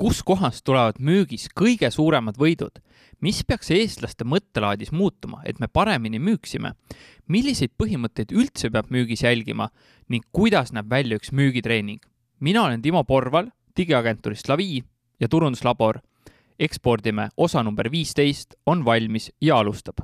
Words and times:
kuskohast 0.00 0.64
tulevad 0.64 0.96
müügis 1.04 1.50
kõige 1.52 1.90
suuremad 1.92 2.38
võidud? 2.40 2.78
mis 3.20 3.42
peaks 3.44 3.68
eestlaste 3.76 4.24
mõttelaadis 4.24 4.94
muutuma, 4.96 5.42
et 5.44 5.58
me 5.60 5.68
paremini 5.68 6.16
müüksime? 6.18 6.72
milliseid 7.28 7.74
põhimõtteid 7.76 8.32
üldse 8.32 8.70
peab 8.72 8.88
müügis 8.88 9.26
jälgima 9.26 9.68
ning 10.08 10.24
kuidas 10.32 10.72
näeb 10.72 10.88
välja 10.88 11.18
üks 11.20 11.34
müügitreening? 11.36 12.00
mina 12.40 12.62
olen 12.64 12.80
Timo 12.82 13.04
Porval 13.04 13.50
digiagentuurist 13.76 14.48
Lavi 14.48 14.80
ja 15.20 15.28
turunduslabor. 15.28 16.00
ekspordime 16.58 17.28
osa 17.36 17.62
number 17.62 17.90
viisteist 17.92 18.56
on 18.66 18.84
valmis 18.84 19.30
ja 19.40 19.58
alustab 19.58 20.00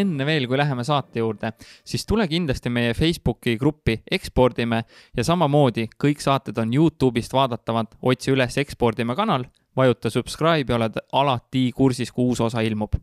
enne 0.00 0.26
veel, 0.26 0.46
kui 0.48 0.58
läheme 0.58 0.84
saate 0.86 1.22
juurde, 1.22 1.52
siis 1.84 2.06
tule 2.08 2.26
kindlasti 2.28 2.70
meie 2.72 2.94
Facebooki 2.94 3.56
gruppi 3.60 3.98
Ekspordime 4.10 4.82
ja 5.16 5.24
samamoodi 5.24 5.88
kõik 6.00 6.22
saated 6.22 6.58
on 6.58 6.72
Youtube'ist 6.74 7.34
vaadatavad, 7.36 7.96
otsi 8.02 8.32
üles 8.32 8.58
Ekspordime 8.62 9.16
kanal, 9.18 9.46
vajuta 9.76 10.10
subscribe 10.10 10.72
ja 10.72 10.78
oled 10.78 10.98
alati 11.12 11.70
kursis, 11.76 12.12
kui 12.12 12.32
uus 12.32 12.40
osa 12.40 12.60
ilmub. 12.60 12.96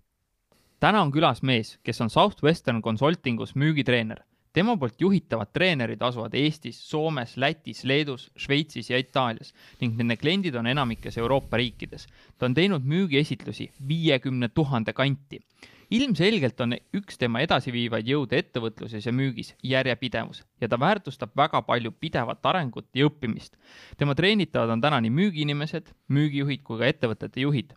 täna 0.79 1.01
on 1.01 1.11
külas 1.11 1.41
mees, 1.43 1.77
kes 1.83 2.01
on 2.01 2.09
Southwestern 2.09 2.81
Consultingus 2.81 3.55
müügitreener. 3.55 4.23
tema 4.53 4.77
poolt 4.77 5.01
juhitavad 5.01 5.51
treenerid 5.53 6.01
asuvad 6.01 6.33
Eestis, 6.33 6.89
Soomes, 6.89 7.37
Lätis, 7.37 7.83
Leedus, 7.83 8.31
Šveitsis 8.35 8.89
ja 8.89 8.97
Itaalias 8.97 9.53
ning 9.81 9.97
nende 9.97 10.17
kliendid 10.17 10.55
on 10.55 10.67
enamikes 10.67 11.17
Euroopa 11.17 11.57
riikides. 11.57 12.07
ta 12.37 12.45
on 12.45 12.53
teinud 12.53 12.81
müügiesitlusi 12.83 13.71
viiekümne 13.87 14.49
tuhande 14.49 14.93
kanti 14.93 15.41
ilmselgelt 15.89 16.61
on 16.61 16.75
üks 16.95 17.17
tema 17.17 17.41
edasiviivaid 17.45 18.07
jõude 18.09 18.37
ettevõtluses 18.39 19.05
ja 19.05 19.13
müügis 19.15 19.53
järjepidevus 19.65 20.43
ja 20.61 20.69
ta 20.69 20.79
väärtustab 20.79 21.33
väga 21.37 21.61
palju 21.65 21.91
pidevat 21.91 22.45
arengut 22.45 22.87
ja 22.93 23.09
õppimist. 23.09 23.57
tema 23.97 24.15
treenitavad 24.15 24.69
on 24.69 24.81
täna 24.81 25.01
nii 25.01 25.13
müügiinimesed, 25.13 25.89
müügijuhid 26.09 26.63
kui 26.63 26.79
ka 26.79 26.91
ettevõtete 26.93 27.41
juhid 27.41 27.73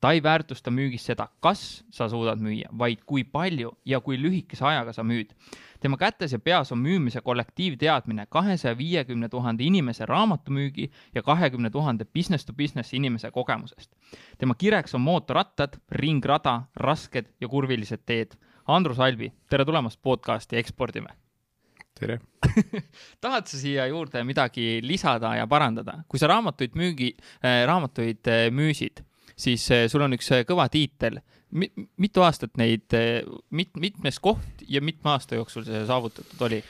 ta 0.00 0.12
ei 0.12 0.22
väärtusta 0.22 0.70
müügis 0.70 1.06
seda, 1.08 1.28
kas 1.40 1.84
sa 1.90 2.08
suudad 2.08 2.40
müüa, 2.42 2.68
vaid 2.78 3.02
kui 3.06 3.24
palju 3.24 3.72
ja 3.84 4.00
kui 4.00 4.18
lühikese 4.20 4.64
ajaga 4.64 4.92
sa 4.92 5.02
müüd. 5.02 5.32
tema 5.80 5.96
kätes 5.96 6.32
ja 6.32 6.38
peas 6.38 6.72
on 6.72 6.78
müümise 6.78 7.20
kollektiivteadmine 7.20 8.26
kahesaja 8.28 8.78
viiekümne 8.78 9.28
tuhande 9.28 9.64
inimese 9.64 10.06
raamatumüügi 10.06 10.90
ja 11.14 11.22
kahekümne 11.22 11.70
tuhande 11.70 12.04
business 12.04 12.44
to 12.44 12.52
business 12.52 12.94
inimese 12.94 13.30
kogemusest. 13.30 13.92
tema 14.38 14.54
kireks 14.54 14.94
on 14.94 15.00
mootorrattad, 15.00 15.78
ringrada, 15.90 16.62
rasked 16.76 17.26
ja 17.40 17.48
kurvilised 17.48 18.00
teed. 18.06 18.36
Andrus 18.66 18.98
Albi, 19.00 19.32
tere 19.50 19.64
tulemast 19.64 20.02
podcasti 20.02 20.56
Ekspordime 20.56 21.08
tere 22.00 22.18
tahad 23.24 23.46
sa 23.48 23.58
siia 23.58 23.86
juurde 23.86 24.22
midagi 24.24 24.80
lisada 24.82 25.34
ja 25.36 25.46
parandada, 25.46 26.02
kui 26.08 26.20
sa 26.20 26.28
raamatuid 26.30 26.76
müügi 26.76 27.14
äh,, 27.16 27.64
raamatuid 27.66 28.28
äh, 28.28 28.48
müüsid, 28.52 29.00
siis 29.38 29.70
eh, 29.70 29.86
sul 29.90 30.04
on 30.06 30.16
üks 30.16 30.30
eh, 30.34 30.44
kõva 30.48 30.68
tiitel. 30.72 31.20
mitu 32.02 32.24
aastat 32.26 32.56
neid, 32.58 32.88
eh, 32.96 33.22
mit-, 33.50 33.76
mitmes 33.78 34.18
koht 34.20 34.64
ja 34.68 34.82
mitme 34.82 35.12
aasta 35.14 35.38
jooksul 35.38 35.64
see 35.68 35.84
saavutatud 35.86 36.42
oli? 36.48 36.64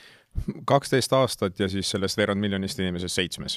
kaksteist 0.68 1.12
aastat 1.16 1.58
ja 1.60 1.68
siis 1.72 1.90
sellest 1.90 2.18
veerand 2.18 2.42
miljonist 2.42 2.78
inimesest 2.78 3.16
seitsmes 3.16 3.54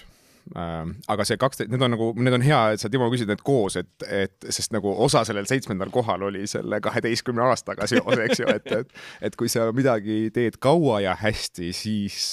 ähm, 0.55 0.93
aga 1.11 1.25
see 1.27 1.37
kaksteist, 1.41 1.71
need 1.73 1.83
on 1.83 1.91
nagu, 1.91 2.07
need 2.15 2.37
on 2.37 2.45
hea, 2.45 2.59
et 2.73 2.79
sa, 2.81 2.91
Timo, 2.91 3.09
küsid 3.11 3.27
need 3.27 3.43
koos, 3.43 3.75
et, 3.81 3.91
et 4.07 4.47
sest 4.47 4.71
nagu 4.71 4.93
osa 5.05 5.25
sellel 5.27 5.49
seitsmendal 5.49 5.91
kohal 5.91 6.23
oli 6.29 6.45
selle 6.47 6.79
kaheteistkümne 6.85 7.43
aastaga 7.49 7.89
seos, 7.91 8.23
eks 8.29 8.43
ju, 8.43 8.47
et, 8.53 8.71
et, 8.79 8.95
et 9.27 9.35
kui 9.35 9.51
sa 9.51 9.67
midagi 9.75 10.29
teed 10.35 10.61
kaua 10.63 11.01
ja 11.03 11.17
hästi, 11.19 11.73
siis 11.75 12.23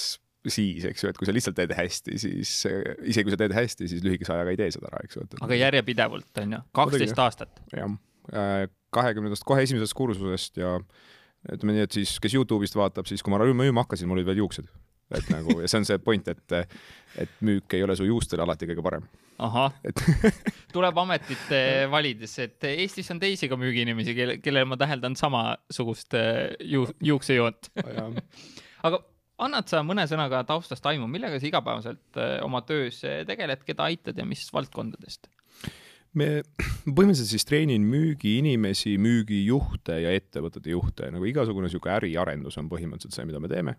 siis, 0.53 0.85
eks 0.87 1.03
ju, 1.03 1.11
et 1.11 1.19
kui 1.19 1.27
sa 1.27 1.35
lihtsalt 1.35 1.57
teed 1.57 1.73
hästi, 1.77 2.17
siis 2.21 2.53
isegi 2.67 3.27
kui 3.27 3.33
sa 3.33 3.39
teed 3.41 3.55
hästi, 3.55 3.89
siis 3.91 4.05
lühikese 4.05 4.33
ajaga 4.35 4.53
ei 4.53 4.59
tee 4.59 4.71
seda 4.75 4.91
ära, 4.91 5.03
eks 5.05 5.19
ju. 5.19 5.27
aga 5.43 5.59
järjepidevalt, 5.59 6.31
on 6.43 6.57
ju, 6.57 6.63
kaksteist 6.77 7.21
aastat? 7.23 7.61
jah, 7.75 7.93
äh, 8.33 8.65
kahekümnendast, 8.95 9.45
kohe 9.47 9.65
esimesest 9.67 9.97
kursusest 9.97 10.59
ja 10.61 10.77
ütleme 11.53 11.77
nii, 11.77 11.87
et 11.87 11.95
siis, 11.99 12.17
kes 12.23 12.35
Youtube'ist 12.35 12.77
vaatab, 12.77 13.07
siis 13.09 13.23
kui 13.23 13.33
ma 13.33 13.39
müüma 13.41 13.85
hakkasin, 13.85 14.09
mul 14.09 14.19
olid 14.19 14.29
veel 14.29 14.43
juuksed. 14.43 14.67
et 15.15 15.29
nagu, 15.31 15.53
ja 15.63 15.69
see 15.71 15.79
on 15.79 15.85
see 15.87 15.99
point, 16.03 16.25
et, 16.27 16.55
et 17.23 17.35
müük 17.47 17.71
ei 17.77 17.83
ole 17.85 17.95
su 17.95 18.03
juustele 18.03 18.43
alati 18.43 18.67
kõige 18.67 18.83
parem. 18.83 19.05
ahah 19.39 19.75
et... 19.87 20.01
tuleb 20.75 20.97
ametit 20.99 21.53
valides, 21.91 22.33
et 22.43 22.67
Eestis 22.73 23.11
on 23.13 23.21
teisi 23.21 23.47
ka 23.47 23.59
müügiinimesi, 23.59 24.15
kelle, 24.17 24.39
kellel 24.43 24.67
ma 24.67 24.79
täheldan 24.79 25.15
samasugust 25.19 26.17
äh, 26.19 26.57
ju, 26.59 26.87
juuksejoont 27.03 27.71
aga 28.87 28.99
annad 29.37 29.69
sa 29.69 29.83
mõne 29.85 30.05
sõnaga 30.09 30.43
taustast 30.47 30.85
aimu, 30.89 31.07
millega 31.11 31.39
sa 31.39 31.49
igapäevaselt 31.49 32.19
äh, 32.21 32.37
oma 32.45 32.63
töös 32.67 33.03
äh, 33.05 33.23
tegeled, 33.27 33.63
keda 33.67 33.89
aitad 33.91 34.17
ja 34.17 34.25
mis 34.27 34.47
valdkondadest? 34.53 35.29
me 36.17 36.41
põhimõtteliselt 36.95 37.33
siis 37.33 37.45
treenin 37.45 37.83
müügiinimesi, 37.85 38.95
müügijuhte 39.01 39.99
ja 40.01 40.13
ettevõtete 40.17 40.71
juhte, 40.73 41.11
nagu 41.13 41.27
igasugune 41.29 41.67
niisugune 41.67 41.97
äriarendus 41.99 42.57
on 42.57 42.71
põhimõtteliselt 42.71 43.17
see, 43.19 43.27
mida 43.29 43.41
me 43.43 43.51
teeme 43.51 43.77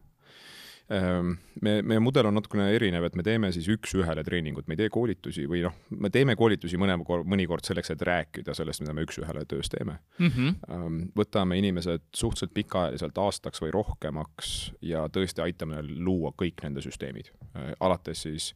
me, 0.89 1.73
meie 1.85 2.01
mudel 2.01 2.29
on 2.31 2.39
natukene 2.39 2.71
erinev, 2.73 3.05
et 3.09 3.17
me 3.19 3.25
teeme 3.27 3.51
siis 3.53 3.69
üks-ühele 3.73 4.23
treeningut, 4.25 4.69
me 4.69 4.77
ei 4.77 4.83
tee 4.83 4.93
koolitusi 4.93 5.45
või 5.51 5.61
noh, 5.67 5.75
me 6.01 6.11
teeme 6.15 6.37
koolitusi 6.39 6.81
mõne, 6.81 6.97
mõnikord 7.29 7.69
selleks, 7.69 7.93
et 7.93 8.05
rääkida 8.09 8.55
sellest, 8.57 8.81
mida 8.85 8.95
me 8.97 9.05
üks-ühele 9.05 9.45
töös 9.49 9.69
teeme 9.73 9.99
mm. 10.19 10.31
-hmm. 10.33 11.11
võtame 11.19 11.59
inimesed 11.61 12.09
suhteliselt 12.17 12.55
pikaajaliselt 12.57 13.21
aastaks 13.21 13.63
või 13.65 13.75
rohkemaks 13.77 14.55
ja 14.81 15.05
tõesti 15.13 15.45
aitame 15.45 15.77
neil 15.77 15.93
luua 16.05 16.33
kõik 16.33 16.65
nende 16.65 16.85
süsteemid, 16.85 17.33
äh, 17.53 17.75
alates 17.81 18.25
siis 18.25 18.55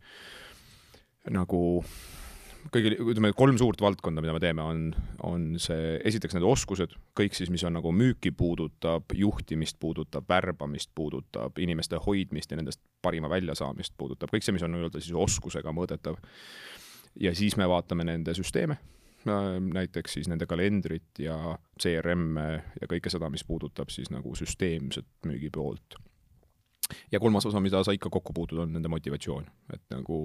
nagu 1.30 1.84
kõige, 2.72 2.92
ütleme, 3.00 3.32
kolm 3.36 3.58
suurt 3.60 3.80
valdkonda, 3.82 4.22
mida 4.24 4.34
me 4.36 4.42
teeme, 4.42 4.64
on, 4.64 4.84
on 5.26 5.46
see, 5.62 5.96
esiteks 6.08 6.36
need 6.36 6.46
oskused, 6.46 6.94
kõik 7.18 7.36
siis, 7.36 7.50
mis 7.52 7.64
on 7.68 7.76
nagu 7.78 7.92
müüki 7.96 8.32
puudutab, 8.36 9.14
juhtimist 9.16 9.78
puudutab, 9.82 10.28
värbamist 10.28 10.92
puudutab, 10.94 11.58
inimeste 11.62 12.00
hoidmist 12.06 12.52
ja 12.52 12.60
nendest 12.60 12.82
parima 13.02 13.30
väljasaamist 13.32 13.96
puudutab, 13.98 14.32
kõik 14.34 14.46
see, 14.46 14.54
mis 14.56 14.64
on 14.66 14.74
nii-öelda 14.76 15.02
siis 15.02 15.16
oskusega 15.16 15.74
mõõdetav. 15.74 16.20
ja 17.20 17.34
siis 17.34 17.56
me 17.56 17.68
vaatame 17.68 18.04
nende 18.08 18.34
süsteeme, 18.34 18.78
näiteks 19.72 20.18
siis 20.18 20.28
nende 20.28 20.46
kalendrit 20.50 21.18
ja 21.18 21.58
CRM-e 21.80 22.62
ja 22.80 22.88
kõike 22.90 23.10
seda, 23.12 23.30
mis 23.30 23.44
puudutab 23.44 23.90
siis 23.90 24.10
nagu 24.10 24.34
süsteemset 24.38 25.06
müügi 25.26 25.50
poolt 25.52 25.98
ja 27.12 27.20
kolmas 27.20 27.46
osa, 27.46 27.60
mida 27.60 27.82
sa 27.84 27.94
ikka 27.94 28.10
kokku 28.12 28.34
puutud, 28.36 28.64
on 28.64 28.72
nende 28.76 28.90
motivatsioon, 28.92 29.46
et 29.74 29.84
nagu, 29.94 30.24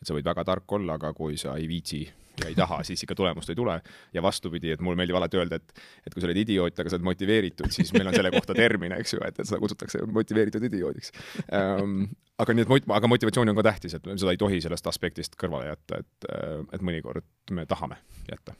et 0.00 0.06
sa 0.06 0.16
võid 0.16 0.26
väga 0.26 0.44
tark 0.44 0.78
olla, 0.78 1.00
aga 1.00 1.12
kui 1.16 1.38
sa 1.40 1.56
ei 1.60 1.68
viitsi 1.70 2.04
ja 2.40 2.50
ei 2.50 2.54
taha, 2.56 2.82
siis 2.84 3.02
ikka 3.02 3.14
tulemust 3.14 3.50
ei 3.50 3.56
tule. 3.56 3.80
ja 4.14 4.22
vastupidi, 4.22 4.70
et 4.70 4.80
mulle 4.80 4.96
meeldib 4.96 5.16
alati 5.16 5.40
öelda, 5.40 5.56
et, 5.56 5.80
et 6.06 6.14
kui 6.14 6.22
sa 6.22 6.28
oled 6.28 6.40
idioot, 6.42 6.78
aga 6.78 6.90
sa 6.90 6.98
oled 6.98 7.06
motiveeritud, 7.08 7.70
siis 7.72 7.92
meil 7.96 8.10
on 8.10 8.16
selle 8.16 8.32
kohta 8.34 8.54
termin, 8.56 8.92
eks 8.98 9.16
ju, 9.16 9.22
et, 9.26 9.40
et 9.40 9.48
seda 9.48 9.60
kutsutakse 9.62 10.04
motiveeritud 10.12 10.68
idioodiks 10.68 11.12
um,. 11.46 12.04
aga 12.42 12.56
nii, 12.56 12.66
et 12.66 12.90
aga 12.98 13.08
motivatsioon 13.08 13.52
on 13.52 13.56
ka 13.56 13.66
tähtis, 13.70 13.96
et 13.96 14.10
seda 14.12 14.34
ei 14.34 14.40
tohi 14.40 14.60
sellest 14.64 14.90
aspektist 14.90 15.38
kõrvale 15.40 15.70
jätta, 15.70 16.02
et, 16.04 16.28
et 16.76 16.84
mõnikord 16.84 17.24
me 17.56 17.66
tahame 17.68 17.98
jätta. 18.28 18.56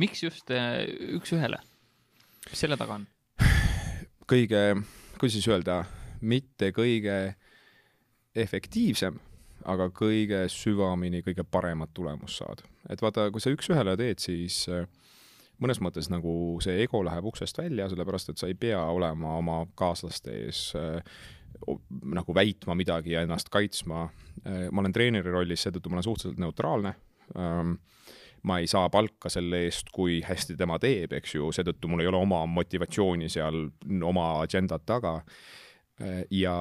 miks 0.00 0.24
just 0.24 0.54
äh, 0.54 0.86
üks-ühele? 1.18 1.60
mis 2.48 2.64
selle 2.64 2.80
taga 2.80 3.00
on? 3.00 3.08
kõige, 4.28 4.64
kuidas 5.18 5.36
siis 5.36 5.48
öelda 5.52 5.82
mitte 6.20 6.72
kõige 6.76 7.18
efektiivsem, 8.38 9.18
aga 9.68 9.88
kõige 9.94 10.44
süvamini 10.52 11.22
kõige 11.26 11.44
paremat 11.44 11.90
tulemust 11.94 12.42
saad. 12.42 12.62
et 12.88 13.02
vaata, 13.02 13.30
kui 13.30 13.40
sa 13.40 13.52
üks-ühele 13.52 13.96
teed, 14.00 14.22
siis 14.22 14.62
äh, 14.72 14.86
mõnes 15.60 15.80
mõttes 15.84 16.08
nagu 16.10 16.58
see 16.64 16.82
ego 16.84 17.02
läheb 17.04 17.26
uksest 17.28 17.58
välja, 17.58 17.88
sellepärast 17.88 18.32
et 18.32 18.38
sa 18.38 18.48
ei 18.48 18.54
pea 18.54 18.80
olema 18.80 19.36
oma 19.38 19.64
kaaslaste 19.74 20.32
ees 20.44 20.72
äh, 20.78 21.02
nagu 22.14 22.34
väitma 22.34 22.76
midagi 22.78 23.16
ja 23.16 23.24
ennast 23.26 23.48
kaitsma. 23.52 24.08
Äh, 24.46 24.68
ma 24.70 24.84
olen 24.84 24.94
treeneri 24.94 25.30
rollis, 25.34 25.66
seetõttu 25.66 25.90
ma 25.90 25.98
olen 25.98 26.08
suhteliselt 26.10 26.42
neutraalne 26.42 26.94
ähm, 27.36 27.76
ma 28.42 28.58
ei 28.58 28.66
saa 28.70 28.88
palka 28.90 29.30
selle 29.32 29.64
eest, 29.66 29.90
kui 29.94 30.20
hästi 30.24 30.56
tema 30.58 30.78
teeb, 30.82 31.12
eks 31.18 31.34
ju, 31.34 31.50
seetõttu 31.54 31.90
mul 31.90 32.04
ei 32.04 32.10
ole 32.10 32.20
oma 32.20 32.44
motivatsiooni 32.46 33.30
seal, 33.32 33.66
oma 34.06 34.28
agendat 34.42 34.86
taga 34.86 35.18
ja, 36.30 36.54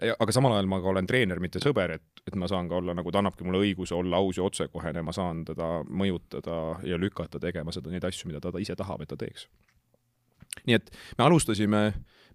ja, 0.00 0.14
aga 0.16 0.34
samal 0.34 0.56
ajal 0.56 0.68
ma 0.70 0.80
ka 0.82 0.92
olen 0.92 1.08
treener, 1.08 1.40
mitte 1.42 1.62
sõber, 1.62 1.96
et, 1.98 2.22
et 2.26 2.36
ma 2.38 2.48
saan 2.50 2.68
ka 2.70 2.78
olla 2.80 2.94
nagu, 2.96 3.12
ta 3.12 3.22
annabki 3.22 3.46
mulle 3.46 3.62
õiguse 3.64 3.96
olla 3.96 4.20
aus 4.20 4.40
ja 4.40 4.46
otsekohene, 4.46 5.04
ma 5.06 5.14
saan 5.16 5.44
teda 5.48 5.80
mõjutada 5.88 6.60
ja 6.86 7.00
lükata 7.00 7.40
tegema 7.42 7.74
seda, 7.74 7.92
neid 7.92 8.06
asju, 8.08 8.30
mida 8.30 8.42
ta, 8.44 8.52
ise 8.60 8.76
tahab, 8.78 9.04
et 9.04 9.12
ta 9.12 9.20
teeks. 9.20 9.48
nii 10.66 10.76
et 10.76 10.90
me 11.18 11.24
alustasime 11.24 11.84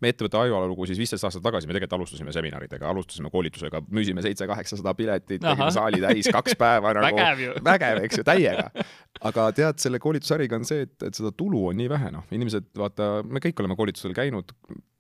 me 0.02 0.12
ettevõtte 0.12 0.40
ajalugu 0.40 0.88
siis 0.90 1.00
viisteist 1.00 1.26
aastat 1.28 1.44
tagasi, 1.46 1.68
me 1.70 1.76
tegelikult 1.76 1.98
alustasime 2.00 2.34
seminaridega, 2.36 2.88
alustasime 2.90 3.32
koolitusega, 3.32 3.82
müüsime 3.96 4.24
seitse-kaheksasada 4.26 4.94
piletit, 4.98 5.40
tegime 5.44 5.70
saali 5.74 6.02
täis 6.04 6.30
kaks 6.34 6.58
päeva 6.60 6.92
nagu 6.98 7.22
vägev 7.22 7.62
vägev, 7.66 8.02
eks 8.08 8.20
ju, 8.20 8.26
täiega. 8.28 8.68
aga 9.30 9.48
tead, 9.56 9.80
selle 9.84 10.02
koolitusäriga 10.04 10.60
on 10.60 10.68
see, 10.68 10.84
et, 10.88 10.98
et 11.08 11.16
seda 11.16 11.32
tulu 11.36 11.70
on 11.72 11.80
nii 11.80 11.88
vähe, 11.92 12.12
noh, 12.16 12.28
inimesed, 12.36 12.74
vaata, 12.80 13.10
me 13.24 13.44
kõik 13.44 13.64
oleme 13.64 13.80
koolitusel 13.80 14.16
käinud, 14.18 14.52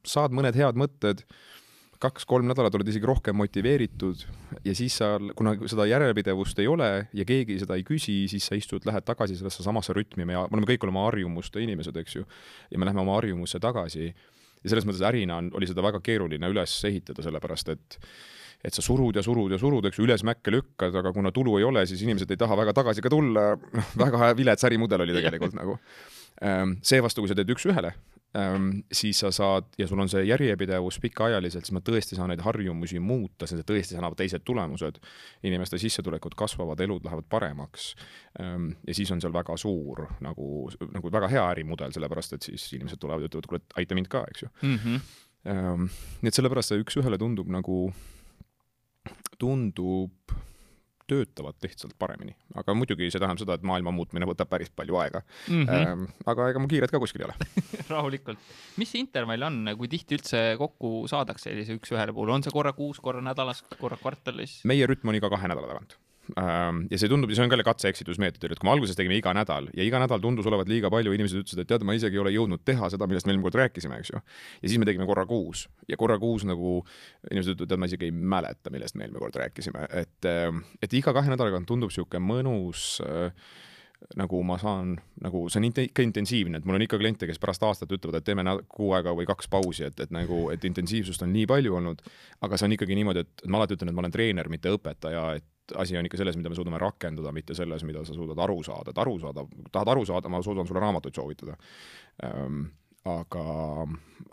saad 0.09 0.35
mõned 0.35 0.57
head 0.57 0.77
mõtted 0.79 1.25
kaks-kolm 2.01 2.47
nädalat 2.49 2.75
oled 2.75 2.89
isegi 2.91 3.07
rohkem 3.07 3.37
motiveeritud 3.39 4.25
ja 4.65 4.75
siis 4.77 4.97
sa, 4.99 5.15
kuna 5.37 5.55
seda 5.69 5.87
järjepidevust 5.89 6.59
ei 6.59 6.67
ole 6.69 6.89
ja 7.15 7.25
keegi 7.27 7.57
seda 7.61 7.77
ei 7.79 7.85
küsi, 7.87 8.25
siis 8.31 8.47
sa 8.49 8.57
istud, 8.59 8.85
lähed 8.87 9.05
tagasi 9.07 9.37
sellesse 9.39 9.63
samasse 9.63 9.95
rütmi, 9.95 10.27
me 10.27 10.37
oleme 10.43 10.67
kõik 10.69 10.85
oleme 10.87 11.03
harjumuste 11.05 11.63
inimesed, 11.63 11.95
eks 12.01 12.17
ju, 12.19 12.25
ja 12.71 12.81
me 12.81 12.89
lähme 12.89 13.03
oma 13.05 13.15
harjumusse 13.19 13.61
tagasi. 13.63 14.13
ja 14.63 14.71
selles 14.71 14.87
mõttes 14.87 15.03
ärina 15.05 15.37
on, 15.41 15.51
oli 15.55 15.69
seda 15.69 15.83
väga 15.85 16.01
keeruline 16.03 16.49
üles 16.51 16.73
ehitada, 16.89 17.23
sellepärast 17.25 17.69
et 17.75 17.99
et 18.65 18.73
sa 18.73 18.81
surud 18.81 19.15
ja 19.15 19.21
surud 19.21 19.51
ja 19.53 19.59
surud, 19.61 19.85
eks 19.85 19.99
ju, 19.99 20.07
üles 20.07 20.23
mäkke 20.25 20.49
lükkad, 20.49 20.95
aga 20.97 21.11
kuna 21.13 21.29
tulu 21.31 21.59
ei 21.59 21.65
ole, 21.67 21.83
siis 21.85 22.01
inimesed 22.01 22.31
ei 22.33 22.39
taha 22.41 22.57
väga 22.57 22.73
tagasi 22.73 23.03
ka 23.05 23.11
tulla, 23.13 23.51
noh, 23.53 23.91
väga 24.05 24.31
vilets 24.37 24.65
ärimudel 24.65 25.05
oli 25.05 25.13
tegelikult 25.13 25.53
nagu. 25.53 25.77
Ehm, 26.41 26.79
seevastu, 26.81 27.21
kui 27.21 27.29
sa 27.29 27.37
teed 27.37 27.51
üks-ühele, 27.53 27.93
siis 28.91 29.19
sa 29.19 29.31
saad 29.31 29.63
ja 29.77 29.87
sul 29.87 29.99
on 29.99 30.09
see 30.11 30.25
järjepidevus 30.27 30.97
pikaajaliselt, 31.03 31.65
siis 31.65 31.75
ma 31.75 31.81
tõesti 31.85 32.17
saan 32.17 32.33
neid 32.33 32.41
harjumusi 32.43 32.99
muuta, 32.99 33.47
see 33.47 33.63
tõesti 33.63 33.95
annab 33.95 34.17
teised 34.19 34.43
tulemused. 34.43 34.99
inimeste 35.43 35.77
sissetulekud 35.79 36.35
kasvavad, 36.35 36.79
elud 36.79 37.05
lähevad 37.05 37.27
paremaks. 37.29 37.93
Ehm, 38.39 38.71
ja 38.87 38.93
siis 38.93 39.11
on 39.11 39.21
seal 39.21 39.33
väga 39.33 39.57
suur 39.57 40.05
nagu, 40.25 40.69
nagu 40.91 41.11
väga 41.11 41.29
hea 41.31 41.45
ärimudel, 41.53 41.93
sellepärast 41.95 42.33
et 42.33 42.49
siis 42.49 42.65
inimesed 42.73 42.99
tulevad 42.99 43.23
ja 43.23 43.29
ütlevad, 43.31 43.47
kuule, 43.47 43.61
aita 43.75 43.95
mind 43.95 44.11
ka, 44.11 44.25
eks 44.31 44.43
ju 44.43 44.49
mm. 44.61 44.75
-hmm. 44.83 45.87
nii 46.21 46.27
et 46.27 46.33
sellepärast 46.33 46.73
see 46.73 46.81
üks-ühele 46.83 47.17
tundub 47.21 47.47
nagu, 47.47 47.93
tundub 49.39 50.35
töötavad 51.09 51.57
lihtsalt 51.63 51.95
paremini. 51.99 52.35
aga 52.55 52.75
muidugi 52.77 53.09
see 53.11 53.21
tähendab 53.21 53.41
seda, 53.43 53.57
et 53.57 53.65
maailma 53.67 53.93
muutmine 53.95 54.27
võtab 54.29 54.49
päris 54.51 54.71
palju 54.75 54.97
aega 55.01 55.21
mm. 55.21 55.65
-hmm. 55.65 55.75
Ähm, 55.75 56.05
aga 56.25 56.49
ega 56.53 56.61
mu 56.61 56.71
kiiret 56.71 56.91
ka 56.91 57.01
kuskil 57.01 57.25
ei 57.25 57.29
ole 57.29 57.35
rahulikult. 57.93 58.39
mis 58.77 58.91
see 58.91 59.03
intervall 59.03 59.49
on, 59.49 59.61
kui 59.77 59.91
tihti 59.91 60.19
üldse 60.19 60.45
kokku 60.61 61.05
saadakse 61.11 61.49
sellise 61.49 61.77
üks-ühele 61.79 62.13
puhul, 62.13 62.33
on 62.37 62.43
see 62.43 62.53
korra 62.53 62.73
kuus, 62.73 62.99
korra 62.99 63.21
nädalas, 63.21 63.63
korra 63.79 63.97
kvartalis? 64.01 64.61
meie 64.65 64.87
rütm 64.89 65.13
on 65.13 65.21
iga 65.21 65.29
kahe 65.29 65.51
nädala 65.51 65.73
tagant 65.73 65.99
ja 66.33 66.99
see 66.99 67.09
tundub, 67.11 67.31
see 67.31 67.43
on 67.43 67.51
ka 67.51 67.57
jälle 67.57 67.67
katse-eksitusmeetodil, 67.67 68.55
et 68.55 68.61
kui 68.61 68.67
me 68.67 68.73
alguses 68.73 68.97
tegime 68.97 69.17
iga 69.19 69.33
nädal 69.37 69.69
ja 69.77 69.85
iga 69.85 70.01
nädal 70.01 70.23
tundus 70.23 70.47
olevat 70.49 70.69
liiga 70.71 70.89
palju, 70.93 71.13
inimesed 71.15 71.43
ütlesid, 71.43 71.61
et 71.61 71.69
tead, 71.69 71.85
ma 71.87 71.95
isegi 71.97 72.17
ei 72.17 72.23
ole 72.23 72.33
jõudnud 72.33 72.63
teha 72.65 72.89
seda, 72.93 73.07
millest 73.09 73.27
me 73.27 73.35
eelmine 73.35 73.45
kord 73.45 73.59
rääkisime, 73.61 73.99
eks 74.01 74.13
ju. 74.13 74.23
ja 74.61 74.71
siis 74.71 74.81
me 74.81 74.89
tegime 74.89 75.07
korra 75.09 75.27
kuus 75.29 75.67
ja 75.91 75.99
korra 76.01 76.17
kuus 76.21 76.47
nagu 76.49 76.79
inimesed 77.29 77.55
ütlevad, 77.55 77.69
tead, 77.73 77.83
ma 77.83 77.91
isegi 77.91 78.09
ei 78.09 78.15
mäleta, 78.35 78.73
millest 78.73 78.97
me 78.97 79.05
eelmine 79.05 79.21
kord 79.21 79.37
rääkisime, 79.43 79.85
et, 80.01 80.29
ähm, 80.31 80.65
et 80.81 80.97
iga 80.97 81.13
kahe 81.15 81.29
nädala 81.31 81.53
tagant 81.53 81.69
tundub 81.69 81.93
niisugune 81.93 82.23
mõnus 82.25 82.95
äh, 83.05 83.29
nagu 84.19 84.41
ma 84.45 84.57
saan, 84.61 84.95
nagu 85.23 85.45
see 85.49 85.59
on 85.61 85.67
ikka 85.69 86.03
intensiivne, 86.05 86.59
et 86.59 86.67
mul 86.67 86.77
on 86.77 86.85
ikka 86.85 86.99
kliente, 87.01 87.27
kes 87.29 87.39
pärast 87.41 87.63
aastat 87.65 87.91
ütlevad, 87.95 88.19
et 88.19 88.27
teeme 88.27 88.43
kuu 88.71 88.91
aega 88.97 89.13
või 89.15 89.27
kaks 89.29 89.49
pausi, 89.51 89.85
et, 89.87 89.99
et 90.03 90.13
nagu, 90.13 90.45
et 90.53 90.63
intensiivsust 90.67 91.25
on 91.25 91.33
nii 91.33 91.47
palju 91.49 91.75
olnud, 91.79 92.03
aga 92.45 92.59
see 92.59 92.69
on 92.69 92.75
ikkagi 92.77 92.97
niimoodi, 92.99 93.25
et 93.25 93.45
ma 93.49 93.61
alati 93.61 93.77
ütlen, 93.77 93.91
et 93.91 93.97
ma 93.97 94.05
olen 94.05 94.15
treener, 94.15 94.51
mitte 94.51 94.73
õpetaja, 94.75 95.25
et 95.39 95.77
asi 95.81 95.97
on 95.97 96.05
ikka 96.05 96.19
selles, 96.21 96.37
mida 96.37 96.51
me 96.51 96.59
suudame 96.59 96.79
rakendada, 96.81 97.33
mitte 97.35 97.57
selles, 97.57 97.83
mida 97.87 98.05
sa 98.05 98.13
suudad 98.13 98.39
aru 98.45 98.59
saada, 98.67 98.93
et 98.93 99.01
aru 99.01 99.17
saada, 99.23 99.45
tahad 99.71 99.93
aru 99.95 100.05
saada, 100.07 100.31
ma 100.31 100.43
suudan 100.45 100.67
sulle 100.69 100.83
raamatuid 100.83 101.21
soovitada 101.21 101.57
ähm,. 102.25 102.65
aga, 103.05 103.41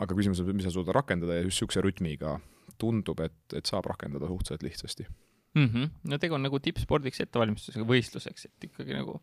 aga 0.01 0.15
küsimus 0.17 0.39
on, 0.41 0.47
mis 0.57 0.65
sa 0.65 0.71
suudad 0.73 0.95
rakendada 0.97 1.35
ja 1.37 1.43
just 1.45 1.59
niisuguse 1.61 1.81
rütmiga 1.85 2.39
tundub, 2.81 3.19
et, 3.21 3.37
et 3.53 3.69
saab 3.69 3.85
rakendada 3.85 4.29
suhteliselt 4.29 4.65
lihtsasti 4.65 5.05
mm. 5.53 5.65
-hmm. 5.65 5.89
no 6.09 6.17
tegu 6.17 6.35
on 6.35 6.43
nagu 6.45 6.59
tippspordiks 6.59 7.21
ettevalmistusega, 7.25 7.85
võistluseks, 7.87 8.47
et 8.49 8.67
ikkagi 8.69 8.95
nagu. 8.97 9.19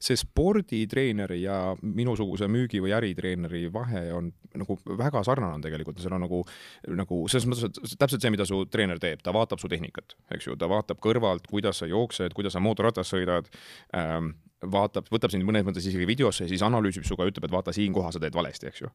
see 0.00 0.16
sporditreeneri 0.16 1.42
ja 1.42 1.76
minusuguse 1.82 2.48
müügi- 2.48 2.82
või 2.82 2.94
äritreeneri 2.96 3.72
vahe 3.72 4.12
on 4.12 4.32
nagu 4.54 4.78
väga 4.98 5.22
sarnane 5.24 5.54
on 5.54 5.64
tegelikult, 5.64 6.00
seal 6.00 6.14
on 6.16 6.24
nagu, 6.26 6.44
nagu 6.88 7.22
selles 7.28 7.48
mõttes, 7.48 7.64
et 7.64 7.98
täpselt 7.98 8.22
see, 8.22 8.30
mida 8.30 8.44
su 8.44 8.64
treener 8.66 8.98
teeb, 8.98 9.22
ta 9.22 9.32
vaatab 9.32 9.58
su 9.62 9.68
tehnikat, 9.68 10.16
eks 10.34 10.46
ju, 10.46 10.56
ta 10.56 10.68
vaatab 10.68 11.00
kõrvalt, 11.00 11.46
kuidas 11.50 11.82
sa 11.82 11.86
jooksed, 11.86 12.34
kuidas 12.36 12.56
sa 12.56 12.60
mootorratas 12.60 13.12
sõidad 13.12 13.50
ähm,, 13.96 14.34
vaatab, 14.60 15.06
võtab 15.08 15.32
sind 15.32 15.46
mõnes 15.48 15.64
mõttes 15.64 15.86
isegi 15.88 16.06
videosse 16.06 16.44
ja 16.44 16.48
siis 16.48 16.62
analüüsib 16.62 17.06
sinuga, 17.06 17.28
ütleb, 17.30 17.46
et 17.48 17.54
vaata, 17.54 17.72
siin 17.72 17.92
kohas 17.96 18.18
sa 18.18 18.20
teed 18.20 18.34
valesti, 18.36 18.68
eks 18.68 18.82
ju. 18.82 18.90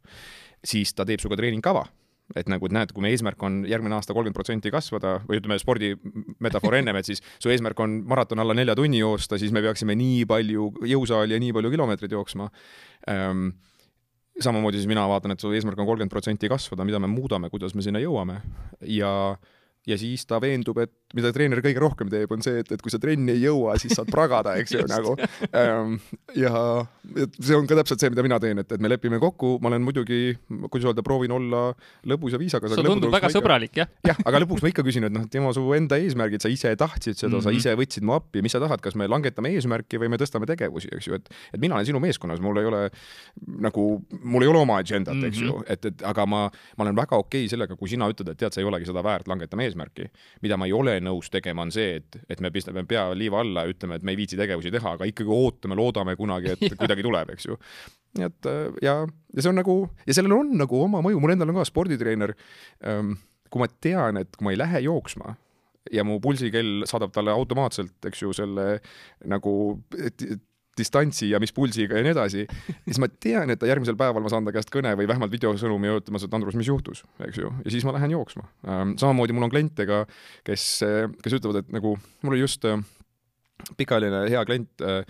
siis 0.64 0.94
ta 0.94 1.06
teeb 1.06 1.24
sinuga 1.24 1.40
treeningkava 1.42 1.88
et 2.34 2.50
nagu, 2.50 2.66
et 2.66 2.74
näed, 2.74 2.92
kui 2.96 3.04
meie 3.06 3.14
eesmärk 3.14 3.44
on 3.46 3.60
järgmine 3.70 3.98
aasta 3.98 4.16
kolmkümmend 4.16 4.38
protsenti 4.38 4.72
kasvada 4.74 5.20
või 5.28 5.38
ütleme, 5.42 5.60
spordimetafoor 5.62 6.80
ennem, 6.80 6.98
et 6.98 7.10
siis 7.10 7.22
su 7.38 7.52
eesmärk 7.54 7.80
on 7.86 8.00
maraton 8.10 8.42
alla 8.42 8.56
nelja 8.58 8.74
tunni 8.78 9.04
joosta, 9.04 9.38
siis 9.42 9.54
me 9.54 9.62
peaksime 9.66 9.94
nii 10.00 10.26
palju 10.30 10.72
jõusaali 10.90 11.38
ja 11.38 11.42
nii 11.44 11.54
palju 11.56 11.74
kilomeetreid 11.76 12.16
jooksma. 12.18 12.50
Ähm, 13.12 13.52
samamoodi 14.42 14.82
siis 14.82 14.90
mina 14.90 15.06
vaatan, 15.08 15.36
et 15.36 15.44
su 15.44 15.54
eesmärk 15.54 15.78
on 15.80 15.92
kolmkümmend 15.92 16.14
protsenti 16.14 16.50
kasvada, 16.52 16.88
mida 16.88 17.00
me 17.00 17.12
muudame, 17.12 17.52
kuidas 17.54 17.78
me 17.78 17.86
sinna 17.86 18.02
jõuame. 18.04 18.42
Ja 18.90 19.14
ja 19.86 19.98
siis 20.02 20.26
ta 20.26 20.40
veendub, 20.42 20.80
et 20.82 21.05
mida 21.16 21.32
treener 21.36 21.62
kõige 21.64 21.82
rohkem 21.82 22.12
teeb, 22.12 22.32
on 22.36 22.44
see, 22.46 22.62
et, 22.64 22.72
et 22.76 22.84
kui 22.84 22.94
sa 22.94 23.00
trenni 23.02 23.36
ei 23.36 23.46
jõua, 23.46 23.78
siis 23.82 23.96
saad 23.98 24.12
pragada, 24.12 24.56
eks 24.62 24.76
ju, 24.76 24.84
nagu. 24.96 25.16
Ähm, 25.56 25.98
ja 26.36 26.86
see 27.40 27.56
on 27.58 27.68
ka 27.70 27.78
täpselt 27.80 28.04
see, 28.04 28.12
mida 28.14 28.26
mina 28.26 28.40
teen, 28.44 28.60
et, 28.62 28.72
et 28.76 28.84
me 28.84 28.92
lepime 28.92 29.20
kokku, 29.22 29.56
ma 29.64 29.72
olen 29.72 29.84
muidugi, 29.86 30.36
kuidas 30.68 30.90
öelda, 30.90 31.06
proovin 31.06 31.34
olla 31.36 31.68
lõbus 32.10 32.36
ja 32.36 32.42
viisakas. 32.42 32.76
see 32.76 32.86
tundub 32.86 33.14
väga 33.14 33.32
sõbralik, 33.34 33.76
jah. 33.82 33.92
jah, 34.06 34.20
aga 34.26 34.44
lõpuks 34.44 34.66
ma 34.66 34.72
ikka 34.74 34.86
küsin, 34.86 35.08
et 35.08 35.16
noh, 35.16 35.28
Timo, 35.32 35.52
su 35.56 35.64
enda 35.78 36.00
eesmärgid, 36.02 36.44
sa 36.44 36.52
ise 36.52 36.74
tahtsid 36.80 37.18
seda 37.18 37.32
mm, 37.32 37.40
-hmm. 37.40 37.44
sa 37.44 37.50
mhm. 37.50 37.60
ise 37.60 37.76
võtsid 37.80 38.08
mu 38.08 38.16
appi, 38.18 38.44
mis 38.46 38.56
sa 38.56 38.62
tahad, 38.64 38.82
kas 38.84 38.98
me 39.00 39.08
langetame 39.10 39.52
eesmärki 39.56 40.00
või 40.02 40.12
me 40.14 40.20
tõstame 40.22 40.50
tegevusi, 40.50 40.92
eks 40.96 41.10
ju, 41.10 41.20
et 41.20 41.32
et 41.54 41.62
mina 41.62 41.78
olen 41.78 41.88
sinu 41.88 42.02
meeskonnas, 42.04 42.42
mul 42.44 42.60
ei 42.62 42.70
ole 42.70 42.82
nagu, 43.66 43.86
mul 44.22 44.46
ei 44.46 44.52
ole 44.52 44.62
oma 44.62 44.80
agendat 44.84 45.16
mm, 45.16 45.22
-hmm. 45.22 45.28
eks 45.28 45.42
ju, 45.42 45.54
mhm. 45.54 45.72
et, 45.72 45.86
et 45.86 46.04
aga 46.04 46.26
ma, 46.26 46.46
ma 46.78 46.88
olen 46.88 46.96
väga 46.96 47.18
okei 47.18 47.46
okay 47.46 47.50
sellega, 47.50 47.76
kui 47.76 47.90
sina 47.90 48.10
ütled, 48.12 48.32
et 48.32 48.38
tead, 48.38 48.54
sa 48.54 48.62
ei 48.62 48.68
olegi 48.68 48.90
seda 48.90 49.04
väärt, 49.04 49.28
langetame 49.28 49.66
eesmärki. 49.66 50.10
mida 50.42 50.58
ma 50.58 50.66
ei 50.66 50.74
ole 50.74 51.00
nõus 51.06 51.30
tegema, 51.34 51.66
on 51.66 51.74
see, 51.74 52.00
et, 52.00 52.18
et 52.32 52.42
me 52.44 52.52
pistame 52.54 52.86
pea 52.90 53.08
liiva 53.18 53.42
alla 53.44 53.66
ja 53.66 53.74
ütleme, 53.74 54.00
et 54.00 54.08
me 54.08 54.16
ei 54.16 54.20
viitsi 54.20 54.40
tegevusi 54.40 54.74
teha, 54.74 54.96
aga 54.98 55.08
ikkagi 55.10 55.32
ootame, 55.32 55.78
loodame 55.80 56.18
kunagi, 56.20 56.56
et 56.56 56.76
kuidagi 56.82 57.06
tuleb, 57.06 57.32
eks 57.36 57.48
ju. 57.50 57.60
nii 58.20 58.28
et 58.28 58.52
ja, 58.86 58.98
ja 59.06 59.40
see 59.40 59.52
on 59.52 59.60
nagu, 59.62 59.78
ja 60.08 60.18
sellel 60.18 60.38
on 60.38 60.54
nagu 60.60 60.84
oma 60.88 61.04
mõju, 61.06 61.22
mul 61.24 61.36
endal 61.36 61.54
on 61.54 61.62
ka 61.62 61.70
sporditreener 61.70 62.36
ähm,. 62.88 63.18
kui 63.54 63.62
ma 63.62 63.70
tean, 63.70 64.18
et 64.20 64.34
kui 64.36 64.48
ma 64.48 64.52
ei 64.56 64.60
lähe 64.60 64.82
jooksma 64.84 65.36
ja 65.94 66.04
mu 66.08 66.18
pulsikell 66.24 66.84
saadab 66.90 67.14
talle 67.16 67.34
automaatselt, 67.34 67.98
eks 68.10 68.24
ju, 68.24 68.34
selle 68.36 68.80
nagu 69.30 69.54
distantsi 70.78 71.30
ja 71.32 71.40
mis 71.44 71.54
pulsiga 71.56 72.00
ja 72.00 72.06
nii 72.06 72.14
edasi, 72.16 72.46
siis 72.88 73.00
ma 73.02 73.10
tean, 73.10 73.54
et 73.54 73.64
järgmisel 73.64 73.98
päeval 74.00 74.24
ma 74.26 74.32
saan 74.32 74.48
ta 74.48 74.54
käest 74.56 74.72
kõne 74.74 74.96
või 75.00 75.08
vähemalt 75.10 75.34
videosõnumi 75.34 75.90
ja 75.90 76.00
ütlemas, 76.02 76.26
et 76.26 76.36
Andrus, 76.36 76.58
mis 76.60 76.70
juhtus, 76.72 77.06
eks 77.28 77.40
ju, 77.42 77.54
ja 77.64 77.74
siis 77.74 77.88
ma 77.88 77.96
lähen 77.96 78.16
jooksma. 78.16 78.48
Ähm, 78.68 78.96
samamoodi 79.02 79.36
mul 79.36 79.48
on 79.48 79.54
kliente 79.54 79.88
ka, 79.90 80.04
kes, 80.48 80.68
kes 81.24 81.40
ütlevad, 81.40 81.64
et 81.64 81.74
nagu 81.76 81.96
mul 81.96 82.36
oli 82.36 82.44
just 82.44 82.68
äh, 82.68 82.82
pikaajaline 83.78 84.26
hea 84.30 84.42
klient 84.46 84.84
äh, 84.84 85.02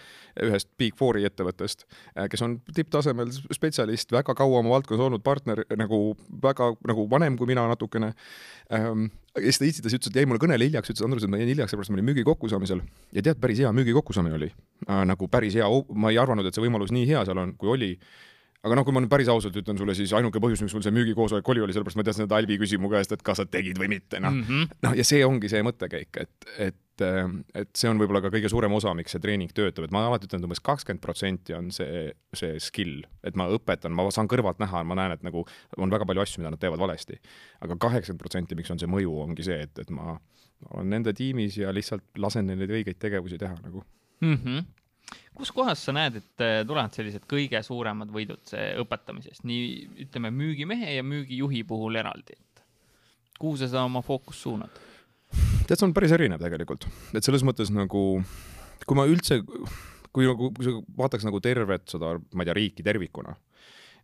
ühest 0.46 0.70
Big 0.80 0.96
Fouri 1.00 1.26
ettevõttest, 1.28 1.86
äh, 2.16 2.28
kes 2.32 2.44
on 2.46 2.58
tipptasemel 2.76 3.32
spetsialist, 3.56 4.14
väga 4.16 4.36
kaua 4.38 4.62
oma 4.62 4.76
valdkonnas 4.76 5.06
olnud 5.08 5.24
partner, 5.26 5.64
nagu 5.78 6.00
väga 6.44 6.72
nagu 6.88 7.08
vanem 7.12 7.38
kui 7.40 7.50
mina 7.50 7.66
natukene. 7.72 8.14
Ähm, 8.74 9.10
ja 9.36 9.50
siis 9.50 9.60
ta 9.62 9.68
itsitas, 9.68 9.98
ütles, 9.98 10.12
et 10.12 10.22
jäi 10.22 10.30
mulle 10.30 10.42
kõnele 10.42 10.70
hiljaks, 10.70 10.94
ütles 10.94 11.06
Andrus, 11.06 11.26
et 11.26 11.32
ma 11.32 11.42
jäin 11.42 11.52
hiljaks, 11.52 11.74
seepärast 11.74 11.94
ma 11.94 12.00
olin 12.00 12.10
müügi 12.12 12.24
kokkusaamisel. 12.28 12.86
ja 13.16 13.26
tead, 13.26 13.42
päris 13.42 13.60
hea 13.64 13.74
müügi 13.76 13.96
kokkusaamine 13.98 14.40
oli 14.40 14.52
äh,. 14.88 15.04
nagu 15.10 15.28
päris 15.32 15.58
hea, 15.60 15.68
ma 15.94 16.14
ei 16.14 16.22
arvanud, 16.22 16.48
et 16.48 16.56
see 16.56 16.64
võimalus 16.64 16.94
nii 16.96 17.10
hea 17.10 17.26
seal 17.28 17.42
on, 17.42 17.56
kui 17.60 17.74
oli 17.74 17.92
aga 18.66 18.78
noh, 18.78 18.86
kui 18.86 18.96
ma 18.96 19.04
nüüd 19.04 19.12
päris 19.12 19.30
ausalt 19.32 19.56
ütlen 19.60 19.78
sulle, 19.80 19.94
siis 19.98 20.14
ainuke 20.18 20.42
põhjus, 20.42 20.64
miks 20.66 20.74
mul 20.76 20.84
see 20.86 20.94
müügikoosolek 20.96 21.52
oli, 21.54 21.62
oli 21.66 21.76
sellepärast, 21.76 22.00
ma 22.00 22.06
teadsin, 22.08 22.26
et 22.26 22.34
Albi 22.34 22.58
küsis 22.62 22.82
mu 22.82 22.90
käest, 22.92 23.14
et 23.14 23.22
kas 23.26 23.42
sa 23.42 23.46
tegid 23.50 23.78
või 23.82 23.92
mitte, 23.94 24.20
noh 24.24 24.34
mm 24.34 24.48
-hmm.. 24.48 24.80
noh, 24.88 24.98
ja 24.98 25.06
see 25.08 25.22
ongi 25.26 25.52
see 25.52 25.62
mõttekäik, 25.66 26.22
et, 26.24 26.48
et, 26.68 27.06
et 27.62 27.72
see 27.78 27.92
on 27.92 28.02
võib-olla 28.02 28.24
ka 28.26 28.32
kõige 28.34 28.50
suurem 28.52 28.74
osa, 28.74 28.94
miks 28.98 29.14
see 29.14 29.22
treening 29.22 29.54
töötab, 29.54 29.86
et 29.86 29.94
ma 29.96 30.06
alati 30.10 30.30
ütlen, 30.30 30.42
et 30.42 30.50
umbes 30.50 30.64
kakskümmend 30.66 31.04
protsenti 31.04 31.54
on 31.58 31.70
see, 31.76 32.08
see 32.34 32.60
skill, 32.64 33.04
et 33.24 33.38
ma 33.38 33.48
õpetan, 33.54 33.94
ma 33.94 34.08
saan 34.10 34.32
kõrvalt 34.32 34.62
näha, 34.64 34.84
ma 34.84 34.98
näen, 34.98 35.14
et 35.14 35.26
nagu 35.26 35.46
on 35.78 35.94
väga 35.94 36.08
palju 36.10 36.26
asju, 36.26 36.42
mida 36.42 36.56
nad 36.56 36.62
teevad 36.62 36.82
valesti. 36.82 37.20
aga 37.62 37.78
kaheksakümmend 37.78 38.24
protsenti, 38.24 38.56
miks 38.56 38.72
on 38.72 38.82
see 38.82 38.90
mõju, 38.90 39.14
ongi 39.28 39.46
see, 39.46 39.62
et, 39.68 39.78
et 39.80 39.94
ma 39.94 40.18
olen 40.72 40.90
nende 40.90 41.14
tiimis 41.14 41.58
ja 41.58 41.74
lihtsalt 41.74 42.18
lasen 42.18 42.48
neil 42.48 42.58
neid 42.58 42.72
õigeid 42.72 42.98
tegevusi 42.98 43.38
teha 43.38 43.56
nagu 43.62 43.84
mm. 44.22 44.36
-hmm 44.36 44.66
kus 45.36 45.52
kohas 45.56 45.84
sa 45.88 45.94
näed, 45.96 46.20
et 46.22 46.44
äh, 46.44 46.58
tulevad 46.68 46.96
sellised 46.96 47.28
kõige 47.30 47.62
suuremad 47.66 48.12
võidud 48.14 48.56
õpetamisest, 48.84 49.46
nii 49.48 50.06
ütleme, 50.08 50.32
müügimehe 50.36 50.98
ja 50.98 51.06
müügijuhi 51.06 51.64
puhul 51.68 52.00
eraldi, 52.00 52.38
et 52.40 52.64
kuhu 53.40 53.58
sa 53.60 53.70
seda 53.70 53.86
oma 53.88 54.04
fookust 54.06 54.46
suunad? 54.46 54.84
tead, 55.66 55.80
see 55.80 55.88
on 55.88 55.96
päris 55.96 56.14
erinev 56.16 56.42
tegelikult, 56.42 56.86
et 57.18 57.26
selles 57.26 57.44
mõttes 57.46 57.72
nagu, 57.74 58.04
kui 58.86 58.98
ma 58.98 59.08
üldse, 59.10 59.42
kui 60.16 60.28
nagu, 60.28 60.52
kui 60.56 60.68
sa 60.68 60.76
vaataks 61.02 61.26
nagu 61.28 61.42
tervet 61.44 61.90
seda, 61.92 62.16
ma 62.32 62.46
ei 62.46 62.50
tea, 62.50 62.58
riiki 62.60 62.86
tervikuna, 62.86 63.36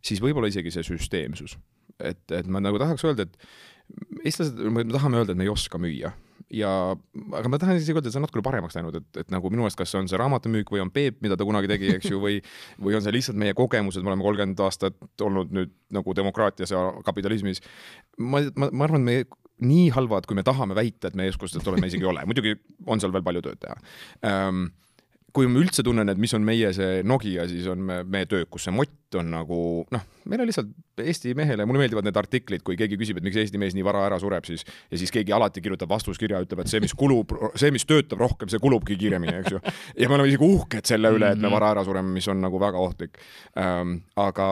siis 0.03 0.21
võib-olla 0.23 0.49
isegi 0.51 0.73
see 0.73 0.87
süsteemsus. 0.87 1.57
et, 2.01 2.23
et 2.33 2.47
ma 2.49 2.59
nagu 2.63 2.79
tahaks 2.81 3.05
öelda, 3.05 3.27
et 3.27 3.37
eestlased, 4.25 4.59
me 4.73 4.85
tahame 4.91 5.21
öelda, 5.21 5.33
et 5.33 5.39
me 5.39 5.47
ei 5.47 5.53
oska 5.53 5.81
müüa. 5.81 6.13
Ja, 6.51 6.69
aga 7.37 7.47
ma 7.47 7.59
tahan 7.61 7.77
isegi 7.79 7.95
öelda, 7.95 8.09
et 8.09 8.15
see 8.15 8.19
on 8.19 8.25
natukene 8.25 8.43
paremaks 8.43 8.75
läinud, 8.75 8.97
et, 8.99 9.19
et 9.23 9.29
nagu 9.31 9.51
minu 9.53 9.63
meelest, 9.63 9.79
kas 9.79 9.93
see 9.93 10.01
on 10.01 10.09
see 10.11 10.19
raamatumüük 10.19 10.73
või 10.73 10.81
on 10.83 10.91
Peep, 10.91 11.21
mida 11.23 11.37
ta 11.39 11.47
kunagi 11.47 11.69
tegi, 11.71 11.93
eks 11.95 12.09
ju, 12.11 12.19
või, 12.23 12.41
või 12.81 12.97
on 12.97 13.05
see 13.05 13.13
lihtsalt 13.15 13.39
meie 13.39 13.55
kogemused, 13.55 14.03
me 14.03 14.11
oleme 14.11 14.25
kolmkümmend 14.25 14.63
aastat 14.65 15.23
olnud 15.23 15.53
nüüd 15.55 15.71
nagu 15.95 16.15
demokraatias 16.17 16.73
ja 16.75 16.83
kapitalismis. 17.07 17.63
ma, 18.19 18.43
ma, 18.59 18.67
ma 18.67 18.89
arvan, 18.89 19.07
et 19.07 19.31
me 19.31 19.71
nii 19.71 19.89
halvad, 19.95 20.27
kui 20.27 20.35
me 20.35 20.43
tahame 20.43 20.75
väita, 20.75 21.11
et 21.11 21.17
meie 21.17 21.31
oskused 21.31 21.67
oleme, 21.69 21.87
isegi 21.87 22.03
ei 22.03 22.11
ole, 22.11 22.25
muidugi 22.27 22.55
on 22.89 22.99
seal 22.99 23.13
veel 23.13 23.25
palju 23.25 23.45
tööd 23.45 23.61
teha. 23.61 23.77
Um, 24.27 24.65
kui 25.35 25.47
ma 25.47 25.61
üldse 25.61 25.83
tunnen, 25.85 26.09
et 26.11 26.19
mis 26.19 26.33
on 26.35 26.43
meie 26.45 26.71
see 26.75 27.01
Nokia, 27.07 27.45
siis 27.49 27.67
on 27.71 27.81
me, 27.87 28.01
meie 28.07 28.27
töökus, 28.29 28.65
see 28.67 28.73
mott 28.75 29.17
on 29.19 29.31
nagu 29.33 29.59
noh, 29.91 30.03
meil 30.31 30.43
on 30.43 30.49
lihtsalt 30.49 30.71
Eesti 31.01 31.33
mehele, 31.37 31.65
mulle 31.65 31.81
meeldivad 31.81 32.05
need 32.05 32.19
artiklid, 32.19 32.63
kui 32.67 32.77
keegi 32.79 32.99
küsib, 32.99 33.19
et 33.19 33.25
miks 33.25 33.39
Eesti 33.41 33.59
mees 33.61 33.75
nii 33.77 33.85
vara 33.85 34.03
ära 34.09 34.19
sureb, 34.21 34.45
siis 34.47 34.63
ja 34.63 34.99
siis 34.99 35.13
keegi 35.13 35.33
alati 35.35 35.63
kirjutab 35.63 35.89
vastuskirja, 35.91 36.43
ütleb, 36.45 36.63
et 36.63 36.71
see, 36.71 36.83
mis 36.83 36.93
kulub, 36.97 37.33
see, 37.59 37.71
mis 37.73 37.87
töötab 37.89 38.21
rohkem, 38.21 38.51
see 38.51 38.61
kulubki 38.61 38.99
kiiremini, 38.99 39.39
eks 39.41 39.55
ju. 39.55 39.63
ja 40.03 40.11
me 40.11 40.19
oleme 40.19 40.31
isegi 40.31 40.47
uhked 40.47 40.93
selle 40.93 41.13
üle, 41.15 41.33
et 41.33 41.41
me 41.41 41.47
mhm. 41.47 41.57
vara 41.57 41.73
ära 41.75 41.85
sureme, 41.87 42.13
mis 42.15 42.29
on 42.31 42.43
nagu 42.43 42.61
väga 42.61 42.81
ohtlik 42.81 43.19
ähm,. 43.59 44.01
aga 44.19 44.47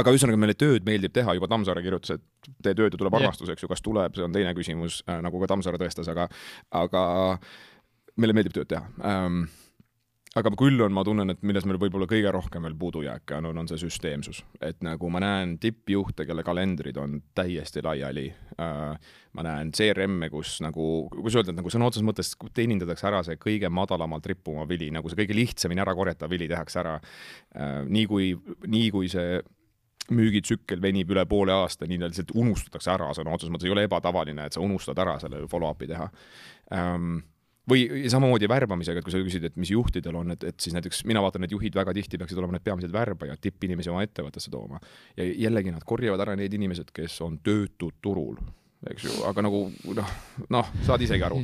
aga 0.00 0.14
ühesõnaga 0.14 0.40
meile 0.40 0.56
tööd 0.58 0.86
meeldib 0.86 1.12
teha, 1.14 1.34
juba 1.36 1.48
Tammsaare 1.50 1.82
kirjutas, 1.84 2.16
et 2.16 2.50
tee 2.64 2.74
tööd 2.76 2.94
ja 2.94 3.00
tuleb 3.00 3.14
armastus, 3.18 3.50
eks 3.52 3.64
ju, 3.64 3.68
kas 3.70 3.84
tuleb, 3.84 4.16
see 4.16 4.24
on 4.26 4.34
teine 4.34 4.54
küsimus 4.56 5.02
äh,, 5.04 5.20
nagu 5.24 5.40
ka 5.42 5.50
Tammsaare 5.52 5.80
tõestas, 5.80 6.08
aga, 6.10 6.28
aga 6.74 7.04
meile 8.20 8.36
meeldib 8.36 8.54
tööd 8.56 8.70
teha 8.70 8.84
ähm, 9.04 9.44
aga 10.38 10.50
küll 10.58 10.82
on, 10.82 10.92
ma 10.94 11.04
tunnen, 11.06 11.30
et 11.30 11.42
milles 11.46 11.66
meil 11.68 11.78
võib-olla 11.78 12.08
kõige 12.10 12.30
rohkem 12.34 12.66
veel 12.66 12.74
puudujääke 12.78 13.36
on, 13.38 13.50
on 13.62 13.68
see 13.70 13.78
süsteemsus. 13.84 14.42
et 14.60 14.80
nagu 14.82 15.10
ma 15.12 15.22
näen 15.22 15.56
tippjuhte, 15.62 16.26
kelle 16.26 16.42
kalendrid 16.46 16.98
on 16.98 17.20
täiesti 17.38 17.82
laiali 17.84 18.26
äh,, 18.58 19.10
ma 19.34 19.46
näen 19.46 19.70
CRM-e, 19.74 20.30
kus 20.32 20.56
nagu, 20.64 21.08
kuidas 21.12 21.38
öelda, 21.38 21.54
et 21.54 21.60
nagu 21.60 21.70
sõna 21.70 21.88
otseses 21.90 22.06
mõttes 22.06 22.32
teenindatakse 22.54 23.06
ära 23.10 23.22
see 23.26 23.38
kõige 23.40 23.70
madalamalt 23.70 24.26
rippuma 24.30 24.66
vili, 24.68 24.90
nagu 24.94 25.10
see 25.10 25.20
kõige 25.22 25.36
lihtsamini 25.38 25.84
ära 25.84 25.94
korjatav 25.94 26.32
vili 26.34 26.50
tehakse 26.50 26.80
ära 26.82 26.96
äh,. 26.98 27.84
nii 27.86 28.08
kui, 28.10 28.32
nii 28.66 28.88
kui 28.94 29.10
see 29.12 29.38
müügitsükkel 30.14 30.82
venib 30.82 31.14
üle 31.14 31.22
poole 31.24 31.54
aasta, 31.54 31.86
nii 31.88 32.02
lihtsalt 32.02 32.34
unustatakse 32.36 32.90
ära 32.92 33.06
sõna 33.16 33.32
otseses 33.32 33.54
mõttes, 33.54 33.70
ei 33.70 33.76
ole 33.76 33.86
ebatavaline, 33.86 34.48
et 34.48 34.56
sa 34.56 34.60
unustad 34.60 34.98
ära 35.00 35.14
selle 35.22 35.46
follow-up'i 35.48 35.88
teha 35.88 36.10
ähm, 36.74 37.22
või 37.70 38.08
samamoodi 38.12 38.48
värbamisega, 38.50 39.00
et 39.00 39.06
kui 39.06 39.14
sa 39.14 39.20
küsid, 39.24 39.46
et 39.48 39.54
mis 39.60 39.72
juhtidel 39.72 40.18
on, 40.20 40.34
et, 40.34 40.44
et 40.50 40.58
siis 40.60 40.74
näiteks 40.76 41.04
mina 41.08 41.22
vaatan, 41.24 41.46
et 41.46 41.54
juhid 41.54 41.76
väga 41.76 41.94
tihti 41.96 42.20
peaksid 42.20 42.40
olema 42.40 42.58
need 42.58 42.66
peamised 42.66 42.92
värbajad, 42.92 43.40
tippinimesi 43.40 43.92
oma 43.92 44.04
ettevõttesse 44.04 44.52
tooma. 44.52 44.80
ja 45.16 45.24
jällegi 45.46 45.72
nad 45.72 45.86
korjavad 45.86 46.20
ära 46.26 46.36
need 46.36 46.52
inimesed, 46.52 46.92
kes 46.94 47.16
on 47.24 47.38
töötud 47.44 47.96
turul, 48.04 48.36
eks 48.90 49.06
ju, 49.06 49.12
aga 49.24 49.46
nagu 49.46 49.62
noh, 49.96 50.10
noh, 50.52 50.72
saad 50.84 51.04
isegi 51.06 51.24
aru 51.24 51.38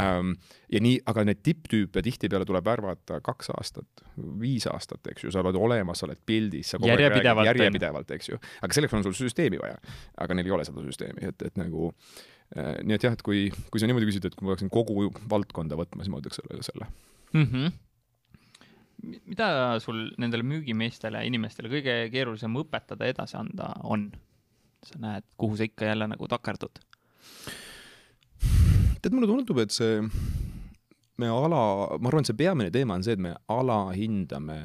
ähm,. 0.00 0.32
ja 0.72 0.80
nii, 0.80 1.02
aga 1.12 1.26
need 1.28 1.42
tipptüüpe 1.44 2.02
tihtipeale 2.02 2.48
tuleb 2.48 2.64
värvata 2.64 3.20
kaks 3.24 3.52
aastat, 3.52 4.06
viis 4.40 4.64
aastat, 4.72 5.04
eks 5.12 5.26
ju, 5.26 5.34
sa 5.34 5.44
oled 5.44 5.58
olemas, 5.60 6.00
sa 6.00 6.08
oled 6.08 6.22
pildis, 6.26 6.72
sa 6.72 6.80
järjepidevalt, 6.80 7.50
järjepidevalt, 7.52 8.16
eks 8.16 8.32
ju, 8.32 8.40
aga 8.64 8.78
selleks 8.78 8.96
on 8.96 9.04
sul 9.04 9.18
süsteemi 9.20 9.60
vaja. 9.60 9.76
aga 10.24 10.38
neil 10.38 10.48
ei 10.48 10.56
ole 10.56 10.64
seda 10.64 10.86
süsteemi, 10.88 11.28
et, 11.28 11.46
et 11.50 11.60
nagu 11.60 11.92
Äh, 11.92 12.34
nii 12.54 12.94
et 12.94 13.02
jah, 13.02 13.16
et 13.16 13.24
kui, 13.26 13.48
kui 13.72 13.82
sa 13.82 13.88
niimoodi 13.88 14.06
küsid, 14.08 14.28
et 14.28 14.36
kui 14.36 14.46
ma 14.46 14.54
peaksin 14.54 14.70
kogu 14.72 15.08
valdkonda 15.30 15.78
võtma, 15.78 16.04
siis 16.04 16.12
ma 16.12 16.20
ütleks 16.22 16.38
sellele 16.40 16.66
selle 16.66 16.86
mm. 17.32 17.48
-hmm. 17.50 17.72
mida 19.32 19.48
sul 19.82 20.06
nendele 20.22 20.46
müügimeestele, 20.46 21.24
inimestele 21.26 21.72
kõige 21.72 21.96
keerulisem 22.14 22.54
õpetada, 22.62 23.08
edasi 23.10 23.36
anda 23.40 23.74
on? 23.82 24.12
sa 24.86 24.98
näed, 25.02 25.24
kuhu 25.40 25.56
sa 25.56 25.66
ikka 25.66 25.84
jälle 25.84 26.06
nagu 26.06 26.28
takerdud? 26.28 26.78
tead, 29.02 29.12
mulle 29.12 29.26
tundub, 29.26 29.58
et 29.58 29.74
see, 29.74 30.00
me 31.18 31.28
ala, 31.28 31.98
ma 31.98 32.08
arvan, 32.08 32.22
et 32.22 32.30
see 32.30 32.38
peamine 32.38 32.70
teema 32.70 32.94
on 32.94 33.02
see, 33.02 33.16
et 33.18 33.22
me 33.22 33.34
alahindame 33.48 34.60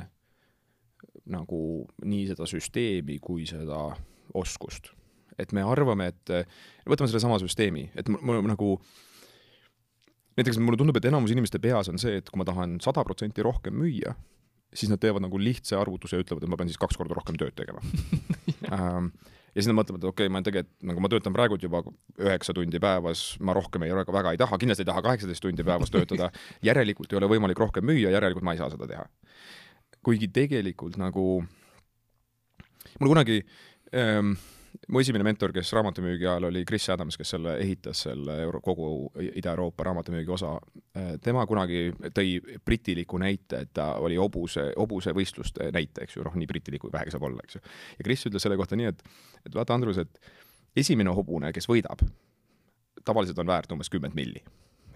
nagu 1.32 1.88
nii 2.06 2.28
seda 2.28 2.46
süsteemi 2.50 3.18
kui 3.22 3.46
seda 3.50 3.88
oskust 4.34 4.92
et 5.42 5.54
me 5.58 5.64
arvame, 5.66 6.12
et 6.12 6.34
võtame 6.90 7.10
sellesama 7.12 7.40
süsteemi, 7.42 7.90
et 7.98 8.10
mul 8.12 8.44
nagu 8.48 8.76
näiteks 10.40 10.60
mulle 10.62 10.80
tundub, 10.80 10.98
et 10.98 11.08
enamus 11.10 11.34
inimeste 11.34 11.60
peas 11.64 11.90
on 11.92 12.00
see, 12.02 12.20
et 12.22 12.30
kui 12.30 12.40
ma 12.40 12.48
tahan 12.48 12.80
sada 12.84 13.04
protsenti 13.08 13.44
rohkem 13.46 13.76
müüa, 13.78 14.16
siis 14.74 14.92
nad 14.92 15.02
teevad 15.04 15.24
nagu 15.26 15.40
lihtsa 15.40 15.80
arvutuse 15.82 16.18
ja 16.18 16.24
ütlevad, 16.24 16.46
et 16.46 16.52
ma 16.52 16.60
pean 16.60 16.72
siis 16.72 16.80
kaks 16.80 17.00
korda 17.00 17.18
rohkem 17.18 17.38
tööd 17.40 17.56
tegema 17.58 17.84
ähm, 18.76 19.12
ja 19.52 19.60
siis 19.60 19.68
nad 19.68 19.76
mõtlevad, 19.78 20.00
et 20.00 20.08
okei 20.08 20.30
okay,, 20.30 20.34
ma 20.34 20.42
tegelikult, 20.46 20.78
nagu 20.88 21.04
ma 21.04 21.12
töötan 21.12 21.36
praegult 21.36 21.66
juba 21.66 21.84
üheksa 22.22 22.56
tundi 22.56 22.80
päevas, 22.84 23.26
ma 23.44 23.56
rohkem 23.58 23.84
ei 23.88 23.92
ole, 23.92 24.06
väga 24.08 24.32
ei 24.32 24.40
taha, 24.40 24.60
kindlasti 24.62 24.86
ei 24.86 24.92
taha 24.92 25.04
kaheksateist 25.10 25.44
tundi 25.44 25.66
päevas 25.68 25.92
töötada, 25.92 26.32
järelikult 26.70 27.12
ei 27.12 27.20
ole 27.20 27.30
võimalik 27.34 27.60
rohkem 27.60 27.86
müüa, 27.88 28.14
järelikult 28.16 28.48
ma 28.48 28.56
ei 28.56 28.62
saa 28.62 28.72
seda 28.72 28.88
teha. 28.88 29.06
kuigi 30.02 30.32
tegelikult 30.34 30.96
nagu, 30.98 31.26
mul 33.00 33.12
kunagi 33.12 33.42
ähm, 33.94 34.34
mu 34.92 35.02
esimene 35.02 35.26
mentor, 35.26 35.54
kes 35.56 35.72
raamatumüügi 35.76 36.28
ajal 36.28 36.48
oli 36.50 36.64
Chris 36.68 36.88
Adams, 36.94 37.18
kes 37.20 37.34
selle 37.36 37.56
ehitas, 37.64 38.04
selle 38.08 38.38
euro, 38.44 38.62
kogu 38.64 38.88
Ida-Euroopa 39.22 39.86
raamatumüügi 39.88 40.34
osa. 40.34 40.54
Äh, 40.98 41.14
tema 41.24 41.46
kunagi 41.50 41.90
tõi 42.16 42.38
britiliku 42.66 43.20
näite, 43.22 43.64
et 43.66 43.74
ta 43.78 43.94
oli 44.04 44.20
hobuse, 44.20 44.70
hobusevõistluste 44.78 45.72
näite, 45.76 46.06
eks 46.06 46.18
ju, 46.18 46.26
noh, 46.28 46.36
nii 46.40 46.50
britilik 46.50 46.84
kui 46.84 46.94
vähegi 46.94 47.16
saab 47.16 47.28
olla, 47.30 47.44
eks 47.46 47.60
ju. 47.60 47.64
ja 48.00 48.08
Chris 48.08 48.26
ütles 48.30 48.48
selle 48.48 48.60
kohta 48.60 48.80
nii, 48.80 48.92
et, 48.92 49.06
et 49.46 49.56
vaata, 49.56 49.78
Andrus, 49.78 50.02
et 50.02 50.82
esimene 50.84 51.14
hobune, 51.16 51.54
kes 51.56 51.70
võidab, 51.70 52.04
tavaliselt 53.06 53.40
on 53.42 53.50
väärt 53.50 53.72
umbes 53.74 53.90
kümmet 53.92 54.16
milli 54.18 54.44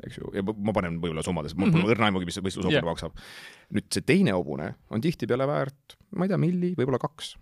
eks 0.03 0.19
ju, 0.19 0.29
ja 0.35 0.43
ma 0.43 0.73
panen 0.75 0.99
võib-olla 0.99 1.23
summades, 1.23 1.55
mul 1.55 1.71
pole 1.71 1.85
-hmm. 1.85 1.93
õrna 1.95 2.09
aimugi, 2.09 2.27
mis 2.27 2.35
see 2.37 2.43
võistlushobune 2.43 2.81
yeah. 2.81 2.87
maksab. 2.87 3.15
nüüd 3.75 3.87
see 3.93 4.03
teine 4.05 4.35
hobune 4.35 4.73
on 4.91 5.01
tihtipeale 5.01 5.47
väärt, 5.47 5.95
ma 6.15 6.27
ei 6.27 6.33
tea, 6.33 6.39
milli, 6.41 6.73
võib-olla 6.77 6.99
kaks. 7.01 7.35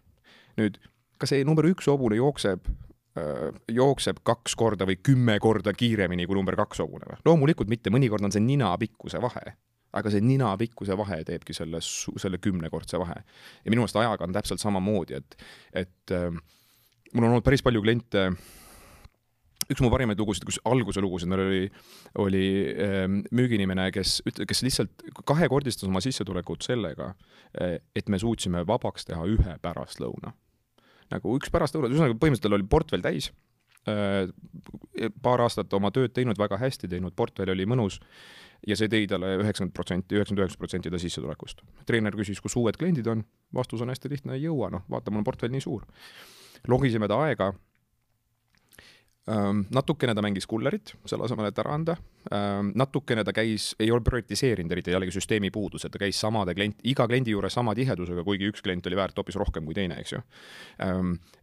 nüüd 0.61 0.77
kas 1.23 1.31
see 1.31 1.45
number 1.47 1.65
üks 1.71 1.87
hobune 1.87 2.19
jookseb 2.19 2.67
jookseb 3.71 4.23
kaks 4.25 4.55
korda 4.57 4.87
või 4.89 4.97
kümme 5.05 5.35
korda 5.41 5.73
kiiremini 5.77 6.25
kui 6.25 6.37
number 6.37 6.57
kaks 6.57 6.81
hobune 6.81 7.05
või? 7.11 7.19
loomulikult 7.27 7.69
mitte, 7.69 7.93
mõnikord 7.93 8.25
on 8.25 8.33
see 8.33 8.41
nina 8.41 8.71
pikkuse 8.81 9.21
vahe. 9.21 9.53
aga 9.93 10.09
see 10.09 10.23
nina 10.25 10.49
pikkuse 10.57 10.97
vahe 10.97 11.19
teebki 11.23 11.53
selle, 11.53 11.77
selle 11.81 12.41
kümnekordse 12.41 12.97
vahe. 12.97 13.19
ja 13.21 13.69
minu 13.69 13.83
meelest 13.83 14.01
ajaga 14.01 14.25
on 14.25 14.33
täpselt 14.33 14.63
samamoodi, 14.63 15.21
et, 15.21 15.37
et 15.73 16.15
mul 17.13 17.27
on 17.27 17.29
olnud 17.29 17.45
päris 17.45 17.61
palju 17.61 17.83
kliente, 17.85 18.25
üks 19.69 19.83
mu 19.85 19.93
parimaid 19.93 20.17
lugusid, 20.17 20.47
kus 20.49 20.57
alguse 20.65 21.01
lugusid, 21.05 21.29
meil 21.29 21.45
oli, 21.45 21.63
oli 22.25 22.45
müügiinimene, 23.29 23.91
kes, 23.93 24.23
kes 24.25 24.65
lihtsalt 24.65 25.05
kahekordistas 25.21 25.85
oma 25.85 26.01
sissetulekut 26.01 26.65
sellega, 26.65 27.13
et 27.61 28.09
me 28.09 28.17
suutsime 28.17 28.65
vabaks 28.65 29.05
teha 29.05 29.29
ühe 29.29 29.59
pärastlõuna 29.61 30.33
nagu 31.13 31.37
üks 31.39 31.51
pärastlõuna, 31.53 31.91
ühesõnaga 31.91 32.19
põhimõtteliselt 32.19 32.47
tal 32.49 32.57
oli 32.57 32.69
portfell 32.69 33.05
täis, 33.05 33.31
äh, 33.89 34.29
paar 35.23 35.43
aastat 35.45 35.73
oma 35.77 35.91
tööd 35.95 36.13
teinud, 36.15 36.39
väga 36.39 36.59
hästi 36.61 36.89
teinud, 36.91 37.15
portfell 37.15 37.53
oli 37.53 37.67
mõnus 37.69 37.99
ja 38.67 38.77
see 38.79 38.89
tõi 38.91 39.07
talle 39.11 39.35
üheksakümmend 39.41 39.75
protsenti, 39.75 40.15
üheksakümmend 40.15 40.45
üheksa 40.45 40.61
protsenti 40.61 40.91
ta 40.91 41.01
sissetulekust. 41.01 41.63
treener 41.85 42.15
küsis, 42.15 42.41
kus 42.41 42.55
uued 42.59 42.77
kliendid 42.79 43.07
on, 43.11 43.25
vastus 43.55 43.83
on 43.83 43.91
hästi 43.91 44.11
lihtne, 44.11 44.37
ei 44.37 44.47
jõua, 44.47 44.71
noh, 44.71 44.85
vaata, 44.89 45.11
mul 45.11 45.23
on 45.23 45.27
portfell 45.27 45.51
nii 45.51 45.63
suur. 45.63 45.85
logisime 46.67 47.07
ta 47.11 47.19
aega 47.25 47.53
natukene 49.23 50.11
ta 50.15 50.21
mängis 50.21 50.47
kullerit, 50.49 50.93
selle 51.07 51.23
asemel, 51.23 51.47
et 51.47 51.59
ära 51.61 51.73
anda. 51.77 51.95
natukene 52.75 53.23
ta 53.23 53.31
käis, 53.35 53.69
ei 53.79 53.91
ole 53.91 54.03
prioritiseerinud 54.03 54.71
eriti 54.71 54.91
jällegi 54.91 55.15
süsteemi 55.15 55.51
puudus, 55.51 55.85
et 55.85 55.91
ta 55.91 56.01
käis 56.01 56.19
samade 56.19 56.55
klient, 56.55 56.81
iga 56.83 57.07
kliendi 57.07 57.31
juures 57.31 57.55
sama 57.55 57.75
tihedusega, 57.75 58.23
kuigi 58.23 58.51
üks 58.51 58.63
klient 58.63 58.87
oli 58.87 58.99
väärt 58.99 59.17
hoopis 59.17 59.39
rohkem 59.39 59.65
kui 59.65 59.77
teine, 59.77 60.01
eks 60.03 60.13
ju. 60.17 60.21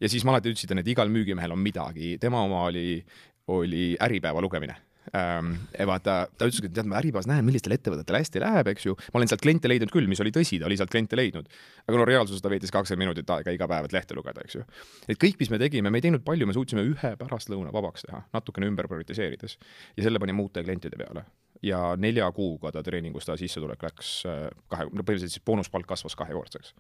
ja 0.01 0.13
siis 0.13 0.25
ma 0.25 0.37
alati 0.37 0.53
ütlesin, 0.53 0.81
et 0.81 0.93
igal 0.93 1.09
müügimehel 1.09 1.57
on 1.57 1.65
midagi, 1.65 2.19
tema 2.21 2.45
oma 2.45 2.67
oli, 2.69 3.03
oli 3.49 3.97
Äripäeva 4.01 4.45
lugemine 4.45 4.77
ähm,. 5.17 5.53
vaata, 5.87 6.15
ta 6.39 6.49
ütleski, 6.49 6.69
et 6.71 6.75
tead, 6.77 6.89
ma 6.91 6.99
Äripäevas 7.01 7.29
näen, 7.31 7.45
millistel 7.47 7.75
ettevõtetel 7.75 8.19
hästi 8.21 8.43
läheb, 8.43 8.71
eks 8.73 8.87
ju. 8.87 8.95
ma 9.11 9.21
olen 9.21 9.31
sealt 9.31 9.43
kliente 9.45 9.71
leidnud 9.71 9.93
küll, 9.95 10.09
mis 10.11 10.21
oli 10.23 10.33
tõsi, 10.35 10.61
ta 10.61 10.69
oli 10.69 10.79
sealt 10.81 10.93
kliente 10.93 11.19
leidnud. 11.19 11.49
aga 11.87 12.01
no 12.01 12.07
reaalsuses 12.09 12.45
ta 12.45 12.53
veetis 12.53 12.73
kakskümmend 12.75 13.09
minutit 13.09 13.33
aega 13.35 13.55
iga 13.55 13.69
päev, 13.71 13.89
et 13.89 13.97
lehte 13.97 14.17
lugeda, 14.19 14.45
eks 14.45 14.59
ju. 14.59 14.65
et 15.09 15.21
kõik, 15.21 15.39
mis 15.41 15.53
me 15.53 15.61
tegime, 15.63 15.91
me 15.91 16.03
ei 16.03 16.07
teinud 16.07 16.25
palju, 16.27 16.49
me 16.49 16.57
suutsime 16.57 16.85
ühe 16.87 17.13
pärastlõuna 17.21 17.73
vabaks 17.75 18.07
teha, 18.09 18.23
natukene 18.37 18.71
ümber 18.71 18.89
prioritiseerides. 18.91 19.57
ja 19.97 20.07
selle 20.07 20.23
panime 20.23 20.45
uute 20.45 20.65
klientide 20.67 21.01
peale. 21.01 21.25
ja 21.63 21.81
nelja 21.97 22.31
kuuga 22.33 22.73
ta 22.73 22.83
treeningus, 22.83 23.27
ta 23.29 23.37
sissetulek 23.41 23.83
läks 23.89 24.15
äh, 24.29 24.47
kahe, 24.69 24.87
no 24.93 25.03
põhimõtteliselt 25.03 25.37
siis 25.39 25.45
boonuspalk 25.45 25.89
kasvas 25.89 26.17
kahekordseks 26.17 26.75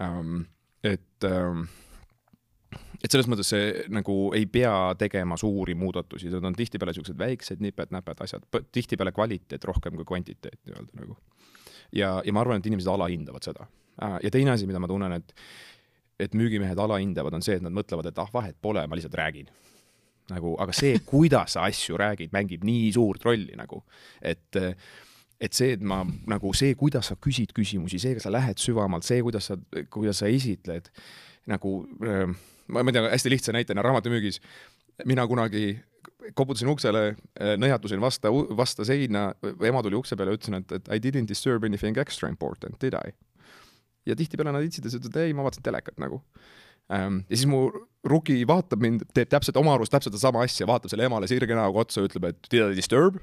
ähm,. 0.00 0.44
et 0.82 1.24
ähm, 1.28 1.68
et 3.02 3.10
selles 3.10 3.28
mõttes 3.30 3.50
see 3.50 3.84
nagu 3.92 4.16
ei 4.36 4.46
pea 4.50 4.94
tegema 4.98 5.36
suuri 5.40 5.74
muudatusi, 5.78 6.30
need 6.30 6.46
on 6.46 6.56
tihtipeale 6.56 6.94
niisugused 6.94 7.18
väiksed 7.18 7.62
niped-näped 7.64 8.22
asjad, 8.24 8.46
tihtipeale 8.72 9.12
kvaliteet 9.14 9.64
rohkem 9.68 9.98
kui 9.98 10.06
kvantiteet 10.08 10.60
nii-öelda 10.68 11.02
nagu. 11.02 11.16
ja, 11.92 12.14
ja 12.24 12.34
ma 12.34 12.44
arvan, 12.44 12.62
et 12.62 12.70
inimesed 12.70 12.90
alahindavad 12.92 13.44
seda. 13.46 13.66
Äh, 14.02 14.18
ja 14.22 14.30
teine 14.30 14.54
asi, 14.54 14.68
mida 14.70 14.82
ma 14.82 14.90
tunnen, 14.90 15.18
et 15.18 15.34
et 16.22 16.36
müügimehed 16.38 16.78
alahindavad, 16.78 17.34
on 17.34 17.42
see, 17.42 17.56
et 17.58 17.64
nad 17.64 17.74
mõtlevad, 17.74 18.06
et 18.06 18.18
ah, 18.22 18.28
vahet 18.30 18.54
pole, 18.62 18.84
ma 18.86 18.98
lihtsalt 18.98 19.16
räägin. 19.18 19.50
nagu, 20.30 20.52
aga 20.62 20.72
see, 20.72 21.00
kuidas 21.04 21.56
sa 21.56 21.64
asju 21.66 21.96
räägid, 21.98 22.30
mängib 22.32 22.62
nii 22.64 22.92
suurt 22.94 23.24
rolli 23.26 23.56
nagu, 23.58 23.82
et 24.22 24.60
et 25.42 25.56
see, 25.58 25.72
et 25.74 25.82
ma 25.82 26.04
nagu 26.30 26.52
see, 26.54 26.76
kuidas 26.78 27.10
sa 27.10 27.16
küsid 27.18 27.50
küsimusi, 27.56 27.98
see, 27.98 28.14
kas 28.14 28.28
sa 28.28 28.30
lähed 28.30 28.62
süvamalt, 28.62 29.02
see, 29.02 29.18
kuidas 29.26 29.50
sa, 29.50 29.56
kuidas 29.90 30.22
sa 30.22 30.30
esitled 30.30 30.92
nagu 31.50 31.72
äh, 32.06 32.30
ma, 32.68 32.82
ma 32.82 32.92
ei 32.92 32.98
tea, 32.98 33.08
hästi 33.14 33.32
lihtsa 33.32 33.56
näitena 33.56 33.84
raamatumüügis, 33.86 34.40
mina 35.08 35.26
kunagi 35.26 35.76
koputasin 36.38 36.70
uksele, 36.70 37.04
äh, 37.40 37.54
nõjatusin 37.58 38.00
vasta, 38.02 38.30
vasta 38.56 38.86
seina, 38.86 39.30
ema 39.66 39.82
tuli 39.82 39.98
ukse 39.98 40.16
peale 40.18 40.34
ja 40.34 40.38
ütlesin, 40.38 40.58
et, 40.60 40.74
et 40.78 40.90
I 40.94 41.02
didn't 41.02 41.30
disturb 41.30 41.64
anything 41.66 41.98
extra 41.98 42.30
important, 42.30 42.78
did 42.82 42.96
I? 42.98 43.14
ja 44.06 44.16
tihtipeale 44.18 44.54
nad 44.54 44.64
itsitasid, 44.66 45.06
et 45.06 45.16
ei, 45.22 45.34
ma 45.36 45.44
vaatasin 45.46 45.62
telekat 45.62 46.00
nagu 46.02 46.22
ähm,. 46.90 47.22
ja 47.28 47.36
siis 47.36 47.46
mu 47.46 47.68
ruki 48.08 48.40
vaatab 48.48 48.82
mind, 48.82 49.04
teeb 49.14 49.30
täpselt 49.30 49.58
oma 49.60 49.76
arust 49.76 49.94
täpselt 49.94 50.16
sedasama 50.16 50.42
asja, 50.42 50.66
vaatab 50.66 50.90
selle 50.90 51.06
emale 51.06 51.28
sirge 51.30 51.54
näoga 51.54 51.84
otsa, 51.84 52.02
ütleb, 52.06 52.32
et 52.32 52.50
did 52.50 52.64
I 52.64 52.78
disturb? 52.78 53.20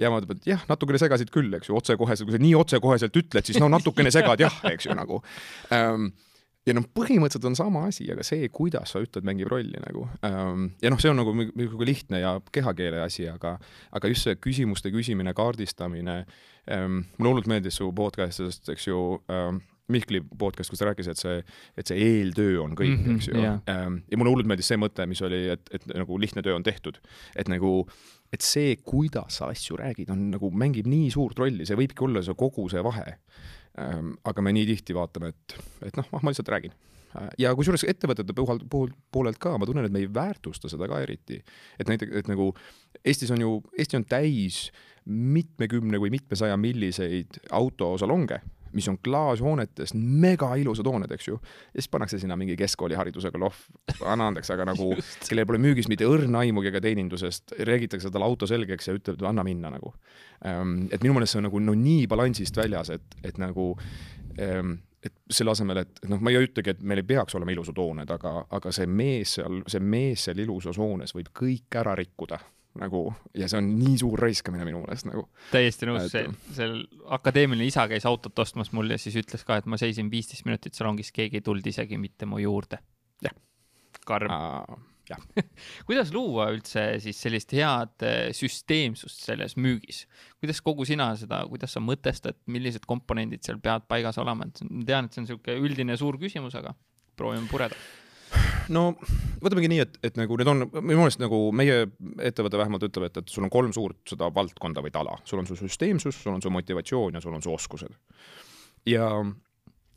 ja 0.00 0.08
ema 0.08 0.20
ütleb, 0.20 0.36
et 0.36 0.50
jah, 0.52 0.64
natukene 0.68 1.00
segasid 1.00 1.32
küll, 1.32 1.52
eks 1.56 1.70
ju, 1.70 1.76
otsekoheselt, 1.76 2.28
kui 2.28 2.36
sa 2.36 2.42
nii 2.42 2.56
otsekoheselt 2.60 3.16
ütled, 3.20 3.46
siis 3.48 3.60
no 3.60 3.68
natukene 3.72 4.12
segad 4.12 4.40
jah, 4.40 4.60
eks 4.72 4.88
ju 4.88 4.96
nagu 4.96 5.20
ähm, 5.76 6.10
ja 6.68 6.76
noh, 6.76 6.84
põhimõtteliselt 6.96 7.48
on 7.48 7.56
sama 7.58 7.86
asi, 7.88 8.06
aga 8.12 8.24
see, 8.26 8.48
kuidas 8.52 8.92
sa 8.94 9.02
ütled, 9.02 9.24
mängib 9.26 9.50
rolli 9.50 9.80
nagu. 9.80 10.06
Ja 10.22 10.92
noh, 10.92 11.00
see 11.00 11.12
on 11.12 11.20
nagu 11.20 11.32
niisugune 11.38 11.88
lihtne 11.88 12.22
ja 12.22 12.36
kehakeele 12.52 13.02
asi, 13.04 13.26
aga, 13.30 13.56
aga 13.96 14.12
just 14.12 14.28
see 14.28 14.36
küsimuste 14.40 14.92
küsimine, 14.94 15.34
kaardistamine 15.36 16.22
ähm,, 16.70 17.04
mulle 17.16 17.34
hullult 17.34 17.50
meeldis 17.50 17.80
su 17.80 17.90
podcast'ist, 17.96 18.72
eks 18.74 18.90
ju 18.90 19.02
ähm,, 19.32 19.64
Mihkli 19.90 20.20
podcast, 20.38 20.70
kus 20.70 20.78
ta 20.78 20.86
rääkis, 20.86 21.08
et 21.10 21.18
see, 21.18 21.40
et 21.80 21.88
see 21.90 21.96
eeltöö 21.98 22.60
on 22.62 22.76
kõik 22.78 22.92
mm, 22.92 23.00
-hmm, 23.02 23.16
eks 23.18 23.26
ju 23.26 23.40
yeah.. 23.40 23.56
Ja 23.66 24.18
mulle 24.20 24.30
hullult 24.30 24.46
meeldis 24.46 24.68
see 24.70 24.78
mõte, 24.78 25.02
mis 25.10 25.18
oli, 25.26 25.40
et, 25.50 25.64
et 25.74 25.82
nagu 25.90 26.14
lihtne 26.14 26.44
töö 26.46 26.54
on 26.54 26.62
tehtud. 26.62 27.00
et 27.34 27.50
nagu, 27.50 27.88
et 28.30 28.46
see, 28.46 28.76
kuidas 28.86 29.40
sa 29.40 29.48
asju 29.50 29.80
räägid, 29.80 30.12
on 30.14 30.28
nagu, 30.30 30.52
mängib 30.54 30.86
nii 30.86 31.10
suurt 31.10 31.42
rolli, 31.42 31.66
see 31.66 31.74
võibki 31.74 32.06
olla 32.06 32.22
see 32.22 32.38
kogu 32.38 32.68
see 32.70 32.84
vahe 32.86 33.16
aga 33.78 34.42
me 34.42 34.52
nii 34.52 34.66
tihti 34.72 34.96
vaatame, 34.96 35.30
et, 35.34 35.58
et 35.86 35.98
noh, 35.98 36.08
ma 36.12 36.32
lihtsalt 36.32 36.50
räägin. 36.52 36.72
ja 37.38 37.50
kusjuures 37.58 37.84
ettevõtete 37.90 38.34
puhul, 38.36 38.62
puhul, 38.70 38.92
poolelt 39.12 39.38
ka, 39.42 39.56
ma 39.58 39.66
tunnen, 39.66 39.86
et 39.86 39.94
me 39.94 40.02
ei 40.02 40.08
väärtusta 40.14 40.70
seda 40.70 40.88
ka 40.90 41.00
eriti. 41.02 41.42
et 41.78 41.88
näiteks, 41.88 42.12
et 42.22 42.30
nagu 42.30 42.52
Eestis 43.04 43.30
on 43.30 43.40
ju, 43.40 43.52
Eesti 43.78 43.96
on 43.96 44.04
täis 44.04 44.68
mitmekümne 45.06 45.98
või 45.98 46.10
mitmesaja 46.12 46.56
milliseid 46.60 47.40
autosalonge 47.50 48.42
mis 48.72 48.88
on 48.90 48.98
klaashoonetes, 49.04 49.94
mega 49.94 50.50
ilusad 50.60 50.88
hooned, 50.88 51.10
eks 51.14 51.28
ju. 51.28 51.38
ja 51.74 51.80
siis 51.80 51.90
pannakse 51.92 52.18
sinna 52.18 52.36
mingi 52.38 52.56
keskkooliharidusega 52.60 53.40
lohv, 53.40 53.62
anna 54.04 54.30
andeks, 54.30 54.50
aga 54.54 54.68
nagu, 54.70 54.92
kellel 55.28 55.48
pole 55.48 55.62
müügis 55.62 55.88
mitte 55.90 56.08
õrna 56.08 56.44
aimugi 56.44 56.70
ega 56.70 56.82
teenindusest, 56.84 57.56
räägitakse 57.66 58.12
talle 58.12 58.28
auto 58.28 58.48
selgeks 58.50 58.90
ja 58.90 58.94
ütleb, 58.96 59.24
anna 59.26 59.44
minna 59.46 59.72
nagu. 59.74 59.94
Ehm, 60.44 60.84
et 60.90 61.02
minu 61.02 61.16
meelest 61.16 61.36
see 61.36 61.42
on 61.42 61.48
nagu 61.50 61.64
no 61.64 61.74
nii 61.78 62.06
balansist 62.10 62.56
väljas, 62.60 62.92
et, 62.94 63.18
et 63.24 63.40
nagu 63.42 63.72
ehm, 64.38 64.78
et 65.00 65.14
selle 65.32 65.54
asemel, 65.54 65.80
et 65.80 66.00
noh, 66.12 66.20
ma 66.20 66.32
ei 66.32 66.42
ütlegi, 66.44 66.74
et 66.74 66.80
meil 66.84 67.00
ei 67.00 67.08
peaks 67.08 67.34
olema 67.38 67.54
ilusad 67.54 67.78
hooned, 67.80 68.10
aga, 68.12 68.34
aga 68.52 68.72
see 68.74 68.84
mees 68.86 69.38
seal, 69.38 69.62
see 69.70 69.80
mees 69.80 70.26
seal 70.28 70.42
ilusas 70.44 70.76
hoones 70.80 71.16
võib 71.16 71.30
kõik 71.40 71.80
ära 71.80 71.94
rikkuda 71.96 72.40
nagu 72.78 73.02
ja 73.34 73.48
see 73.50 73.58
on 73.58 73.70
nii 73.80 73.96
suur 73.98 74.20
raiskamine 74.22 74.66
minu 74.68 74.82
meelest 74.84 75.08
nagu. 75.08 75.24
täiesti 75.50 75.88
nõus, 75.88 76.06
see, 76.12 76.26
seal 76.54 76.76
akadeemiline 77.16 77.66
isa 77.66 77.86
käis 77.90 78.06
autot 78.08 78.38
ostmas 78.44 78.70
mul 78.76 78.92
ja 78.94 78.98
siis 79.00 79.16
ütles 79.18 79.42
ka, 79.46 79.58
et 79.58 79.66
ma 79.70 79.78
seisin 79.80 80.10
viisteist 80.12 80.46
minutit 80.46 80.78
salongis, 80.78 81.10
keegi 81.14 81.40
ei 81.40 81.46
tulnud 81.46 81.66
isegi 81.66 81.98
mitte 81.98 82.28
mu 82.30 82.38
juurde. 82.42 82.78
jah. 83.24 83.34
karm 84.06 84.36
uh,. 84.36 84.86
kuidas 85.88 86.12
luua 86.14 86.44
üldse 86.54 86.84
siis 87.02 87.18
sellist 87.18 87.50
head 87.56 88.04
eh, 88.06 88.28
süsteemsust 88.36 89.24
selles 89.26 89.56
müügis? 89.58 90.04
kuidas 90.38 90.60
kogu 90.62 90.86
sina 90.86 91.08
seda, 91.18 91.40
kuidas 91.50 91.74
sa 91.74 91.82
mõtestad, 91.82 92.38
millised 92.46 92.86
komponendid 92.86 93.42
seal 93.42 93.58
peavad 93.58 93.88
paigas 93.90 94.20
olema, 94.22 94.46
et 94.46 94.62
ma 94.68 94.86
tean, 94.86 95.10
et 95.10 95.16
see 95.16 95.24
on 95.24 95.26
niisugune 95.26 95.58
üldine 95.66 95.98
suur 95.98 96.20
küsimus, 96.22 96.54
aga 96.60 96.76
proovime 97.18 97.50
pureda 97.50 97.74
no 98.74 98.84
võtamegi 99.42 99.70
nii, 99.72 99.82
et, 99.84 99.98
et 100.10 100.18
nagu 100.20 100.36
need 100.38 100.50
on, 100.50 100.64
minu 100.78 101.02
meelest 101.02 101.22
nagu 101.22 101.42
meie 101.56 101.84
ettevõte 102.26 102.60
vähemalt 102.60 102.86
ütleb, 102.88 103.08
et, 103.08 103.20
et 103.22 103.32
sul 103.32 103.46
on 103.46 103.52
kolm 103.52 103.74
suurt 103.76 104.00
seda 104.12 104.30
valdkonda 104.34 104.84
või 104.84 104.94
tala, 104.94 105.16
sul 105.28 105.42
on 105.42 105.48
su 105.48 105.58
süsteemsus, 105.58 106.18
sul 106.22 106.36
on 106.36 106.42
su 106.44 106.52
motivatsioon 106.52 107.16
ja 107.16 107.22
sul 107.24 107.36
on 107.36 107.44
su 107.44 107.52
oskused. 107.54 107.96
ja, 108.88 109.08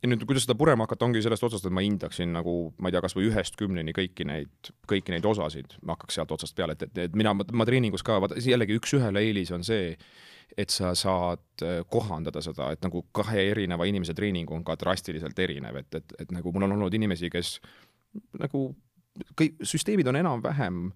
ja 0.03 0.11
nüüd, 0.11 0.25
kuidas 0.27 0.47
seda 0.47 0.57
purema 0.59 0.87
hakata, 0.87 1.07
ongi 1.07 1.23
sellest 1.23 1.45
otsast, 1.47 1.67
et 1.67 1.75
ma 1.75 1.83
hindaksin 1.85 2.33
nagu, 2.35 2.57
ma 2.79 2.89
ei 2.89 2.95
tea, 2.95 3.03
kasvõi 3.05 3.29
ühest 3.29 3.57
kümneni 3.59 3.95
kõiki 3.95 4.27
neid, 4.27 4.73
kõiki 4.89 5.15
neid 5.15 5.25
osasid, 5.27 5.77
ma 5.81 5.97
hakkaks 5.97 6.19
sealt 6.19 6.35
otsast 6.35 6.55
peale, 6.57 6.77
et, 6.77 6.87
et, 6.89 7.05
et 7.07 7.17
mina, 7.19 7.35
ma 7.35 7.67
treeningus 7.69 8.05
ka, 8.05 8.19
vaata 8.23 8.41
jällegi 8.41 8.79
üks-ühele 8.81 9.23
eelis 9.23 9.53
on 9.55 9.65
see, 9.67 9.95
et 10.57 10.69
sa 10.69 10.91
saad 10.97 11.63
äh, 11.65 11.79
kohandada 11.89 12.41
seda, 12.43 12.69
et 12.73 12.83
nagu 12.85 13.05
kahe 13.15 13.47
erineva 13.51 13.87
inimese 13.89 14.13
treening 14.17 14.51
on 14.53 14.63
ka 14.65 14.75
drastiliselt 14.79 15.39
erinev, 15.39 15.79
et, 15.81 15.95
et, 15.97 16.15
et 16.25 16.35
nagu 16.35 16.53
mul 16.53 16.67
on 16.67 16.75
olnud 16.77 16.93
inimesi, 16.93 17.31
kes 17.33 17.57
nagu 18.39 18.67
kõik 19.37 19.61
süsteemid 19.67 20.07
on 20.09 20.17
enam-vähem 20.19 20.87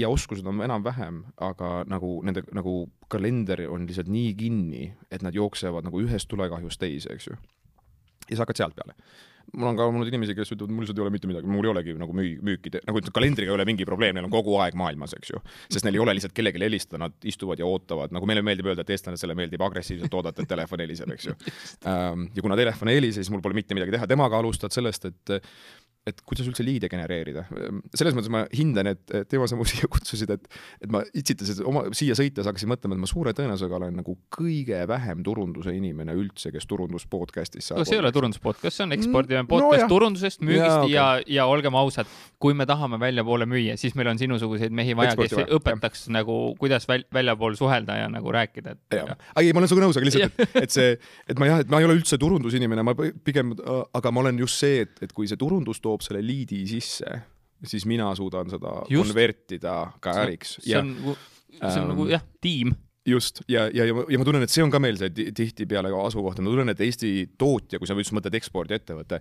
ja 0.00 0.10
oskused 0.10 0.46
on 0.46 0.62
enam-vähem, 0.64 1.22
aga 1.42 1.82
nagu 1.90 2.16
nende 2.26 2.44
nagu 2.54 2.84
kalender 3.12 3.66
on 3.70 3.86
lihtsalt 3.88 4.10
nii 4.10 4.32
kinni, 4.38 4.88
et 5.10 5.22
nad 5.22 5.36
jooksevad 5.36 5.86
nagu 5.86 6.02
ühest 6.02 6.30
tulekahjust 6.30 6.82
teise, 6.82 7.14
eks 7.14 7.30
ju. 7.30 7.38
ja 8.30 8.36
sa 8.36 8.42
hakkad 8.42 8.58
sealt 8.58 8.76
peale. 8.76 8.96
mul 9.54 9.68
on 9.68 9.76
ka 9.76 9.86
olnud 9.86 10.08
inimesi, 10.08 10.34
kes 10.34 10.50
ütlevad, 10.54 10.72
mul 10.72 10.82
lihtsalt 10.82 10.98
ei 10.98 11.04
ole 11.04 11.12
mitte 11.14 11.28
midagi, 11.30 11.46
mul 11.46 11.66
ei 11.68 11.70
olegi 11.70 11.94
nagu 12.00 12.14
müü-, 12.16 12.40
müüki, 12.42 12.72
nagu 12.88 13.02
kalendriga 13.14 13.52
ei 13.52 13.54
ole 13.54 13.66
mingi 13.68 13.86
probleem, 13.86 14.16
neil 14.16 14.26
on 14.26 14.32
kogu 14.32 14.56
aeg 14.64 14.74
maailmas, 14.74 15.14
eks 15.14 15.30
ju. 15.30 15.42
sest 15.68 15.86
neil 15.86 15.98
ei 16.00 16.02
ole 16.02 16.16
lihtsalt 16.16 16.34
kellelegi 16.34 16.64
helistada, 16.64 17.04
nad 17.04 17.28
istuvad 17.28 17.62
ja 17.62 17.68
ootavad, 17.68 18.14
nagu 18.16 18.26
meile 18.26 18.42
meeldib 18.42 18.72
öelda, 18.72 18.82
et 18.82 18.94
eestlasele 18.96 19.36
meeldib 19.38 19.62
agressiivselt 19.62 20.16
oodata, 20.16 20.42
et 20.42 20.50
telefon 20.50 20.82
heliseb, 20.82 21.12
eks 21.14 21.28
ju. 21.28 21.36
ja 21.86 22.42
kuna 22.42 22.58
telefon 22.58 22.90
ei 22.90 22.98
helise, 22.98 23.20
siis 23.20 23.30
mul 23.30 23.44
pole 23.44 23.60
mitte 23.60 23.78
midagi 23.78 23.94
teha, 23.94 24.10
temaga 24.10 24.40
alustad 24.42 24.74
sellest, 24.74 25.12
et 25.12 25.36
et 26.04 26.18
kuidas 26.28 26.48
üldse 26.50 26.64
liide 26.64 26.88
genereerida. 26.92 27.46
selles 27.96 28.12
mõttes 28.16 28.28
ma 28.32 28.42
hindan, 28.52 28.90
et 28.92 29.12
Timo, 29.30 29.46
sa 29.48 29.56
mu 29.56 29.64
siia 29.68 29.88
kutsusid, 29.88 30.28
et, 30.34 30.48
et 30.84 30.90
ma 30.92 31.00
itsitasin 31.16 31.64
oma, 31.68 31.86
siia 31.96 32.16
sõites 32.18 32.44
hakkasin 32.44 32.68
mõtlema, 32.68 32.98
et 32.98 33.04
ma 33.04 33.08
suure 33.08 33.32
tõenäosusega 33.36 33.78
olen 33.78 33.96
nagu 34.02 34.16
kõige 34.34 34.82
vähem 34.90 35.22
turunduse 35.24 35.72
inimene 35.72 36.12
üldse, 36.18 36.52
kes 36.52 36.68
turundus 36.68 37.06
podcast'is 37.08 37.70
saab. 37.70 37.80
no 37.80 37.88
see 37.88 37.96
ei 37.96 38.02
ole 38.02 38.12
turundus 38.12 38.42
podcast, 38.44 38.76
see 38.76 38.84
on 38.84 38.92
ekspordime 38.96 39.46
podcast 39.48 39.86
no, 39.86 39.90
turundusest, 39.94 40.44
müügist 40.44 40.68
ja, 40.68 40.82
okay. 40.82 40.92
ja, 40.92 41.06
ja 41.38 41.46
olgem 41.48 41.78
ausad, 41.80 42.10
kui 42.42 42.56
me 42.56 42.68
tahame 42.68 43.00
väljapoole 43.00 43.48
müüa, 43.48 43.78
siis 43.80 43.96
meil 43.96 44.12
on 44.12 44.20
sinusuguseid 44.20 44.76
mehi 44.76 44.92
vaja, 44.98 45.16
kes 45.16 45.32
vaja. 45.38 45.48
õpetaks 45.56 46.06
ja. 46.10 46.18
nagu, 46.18 46.38
kuidas 46.60 46.84
väl, 46.90 47.06
väljapool 47.16 47.56
suhelda 47.56 47.96
ja 48.02 48.12
nagu 48.12 48.36
rääkida, 48.36 48.76
et. 48.76 48.98
ei, 49.40 49.54
ma 49.56 49.64
olen 49.64 49.72
sinuga 49.72 49.88
nõus, 49.88 50.02
aga 50.02 50.10
lihtsalt, 50.10 50.44
et, 50.44 50.60
et 50.66 50.76
see, 50.76 50.92
et 51.32 51.40
ma 51.40 51.48
jah, 51.48 51.64
et 51.64 51.72
ma 51.72 51.80
ei 51.80 51.88
ole 51.88 51.96
üldse 51.96 52.20
turundusinimene, 52.20 52.84
ma 52.84 52.96
pigem, 53.24 53.56
aga 53.96 54.12
ma 54.12 54.26
olen 54.26 54.44
just 54.44 54.60
see, 54.60 54.84
et, 54.84 54.96
et 55.08 55.16
kui 55.16 55.30
see 55.30 55.40
turundus 55.40 55.80
toob 55.80 55.93
selle 56.02 56.22
liidi 56.24 56.64
sisse, 56.66 57.20
siis 57.64 57.86
mina 57.86 58.10
suudan 58.18 58.50
seda 58.50 58.80
just. 58.90 59.12
konvertida 59.12 59.76
ka 60.02 60.16
äriks. 60.24 60.58
see 60.64 60.78
on, 60.78 60.96
see 61.60 61.68
on 61.68 61.84
ähm, 61.84 61.92
nagu 61.92 62.08
jah, 62.10 62.24
tiim 62.42 62.74
just, 63.06 63.42
ja, 63.48 63.68
ja, 63.72 63.86
ja, 63.86 63.94
ma 63.94 64.26
tunnen, 64.26 64.42
et 64.44 64.52
see 64.52 64.64
on 64.64 64.72
ka 64.72 64.80
meil 64.82 64.98
see 65.00 65.12
tihtipeale 65.36 65.92
ka 65.92 66.02
asukoht 66.08 66.40
ja 66.40 66.44
ma 66.44 66.52
tunnen, 66.52 66.72
et 66.72 66.82
Eesti 66.84 67.12
tootja, 67.38 67.78
kui 67.78 67.88
sa 67.88 67.96
just 67.98 68.14
mõtled 68.16 68.36
ekspordiettevõte, 68.40 69.20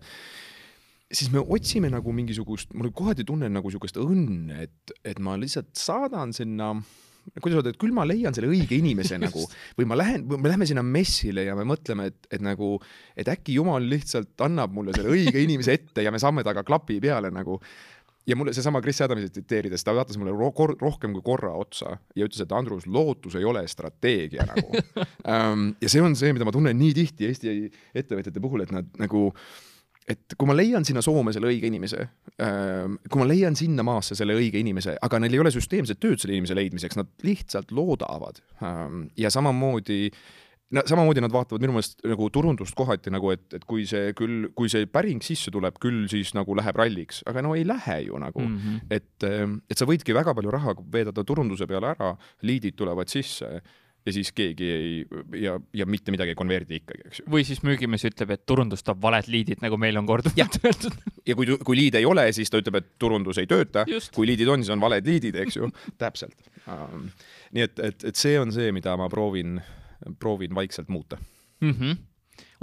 siis 1.13 1.31
me 1.33 1.43
otsime 1.43 1.91
nagu 1.93 2.15
mingisugust, 2.15 2.73
ma 2.77 2.89
kohati 2.95 3.25
tunnen 3.27 3.53
nagu 3.53 3.69
niisugust 3.69 3.99
õnne, 4.01 4.67
et, 4.67 4.95
et 5.05 5.19
ma 5.23 5.36
lihtsalt 5.39 5.73
saadan 5.77 6.33
sinna 6.36 6.73
kuidas 7.39 7.59
öelda, 7.59 7.73
et 7.73 7.79
küll 7.81 7.95
ma 7.95 8.05
leian 8.07 8.36
selle 8.36 8.51
õige 8.51 8.77
inimese 8.77 9.17
nagu 9.23 9.45
või 9.77 9.88
ma 9.89 9.97
lähen, 9.99 10.25
me 10.33 10.49
läheme 10.49 10.67
sinna 10.69 10.83
messile 10.86 11.47
ja 11.47 11.55
me 11.59 11.65
mõtleme, 11.67 12.09
et, 12.12 12.29
et 12.33 12.43
nagu, 12.43 12.75
et 13.19 13.29
äkki 13.31 13.57
jumal 13.57 13.86
lihtsalt 13.89 14.39
annab 14.45 14.75
mulle 14.75 14.95
selle 14.95 15.13
õige 15.13 15.41
inimese 15.43 15.77
ette 15.79 16.05
ja 16.05 16.13
me 16.13 16.21
saame 16.21 16.45
temaga 16.45 16.65
klapi 16.67 16.99
peale 17.03 17.31
nagu. 17.33 17.59
ja 18.27 18.36
mulle 18.39 18.53
seesama 18.55 18.79
Chris 18.81 19.01
Adamsi 19.03 19.29
tsiteerides, 19.29 19.83
ta 19.83 19.95
vaatas 19.95 20.17
mulle 20.17 20.31
ro 20.31 20.53
rohkem 20.79 21.12
kui 21.13 21.23
korra 21.25 21.51
otsa 21.59 21.97
ja 22.15 22.27
ütles, 22.27 22.39
et 22.43 22.51
Andrus, 22.55 22.88
lootus 22.88 23.36
ei 23.36 23.43
ole 23.43 23.65
strateegia 23.67 24.45
nagu 24.47 24.71
ja 25.83 25.89
see 25.89 26.01
on 26.01 26.15
see, 26.15 26.31
mida 26.33 26.47
ma 26.47 26.55
tunnen 26.55 26.77
nii 26.79 26.93
tihti 26.95 27.27
Eesti 27.27 27.57
ettevõtjate 27.95 28.39
puhul, 28.43 28.63
et 28.63 28.71
nad 28.71 28.88
nagu 28.99 29.29
et 30.10 30.36
kui 30.38 30.50
ma 30.50 30.56
leian 30.56 30.86
sinna 30.88 31.02
Soome 31.04 31.34
selle 31.36 31.50
õige 31.52 31.70
inimese, 31.70 32.08
ähm, 32.44 32.98
kui 33.10 33.22
ma 33.22 33.28
leian 33.30 33.56
sinna 33.60 33.86
maasse 33.88 34.18
selle 34.20 34.36
õige 34.38 34.60
inimese, 34.60 34.98
aga 35.02 35.20
neil 35.24 35.38
ei 35.38 35.44
ole 35.44 35.54
süsteemset 35.56 36.02
tööd 36.04 36.22
selle 36.22 36.36
inimese 36.36 36.58
leidmiseks, 36.58 37.00
nad 37.00 37.12
lihtsalt 37.24 37.72
loodavad. 37.76 38.42
Ähm, 38.63 39.08
ja 39.20 39.32
samamoodi 39.34 40.10
no 40.74 40.82
samamoodi 40.89 41.22
nad 41.22 41.34
vaatavad 41.34 41.62
minu 41.62 41.76
meelest 41.76 42.02
nagu 42.08 42.28
turundust 42.34 42.76
kohati 42.78 43.13
nagu, 43.13 43.32
et, 43.36 43.46
et 43.56 43.66
kui 43.70 43.86
see 43.89 44.13
küll, 44.18 44.50
kui 44.58 44.72
see 44.72 44.88
päring 44.89 45.24
sisse 45.26 45.54
tuleb, 45.54 45.78
küll 45.84 46.08
siis 46.12 46.34
nagu 46.38 46.56
läheb 46.58 46.80
ralliks, 46.80 47.22
aga 47.30 47.44
no 47.46 47.54
ei 47.58 47.66
lähe 47.68 48.00
ju 48.08 48.20
nagu 48.22 48.42
mm, 48.42 48.58
-hmm. 48.58 48.82
et, 48.89 49.28
ähm, 49.30 49.60
et 49.70 49.78
sa 49.78 49.88
võidki 49.89 50.16
väga 50.16 50.34
palju 50.34 50.52
raha 50.52 50.76
veedada 50.94 51.24
turunduse 51.24 51.68
peale 51.70 51.94
ära, 51.94 52.16
liidid 52.42 52.76
tulevad 52.80 53.08
sisse 53.08 53.62
ja 54.06 54.13
siis 54.13 54.32
keegi 54.36 54.70
ei 54.70 54.94
ja, 55.42 55.56
ja 55.74 55.88
mitte 55.89 56.12
midagi 56.12 56.34
ei 56.34 56.39
konverdi 56.39 56.80
ikkagi, 56.82 57.06
eks 57.08 57.22
ju. 57.22 57.28
või 57.32 57.46
siis 57.48 57.62
müügimees 57.63 58.04
ütleb, 58.10 58.34
et 58.36 58.46
turundustab 58.50 59.02
valed 59.02 59.30
liidid, 59.32 59.62
nagu 59.63 59.80
meil 59.80 59.98
on 60.00 60.08
korduvalt 60.10 60.58
öeldud. 60.63 60.98
ja 61.30 61.38
kui, 61.39 61.58
kui 61.63 61.80
liide 61.80 62.02
ei 62.02 62.08
ole, 62.10 62.26
siis 62.36 62.52
ta 62.52 62.60
ütleb, 62.62 62.82
et 62.82 62.89
turundus 63.02 63.39
ei 63.42 63.50
tööta. 63.50 63.86
kui 64.16 64.28
liidid 64.28 64.50
on, 64.52 64.63
siis 64.63 64.74
on 64.76 64.84
valed 64.84 65.08
liidid, 65.08 65.38
eks 65.46 65.60
ju 65.60 65.70
täpselt 66.04 66.50
um,. 66.68 67.10
nii 67.56 67.68
et, 67.68 67.84
et, 67.92 68.10
et 68.12 68.20
see 68.20 68.39
on 68.39 68.52
see, 68.56 68.72
mida 68.76 68.96
ma 69.00 69.10
proovin, 69.12 69.62
proovin 70.20 70.56
vaikselt 70.56 70.92
muuta 70.92 71.20
mm. 71.20 71.78
-hmm 71.78 72.02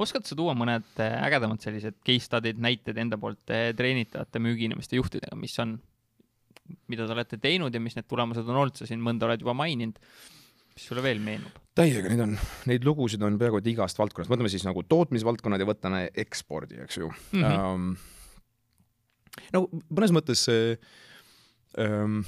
oskad 0.00 0.24
sa 0.26 0.34
tuua 0.34 0.54
mõned 0.56 0.98
ägedamad 0.98 1.60
sellised 1.62 2.00
case 2.06 2.24
study'd, 2.24 2.58
näited 2.58 2.96
enda 2.98 3.18
poolt 3.20 3.44
treenitavate 3.46 4.40
müügiinimeste 4.42 4.96
juhtidega, 4.96 5.36
mis 5.36 5.54
on, 5.62 5.76
mida 6.90 7.06
te 7.06 7.14
olete 7.14 7.38
teinud 7.38 7.74
ja 7.74 7.80
mis 7.80 7.94
need 7.94 8.08
tulemused 8.08 8.48
on 8.48 8.56
olnud, 8.56 8.76
sa 8.80 8.88
siin 8.88 9.02
mõnda 9.04 9.28
oled 9.28 9.44
juba 9.44 9.54
maininud 9.54 10.00
mis 10.74 10.86
sulle 10.90 11.02
veel 11.04 11.20
meenub? 11.22 11.58
täiega, 11.78 12.10
neid 12.12 12.22
on, 12.24 12.36
neid 12.68 12.84
lugusid 12.86 13.22
on 13.24 13.38
peaaegu 13.40 13.60
et 13.60 13.70
igast 13.72 14.00
valdkonnast, 14.00 14.30
võtame 14.32 14.50
siis 14.52 14.66
nagu 14.66 14.82
tootmisvaldkonnad 14.84 15.62
ja 15.62 15.68
võtame 15.68 16.04
ekspordi, 16.24 16.80
eks 16.84 17.00
ju 17.00 17.10
mm. 17.10 17.42
-hmm. 17.42 17.60
Um, 17.60 17.96
no 19.54 19.66
mõnes 19.88 20.14
mõttes 20.14 20.44
see 20.48 20.74
um, 21.78 22.20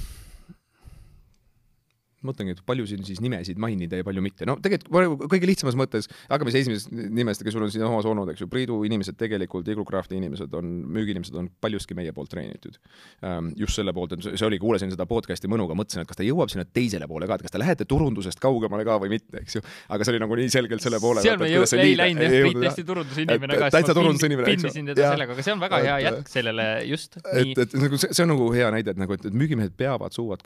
mõtlengi, 2.27 2.57
et 2.57 2.63
palju 2.65 2.87
siin 2.89 3.03
siis 3.07 3.21
nimesid 3.23 3.59
mainida 3.61 3.99
ja 3.99 4.07
palju 4.07 4.23
mitte. 4.23 4.47
no 4.49 4.57
tegelikult 4.63 5.27
kõige 5.31 5.49
lihtsamas 5.49 5.77
mõttes, 5.79 6.09
hakkame 6.31 6.53
siis 6.53 6.67
esimesest 6.67 6.91
nimest, 6.93 7.43
kes 7.45 7.55
sul 7.55 7.65
on 7.65 7.71
siin 7.73 7.85
omas 7.87 8.07
olnud, 8.09 8.31
eks 8.33 8.43
ju, 8.43 8.49
Priidu 8.51 8.79
inimesed 8.87 9.17
tegelikult, 9.19 9.67
Iglocrafti 9.71 10.17
inimesed 10.19 10.53
on, 10.57 10.71
müügiinimesed 10.93 11.37
on 11.39 11.49
paljuski 11.63 11.97
meie 11.97 12.13
poolt 12.15 12.31
treenitud. 12.33 12.77
Ähm, 13.25 13.51
just 13.59 13.77
selle 13.77 13.93
poolt, 13.95 14.15
et 14.17 14.27
see 14.27 14.47
oli, 14.47 14.59
kuulasin 14.61 14.91
seda 14.93 15.07
podcast'i 15.09 15.49
mõnuga, 15.51 15.75
mõtlesin, 15.77 16.03
et 16.03 16.09
kas 16.09 16.19
ta 16.19 16.25
jõuab 16.27 16.51
sinna 16.53 16.65
teisele 16.65 17.07
poole 17.09 17.29
ka, 17.29 17.37
et 17.39 17.45
kas 17.47 17.53
te 17.53 17.61
lähete 17.61 17.87
turundusest 17.89 18.41
kaugemale 18.43 18.85
ka 18.87 18.97
või 19.01 19.13
mitte, 19.15 19.43
eks 19.43 19.57
ju. 19.59 19.63
aga 19.93 20.05
see 20.05 20.15
oli 20.15 20.23
nagu 20.23 20.39
nii 20.39 20.53
selgelt 20.53 20.83
selle 20.83 20.99
poole. 21.03 21.23
seal 21.25 21.39
me 21.41 21.49
ei, 21.49 21.59
ei 21.83 21.97
läinud 21.99 22.25
jah, 22.27 22.37
Priit 22.43 22.67
hästi 22.69 22.85
turunduse 22.87 23.25
inimene 23.25 23.59
ka. 23.59 23.71
täitsa 23.77 23.95
turunduse 23.97 24.29
inimene, 24.29 24.49
eks 24.53 24.59
ju. 24.59 24.69
pinnisin 24.69 24.91
teda 24.91 25.13
sellega, 25.13 25.37
aga 25.37 25.45
see 25.47 25.55
on 25.55 25.63
väga 25.63 25.81
hea 25.87 25.97
jätk 26.07 26.33
sellele 26.33 26.67
just. 26.89 27.19
et, 27.33 27.63
et 27.65 27.77
nagu 27.79 27.99
see, 28.01 28.11
see 28.11 28.25
on 28.25 28.33
nagu 28.33 28.49
hea 28.55 28.71
näide, 28.75 28.95
et 28.95 29.01
nagu, 29.01 29.17
et 29.17 29.39
müügimehed 29.43 29.75
peavad 29.79 30.15
suuvad 30.15 30.43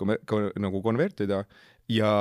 nagu 0.61 0.83
konvertida 0.85 1.43
ja, 1.91 2.11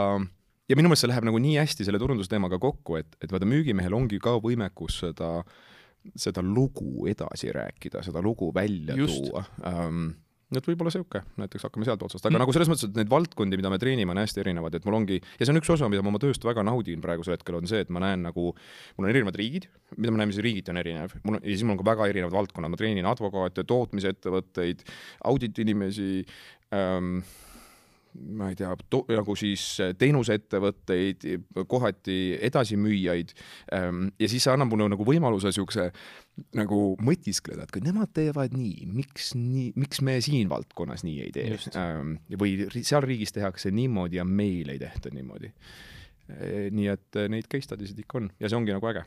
ja 0.68 0.78
minu 0.78 0.90
meelest 0.90 1.06
see 1.06 1.12
läheb 1.12 1.28
nagu 1.28 1.40
nii 1.42 1.56
hästi 1.60 1.86
selle 1.86 2.00
turundusteemaga 2.02 2.60
kokku, 2.62 3.00
et, 3.00 3.16
et 3.22 3.32
vaata, 3.32 3.48
müügimehel 3.48 3.96
ongi 3.96 4.20
ka 4.22 4.36
võimekus 4.42 5.00
seda, 5.04 5.32
seda 6.14 6.44
lugu 6.44 7.08
edasi 7.10 7.50
rääkida, 7.54 8.04
seda 8.06 8.22
lugu 8.24 8.52
välja 8.54 8.98
Just. 8.98 9.26
tuua 9.26 9.44
um, 9.66 10.08
et 10.54 10.66
võib-olla 10.68 10.92
sihuke, 10.94 11.22
näiteks 11.40 11.66
hakkame 11.66 11.86
sealt 11.88 12.02
otsast, 12.06 12.22
aga 12.22 12.36
mm. 12.36 12.42
nagu 12.44 12.52
selles 12.54 12.68
mõttes, 12.70 12.86
et 12.86 12.98
neid 12.98 13.08
valdkondi, 13.10 13.58
mida 13.58 13.70
me 13.72 13.78
treenime, 13.82 14.12
on 14.14 14.20
hästi 14.22 14.42
erinevad, 14.44 14.76
et 14.78 14.84
mul 14.86 14.94
ongi, 15.00 15.18
ja 15.18 15.46
see 15.46 15.50
on 15.50 15.58
üks 15.58 15.70
osa, 15.74 15.88
mida 15.90 16.04
ma 16.06 16.12
oma 16.12 16.20
tööst 16.22 16.44
väga 16.46 16.62
naudin 16.66 17.02
praegusel 17.02 17.34
hetkel, 17.34 17.58
on 17.58 17.66
see, 17.66 17.80
et 17.82 17.90
ma 17.90 18.02
näen 18.04 18.22
nagu, 18.28 18.52
mul 18.54 19.08
on 19.08 19.10
erinevad 19.10 19.38
riigid, 19.40 19.66
mida 19.96 20.14
me 20.14 20.22
näeme, 20.22 20.36
siis 20.36 20.46
riigiti 20.46 20.70
on 20.70 20.78
erinev, 20.82 21.16
mul 21.24 21.40
on, 21.40 21.42
ja 21.42 21.50
siis 21.50 21.66
mul 21.66 21.74
on 21.74 21.80
ka 21.82 21.88
väga 21.90 22.06
erinevad 22.12 22.36
valdkonnad, 22.36 22.74
ma 22.74 22.78
treenin 22.78 23.10
advokaate, 23.10 23.66
tootmisettevõtteid, 23.66 24.86
auditiinimesi 25.32 26.12
ähm,, 26.78 27.18
ma 28.36 28.50
ei 28.52 28.58
tea, 28.58 28.70
nagu 29.12 29.36
siis 29.38 29.64
äh, 29.84 29.92
teenusettevõtteid, 29.98 31.26
kohati 31.68 32.18
edasimüüjaid 32.48 33.34
ähm, 33.76 34.06
ja 34.20 34.30
siis 34.30 34.46
see 34.46 34.54
annab 34.54 34.72
mulle 34.72 34.88
nagu 34.92 35.06
võimaluse 35.06 35.52
siukse 35.54 35.90
nagu 36.56 36.80
mõtiskleda, 37.04 37.64
et 37.64 37.72
kui 37.72 37.84
nemad 37.84 38.12
teevad 38.16 38.54
nii, 38.56 38.88
miks 38.92 39.32
nii, 39.38 39.70
miks 39.80 40.02
me 40.04 40.18
siin 40.24 40.50
valdkonnas 40.52 41.04
nii 41.06 41.20
ei 41.24 41.34
tee? 41.34 41.60
Ähm, 41.80 42.16
või 42.40 42.68
seal 42.76 43.04
riigis 43.06 43.34
tehakse 43.36 43.72
niimoodi 43.74 44.20
ja 44.20 44.26
meil 44.28 44.72
ei 44.74 44.80
tehta 44.82 45.12
niimoodi. 45.14 45.52
Äh, 46.26 46.66
nii 46.74 46.90
et 46.92 47.20
äh, 47.20 47.30
neid 47.32 47.48
case 47.52 47.68
study 47.70 47.88
sid 47.88 48.02
ikka 48.02 48.20
on 48.22 48.32
ja 48.40 48.50
see 48.50 48.58
ongi 48.58 48.74
nagu 48.74 48.92
äge 48.92 49.06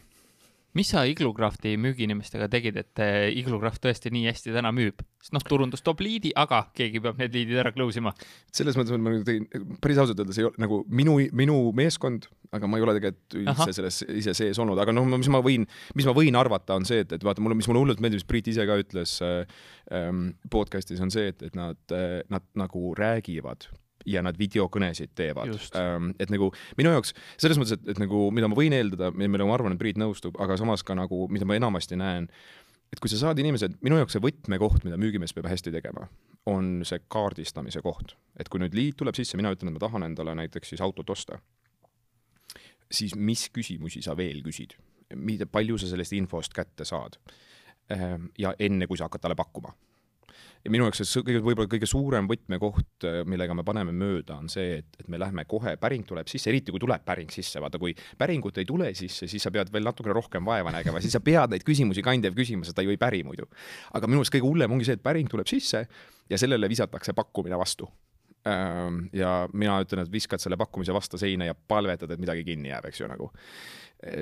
mis 0.78 0.90
sa 0.94 1.04
Iglocrafti 1.10 1.76
müügiinimestega 1.82 2.50
tegid, 2.52 2.78
et 2.82 3.02
eh, 3.04 3.30
Iglocraft 3.40 3.82
tõesti 3.84 4.12
nii 4.14 4.28
hästi 4.30 4.54
täna 4.56 4.72
müüb? 4.76 5.02
sest 5.20 5.34
noh, 5.36 5.44
turundus 5.44 5.82
toob 5.84 6.00
liidi, 6.00 6.30
aga 6.40 6.62
keegi 6.76 7.02
peab 7.04 7.18
need 7.20 7.34
liidid 7.36 7.60
ära 7.60 7.74
close 7.76 8.00
ima. 8.00 8.14
selles 8.56 8.78
mõttes 8.80 8.96
ma 8.96 9.12
nagu 9.12 9.26
tegin, 9.28 9.50
päris 9.84 10.00
ausalt 10.00 10.22
öeldes 10.22 10.40
ei 10.40 10.48
ole 10.48 10.64
nagu 10.64 10.80
minu, 10.88 11.18
minu 11.36 11.58
meeskond, 11.76 12.30
aga 12.56 12.70
ma 12.70 12.80
ei 12.80 12.86
ole 12.86 12.96
tegelikult 12.96 13.36
üldse 13.42 13.76
selles 13.76 14.00
ise 14.22 14.36
sees 14.38 14.62
olnud, 14.64 14.80
aga 14.80 14.96
noh, 14.96 15.10
mis 15.12 15.32
ma 15.34 15.44
võin, 15.44 15.68
mis 16.00 16.08
ma 16.08 16.16
võin 16.16 16.40
arvata, 16.40 16.80
on 16.80 16.88
see, 16.88 17.04
et, 17.04 17.12
et 17.18 17.26
vaata, 17.28 17.44
mulle, 17.44 17.60
mis 17.60 17.68
mulle 17.68 17.84
hullult 17.84 18.00
meeldib, 18.00 18.22
mis 18.22 18.30
Priit 18.30 18.48
ise 18.54 18.64
ka 18.70 18.80
ütles 18.80 19.18
äh, 19.26 19.44
ähm, 19.96 20.30
podcast'is, 20.54 21.04
on 21.04 21.12
see, 21.12 21.34
et, 21.34 21.44
et 21.50 21.60
nad 21.60 21.96
äh,, 21.96 22.22
nad 22.32 22.48
nagu 22.60 22.94
räägivad 22.96 23.68
ja 24.08 24.24
nad 24.26 24.38
videokõnesid 24.40 25.14
teevad. 25.18 25.52
Ähm, 25.78 26.14
et 26.20 26.32
nagu 26.34 26.52
minu 26.80 26.94
jaoks 26.94 27.14
selles 27.38 27.60
mõttes, 27.60 27.78
et, 27.78 27.92
et 27.94 28.02
nagu 28.02 28.28
mida 28.36 28.50
ma 28.52 28.58
võin 28.58 28.76
eeldada, 28.76 29.12
millega 29.16 29.48
ma 29.48 29.58
arvan, 29.58 29.76
et 29.76 29.82
Priit 29.82 30.00
nõustub, 30.00 30.38
aga 30.42 30.58
samas 30.60 30.84
ka 30.86 30.96
nagu, 30.98 31.26
mida 31.32 31.48
ma 31.50 31.58
enamasti 31.60 32.00
näen, 32.00 32.30
et 32.94 33.02
kui 33.02 33.12
sa 33.12 33.20
saad 33.22 33.40
inimesed, 33.42 33.78
minu 33.86 34.00
jaoks 34.00 34.18
see 34.18 34.24
võtmekoht, 34.24 34.86
mida 34.88 34.98
müügimees 35.02 35.36
peab 35.36 35.50
hästi 35.52 35.74
tegema, 35.76 36.08
on 36.50 36.80
see 36.88 37.02
kaardistamise 37.12 37.84
koht. 37.86 38.16
et 38.40 38.50
kui 38.50 38.62
nüüd 38.62 38.76
liit 38.78 38.98
tuleb 39.00 39.18
sisse, 39.18 39.38
mina 39.38 39.52
ütlen, 39.54 39.72
et 39.72 39.76
ma 39.76 39.84
tahan 39.84 40.08
endale 40.08 40.36
näiteks 40.40 40.74
siis 40.74 40.82
autot 40.82 41.10
osta, 41.10 41.42
siis 42.92 43.16
mis 43.16 43.50
küsimusi 43.54 44.02
sa 44.02 44.16
veel 44.18 44.42
küsid, 44.46 44.78
mida, 45.16 45.46
palju 45.46 45.78
sa 45.78 45.90
sellest 45.92 46.16
infost 46.18 46.56
kätte 46.56 46.86
saad 46.88 47.20
ähm, 47.92 48.30
ja 48.38 48.54
enne, 48.60 48.88
kui 48.88 48.98
sa 48.98 49.10
hakkad 49.10 49.28
talle 49.28 49.38
pakkuma 49.38 49.74
ja 50.66 50.72
minu 50.74 50.88
jaoks 50.88 51.02
see 51.04 51.24
kõige, 51.26 51.42
võib-olla 51.44 51.72
kõige 51.72 51.88
suurem 51.90 52.28
võtmekoht, 52.30 53.06
äh, 53.08 53.20
millega 53.30 53.56
me 53.58 53.66
paneme 53.68 53.94
mööda, 53.96 54.40
on 54.42 54.50
see, 54.52 54.80
et, 54.82 55.00
et 55.00 55.08
me 55.12 55.20
lähme 55.22 55.46
kohe, 55.50 55.76
päring 55.82 56.06
tuleb 56.08 56.30
sisse, 56.32 56.50
eriti 56.52 56.76
kui 56.76 56.82
tuleb 56.84 57.06
päring 57.08 57.32
sisse, 57.34 57.62
vaata 57.64 57.82
kui 57.82 57.96
päringut 58.20 58.60
ei 58.60 58.68
tule 58.70 58.92
sisse, 58.98 59.30
siis 59.32 59.46
sa 59.46 59.54
pead 59.56 59.72
veel 59.74 59.88
natukene 59.88 60.16
rohkem 60.18 60.46
vaeva 60.48 60.74
nägema, 60.76 61.02
siis 61.04 61.16
sa 61.16 61.24
pead 61.24 61.56
neid 61.56 61.66
küsimusi 61.68 62.04
kandev 62.06 62.38
küsima, 62.38 62.68
sest 62.68 62.78
ta 62.80 62.86
ju 62.86 62.94
ei 62.94 63.00
päri 63.02 63.24
muidu. 63.28 63.48
aga 63.94 64.10
minu 64.10 64.24
arust 64.24 64.36
kõige 64.36 64.48
hullem 64.48 64.76
ongi 64.76 64.90
see, 64.90 65.00
et 65.00 65.06
päring 65.06 65.32
tuleb 65.32 65.48
sisse 65.50 65.86
ja 66.30 66.38
sellele 66.38 66.70
visatakse 66.72 67.16
pakkumine 67.18 67.58
vastu 67.60 67.88
ja 68.46 69.34
mina 69.54 69.82
ütlen, 69.84 70.06
et 70.06 70.12
viskad 70.12 70.42
selle 70.42 70.58
pakkumise 70.58 70.94
vastu 70.96 71.20
seina 71.20 71.50
ja 71.50 71.56
palvetad, 71.56 72.12
et 72.12 72.22
midagi 72.22 72.46
kinni 72.48 72.72
jääb, 72.72 72.88
eks 72.90 73.02
ju, 73.02 73.10
nagu. 73.12 73.32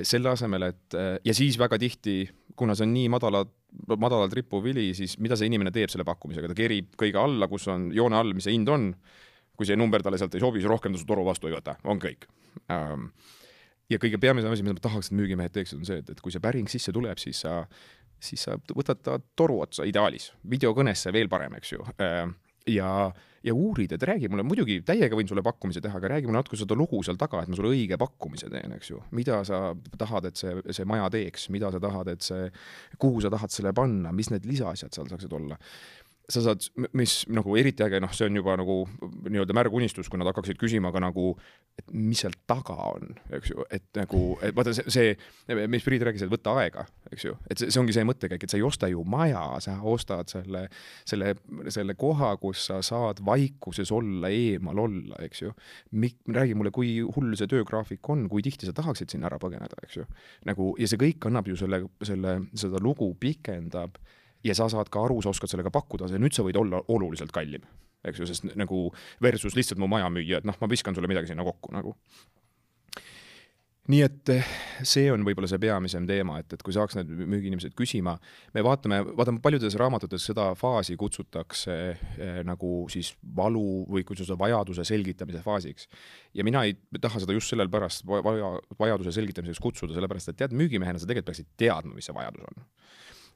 selle 0.02 0.32
asemel, 0.32 0.64
et 0.72 0.96
ja 1.26 1.34
siis 1.38 1.60
väga 1.60 1.78
tihti, 1.78 2.24
kuna 2.58 2.74
see 2.76 2.88
on 2.88 2.96
nii 2.96 3.12
madala, 3.14 3.44
madalalt 3.94 4.34
rippuv 4.34 4.66
vili, 4.66 4.90
siis 4.98 5.18
mida 5.22 5.38
see 5.38 5.52
inimene 5.52 5.72
teeb 5.76 5.92
selle 5.94 6.06
pakkumisega, 6.08 6.50
ta 6.50 6.58
kerib 6.58 6.96
kõige 6.98 7.22
alla, 7.22 7.50
kus 7.52 7.68
on 7.70 7.92
joone 7.94 8.18
all, 8.18 8.34
mis 8.34 8.48
see 8.50 8.56
hind 8.58 8.70
on. 8.74 8.94
kui 9.58 9.66
see 9.66 9.74
number 9.74 10.04
talle 10.06 10.20
sealt 10.22 10.36
ei 10.38 10.42
sobi, 10.44 10.60
siis 10.62 10.70
rohkem 10.70 10.94
ta 10.94 11.00
su 11.02 11.06
toru 11.10 11.24
vastu 11.26 11.48
ei 11.50 11.56
võta, 11.56 11.74
on 11.90 11.98
kõik. 11.98 12.28
Ja 13.90 13.98
kõige 13.98 14.20
peamisem 14.22 14.52
asi, 14.54 14.62
mida 14.62 14.76
ma 14.76 14.84
tahaks, 14.84 15.10
et 15.10 15.16
müügimehed 15.18 15.54
teeksid, 15.56 15.80
on 15.80 15.88
see, 15.88 16.02
et, 16.04 16.12
et 16.14 16.20
kui 16.22 16.34
see 16.34 16.44
päring 16.44 16.70
sisse 16.70 16.94
tuleb, 16.94 17.18
siis 17.18 17.40
sa, 17.42 17.62
siis 18.22 18.44
sa 18.46 18.58
võtad 18.70 19.02
ta 19.02 19.16
toru 19.40 19.62
otsa 19.64 19.88
ideaalis, 19.90 20.30
videokõnesse 20.46 21.14
veel 21.16 21.32
parem, 21.32 21.56
eks 21.58 21.74
ju. 21.74 21.88
Ja, 22.68 22.92
ja 23.48 23.56
uurid, 23.56 23.94
et 23.96 24.06
räägi 24.10 24.30
mulle, 24.32 24.46
muidugi 24.48 24.80
täiega 24.88 25.18
võin 25.18 25.30
sulle 25.30 25.44
pakkumise 25.46 25.82
teha, 25.84 26.00
aga 26.00 26.14
räägi 26.16 26.30
mulle 26.30 26.42
natuke 26.42 26.60
seda 26.60 26.78
lugu 26.78 27.02
seal 27.06 27.20
taga, 27.20 27.42
et 27.44 27.52
ma 27.52 27.60
sulle 27.60 27.74
õige 27.74 28.00
pakkumise 28.00 28.52
teen, 28.54 28.76
eks 28.78 28.92
ju. 28.92 29.02
mida 29.18 29.40
sa 29.48 29.62
tahad, 29.98 30.30
et 30.30 30.40
see, 30.40 30.56
see 30.76 30.88
maja 30.90 31.10
teeks, 31.14 31.50
mida 31.54 31.72
sa 31.74 31.82
tahad, 31.84 32.12
et 32.14 32.26
see, 32.26 32.50
kuhu 33.02 33.24
sa 33.24 33.32
tahad 33.34 33.54
selle 33.54 33.74
panna, 33.78 34.14
mis 34.16 34.32
need 34.34 34.48
lisaasjad 34.50 34.94
seal 34.96 35.10
saaksid 35.12 35.34
olla 35.38 35.60
sa 36.28 36.42
saad, 36.44 36.66
mis 36.98 37.22
nagu 37.32 37.56
eriti 37.56 37.86
äge, 37.86 38.02
noh, 38.04 38.12
see 38.16 38.28
on 38.28 38.36
juba 38.36 38.58
nagu 38.60 38.82
nii-öelda 39.30 39.56
märgunistus, 39.56 40.10
kui 40.12 40.20
nad 40.20 40.28
hakkaksid 40.28 40.58
küsima 40.60 40.92
ka 40.92 41.00
nagu, 41.00 41.30
et 41.80 41.94
mis 41.96 42.20
seal 42.20 42.36
taga 42.50 42.76
on, 42.90 43.14
eks 43.38 43.54
ju, 43.54 43.64
et 43.72 43.86
nagu, 43.96 44.22
et 44.44 44.56
vaata 44.58 44.74
see, 44.76 44.92
see, 44.92 45.68
mis 45.72 45.86
Priit 45.88 46.04
rääkis, 46.04 46.26
et 46.26 46.32
võtta 46.32 46.58
aega, 46.60 46.84
eks 47.14 47.28
ju, 47.30 47.38
et 47.48 47.62
see, 47.62 47.72
see 47.72 47.80
ongi 47.80 47.96
see 47.96 48.04
mõttekäik, 48.08 48.44
et 48.44 48.52
sa 48.52 48.60
ei 48.60 48.66
osta 48.68 48.92
ju 48.92 49.06
maja, 49.08 49.46
sa 49.64 49.78
ostad 49.88 50.28
selle, 50.34 50.66
selle, 51.08 51.32
selle 51.72 51.96
koha, 52.00 52.34
kus 52.42 52.66
sa 52.74 52.82
saad 52.84 53.24
vaikuses 53.24 53.94
olla, 53.96 54.28
eemal 54.28 54.84
olla, 54.84 55.22
eks 55.24 55.46
ju. 55.46 55.56
Räägi 56.36 56.60
mulle, 56.60 56.76
kui 56.76 56.98
hull 57.06 57.40
see 57.40 57.48
töögraafik 57.48 58.12
on, 58.12 58.28
kui 58.32 58.44
tihti 58.44 58.68
sa 58.68 58.76
tahaksid 58.76 59.16
sinna 59.16 59.32
ära 59.32 59.40
põgeneda, 59.40 59.80
eks 59.88 60.02
ju. 60.02 60.06
nagu 60.48 60.74
ja 60.80 60.92
see 60.92 61.00
kõik 61.00 61.30
annab 61.30 61.48
ju 61.48 61.56
selle, 61.60 61.86
selle, 62.04 62.40
seda 62.58 62.84
lugu 62.84 63.14
pikendab 63.20 63.96
ja 64.48 64.56
sa 64.58 64.70
saad 64.72 64.90
ka 64.94 65.04
aru, 65.08 65.20
sa 65.24 65.34
oskad 65.34 65.52
sellega 65.52 65.74
pakkuda, 65.74 66.10
nüüd 66.16 66.36
sa 66.36 66.46
võid 66.48 66.60
olla 66.60 66.82
oluliselt 66.94 67.34
kallim, 67.36 67.66
eks 68.08 68.24
ju, 68.24 68.30
sest 68.30 68.50
nagu 68.60 68.88
versus 69.24 69.58
lihtsalt 69.58 69.82
mu 69.82 69.90
maja 69.92 70.10
müüa, 70.14 70.42
et 70.42 70.48
noh, 70.48 70.58
ma 70.62 70.72
viskan 70.72 70.96
sulle 70.96 71.12
midagi 71.12 71.34
sinna 71.34 71.46
kokku 71.48 71.76
nagu. 71.76 71.96
Nii 73.88 74.02
et 74.04 74.30
eh, 74.34 74.48
see 74.84 75.08
on 75.14 75.22
võib-olla 75.24 75.48
see 75.48 75.62
peamisem 75.64 76.04
teema, 76.10 76.42
et, 76.42 76.52
et 76.58 76.64
kui 76.66 76.74
saaks 76.76 76.98
need 76.98 77.12
müügiinimesed 77.32 77.72
küsima, 77.78 78.18
me 78.52 78.64
vaatame, 78.66 78.98
vaatame 79.16 79.40
paljudes 79.44 79.78
raamatutes 79.80 80.26
seda 80.28 80.50
faasi 80.60 80.98
kutsutakse 81.00 81.78
eh, 81.96 82.42
nagu 82.48 82.72
siis 82.92 83.14
valu 83.38 83.86
või 83.88 84.04
kutsutakse 84.04 84.36
vajaduse 84.42 84.84
selgitamise 84.92 85.40
faasiks. 85.46 85.88
ja 86.36 86.44
mina 86.44 86.66
ei 86.68 86.76
taha 87.00 87.24
seda 87.24 87.38
just 87.38 87.54
sellel 87.54 87.72
pärast 87.72 88.04
vaja, 88.04 88.58
vajaduse 88.76 89.16
selgitamiseks 89.16 89.64
kutsuda, 89.64 89.96
sellepärast 89.96 90.34
et 90.34 90.42
tead, 90.44 90.58
müügimehena 90.60 91.00
sa 91.00 91.08
tegelikult 91.08 91.32
peaksid 91.32 91.54
teadma, 91.56 91.96
mis 91.96 92.12
see 92.12 92.18
vajadus 92.18 92.44
on 92.44 92.68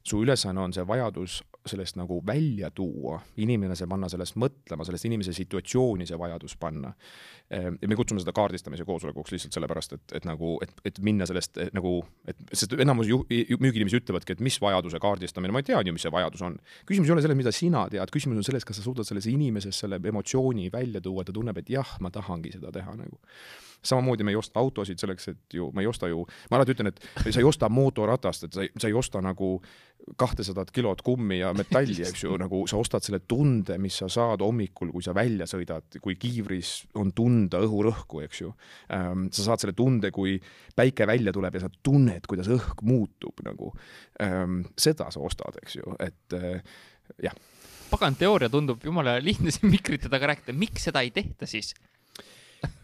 su 0.03 0.21
ülesanne 0.23 0.61
on 0.61 0.73
see 0.73 0.85
vajadus 0.87 1.41
sellest 1.65 1.95
nagu 1.99 2.17
välja 2.25 2.71
tuua, 2.73 3.19
inimene 3.37 3.75
see 3.77 3.87
panna 3.89 4.09
sellest 4.09 4.37
mõtlema, 4.41 4.85
sellest 4.85 5.05
inimese 5.05 5.33
situatsiooni 5.37 6.07
see 6.09 6.17
vajadus 6.17 6.55
panna. 6.57 6.89
Ehm, 7.53 7.77
ja 7.81 7.89
me 7.89 7.97
kutsume 7.99 8.23
seda 8.23 8.33
kaardistamise 8.33 8.85
koosolekuks 8.87 9.35
lihtsalt 9.35 9.57
sellepärast, 9.57 9.93
et, 9.97 10.15
et 10.17 10.25
nagu, 10.25 10.55
et, 10.65 10.73
et 10.89 11.01
minna 11.05 11.27
sellest 11.29 11.61
et, 11.61 11.73
nagu, 11.77 11.99
et 12.25 12.41
sest 12.49 12.73
enamus 12.81 13.11
ju, 13.11 13.21
müügiinimesi 13.61 14.01
ütlevadki, 14.01 14.37
et 14.37 14.43
mis 14.43 14.57
vajaduse 14.61 15.01
kaardistamine, 15.03 15.53
ma 15.53 15.61
tean 15.65 15.85
ju, 15.85 15.93
mis 15.93 16.07
see 16.07 16.13
vajadus 16.13 16.45
on. 16.49 16.57
küsimus 16.89 17.11
ei 17.11 17.17
ole 17.17 17.25
selles, 17.27 17.37
mida 17.37 17.53
sina 17.55 17.85
tead, 17.93 18.13
küsimus 18.13 18.41
on 18.41 18.47
selles, 18.47 18.65
kas 18.65 18.81
sa 18.81 18.87
suudad 18.87 19.05
selles 19.05 19.29
inimeses 19.29 19.85
selle 19.85 20.01
emotsiooni 20.01 20.71
välja 20.73 21.03
tuua, 21.03 21.27
ta 21.27 21.35
tunneb, 21.35 21.61
et 21.61 21.69
jah, 21.77 21.97
ma 22.01 22.09
tahangi 22.13 22.57
seda 22.57 22.73
teha 22.73 22.97
nagu 22.97 23.21
samamoodi 23.83 24.23
me 24.23 24.31
ei 24.31 24.39
osta 24.39 24.59
autosid 24.59 24.99
selleks, 25.01 25.27
et 25.31 25.55
ju, 25.57 25.71
me 25.73 25.81
ei 25.81 25.89
osta 25.89 26.09
ju, 26.11 26.25
ma 26.51 26.59
alati 26.59 26.75
ütlen, 26.75 26.91
et 26.91 27.01
sa 27.29 27.39
ei 27.39 27.47
osta 27.47 27.69
mootorratast, 27.69 28.45
et 28.45 28.53
sa 28.57 28.65
ei, 28.65 28.69
sa 28.77 28.89
ei 28.91 28.97
osta 28.97 29.21
nagu 29.25 29.55
kahtesadat 30.17 30.71
kilot 30.73 31.01
kummi 31.05 31.39
ja 31.39 31.51
metalli, 31.53 32.01
eks 32.05 32.23
ju, 32.23 32.35
nagu 32.39 32.63
sa 32.69 32.79
ostad 32.81 33.05
selle 33.05 33.21
tunde, 33.29 33.77
mis 33.81 33.99
sa 34.01 34.09
saad 34.11 34.41
hommikul, 34.45 34.91
kui 34.93 35.05
sa 35.05 35.13
välja 35.15 35.47
sõidad, 35.49 35.99
kui 36.01 36.17
kiivris 36.19 36.73
on 37.01 37.11
tunda 37.17 37.61
õhurõhku, 37.65 38.23
eks 38.25 38.41
ju 38.41 38.51
ähm,. 38.95 39.27
sa 39.33 39.45
saad 39.49 39.63
selle 39.63 39.75
tunde, 39.77 40.11
kui 40.13 40.37
päike 40.77 41.07
välja 41.09 41.33
tuleb 41.35 41.57
ja 41.57 41.65
sa 41.65 41.71
tunned, 41.83 42.25
kuidas 42.29 42.49
õhk 42.51 42.81
muutub 42.87 43.45
nagu 43.45 43.71
ähm,. 44.23 44.61
seda 44.77 45.11
sa 45.13 45.21
ostad, 45.21 45.61
eks 45.61 45.77
ju, 45.81 45.95
et 46.01 46.37
äh, 46.37 46.81
jah. 47.29 47.37
pagan 47.91 48.17
teooria 48.17 48.49
tundub 48.49 48.83
jumala 48.85 49.19
lihtne 49.21 49.53
siin 49.53 49.71
mikrite 49.73 50.09
taga 50.09 50.33
rääkida, 50.33 50.57
miks 50.57 50.89
seda 50.89 51.05
ei 51.05 51.13
tehta 51.13 51.49
siis 51.49 51.73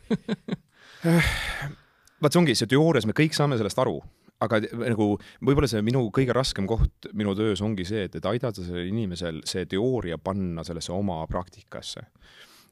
vaat 1.03 2.33
see 2.33 2.41
ongi, 2.41 2.55
see 2.57 2.69
teoorias 2.71 3.07
me 3.09 3.15
kõik 3.17 3.35
saame 3.37 3.59
sellest 3.59 3.79
aru, 3.83 3.99
aga 4.43 4.61
nagu 4.61 5.09
võib-olla 5.17 5.69
see 5.69 5.83
minu 5.85 6.07
kõige 6.13 6.35
raskem 6.37 6.67
koht 6.69 7.09
minu 7.17 7.33
töös 7.37 7.61
ongi 7.65 7.85
see, 7.89 8.05
et, 8.07 8.17
et 8.19 8.29
aidata 8.29 8.63
sellel 8.63 8.89
inimesel 8.91 9.41
see 9.49 9.65
teooria 9.69 10.19
panna 10.21 10.65
sellesse 10.67 10.93
oma 10.93 11.23
praktikasse. 11.29 12.05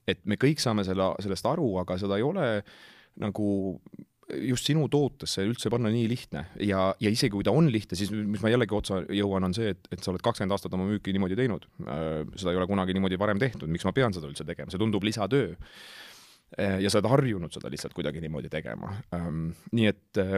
et 0.08 0.20
me 0.30 0.38
kõik 0.38 0.62
saame 0.62 0.84
selle, 0.86 1.14
sellest 1.26 1.48
aru, 1.50 1.72
aga 1.82 1.98
seda 1.98 2.20
ei 2.20 2.26
ole 2.26 2.50
nagu 3.22 3.48
just 4.46 4.66
sinu 4.66 4.88
tootesse 4.90 5.44
üldse 5.46 5.70
panna 5.70 5.90
nii 5.94 6.08
lihtne. 6.10 6.46
Ja, 6.66 6.88
ja 7.02 7.10
isegi 7.14 7.34
kui 7.34 7.46
ta 7.46 7.54
on 7.54 7.70
lihtne, 7.72 7.98
siis 7.98 8.10
mis 8.14 8.42
ma 8.42 8.50
jällegi 8.50 8.74
otsa 8.78 9.04
jõuan, 9.14 9.46
on 9.46 9.54
see, 9.54 9.76
et, 9.76 9.90
et 9.94 10.02
sa 10.02 10.12
oled 10.12 10.24
kakskümmend 10.26 10.56
aastat 10.56 10.74
oma 10.78 10.88
müüki 10.90 11.14
niimoodi 11.14 11.38
teinud. 11.38 11.68
Äh, 11.86 12.24
seda 12.34 12.54
ei 12.54 12.60
ole 12.60 12.66
kunagi 12.70 12.96
niimoodi 12.98 13.20
varem 13.22 13.42
tehtud, 13.42 13.70
miks 13.72 13.86
ma 13.86 13.94
pean 13.96 14.16
seda 14.18 14.30
üldse 14.30 14.48
tegema, 14.48 14.74
see 14.74 14.82
tundub 14.82 15.06
lisatöö 15.06 15.54
ja 16.58 16.89
sa 16.89 17.00
oled 17.00 17.10
harjunud 17.12 17.54
seda 17.54 17.72
lihtsalt 17.72 17.96
kuidagi 17.96 18.22
niimoodi 18.24 18.50
tegema 18.52 18.94
um,. 19.15 19.50
nii 19.76 19.89
et, 19.91 20.20
eh, 20.22 20.38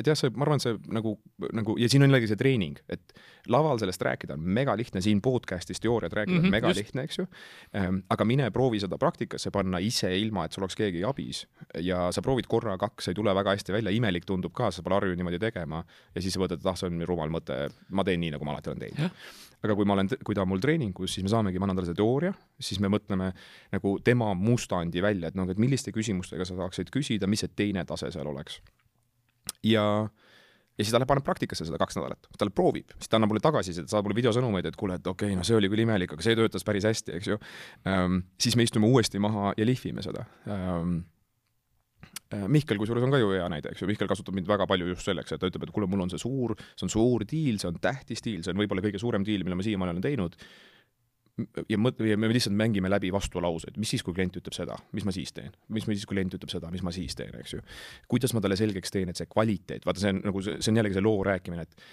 et 0.00 0.06
jah, 0.06 0.16
see, 0.16 0.32
ma 0.34 0.46
arvan, 0.46 0.62
see 0.62 0.78
nagu, 0.94 1.16
nagu 1.52 1.76
ja 1.80 1.90
siin 1.90 2.06
on 2.06 2.10
jällegi 2.10 2.30
see 2.30 2.40
treening, 2.40 2.80
et 2.88 3.18
laval 3.48 3.80
sellest 3.80 4.02
rääkida 4.02 4.36
on 4.36 4.44
mega 4.58 4.76
lihtne, 4.76 5.00
siin 5.04 5.22
podcast'is 5.24 5.80
teooriat 5.80 6.12
rääkida 6.12 6.38
mm 6.38 6.42
-hmm, 6.42 6.46
on 6.46 6.56
mega 6.56 6.68
just. 6.68 6.80
lihtne, 6.80 7.02
eks 7.02 7.18
ju 7.18 7.26
um,. 7.26 8.02
aga 8.10 8.24
mine 8.24 8.50
proovi 8.50 8.80
seda 8.80 8.98
praktikasse 8.98 9.50
panna 9.50 9.78
ise, 9.78 10.18
ilma 10.18 10.44
et 10.44 10.52
sul 10.52 10.62
oleks 10.62 10.76
keegi 10.76 11.04
abis 11.04 11.46
ja 11.80 12.12
sa 12.12 12.22
proovid 12.22 12.46
korra, 12.48 12.78
kaks, 12.78 13.08
ei 13.08 13.14
tule 13.14 13.34
väga 13.34 13.50
hästi 13.50 13.72
välja, 13.72 13.90
imelik 13.90 14.24
tundub 14.24 14.52
ka, 14.52 14.70
sa 14.70 14.82
pole 14.82 14.94
harjunud 14.94 15.16
niimoodi 15.16 15.38
tegema 15.38 15.84
ja 16.14 16.22
siis 16.22 16.34
sa 16.34 16.40
mõtled, 16.40 16.60
et 16.60 16.66
ah, 16.66 16.76
see 16.76 16.86
on 16.86 17.02
rumal 17.06 17.28
mõte, 17.28 17.68
ma 17.90 18.04
teen 18.04 18.20
nii, 18.20 18.30
nagu 18.30 18.44
ma 18.44 18.56
alati 18.56 18.70
olen 18.70 18.78
teinud 18.78 19.10
aga 19.64 19.74
kui 19.74 19.88
ma 19.88 19.96
olen, 19.96 20.10
kui 20.24 20.36
ta 20.36 20.44
on 20.44 20.52
mul 20.52 20.62
treeningus, 20.62 21.16
siis 21.16 21.26
me 21.26 21.32
saamegi, 21.32 21.58
ma 21.58 21.66
annan 21.66 21.80
talle 21.80 21.90
see 21.90 21.98
teooria, 21.98 22.32
siis 22.62 22.80
me 22.82 22.90
mõtleme 22.92 23.32
nagu 23.74 23.94
tema 24.06 24.30
mustandi 24.38 25.02
välja, 25.02 25.30
et 25.30 25.38
noh, 25.38 25.48
et 25.50 25.58
milliste 25.58 25.92
küsimustega 25.94 26.46
sa 26.46 26.56
saaksid 26.58 26.92
küsida, 26.94 27.30
mis 27.30 27.42
see 27.44 27.54
teine 27.58 27.84
tase 27.88 28.12
seal 28.14 28.30
oleks. 28.30 28.60
ja, 29.66 29.84
ja 30.78 30.86
siis 30.86 30.94
ta 30.94 31.02
läheb, 31.02 31.10
paneb 31.10 31.26
praktikasse 31.26 31.66
seda 31.66 31.80
kaks 31.82 31.98
nädalat, 31.98 32.30
ta 32.38 32.48
proovib, 32.54 32.94
siis 32.96 33.10
ta 33.10 33.18
annab 33.18 33.34
mulle 33.34 33.42
tagasisidet, 33.44 33.90
saadab 33.90 34.08
mulle 34.08 34.20
videosõnumeid, 34.20 34.70
et 34.70 34.78
kuule, 34.78 35.00
et 35.00 35.06
okei 35.06 35.32
okay,, 35.32 35.38
no 35.38 35.46
see 35.46 35.58
oli 35.58 35.70
küll 35.72 35.82
imelik, 35.84 36.14
aga 36.14 36.24
see 36.24 36.38
töötas 36.38 36.66
päris 36.66 36.86
hästi, 36.88 37.18
eks 37.18 37.34
ju 37.34 37.38
ähm,. 37.90 38.22
siis 38.40 38.56
me 38.56 38.66
istume 38.66 38.90
uuesti 38.90 39.20
maha 39.22 39.52
ja 39.58 39.66
lihvime 39.66 40.04
seda 40.06 40.24
ähm, 40.46 41.00
Äh, 42.28 42.44
Mihkel 42.44 42.76
kusjuures 42.76 43.04
on 43.06 43.12
ka 43.12 43.20
ju 43.20 43.30
hea 43.32 43.46
näide, 43.48 43.70
eks 43.72 43.80
ju, 43.80 43.88
Mihkel 43.88 44.08
kasutab 44.10 44.36
mind 44.36 44.48
väga 44.50 44.66
palju 44.68 44.90
just 44.90 45.06
selleks, 45.08 45.32
et 45.32 45.40
ta 45.40 45.48
ütleb, 45.48 45.64
et 45.64 45.72
kuule, 45.72 45.86
mul 45.88 46.04
on 46.04 46.10
see 46.12 46.20
suur, 46.20 46.52
see 46.76 46.84
on 46.84 46.92
suur 46.92 47.24
diil, 47.28 47.56
see 47.60 47.70
on 47.70 47.78
tähtis 47.80 48.20
diil, 48.24 48.42
see 48.44 48.52
on 48.52 48.60
võib-olla 48.60 48.84
kõige 48.84 49.00
suurem 49.00 49.24
diil, 49.24 49.46
mille 49.46 49.56
ma 49.56 49.64
siiamaani 49.64 49.94
olen 49.96 50.04
teinud. 50.04 50.36
Ja 51.68 51.78
mõt-, 51.80 52.00
ja 52.06 52.18
me 52.20 52.30
lihtsalt 52.32 52.56
mängime 52.58 52.90
läbi 52.90 53.12
vastulauseid, 53.14 53.78
mis 53.80 53.94
siis, 53.94 54.04
kui 54.06 54.16
klient 54.16 54.36
ütleb 54.40 54.56
seda, 54.56 54.78
mis 54.96 55.06
ma 55.08 55.14
siis 55.14 55.34
teen, 55.36 55.54
mis 55.74 55.86
siis, 55.88 56.06
kui 56.06 56.16
klient 56.16 56.38
ütleb 56.38 56.52
seda, 56.52 56.72
mis 56.74 56.84
ma 56.86 56.94
siis 56.94 57.16
teen, 57.18 57.34
eks 57.40 57.56
ju. 57.56 57.64
kuidas 58.10 58.34
ma 58.36 58.44
talle 58.44 58.58
selgeks 58.60 58.94
teen, 58.94 59.12
et 59.12 59.20
see 59.20 59.30
kvaliteet, 59.30 59.86
vaata, 59.88 60.04
see 60.04 60.14
on 60.14 60.22
nagu 60.28 60.44
see, 60.44 60.60
on 60.72 60.80
jällegi 60.82 60.98
see 60.98 61.06
loo 61.06 61.18
rääkimine, 61.28 61.66
et 61.68 61.90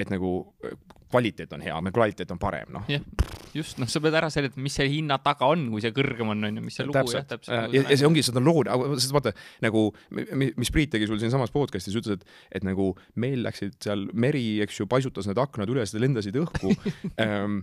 et 0.00 0.08
nagu 0.08 0.30
kvaliteet 1.10 1.50
on 1.52 1.64
hea, 1.66 1.76
meil 1.84 1.92
kvaliteet 1.92 2.30
on 2.32 2.38
parem, 2.40 2.70
noh. 2.72 2.86
Yeah 2.88 3.04
just, 3.54 3.78
noh, 3.80 3.88
sa 3.90 4.00
pead 4.02 4.16
ära 4.18 4.30
seletama, 4.32 4.64
mis 4.64 4.76
selle 4.78 4.92
hinna 4.92 5.18
taga 5.24 5.48
on, 5.50 5.66
kui 5.72 5.82
see 5.82 5.92
kõrgem 5.94 6.32
on, 6.32 6.46
on 6.46 6.58
ju, 6.60 6.64
mis 6.64 6.76
see 6.78 6.86
lugu 6.86 7.14
jah, 7.14 7.26
täpselt. 7.28 7.54
ja, 7.54 7.66
ja, 7.74 7.84
ja 7.90 7.98
see 7.98 8.08
ongi, 8.08 8.24
seda 8.26 8.42
loo, 8.44 8.62
sest 8.96 9.14
vaata 9.14 9.32
nagu, 9.64 9.86
mis 10.38 10.72
Priit 10.74 10.92
tegi 10.94 11.08
sul 11.10 11.20
siinsamas 11.22 11.52
podcast'is, 11.54 11.96
ütles, 11.98 12.20
et, 12.20 12.36
et 12.60 12.66
nagu 12.66 12.92
meil 13.20 13.42
läksid 13.46 13.78
seal 13.82 14.06
meri, 14.12 14.44
eks 14.64 14.82
ju, 14.82 14.88
paisutas 14.90 15.28
need 15.30 15.40
aknad 15.42 15.70
üles, 15.72 15.94
lendasid 15.98 16.38
õhku 16.40 16.74
ähm, 17.24 17.62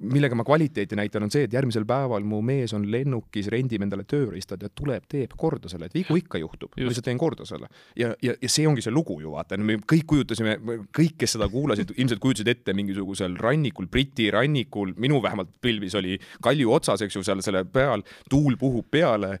millega 0.00 0.36
ma 0.38 0.44
kvaliteeti 0.46 0.96
näitan, 0.98 1.26
on 1.26 1.32
see, 1.32 1.46
et 1.48 1.54
järgmisel 1.54 1.86
päeval 1.88 2.24
mu 2.28 2.40
mees 2.44 2.74
on 2.76 2.86
lennukis, 2.90 3.48
rendib 3.52 3.84
endale 3.84 4.06
tööriistad 4.08 4.62
ja 4.64 4.70
tuleb, 4.74 5.06
teeb 5.10 5.34
korda 5.38 5.70
selle, 5.70 5.88
et 5.90 5.96
vigu 5.96 6.16
ikka 6.18 6.40
juhtub, 6.42 6.72
ma 6.76 6.88
lihtsalt 6.88 7.08
teen 7.08 7.20
korda 7.20 7.46
selle. 7.48 7.68
ja, 7.98 8.12
ja, 8.22 8.34
ja 8.40 8.50
see 8.50 8.66
ongi 8.68 8.84
see 8.84 8.94
lugu 8.94 9.18
ju 9.22 9.34
vaata, 9.34 9.58
me 9.58 9.78
kõik 9.80 10.06
kujutasime, 10.10 10.56
kõik, 10.94 11.16
kes 11.20 11.36
seda 11.36 11.48
kuulasid, 11.52 11.94
ilmselt 11.96 12.22
kujutasid 12.22 12.50
ette 12.54 12.74
mingisugusel 12.76 13.36
rannikul, 13.40 13.88
Briti 13.90 14.30
rannikul, 14.34 14.94
minu 15.00 15.20
vähemalt 15.22 15.52
pilvis 15.62 15.94
oli 16.00 16.18
kalju 16.44 16.72
otsas, 16.74 17.04
eks 17.04 17.18
ju, 17.18 17.24
seal 17.26 17.42
selle 17.44 17.64
peal, 17.68 18.04
tuul 18.30 18.58
puhub 18.60 18.88
peale, 18.90 19.36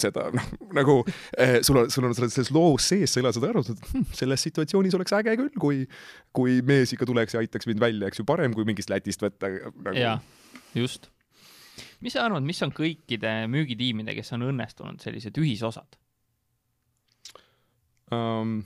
seda 0.00 0.28
noh, 0.34 0.50
nagu 0.76 0.98
eh, 1.38 1.58
sul 1.66 1.82
on, 1.82 1.90
sul 1.92 2.08
on 2.08 2.16
selles 2.16 2.52
loos 2.54 2.88
sees, 2.92 3.12
sa 3.12 3.22
elad 3.22 3.36
seda 3.36 3.52
ära, 3.52 3.62
hm, 3.66 4.06
selles 4.16 4.46
situatsioonis 4.48 4.96
oleks 4.98 5.14
äge 5.18 5.36
küll, 5.40 5.52
kui, 5.60 5.82
kui 6.36 6.60
mees 6.66 6.92
ikka 6.94 7.08
tuleks 7.08 7.36
ja 7.36 7.42
aitaks 7.42 7.68
mind 7.68 7.82
välja, 7.82 8.10
eks 8.10 8.22
ju, 8.22 8.28
parem 8.28 8.54
kui 8.56 8.66
mingist 8.68 8.90
Lätist 8.92 9.22
võtta 9.24 9.50
nagu.... 9.74 9.98
jaa, 9.98 10.16
just. 10.76 11.10
mis 12.04 12.16
sa 12.16 12.26
arvad, 12.26 12.46
mis 12.46 12.62
on 12.66 12.72
kõikide 12.74 13.34
müügitiimide, 13.52 14.14
kes 14.18 14.34
on 14.36 14.48
õnnestunud, 14.50 15.02
sellised 15.02 15.38
ühisosad 15.42 16.00
um,? 18.14 18.58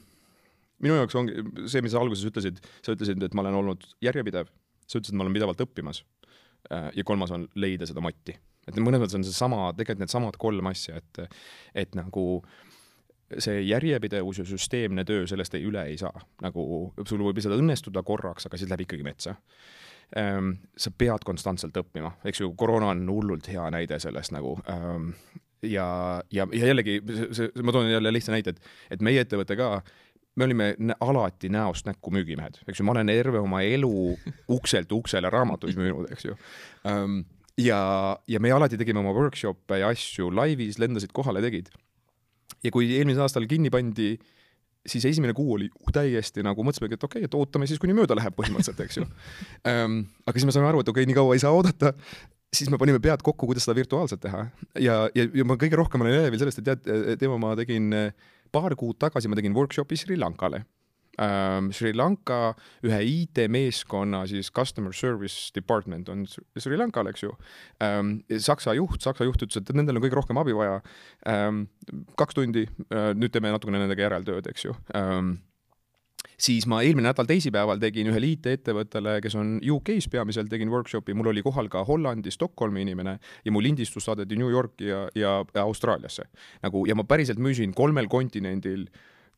minu 0.81 0.97
jaoks 0.97 1.17
ongi 1.19 1.43
see, 1.69 1.83
mis 1.85 1.93
sa 1.95 2.01
alguses 2.01 2.25
ütlesid, 2.31 2.61
sa 2.85 2.95
ütlesid, 2.97 3.21
et 3.25 3.37
ma 3.37 3.45
olen 3.45 3.59
olnud 3.59 3.85
järjepidev, 4.05 4.49
sa 4.87 4.97
ütlesid, 4.97 5.13
et 5.13 5.19
ma 5.21 5.27
olen 5.27 5.37
pidevalt 5.37 5.61
õppimas. 5.67 6.01
Äh, 6.73 6.89
ja 6.97 7.05
kolmas 7.05 7.33
on 7.37 7.47
leida 7.61 7.89
seda 7.89 8.01
motti, 8.05 8.35
et 8.69 8.81
mõnes 8.81 9.03
mõttes 9.03 9.19
on 9.19 9.25
seesama, 9.27 9.71
tegelikult 9.77 10.05
needsamad 10.05 10.37
kolm 10.41 10.71
asja, 10.73 11.01
et, 11.01 11.37
et 11.85 11.97
nagu 11.99 12.25
see 13.39 13.61
järjepidevus 13.63 14.41
ja 14.43 14.47
süsteemne 14.49 15.05
töö, 15.07 15.27
sellest 15.31 15.55
ei 15.57 15.65
üle 15.69 15.85
ei 15.89 15.99
saa, 16.01 16.25
nagu 16.43 16.65
sul 17.07 17.23
võib 17.23 17.39
lihtsalt 17.39 17.61
õnnestuda 17.61 18.03
korraks, 18.07 18.49
aga 18.49 18.59
siis 18.59 18.73
läheb 18.73 18.85
ikkagi 18.87 19.07
metsa 19.07 19.37
ähm,. 20.19 20.53
sa 20.77 20.91
pead 20.91 21.25
konstantselt 21.27 21.77
õppima, 21.77 22.15
eks 22.25 22.41
ju, 22.41 22.53
koroona 22.59 22.93
on 22.95 23.07
hullult 23.09 23.49
hea 23.49 23.69
näide 23.71 24.01
sellest 24.03 24.35
nagu 24.35 24.57
ähm, 24.71 25.13
ja, 25.63 25.89
ja, 26.33 26.47
ja 26.53 26.71
jällegi 26.73 27.01
see, 27.37 27.51
ma 27.63 27.73
toon 27.73 27.91
jälle 27.91 28.13
lihtsa 28.13 28.33
näite, 28.35 28.57
et, 28.57 28.71
et 28.97 29.05
meie 29.05 29.23
ettevõte 29.23 29.57
ka 29.59 29.81
me 30.39 30.47
olime 30.47 30.71
alati 31.03 31.51
näost 31.53 31.89
näkku 31.89 32.13
müügimehed, 32.15 32.63
eks 32.69 32.81
ju, 32.81 32.87
ma 32.87 32.95
olen 32.95 33.11
terve 33.13 33.43
oma 33.43 33.63
elu 33.67 33.93
ukselt 34.55 34.93
uksele 34.95 35.31
raamatuid 35.31 35.79
müünud, 35.79 36.09
eks 36.15 36.29
ju 36.31 36.37
um, 36.89 37.21
ja, 37.61 37.81
ja 38.29 38.41
me 38.41 38.53
alati 38.55 38.79
tegime 38.81 39.03
oma 39.03 39.13
workshop'e 39.17 39.81
ja 39.83 39.91
asju 39.93 40.31
laivis, 40.35 40.79
lendasid 40.81 41.13
kohale, 41.17 41.43
tegid. 41.45 41.71
ja 42.65 42.73
kui 42.73 42.91
eelmisel 42.97 43.27
aastal 43.27 43.49
kinni 43.51 43.73
pandi, 43.73 44.15
siis 44.87 45.05
esimene 45.05 45.35
kuu 45.37 45.55
oli 45.57 45.69
täiesti 45.93 46.45
nagu 46.47 46.65
mõtlesimegi, 46.65 46.97
et 46.97 47.07
okei 47.07 47.21
okay,, 47.21 47.29
et 47.29 47.37
ootame 47.37 47.69
siis, 47.69 47.81
kuni 47.83 47.97
mööda 47.97 48.17
läheb 48.19 48.37
põhimõtteliselt, 48.39 48.81
eks 48.87 49.01
ju 49.01 49.07
um,. 49.07 50.03
aga 50.27 50.37
siis 50.37 50.49
me 50.49 50.57
saime 50.57 50.71
aru, 50.71 50.83
et 50.85 50.93
okei 50.93 51.05
okay,, 51.05 51.11
nii 51.11 51.19
kaua 51.19 51.37
ei 51.37 51.43
saa 51.43 51.53
oodata, 51.57 51.93
siis 52.55 52.73
me 52.73 52.81
panime 52.81 53.03
pead 53.03 53.23
kokku, 53.27 53.51
kuidas 53.51 53.67
seda 53.69 53.77
virtuaalselt 53.79 54.23
teha 54.25 54.47
ja, 54.81 55.03
ja, 55.15 55.27
ja 55.27 55.47
ma 55.47 55.59
kõige 55.61 55.79
rohkem 55.81 56.05
olen 56.05 56.19
elevil 56.23 56.43
sellest, 56.43 56.63
et 56.63 56.71
tead, 56.71 57.17
Teemo, 57.21 57.39
ma 57.43 57.55
tegin 57.59 57.93
paar 58.53 58.75
kuud 58.79 58.99
tagasi 59.01 59.31
ma 59.31 59.39
tegin 59.39 59.57
workshopi 59.57 60.01
Sri 60.01 60.19
Lankale 60.21 60.65
ähm,. 60.65 60.80
Sri 61.19 61.93
Lanka 61.97 62.55
ühe 62.87 63.01
IT-meeskonna 63.05 64.23
siis 64.31 64.49
customer 64.55 64.95
service 64.97 65.51
department 65.55 66.09
on 66.09 66.25
Sri 66.27 66.79
Lankal, 66.79 67.11
eks 67.11 67.27
ju 67.27 67.35
ähm,. 67.83 68.21
Saksa 68.39 68.75
juht, 68.79 69.03
Saksa 69.03 69.27
juht 69.29 69.43
ütles, 69.43 69.61
et 69.61 69.75
nendel 69.77 69.99
on 69.99 70.05
kõige 70.05 70.17
rohkem 70.21 70.41
abi 70.41 70.57
vaja 70.57 70.81
ähm,. 71.29 71.67
kaks 72.17 72.39
tundi 72.39 72.67
äh,, 72.67 73.13
nüüd 73.19 73.35
teeme 73.35 73.53
natukene 73.53 73.83
nendega 73.83 74.07
järeltööd, 74.07 74.49
eks 74.53 74.69
ju 74.69 74.77
ähm, 74.97 75.39
siis 76.41 76.67
ma 76.71 76.81
eelmine 76.85 77.11
nädal 77.11 77.29
teisipäeval 77.29 77.81
tegin 77.83 78.09
ühele 78.11 78.33
IT-ettevõttele, 78.35 79.19
kes 79.25 79.37
on 79.39 79.59
UK-s 79.61 80.09
peamiselt, 80.13 80.51
tegin 80.53 80.73
workshopi, 80.73 81.15
mul 81.17 81.33
oli 81.33 81.45
kohal 81.45 81.69
ka 81.73 81.85
Hollandi, 81.89 82.33
Stockholmi 82.33 82.85
inimene 82.87 83.19
ja 83.45 83.53
mu 83.53 83.63
lindistus 83.65 84.07
saadeti 84.09 84.39
New 84.41 84.51
Yorki 84.53 84.89
ja, 84.89 85.07
ja, 85.19 85.39
ja 85.55 85.65
Austraaliasse. 85.67 86.29
nagu 86.65 86.87
ja 86.89 86.97
ma 86.97 87.05
päriselt 87.09 87.41
müüsin 87.43 87.75
kolmel 87.77 88.09
kontinendil 88.09 88.89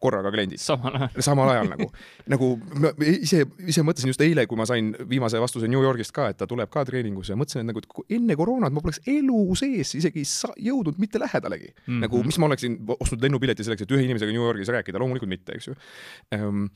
korraga 0.03 0.33
kliendid 0.35 0.61
samal 0.63 0.97
ajal. 0.99 1.23
samal 1.29 1.53
ajal 1.55 1.71
nagu, 1.73 1.89
nagu 2.35 2.51
ma 2.83 2.93
ise, 3.09 3.45
ise 3.71 3.85
mõtlesin 3.87 4.13
just 4.13 4.25
eile, 4.25 4.47
kui 4.51 4.61
ma 4.61 4.67
sain 4.69 4.93
viimase 5.09 5.41
vastuse 5.43 5.71
New 5.71 5.83
Yorgist 5.85 6.15
ka, 6.17 6.29
et 6.33 6.41
ta 6.41 6.49
tuleb 6.51 6.71
ka 6.73 6.85
treeningusse 6.89 7.35
ja 7.35 7.39
mõtlesin, 7.41 7.65
et 7.65 7.71
nagu 7.71 7.83
et 7.83 8.17
enne 8.19 8.39
koroonat 8.39 8.75
ma 8.75 8.85
poleks 8.85 9.03
elu 9.11 9.43
sees 9.59 9.95
isegi 9.99 10.25
jõudnud 10.69 10.99
mitte 11.03 11.21
lähedalegi 11.23 11.71
mm. 11.73 11.85
-hmm. 11.87 12.01
nagu 12.07 12.23
mis 12.27 12.39
ma 12.39 12.51
oleksin 12.51 12.79
ostnud 12.99 13.23
lennupileti 13.23 13.67
selleks, 13.67 13.87
et 13.87 13.95
ühe 13.95 14.07
inimesega 14.09 14.35
New 14.35 14.43
Yorgis 14.43 14.73
rääkida, 14.73 15.01
loomulikult 15.03 15.31
mitte, 15.31 15.57
eks 15.57 15.71
ju 15.71 15.77
um, 16.39 16.67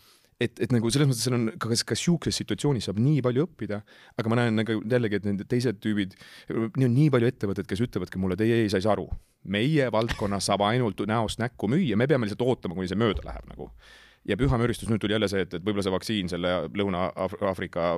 et, 0.42 0.61
et 0.61 0.72
nagu 0.75 0.90
selles 0.92 1.09
mõttes 1.11 1.25
seal 1.25 1.37
on 1.38 1.46
ka, 1.57 1.70
kas, 1.70 1.85
kas 1.88 2.03
sihukeses 2.03 2.42
situatsioonis 2.42 2.88
saab 2.88 3.01
nii 3.03 3.22
palju 3.25 3.46
õppida, 3.46 3.81
aga 4.20 4.33
ma 4.33 4.40
näen 4.40 4.61
nagu 4.61 4.81
jällegi, 4.83 5.20
et 5.20 5.29
need 5.29 5.44
teised 5.49 5.81
tüübid, 5.83 6.16
nii 6.51 6.88
on 6.88 6.96
nii 6.96 7.12
palju 7.14 7.31
ettevõtteid, 7.33 7.68
kes 7.70 7.85
ütlevadki 7.88 8.20
mulle, 8.22 8.38
teie 8.40 8.62
ei 8.64 8.72
saa 8.72 8.92
aru, 8.94 9.07
meie 9.53 9.88
valdkonnas 9.92 10.51
saab 10.51 10.66
ainult 10.68 11.01
näost 11.09 11.40
näkku 11.42 11.70
müüa, 11.72 11.96
me 11.99 12.09
peame 12.11 12.29
lihtsalt 12.29 12.44
ootama, 12.46 12.77
kuni 12.77 12.90
see 12.90 13.01
mööda 13.01 13.25
läheb 13.29 13.49
nagu 13.53 13.70
ja 14.27 14.37
püha 14.38 14.59
müristus, 14.61 14.90
nüüd 14.90 15.03
tuli 15.03 15.14
jälle 15.14 15.29
see, 15.31 15.44
et, 15.46 15.55
et 15.55 15.64
võib-olla 15.64 15.85
see 15.87 15.94
vaktsiin 15.94 16.31
selle 16.33 16.53
Lõuna-Aafrika 16.77 17.96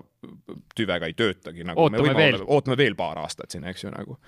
tüvega 0.76 1.08
ei 1.08 1.16
töötagi 1.16 1.64
nagu. 1.66 1.86
Ootame 1.86 2.14
veel. 2.16 2.42
ootame 2.44 2.76
veel 2.80 2.96
paar 2.98 3.20
aastat 3.22 3.54
siin, 3.54 3.64
eks 3.68 3.86
ju 3.86 3.92
nagu. 3.94 4.18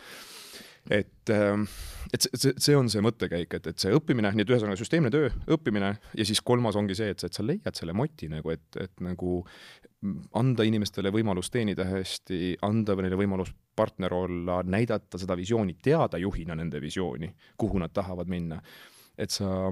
et, 0.89 1.31
et 1.31 2.25
see, 2.25 2.37
see, 2.41 2.55
see 2.59 2.77
on 2.79 2.89
see 2.93 3.03
mõttekäik, 3.05 3.53
et, 3.59 3.67
et 3.73 3.83
see 3.83 3.93
õppimine, 3.95 4.33
nii 4.35 4.47
et 4.47 4.53
ühesõnaga 4.55 4.79
süsteemne 4.81 5.11
töö, 5.13 5.29
õppimine 5.57 5.93
ja 6.17 6.27
siis 6.27 6.41
kolmas 6.47 6.79
ongi 6.81 6.97
see, 6.99 7.13
et, 7.15 7.25
et 7.27 7.37
sa 7.37 7.45
leiad 7.45 7.77
selle 7.77 7.95
moti 7.97 8.31
nagu, 8.33 8.53
et, 8.55 8.67
et 8.81 9.05
nagu 9.05 9.41
anda 10.41 10.65
inimestele 10.65 11.13
võimalus 11.13 11.53
teenida 11.53 11.85
hästi, 11.85 12.57
anda 12.67 12.97
neile 13.03 13.19
võimalus 13.21 13.53
partner 13.77 14.15
olla, 14.17 14.61
näidata 14.65 15.21
seda 15.21 15.37
visiooni, 15.37 15.77
teada 15.83 16.19
juhina 16.21 16.57
nende 16.57 16.81
visiooni, 16.81 17.29
kuhu 17.61 17.81
nad 17.83 17.93
tahavad 17.93 18.31
minna. 18.31 18.61
et 19.21 19.31
sa 19.31 19.69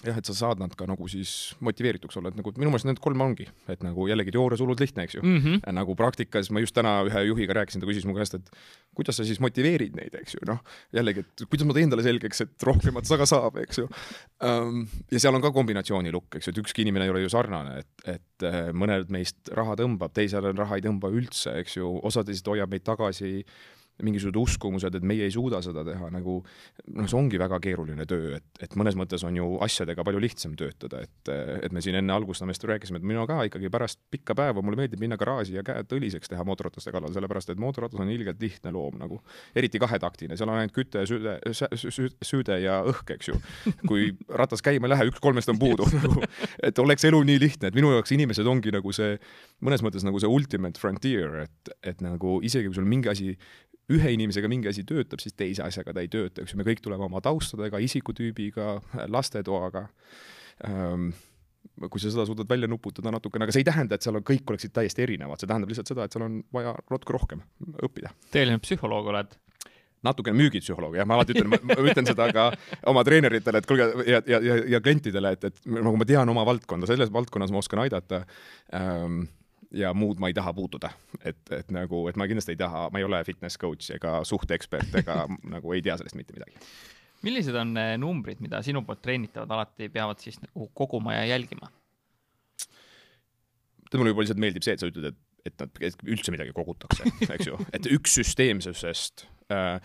jah, 0.00 0.16
et 0.18 0.26
sa 0.26 0.34
saad 0.34 0.60
nad 0.62 0.72
ka 0.76 0.86
nagu 0.88 1.06
siis 1.10 1.52
motiveerituks 1.62 2.16
olla, 2.18 2.32
et 2.32 2.38
nagu 2.38 2.52
minu 2.56 2.72
meelest 2.72 2.88
need 2.88 3.00
kolm 3.02 3.20
ongi, 3.22 3.46
et 3.70 3.82
nagu 3.84 4.06
jällegi 4.08 4.32
teoorias 4.34 4.62
hullult 4.64 4.80
lihtne, 4.82 5.04
eks 5.06 5.18
ju 5.18 5.22
mm. 5.22 5.38
-hmm. 5.38 5.60
Ja 5.66 5.72
nagu 5.76 5.94
praktikas 5.96 6.50
ma 6.50 6.60
just 6.60 6.74
täna 6.74 7.02
ühe 7.06 7.24
juhiga 7.28 7.54
rääkisin, 7.60 7.80
ta 7.80 7.86
küsis 7.86 8.06
mu 8.08 8.14
käest, 8.16 8.34
et 8.34 8.50
kuidas 8.94 9.16
sa 9.16 9.24
siis 9.24 9.40
motiveerid 9.40 9.94
neid, 9.96 10.14
eks 10.14 10.34
ju, 10.34 10.40
noh 10.46 10.58
jällegi, 10.92 11.20
et 11.20 11.44
kuidas 11.48 11.66
ma 11.66 11.74
teen 11.74 11.90
talle 11.90 12.02
selgeks, 12.02 12.40
et 12.40 12.62
rohkemat 12.62 13.06
sa 13.06 13.18
ka 13.18 13.26
saab, 13.26 13.56
eks 13.62 13.78
ju 13.78 13.88
um,. 14.42 14.86
ja 15.10 15.20
seal 15.20 15.34
on 15.34 15.42
ka 15.42 15.52
kombinatsioonilukk, 15.52 16.36
eks 16.36 16.48
ju, 16.48 16.56
et 16.56 16.62
ükski 16.64 16.82
inimene 16.82 17.04
ei 17.04 17.10
ole 17.10 17.22
ju 17.22 17.28
sarnane, 17.28 17.78
et, 17.78 18.08
et 18.16 18.48
äh, 18.48 18.72
mõned 18.72 19.10
meist 19.10 19.52
raha 19.52 19.76
tõmbab, 19.76 20.12
teisel 20.12 20.52
raha 20.56 20.76
ei 20.76 20.82
tõmba 20.82 21.12
üldse, 21.12 21.54
eks 21.60 21.76
ju, 21.76 22.00
osad 22.02 22.28
lihtsalt 22.28 22.56
hoiab 22.56 22.70
meid 22.70 22.84
tagasi 22.84 23.44
mingisugused 24.04 24.38
uskumused, 24.38 24.94
et 24.98 25.06
meie 25.06 25.26
ei 25.26 25.32
suuda 25.34 25.62
seda 25.64 25.84
teha, 25.86 26.10
nagu 26.14 26.38
noh, 26.42 27.08
see 27.08 27.18
ongi 27.18 27.40
väga 27.40 27.58
keeruline 27.62 28.06
töö, 28.08 28.36
et, 28.38 28.46
et 28.64 28.76
mõnes 28.78 28.96
mõttes 28.98 29.24
on 29.26 29.36
ju 29.38 29.48
asjadega 29.64 30.04
palju 30.06 30.22
lihtsam 30.22 30.56
töötada, 30.58 31.02
et, 31.06 31.32
et 31.66 31.74
me 31.74 31.82
siin 31.84 31.98
enne 32.00 32.14
algustamist 32.14 32.64
rääkisime, 32.68 33.00
et 33.00 33.06
mina 33.06 33.24
ka 33.28 33.40
ikkagi 33.48 33.70
pärast 33.72 34.00
pikka 34.12 34.36
päeva 34.38 34.64
mulle 34.64 34.80
meeldib 34.80 35.02
minna 35.02 35.18
garaaži 35.20 35.56
ja 35.58 35.64
käed 35.66 35.92
õliseks 35.96 36.32
teha 36.32 36.44
mootorrataste 36.46 36.94
kallal, 36.94 37.14
sellepärast 37.14 37.54
et 37.54 37.62
mootorratas 37.62 38.02
on 38.02 38.10
ilgelt 38.12 38.42
lihtne 38.42 38.74
loom 38.74 38.98
nagu, 39.00 39.20
eriti 39.58 39.80
kahetaktine, 39.82 40.38
seal 40.38 40.50
on 40.50 40.60
ainult 40.60 40.76
küte, 40.76 41.04
süde, 41.08 41.38
süüde 41.52 42.58
ja 42.62 42.80
õhk, 42.88 43.14
eks 43.16 43.32
ju. 43.32 43.38
kui 43.88 44.10
ratas 44.28 44.64
käima 44.64 44.88
ei 44.88 44.94
lähe, 44.94 45.08
üks 45.12 45.22
kolmest 45.22 45.50
on 45.52 45.60
puudu 45.60 45.86
nagu, 46.02 46.26
et 46.62 46.78
oleks 46.82 47.06
elu 47.08 47.22
nii 47.28 47.42
lihtne, 47.42 47.72
et 47.72 47.78
minu 47.78 47.92
jaoks 47.94 48.14
inimesed 48.16 48.48
ongi 48.48 48.74
nagu 48.74 48.94
see 48.94 49.16
mõnes 49.64 49.84
mõttes 49.84 50.06
nagu 50.06 50.20
see 50.22 50.30
ultimate 50.30 50.80
frontier, 50.80 51.44
et, 51.46 51.74
et 51.92 52.02
nagu 52.04 52.38
isegi 52.44 52.70
kui 52.70 52.78
sul 52.78 52.88
mingi 52.88 53.10
asi 53.12 53.32
ühe 53.90 54.14
inimesega 54.14 54.50
mingi 54.50 54.70
asi 54.70 54.84
töötab, 54.86 55.22
siis 55.22 55.34
teise 55.38 55.64
asjaga 55.66 55.94
ta 55.96 56.04
ei 56.04 56.10
tööta, 56.12 56.42
eks 56.42 56.54
ju, 56.54 56.60
me 56.60 56.66
kõik 56.66 56.82
tuleme 56.84 57.06
oma 57.08 57.22
taustadega, 57.24 57.80
isikutüübiga, 57.82 58.76
lastetoaga. 59.10 59.88
Ähm,. 60.68 61.12
kui 61.82 62.02
sa 62.02 62.10
seda 62.10 62.26
suudad 62.26 62.46
välja 62.50 62.68
nuputada 62.68 63.10
natukene, 63.14 63.46
aga 63.46 63.54
see 63.54 63.62
ei 63.62 63.66
tähenda, 63.66 63.96
et 63.96 64.04
seal 64.04 64.18
on, 64.18 64.24
kõik 64.26 64.50
oleksid 64.50 64.74
täiesti 64.74 65.02
erinevad, 65.02 65.40
see 65.40 65.48
tähendab 65.50 65.70
lihtsalt 65.70 65.88
seda, 65.88 66.04
et 66.04 66.14
seal 66.14 66.24
on 66.26 66.40
vaja 66.54 66.74
natuke 66.90 67.14
rohkem 67.14 67.40
õppida. 67.86 68.10
Tõeline 68.34 68.60
psühholoog 68.62 69.08
oled. 69.14 69.38
natukene 70.02 70.34
müügipsühholoog 70.34 70.96
jah, 70.98 71.06
ma 71.06 71.14
alati 71.14 71.36
ütlen, 71.36 71.54
ma 71.62 71.76
ütlen 71.78 72.06
seda 72.06 72.26
ka 72.34 72.48
oma 72.90 73.04
treeneritele, 73.06 73.62
et 73.62 73.68
kuulge 73.70 73.86
ja, 74.10 74.18
ja, 74.26 74.40
ja, 74.42 74.56
ja 74.74 74.80
klientidele, 74.82 75.32
et, 75.38 75.44
et 75.44 75.70
nagu 75.78 75.94
ma 75.96 76.06
tean 76.06 76.28
oma 76.28 76.42
valdkonda, 76.46 76.90
selles 76.90 77.12
valdkonnas 77.14 77.54
ma 77.54 77.62
oskan 77.62 77.84
aidata. 77.84 78.24
Ähm, 78.74 79.22
ja 79.74 79.92
muud 79.96 80.20
ma 80.20 80.30
ei 80.30 80.36
taha 80.36 80.52
puutuda, 80.56 80.90
et, 81.24 81.40
et 81.54 81.70
nagu, 81.74 82.04
et 82.10 82.18
ma 82.20 82.26
kindlasti 82.28 82.54
ei 82.56 82.60
taha, 82.60 82.88
ma 82.92 83.00
ei 83.00 83.06
ole 83.06 83.22
fitness 83.24 83.60
coach 83.60 83.92
ega 83.94 84.20
suhteekspert 84.28 84.98
ega 85.02 85.22
nagu 85.54 85.76
ei 85.76 85.82
tea 85.84 85.96
sellest 86.00 86.18
mitte 86.18 86.36
midagi. 86.36 86.56
millised 87.22 87.56
on 87.56 87.76
eh, 87.80 87.94
numbrid, 88.00 88.42
mida 88.44 88.62
sinu 88.66 88.84
poolt 88.86 89.02
treenitavad 89.04 89.50
alati 89.56 89.88
peavad 89.92 90.20
siis 90.22 90.40
nagu 90.42 90.68
koguma 90.74 91.16
ja 91.20 91.24
jälgima? 91.32 91.70
tead, 93.92 94.00
mulle 94.00 94.14
juba 94.14 94.24
lihtsalt 94.24 94.40
meeldib 94.40 94.64
see, 94.64 94.76
et 94.76 94.82
sa 94.82 94.88
ütled, 94.88 95.12
et, 95.12 95.50
et 95.50 95.60
nad 95.60 95.82
et 95.88 96.06
üldse 96.08 96.32
midagi 96.34 96.54
kogutakse, 96.56 97.08
eks 97.28 97.50
ju, 97.50 97.58
et 97.76 97.88
üks 97.92 98.16
süsteemsusest 98.20 99.26
äh, 99.52 99.76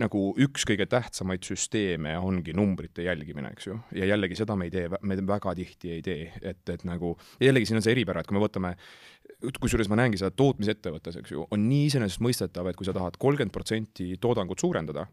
nagu 0.00 0.20
üks 0.44 0.66
kõige 0.68 0.84
tähtsamaid 0.90 1.44
süsteeme 1.46 2.12
ongi 2.20 2.52
numbrite 2.56 3.06
jälgimine, 3.06 3.54
eks 3.54 3.68
ju, 3.70 3.78
ja 3.96 4.08
jällegi 4.10 4.36
seda 4.36 4.56
me 4.60 4.68
ei 4.68 4.72
tee, 4.74 4.90
me 5.00 5.16
väga 5.24 5.54
tihti 5.56 5.94
ei 5.96 6.02
tee, 6.04 6.26
et, 6.42 6.60
et 6.68 6.84
nagu 6.84 7.14
jällegi 7.40 7.70
siin 7.70 7.80
on 7.80 7.86
see 7.86 7.94
eripära, 7.96 8.20
et 8.20 8.28
kui 8.28 8.36
me 8.36 8.42
võtame, 8.44 8.74
kusjuures 9.60 9.88
ma 9.88 9.98
näengi 10.02 10.20
seda 10.20 10.34
tootmisettevõttes, 10.36 11.16
eks 11.22 11.32
ju, 11.32 11.46
on 11.48 11.64
nii 11.70 11.88
iseenesestmõistetav, 11.88 12.68
et 12.68 12.76
kui 12.76 12.88
sa 12.88 12.96
tahad 12.96 13.16
kolmkümmend 13.20 13.54
protsenti 13.54 14.10
toodangut 14.20 14.60
suurendada, 14.60 15.06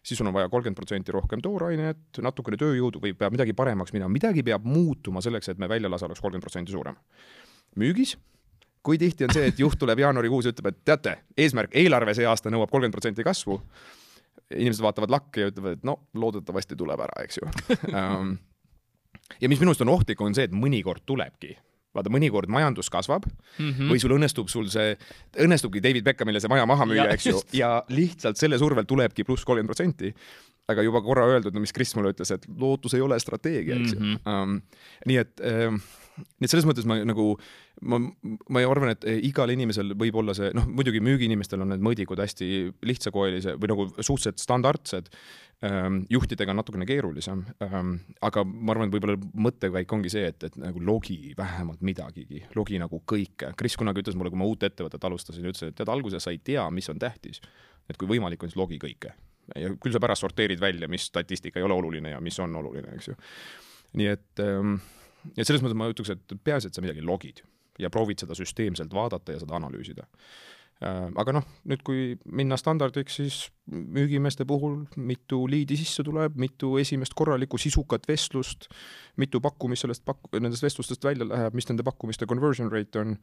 siis 0.00 0.16
sul 0.16 0.30
on 0.30 0.36
vaja 0.38 0.48
kolmkümmend 0.48 0.80
protsenti 0.80 1.12
rohkem 1.12 1.44
toorainet, 1.44 2.22
natukene 2.24 2.56
tööjõudu 2.60 3.04
või 3.04 3.12
peab 3.20 3.36
midagi 3.36 3.52
paremaks 3.56 3.92
minema, 3.92 4.12
midagi 4.16 4.46
peab 4.46 4.64
muutuma 4.64 5.20
selleks, 5.24 5.52
et 5.52 5.60
me 5.60 5.68
väljalase 5.68 6.08
oleks 6.08 6.24
kolmkümmend 6.24 6.48
protsenti 6.48 6.72
suurem. 6.72 6.96
müügis 7.76 8.16
kui 8.82 8.98
tihti 8.98 9.24
on 9.24 9.32
see, 9.34 9.46
et 9.52 9.58
juht 9.60 9.78
tuleb 9.78 9.98
jaanuarikuus 9.98 10.46
ja 10.48 10.52
ütleb, 10.54 10.70
et 10.72 10.78
teate, 10.84 11.16
eesmärk, 11.36 11.74
eelarve 11.76 12.14
see 12.16 12.26
aasta 12.26 12.50
nõuab 12.50 12.70
kolmkümmend 12.70 12.96
protsenti 12.96 13.24
kasvu. 13.26 13.60
inimesed 14.50 14.82
vaatavad 14.82 15.10
lakke 15.10 15.40
ja 15.40 15.50
ütlevad, 15.50 15.76
et 15.78 15.84
no 15.86 15.98
loodetavasti 16.14 16.76
tuleb 16.76 17.00
ära, 17.00 17.22
eks 17.22 17.38
ju 17.38 17.48
um,. 17.94 18.38
ja 19.40 19.48
mis 19.48 19.60
minu 19.60 19.70
arust 19.70 19.84
on 19.84 19.92
ohtlik, 19.92 20.20
on 20.20 20.34
see, 20.34 20.44
et 20.48 20.52
mõnikord 20.56 21.04
tulebki 21.06 21.56
vaata, 21.94 22.10
mõnikord 22.10 22.50
majandus 22.50 22.90
kasvab 22.90 23.26
mm. 23.26 23.70
-hmm. 23.70 23.90
või 23.90 24.00
sul 24.02 24.14
õnnestub 24.16 24.48
sul 24.50 24.68
see, 24.70 24.96
õnnestubki 25.38 25.82
David 25.82 26.04
Beckhamile 26.06 26.40
see 26.40 26.48
maja 26.50 26.66
maha 26.66 26.86
müüa, 26.86 27.04
Ja, 27.04 27.10
eks 27.14 27.26
ju 27.26 27.40
ja 27.52 27.70
lihtsalt 27.88 28.36
selle 28.38 28.58
survel 28.58 28.84
tulebki 28.86 29.24
pluss 29.24 29.44
kolmkümmend 29.44 29.70
protsenti. 29.70 30.14
aga 30.70 30.82
juba 30.86 31.00
korra 31.02 31.24
öeldud, 31.26 31.54
no 31.54 31.60
mis 31.60 31.72
Kris 31.72 31.96
mulle 31.96 32.12
ütles, 32.12 32.30
et 32.30 32.44
lootus 32.58 32.94
ei 32.94 33.00
ole 33.00 33.18
strateegia, 33.18 33.74
eks 33.76 33.92
ju 33.92 34.00
Mhm. 34.00 34.16
um,. 34.26 34.60
nii 35.06 35.16
et 35.16 35.40
um,, 35.40 35.80
nii 36.20 36.46
et 36.46 36.52
selles 36.52 36.66
mõttes 36.68 36.86
ma 36.88 36.98
nagu, 37.06 37.26
ma, 37.90 38.00
ma 38.52 38.64
arvan, 38.68 38.94
et 38.94 39.06
igal 39.26 39.52
inimesel 39.52 39.94
võib 39.98 40.20
olla 40.22 40.34
see, 40.36 40.50
noh, 40.56 40.66
muidugi 40.68 41.02
müügiinimestel 41.04 41.62
on 41.64 41.72
need 41.74 41.84
mõõdikud 41.84 42.20
hästi 42.20 42.48
lihtsakoelise 42.86 43.56
või 43.60 43.72
nagu 43.72 43.86
suhteliselt 43.98 44.42
standardsed 44.42 45.10
ähm,, 45.66 46.02
juhtidega 46.10 46.54
on 46.54 46.60
natukene 46.60 46.86
keerulisem 46.88 47.42
ähm,, 47.64 47.94
aga 48.24 48.44
ma 48.44 48.74
arvan, 48.74 48.90
et 48.90 48.96
võib-olla 48.96 49.16
mõttekäik 49.48 49.92
ongi 49.96 50.12
see, 50.12 50.28
et, 50.32 50.48
et 50.48 50.60
nagu 50.60 50.82
logi 50.84 51.34
vähemalt 51.38 51.82
midagigi, 51.86 52.44
logi 52.56 52.80
nagu 52.80 53.02
kõike. 53.12 53.52
Kris 53.58 53.76
kunagi 53.80 54.04
ütles 54.04 54.18
mulle, 54.18 54.32
kui 54.32 54.40
ma 54.40 54.48
uut 54.48 54.64
ettevõtet 54.66 55.08
alustasin, 55.08 55.48
ütles, 55.50 55.70
et 55.70 55.78
tead, 55.78 55.90
alguses 55.92 56.24
sa 56.24 56.34
ei 56.34 56.40
tea, 56.44 56.64
mis 56.74 56.88
on 56.92 57.00
tähtis. 57.00 57.42
et 57.90 57.98
kui 57.98 58.06
võimalik 58.06 58.42
on, 58.42 58.50
siis 58.50 58.60
logi 58.60 58.78
kõike. 58.78 59.12
ja 59.58 59.72
küll 59.82 59.92
sa 59.92 60.00
pärast 60.00 60.22
sorteerid 60.22 60.60
välja, 60.60 60.88
mis 60.88 61.08
statistika 61.10 61.58
ei 61.58 61.66
ole 61.66 61.74
oluline 61.74 62.10
ja 62.10 62.20
mis 62.20 62.38
on 62.38 62.54
oluline, 62.56 62.94
eks 62.94 63.08
ju. 63.08 63.16
nii 63.98 64.06
et 64.06 64.42
ähm, 64.44 64.76
ja 65.36 65.46
selles 65.46 65.64
mõttes 65.64 65.78
ma 65.78 65.90
ütleks, 65.90 66.14
et 66.14 66.38
peaasi, 66.44 66.70
et 66.70 66.76
sa 66.76 66.84
midagi 66.84 67.04
logid 67.04 67.42
ja 67.80 67.90
proovid 67.92 68.22
seda 68.22 68.36
süsteemselt 68.36 68.94
vaadata 68.94 69.34
ja 69.34 69.42
seda 69.42 69.56
analüüsida. 69.58 70.06
aga 71.20 71.34
noh, 71.36 71.44
nüüd 71.68 71.82
kui 71.84 72.14
minna 72.24 72.56
standardiks, 72.56 73.18
siis 73.18 73.38
müügimeeste 73.68 74.46
puhul 74.48 74.78
mitu 74.96 75.42
liidi 75.50 75.76
sisse 75.76 76.00
tuleb, 76.06 76.38
mitu 76.40 76.78
esimest 76.80 77.12
korralikku 77.18 77.60
sisukat 77.60 78.08
vestlust, 78.08 78.70
mitu 79.20 79.42
pakkumist 79.44 79.84
sellest 79.84 80.06
pak-, 80.08 80.32
nendest 80.40 80.64
vestlustest 80.64 81.04
välja 81.04 81.28
läheb, 81.28 81.56
mis 81.56 81.68
nende 81.68 81.84
pakkumiste 81.84 82.28
conversion 82.30 82.72
rate 82.72 83.02
on, 83.02 83.18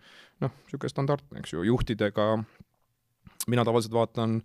noh, 0.46 0.54
niisugune 0.68 0.94
standardne, 0.94 1.42
eks 1.42 1.56
ju, 1.56 1.66
juhtidega 1.66 2.30
mina 3.50 3.66
tavaliselt 3.66 3.96
vaatan, 3.96 4.42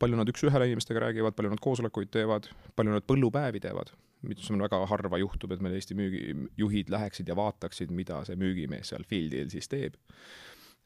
palju 0.00 0.16
nad 0.16 0.32
üks-ühele 0.32 0.70
inimestega 0.70 1.02
räägivad, 1.04 1.36
palju 1.36 1.52
nad 1.52 1.60
koosolekuid 1.60 2.12
teevad, 2.14 2.48
palju 2.78 2.94
nad 2.94 3.04
põllupäevi 3.04 3.60
teevad, 3.60 3.92
mis 4.26 4.50
on 4.52 4.62
väga 4.62 4.80
harva 4.90 5.18
juhtub, 5.20 5.52
et 5.54 5.62
meil 5.64 5.76
Eesti 5.78 5.96
müügijuhid 5.98 6.90
läheksid 6.92 7.28
ja 7.30 7.36
vaataksid, 7.38 7.92
mida 7.94 8.20
see 8.28 8.36
müügimees 8.40 8.92
seal 8.92 9.06
field'il 9.08 9.52
siis 9.52 9.70
teeb. 9.70 9.96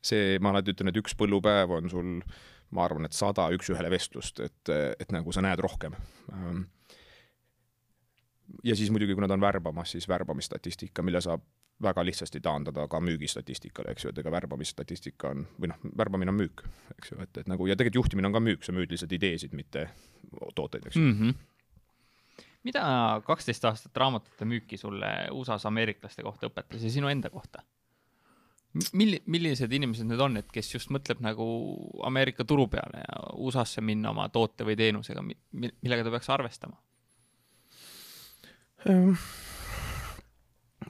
see, 0.04 0.36
ma 0.38 0.50
alati 0.52 0.74
ütlen, 0.74 0.90
et 0.92 1.00
üks 1.00 1.14
põllupäev 1.16 1.70
on 1.72 1.88
sul, 1.88 2.08
ma 2.76 2.84
arvan, 2.84 3.08
et 3.08 3.16
sada 3.16 3.46
üks-ühele 3.56 3.88
vestlust, 3.90 4.40
et, 4.44 4.72
et 5.00 5.12
nagu 5.16 5.32
sa 5.32 5.40
näed 5.40 5.62
rohkem. 5.64 5.96
ja 8.62 8.76
siis 8.76 8.90
muidugi, 8.92 9.16
kui 9.16 9.24
nad 9.24 9.32
on 9.32 9.40
värbamas, 9.40 9.96
siis 9.96 10.08
värbamisstatistika, 10.08 11.02
mille 11.02 11.20
saab 11.24 11.42
väga 11.82 12.04
lihtsasti 12.06 12.40
taandada 12.40 12.86
ka 12.88 13.00
müügistatistikale, 13.02 13.94
eks 13.94 14.04
ju, 14.04 14.12
et 14.12 14.18
ega 14.22 14.30
värbamisstatistika 14.30 15.32
on, 15.34 15.46
või 15.60 15.72
noh, 15.72 15.80
värbamine 15.98 16.30
on 16.30 16.38
müük, 16.38 16.62
eks 16.98 17.12
ju, 17.12 17.18
et, 17.24 17.42
et 17.42 17.50
nagu 17.50 17.66
ja 17.66 17.76
tegelikult 17.76 18.04
juhtimine 18.04 18.30
on 18.30 18.36
ka 18.36 18.42
müük, 18.44 18.62
sa 18.64 18.74
müüd 18.76 18.92
lihtsalt 18.94 19.12
ideesid, 19.16 19.56
mitte 19.58 19.88
tooteid, 20.54 20.86
eks 20.86 20.96
ju. 20.96 21.02
mm. 21.02 21.18
-hmm. 21.18 21.34
Mida 22.64 22.84
kaksteist 23.26 23.64
aastat 23.68 23.96
raamatute 24.00 24.48
müüki 24.48 24.78
sulle 24.80 25.10
USA-s 25.32 25.68
ameeriklaste 25.68 26.24
kohta 26.26 26.48
õpetas 26.50 26.84
ja 26.84 26.92
sinu 26.92 27.10
enda 27.12 27.30
kohta? 27.32 27.62
milli-, 28.92 29.22
millised 29.30 29.72
inimesed 29.72 30.08
need 30.08 30.22
on, 30.22 30.38
et 30.40 30.50
kes 30.52 30.72
just 30.74 30.90
mõtleb 30.94 31.20
nagu 31.24 31.46
Ameerika 32.06 32.46
turu 32.48 32.66
peale 32.72 33.04
ja 33.04 33.20
USA-sse 33.38 33.84
minna 33.84 34.10
oma 34.14 34.26
toote 34.34 34.66
või 34.66 34.76
teenusega, 34.78 35.22
millega 35.22 36.06
ta 36.06 36.14
peaks 36.14 36.30
arvestama? 36.34 36.80
Ehm, 38.90 39.14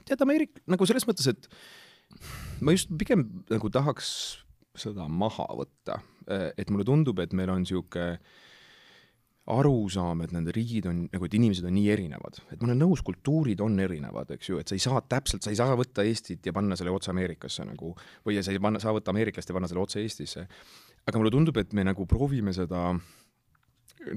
tead, 0.03 0.23
Ameerika, 0.25 0.63
nagu 0.71 0.87
selles 0.89 1.05
mõttes, 1.07 1.29
et 1.31 1.49
ma 2.65 2.75
just 2.75 2.91
pigem 2.97 3.27
nagu 3.51 3.71
tahaks 3.71 4.09
seda 4.75 5.07
maha 5.07 5.45
võtta, 5.55 6.01
et 6.27 6.71
mulle 6.73 6.87
tundub, 6.87 7.21
et 7.23 7.33
meil 7.37 7.53
on 7.53 7.63
niisugune 7.63 8.17
arusaam, 9.51 10.23
et 10.25 10.31
need 10.33 10.47
riigid 10.55 10.87
on, 10.89 11.03
nagu 11.11 11.27
et 11.27 11.35
inimesed 11.37 11.65
on 11.69 11.75
nii 11.75 11.89
erinevad, 11.93 12.39
et 12.49 12.61
ma 12.61 12.71
olen 12.71 12.79
nõus, 12.81 13.03
kultuurid 13.05 13.59
on 13.61 13.75
erinevad, 13.83 14.31
eks 14.33 14.49
ju, 14.49 14.61
et 14.61 14.71
sa 14.71 14.77
ei 14.77 14.81
saa 14.81 15.01
täpselt, 15.05 15.45
sa 15.45 15.51
ei 15.53 15.59
saa 15.59 15.75
võtta 15.77 16.05
Eestit 16.05 16.47
ja 16.49 16.53
panna 16.55 16.77
selle 16.79 16.93
otse 16.93 17.11
Ameerikasse 17.13 17.65
nagu, 17.67 17.91
või 18.25 18.39
sa 18.41 18.53
ei 18.53 18.61
panna, 18.63 18.81
saa 18.81 18.95
võtta 18.95 19.13
Ameeriklast 19.13 19.51
ja 19.51 19.57
panna 19.57 19.69
selle 19.69 19.83
otse 19.83 20.01
Eestisse. 20.01 20.47
aga 21.05 21.21
mulle 21.21 21.29
tundub, 21.29 21.57
et 21.61 21.73
me 21.77 21.83
nagu 21.85 22.07
proovime 22.09 22.53
seda 22.57 22.87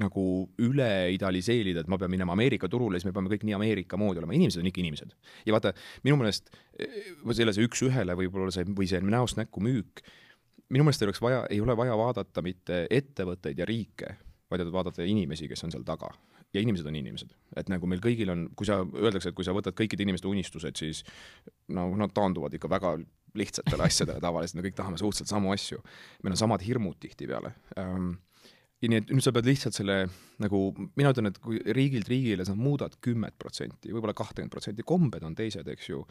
nagu 0.01 0.22
üle 0.64 0.89
idealiseerida, 1.12 1.83
et 1.85 1.91
ma 1.93 1.99
pean 2.01 2.11
minema 2.12 2.33
Ameerika 2.33 2.68
turule, 2.68 2.97
siis 2.97 3.09
me 3.09 3.12
peame 3.16 3.29
kõik 3.33 3.45
nii 3.45 3.57
Ameerika 3.57 4.01
moodi 4.01 4.22
olema, 4.22 4.37
inimesed 4.37 4.62
on 4.62 4.70
ikka 4.70 4.81
inimesed. 4.81 5.12
ja 5.45 5.53
vaata, 5.53 5.74
minu 6.05 6.16
meelest 6.20 6.49
selle 7.37 7.53
see 7.53 7.68
üks-ühele 7.68 8.16
võib-olla 8.16 8.53
see, 8.55 8.64
või 8.64 8.89
see 8.89 9.01
näost 9.05 9.37
näkku 9.41 9.61
müük, 9.64 10.03
minu 10.72 10.89
meelest 10.89 11.05
ei 11.05 11.11
oleks 11.11 11.20
vaja, 11.24 11.45
ei 11.53 11.61
ole 11.61 11.76
vaja 11.76 11.97
vaadata 12.01 12.45
mitte 12.45 12.87
ettevõtteid 12.91 13.61
ja 13.61 13.68
riike 13.68 14.16
vaid 14.51 14.65
et 14.65 14.73
vaadata 14.73 15.05
inimesi, 15.05 15.49
kes 15.49 15.65
on 15.67 15.75
seal 15.75 15.87
taga. 15.87 16.11
ja 16.55 16.63
inimesed 16.65 16.87
on 16.89 16.97
inimesed, 16.97 17.35
et 17.61 17.69
nagu 17.69 17.87
meil 17.91 18.01
kõigil 18.01 18.31
on, 18.33 18.47
kui 18.57 18.65
sa, 18.65 18.79
öeldakse, 18.81 19.29
et 19.29 19.37
kui 19.37 19.45
sa 19.45 19.53
võtad 19.53 19.75
kõikide 19.77 20.01
inimeste 20.07 20.31
unistused, 20.31 20.79
siis 20.81 21.03
no 21.77 21.91
nad 22.01 22.15
taanduvad 22.17 22.55
ikka 22.57 22.71
väga 22.73 22.95
lihtsatele 23.37 23.85
asjadele 23.91 24.23
tavaliselt, 24.25 24.57
me 24.57 24.65
kõik 24.65 24.79
tahame 24.79 25.01
suhteliselt 25.01 25.35
samu 25.35 25.53
asju. 25.53 25.83
meil 26.23 26.33
on 26.33 26.41
samad 26.41 26.65
hirmud 26.65 26.97
tihtipeale 27.05 27.53
ähm, 27.77 28.15
ja 28.83 28.91
nii 28.91 29.01
et 29.03 29.13
nüüd 29.13 29.25
sa 29.25 29.33
pead 29.35 29.49
lihtsalt 29.49 29.77
selle 29.77 29.97
nagu, 30.43 30.61
mina 30.99 31.13
ütlen, 31.13 31.31
et 31.31 31.39
kui 31.43 31.59
riigilt 31.75 32.09
riigile 32.11 32.47
sa 32.47 32.55
muudad 32.59 32.95
kümmet 33.05 33.35
protsenti, 33.41 33.91
võib-olla 33.93 34.15
kahtekümmet 34.17 34.55
protsenti, 34.55 34.87
kombed 34.87 35.25
on 35.27 35.35
teised, 35.39 35.67
eks 35.69 35.91
ju. 35.91 36.05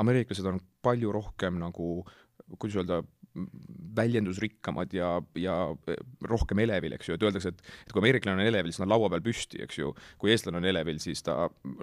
ameeriklased 0.00 0.48
on 0.48 0.60
palju 0.84 1.12
rohkem 1.14 1.60
nagu, 1.60 1.90
kuidas 2.56 2.80
öelda, 2.80 3.02
väljendusrikkamad 3.96 4.92
ja, 4.94 5.10
ja 5.40 5.54
rohkem 6.28 6.60
elevil, 6.64 6.94
eks 6.96 7.10
ju, 7.10 7.16
et 7.16 7.24
öeldakse, 7.24 7.52
et, 7.52 7.74
et 7.86 7.92
kui 7.92 8.02
ameeriklane 8.02 8.42
on 8.42 8.50
elevil, 8.50 8.72
siis 8.72 8.80
ta 8.82 8.86
on 8.86 8.92
laua 8.92 9.10
peal 9.12 9.24
püsti, 9.24 9.60
eks 9.64 9.78
ju. 9.80 9.92
kui 10.20 10.32
eestlane 10.32 10.60
on 10.60 10.68
elevil, 10.68 10.98
siis 11.02 11.22
ta 11.26 11.36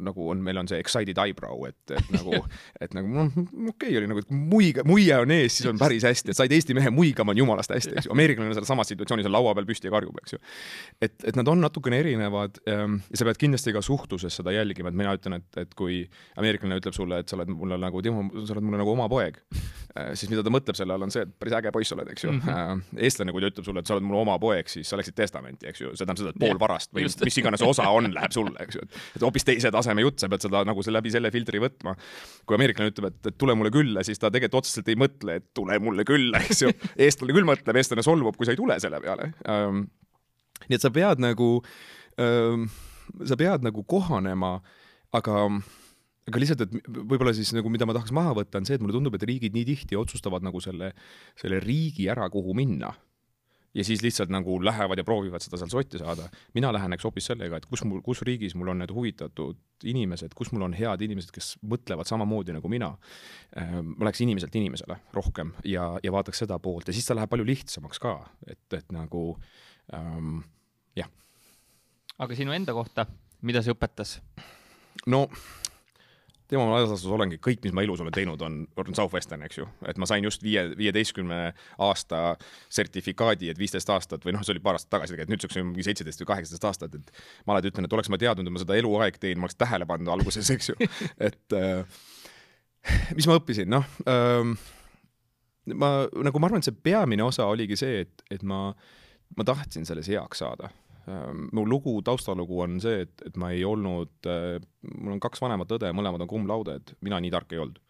nagu 0.04 0.28
on, 0.30 0.42
meil 0.46 0.62
on 0.62 0.70
see 0.70 0.80
excited 0.82 1.18
eyebrow, 1.22 1.66
et, 1.70 1.96
et 1.98 2.12
nagu, 2.14 2.44
et 2.84 2.96
nagu 2.98 3.10
noh, 3.10 3.32
okei 3.34 3.72
okay, 3.72 3.98
oli 4.02 4.10
nagu, 4.12 4.24
et 4.24 4.34
muiga, 4.34 4.86
muie 4.88 5.14
on 5.18 5.34
ees, 5.34 5.58
siis 5.58 5.70
on 5.70 5.82
päris 5.82 6.06
hästi, 6.08 6.34
et 6.34 6.40
said 6.40 6.54
Eesti 6.54 6.78
mehe 6.78 6.92
muigama, 6.94 7.34
on 7.34 7.42
jumalast 7.44 7.74
hästi, 7.74 7.96
eks 7.98 8.10
ju. 8.10 8.14
ameeriklane 8.16 8.54
selles 8.54 8.70
samas 8.70 8.92
situatsioonis, 8.94 9.30
on 9.30 9.36
laua 9.36 9.56
peal 9.58 9.70
püsti 9.70 9.90
ja 9.90 9.96
karjub, 9.96 10.18
eks 10.24 10.38
ju. 10.38 10.42
et, 11.02 11.18
et 11.32 11.40
nad 11.40 11.50
on 11.50 11.64
natukene 11.64 12.02
erinevad 12.04 12.62
ähm, 12.70 13.00
ja 13.10 13.22
sa 13.22 13.30
pead 13.30 13.42
kindlasti 13.42 13.74
ka 13.76 13.82
suhtluses 13.86 14.42
seda 14.42 14.54
jälgima, 14.56 14.94
et 14.94 15.00
mina 15.00 15.16
ütlen, 15.18 15.40
et, 15.42 15.62
et 15.66 15.74
kui 15.78 16.04
ameeriklane 16.40 16.78
ütleb 16.82 16.96
sulle, 16.96 17.24
et 17.24 17.30
sa 17.30 17.40
oled 17.40 17.52
mulle 17.54 17.80
nagu, 17.82 18.02
Timo, 18.06 18.26
sa 18.44 18.56
oled 18.56 18.66
mulle 18.68 18.82
nagu 18.82 18.94
oma 18.94 19.10
poeg, 19.12 19.40
äh, 19.98 20.14
siis 20.20 20.30
mida 20.32 20.46
ta 20.46 20.54
mõtleb 20.54 20.78
selle 20.78 20.96
all, 20.96 21.08
on 21.08 21.14
see, 21.14 21.26
et 21.26 21.34
päris 21.44 21.56
äge 21.60 21.72
poiss 21.76 21.94
oled, 21.96 22.10
eks 22.14 22.26
ju 22.26 22.32
mm. 22.32 22.42
-hmm. 22.46 22.82
eestlane, 23.06 23.34
kui 23.36 23.44
ta 23.44 23.52
ütleb 23.52 23.68
sulle, 23.68 23.84
et 23.84 23.90
sa 23.90 23.98
oled 23.98 24.08
mu 24.08 24.18
oma 24.22 24.38
poeg, 24.42 24.70
siis 24.72 24.90
sa 24.90 25.00
läksid 25.00 25.16
testamenti, 25.18 25.68
eks 25.70 25.84
ju, 25.84 25.92
see 25.94 26.06
tähendab 26.06 26.22
seda, 26.22 26.34
et 26.34 26.40
pool 26.44 26.60
varast 26.62 26.94
või 26.96 27.06
Just. 27.08 27.24
mis 27.26 27.40
iganes 27.42 27.64
osa 27.66 27.90
on, 27.92 28.10
läheb 28.16 28.36
sulle, 28.36 28.56
eks 28.64 28.80
ju, 28.80 28.86
et 29.18 29.26
hoopis 29.26 29.48
teise 29.48 29.72
taseme 29.76 30.06
jutt, 30.06 30.20
sa 30.24 30.30
pead 30.32 30.48
seda 30.48 30.64
nagu 30.68 30.86
läbi 30.98 31.12
selle 31.14 31.32
filtri 31.34 31.62
võtma. 31.64 31.96
kui 32.46 32.58
ameeriklane 32.58 32.94
ütleb, 32.94 33.10
et, 33.12 33.38
tule 33.38 33.56
mulle 33.56 33.72
külla, 33.74 34.04
siis 34.04 34.20
ta 34.20 34.32
tegelikult 34.32 34.64
otseselt 34.64 34.90
ei 34.92 35.00
mõtle, 35.00 35.38
et 35.42 35.50
tule 35.54 35.80
mulle 35.80 36.06
külla, 36.08 36.42
eks 36.48 36.64
ju. 36.66 36.72
eestlane 36.98 37.36
küll 37.36 37.48
mõtleb, 37.48 37.80
eestlane 37.80 38.06
solvub, 38.06 38.38
kui 38.38 38.48
sa 38.48 38.56
ei 38.56 38.60
tule 38.60 38.80
selle 38.80 39.02
peale 39.04 39.32
um,. 39.48 39.86
nii 40.70 40.80
et 40.80 40.84
sa 40.84 40.92
pead 40.94 41.20
nagu 41.24 41.50
um,, 42.22 42.68
sa 43.26 43.38
pead 43.40 43.66
nagu 43.66 43.84
kohanema, 43.84 44.58
aga 45.14 45.48
aga 46.30 46.40
lihtsalt, 46.40 46.66
et 46.66 46.92
võib-olla 47.04 47.34
siis 47.36 47.52
nagu, 47.56 47.72
mida 47.72 47.88
ma 47.88 47.96
tahaks 47.98 48.14
maha 48.16 48.36
võtta, 48.38 48.62
on 48.62 48.68
see, 48.68 48.78
et 48.78 48.84
mulle 48.84 48.96
tundub, 48.96 49.16
et 49.18 49.26
riigid 49.28 49.56
nii 49.56 49.66
tihti 49.74 49.98
otsustavad 50.00 50.46
nagu 50.46 50.62
selle, 50.64 50.94
selle 51.40 51.60
riigi 51.64 52.08
ära, 52.12 52.30
kuhu 52.32 52.56
minna. 52.58 52.94
ja 53.74 53.82
siis 53.82 54.04
lihtsalt 54.06 54.30
nagu 54.30 54.60
lähevad 54.62 55.00
ja 55.02 55.04
proovivad 55.04 55.42
seda 55.42 55.58
seal 55.58 55.70
sotti 55.72 55.98
saada. 55.98 56.28
mina 56.54 56.70
läheneks 56.74 57.04
hoopis 57.04 57.26
sellega, 57.26 57.58
et 57.58 57.66
kus 57.66 57.84
mul, 57.84 58.02
kus 58.06 58.22
riigis 58.22 58.56
mul 58.56 58.70
on 58.70 58.78
need 58.78 58.92
huvitatud 58.94 59.58
inimesed, 59.84 60.36
kus 60.38 60.52
mul 60.54 60.62
on 60.62 60.76
head 60.78 61.02
inimesed, 61.02 61.32
kes 61.34 61.58
mõtlevad 61.66 62.08
samamoodi 62.08 62.54
nagu 62.54 62.70
mina. 62.70 62.92
Ehm, 63.58 63.96
ma 63.98 64.06
läheks 64.06 64.22
inimeselt 64.22 64.56
inimesele 64.56 65.00
rohkem 65.14 65.52
ja, 65.66 65.90
ja 66.04 66.12
vaataks 66.14 66.46
seda 66.46 66.60
poolt 66.60 66.88
ja 66.88 66.94
siis 66.94 67.10
ta 67.10 67.18
läheb 67.18 67.34
palju 67.34 67.50
lihtsamaks 67.50 68.00
ka, 68.00 68.14
et, 68.48 68.64
et 68.78 68.94
nagu 68.94 69.26
ähm, 69.94 70.40
jah. 70.96 71.10
aga 72.20 72.38
sinu 72.38 72.54
enda 72.54 72.78
kohta, 72.78 73.08
mida 73.42 73.66
see 73.66 73.74
õpetas? 73.74 74.22
no 75.10 75.26
tema 76.54 76.68
laias 76.72 76.92
laastus 76.92 77.12
olengi, 77.14 77.40
kõik, 77.44 77.62
mis 77.66 77.74
ma 77.76 77.84
elus 77.86 78.02
olen 78.04 78.14
teinud, 78.16 78.42
on, 78.46 78.60
on 78.80 78.98
Southwestern, 78.98 79.44
eks 79.48 79.60
ju. 79.60 79.68
et 79.90 80.00
ma 80.02 80.08
sain 80.10 80.26
just 80.26 80.44
viie, 80.46 80.66
viieteistkümne 80.80 81.40
aasta 81.88 82.22
sertifikaadi, 82.74 83.50
et 83.54 83.60
viisteist 83.60 83.90
aastat 83.94 84.26
või 84.26 84.36
noh, 84.38 84.46
see 84.46 84.56
oli 84.56 84.64
paar 84.64 84.78
aastat 84.78 84.92
tagasi 84.96 85.16
tegelikult, 85.16 85.36
nüüdseks 85.36 85.60
on 85.62 85.72
mingi 85.72 85.88
seitseteist 85.88 86.24
või 86.24 86.32
kaheksateist 86.34 86.70
aastat, 86.70 87.00
et 87.00 87.26
ma 87.48 87.58
alati 87.58 87.74
ütlen, 87.74 87.90
et 87.90 87.98
oleks 87.98 88.12
ma 88.14 88.22
teadnud, 88.22 88.48
et 88.48 88.56
ma 88.56 88.64
seda 88.64 88.78
eluaeg 88.80 89.20
teen, 89.22 89.42
ma 89.42 89.50
oleks 89.50 89.60
tähele 89.60 89.90
pannud 89.90 90.14
alguses, 90.14 90.54
eks 90.54 90.72
ju. 90.74 90.92
et 91.30 91.58
äh, 91.58 92.06
mis 93.18 93.28
ma 93.30 93.40
õppisin, 93.42 93.72
noh 93.74 93.90
äh, 94.08 94.54
ma 95.74 95.92
nagu 96.12 96.42
ma 96.42 96.50
arvan, 96.50 96.64
et 96.64 96.70
see 96.70 96.84
peamine 96.86 97.26
osa 97.26 97.48
oligi 97.50 97.80
see, 97.80 98.04
et, 98.06 98.26
et 98.34 98.46
ma, 98.48 98.68
ma 99.38 99.48
tahtsin 99.48 99.88
selles 99.90 100.10
heaks 100.12 100.44
saada 100.44 100.72
mu 101.52 101.66
lugu, 101.68 101.98
taustalugu 102.06 102.62
on 102.64 102.78
see, 102.84 103.04
et, 103.04 103.24
et 103.28 103.40
ma 103.40 103.50
ei 103.52 103.64
olnud, 103.68 104.14
äh, 104.30 104.60
mul 104.94 105.18
on 105.18 105.24
kaks 105.24 105.42
vanemat 105.44 105.74
õde, 105.76 105.90
mõlemad 105.96 106.24
on 106.24 106.30
cum 106.32 106.46
laude'd, 106.48 106.94
mina 107.04 107.20
nii 107.24 107.32
tark 107.34 107.52
ei 107.56 107.60
olnud. 107.64 107.82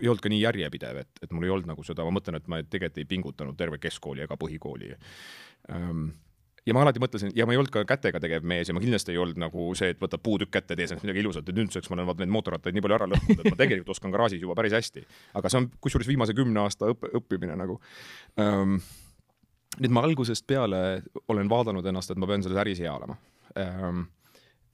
ei 0.00 0.08
olnud 0.10 0.24
ka 0.24 0.32
nii 0.32 0.40
järjepidev, 0.42 1.04
et, 1.04 1.22
et 1.22 1.30
mul 1.30 1.46
ei 1.46 1.52
olnud 1.54 1.70
nagu 1.70 1.84
seda, 1.86 2.06
ma 2.06 2.16
mõtlen, 2.16 2.40
et 2.40 2.48
ma 2.50 2.58
tegelikult 2.62 2.98
ei 2.98 3.06
pingutanud 3.12 3.58
terve 3.58 3.78
keskkooli 3.78 4.24
ega 4.26 4.38
põhikooli. 4.40 4.90
Ehm, 5.70 6.08
ja 6.66 6.74
ma 6.74 6.82
alati 6.84 7.02
mõtlesin, 7.02 7.30
ja 7.38 7.46
ma 7.46 7.54
ei 7.54 7.60
olnud 7.60 7.72
ka 7.74 7.84
kätega 7.88 8.20
tegev 8.22 8.46
mees 8.46 8.68
ja 8.68 8.74
ma 8.74 8.82
kindlasti 8.82 9.14
ei 9.14 9.20
olnud 9.22 9.38
nagu 9.40 9.68
see, 9.78 9.92
et 9.94 10.00
võtad 10.02 10.22
puutükk 10.24 10.52
kätte, 10.58 10.74
tee 10.74 10.88
sellest 10.88 11.06
midagi 11.06 11.22
ilusat, 11.22 11.48
et 11.48 11.56
nüüdseks 11.56 11.90
ma 11.90 12.00
olen 12.00 12.10
vaata 12.10 12.24
neid 12.24 12.34
mootorrattaid 12.34 12.76
nii 12.76 12.84
palju 12.84 12.98
ära 12.98 13.08
lõhkunud, 13.10 13.44
et 13.44 13.54
ma 13.54 13.60
tegelikult 13.62 13.94
oskan 13.94 14.14
garaažis 14.14 14.42
juba 14.42 14.58
päris 14.58 14.74
hästi. 14.76 15.06
aga 15.38 15.52
see 15.52 15.62
on 15.62 15.70
kusjuures 15.80 16.10
viimase 16.10 16.34
kümne 16.36 16.64
aasta 16.64 16.90
õpp, 16.92 17.08
õppimine 17.22 17.56
nagu 17.62 17.78
um, 18.42 18.80
nüüd 19.78 19.92
ma 19.94 20.02
algusest 20.06 20.46
peale 20.50 21.02
olen 21.30 21.50
vaadanud 21.50 21.86
ennast, 21.86 22.10
et 22.10 22.18
ma 22.20 22.28
pean 22.30 22.42
selles 22.42 22.58
äris 22.62 22.80
hea 22.82 22.94
olema. 22.94 23.16
Ähm, 23.58 24.08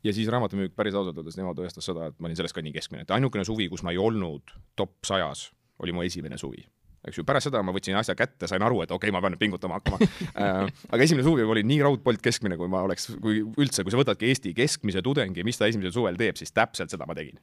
ja 0.04 0.14
siis 0.16 0.30
raamatumüük 0.32 0.76
päris 0.76 0.96
ausalt 0.96 1.18
öeldes 1.18 1.36
niimoodi 1.36 1.64
tõestas 1.64 1.88
seda, 1.90 2.08
et 2.10 2.16
ma 2.20 2.30
olin 2.30 2.38
selles 2.38 2.54
ka 2.56 2.64
nii 2.64 2.72
keskmine, 2.76 3.04
et 3.04 3.12
ainukene 3.16 3.44
suvi, 3.44 3.68
kus 3.72 3.84
ma 3.84 3.92
ei 3.92 4.00
olnud 4.00 4.54
top 4.78 4.96
sajas, 5.08 5.50
oli 5.82 5.94
mu 5.96 6.06
esimene 6.06 6.38
suvi. 6.40 6.64
eks 7.06 7.20
ju, 7.20 7.22
pärast 7.22 7.46
seda 7.46 7.60
ma 7.62 7.70
võtsin 7.70 7.94
asja 7.94 8.16
kätte, 8.18 8.48
sain 8.50 8.62
aru, 8.66 8.80
et 8.82 8.90
okei 8.90 9.10
okay,, 9.10 9.14
ma 9.14 9.20
pean 9.22 9.36
nüüd 9.36 9.42
pingutama 9.44 9.76
hakkama. 9.78 10.00
Äh, 10.32 10.64
aga 10.92 11.04
esimene 11.04 11.22
suvi 11.26 11.44
ma 11.46 11.54
olin 11.54 11.68
nii 11.70 11.84
raudpolt 11.86 12.24
keskmine, 12.24 12.56
kui 12.58 12.70
ma 12.72 12.80
oleks, 12.82 13.12
kui 13.22 13.44
üldse, 13.44 13.84
kui 13.86 13.94
sa 13.94 14.00
võtadki 14.00 14.26
Eesti 14.32 14.54
keskmise 14.56 15.04
tudengi, 15.06 15.44
mis 15.46 15.60
ta 15.60 15.68
esimesel 15.70 15.94
suvel 15.94 16.18
teeb, 16.18 16.40
siis 16.40 16.50
täpselt 16.56 16.90
seda 16.90 17.06
ma 17.06 17.14
tegin 17.14 17.38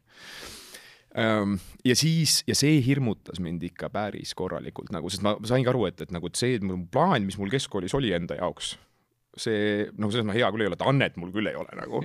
ja 1.13 1.95
siis, 1.95 2.39
ja 2.47 2.55
see 2.57 2.79
hirmutas 2.85 3.41
mind 3.43 3.61
ikka 3.67 3.89
päris 3.93 4.33
korralikult 4.37 4.89
nagu, 4.93 5.11
sest 5.13 5.25
ma 5.25 5.35
saingi 5.45 5.69
aru, 5.69 5.85
et, 5.91 6.01
et 6.01 6.13
nagu, 6.15 6.29
et 6.29 6.39
see 6.39 6.57
mu 6.65 6.79
plaan, 6.91 7.27
mis 7.27 7.37
mul 7.37 7.53
keskkoolis 7.53 7.93
oli 7.93 8.13
enda 8.17 8.39
jaoks, 8.39 8.73
see, 9.37 9.85
noh, 9.97 10.09
selles 10.09 10.25
mõttes 10.25 10.41
hea 10.41 10.49
küll 10.53 10.65
ei 10.65 10.71
ole, 10.71 10.77
et 10.79 10.87
annet 10.89 11.19
mul 11.21 11.33
küll 11.35 11.49
ei 11.51 11.59
ole 11.59 11.77
nagu 11.77 12.01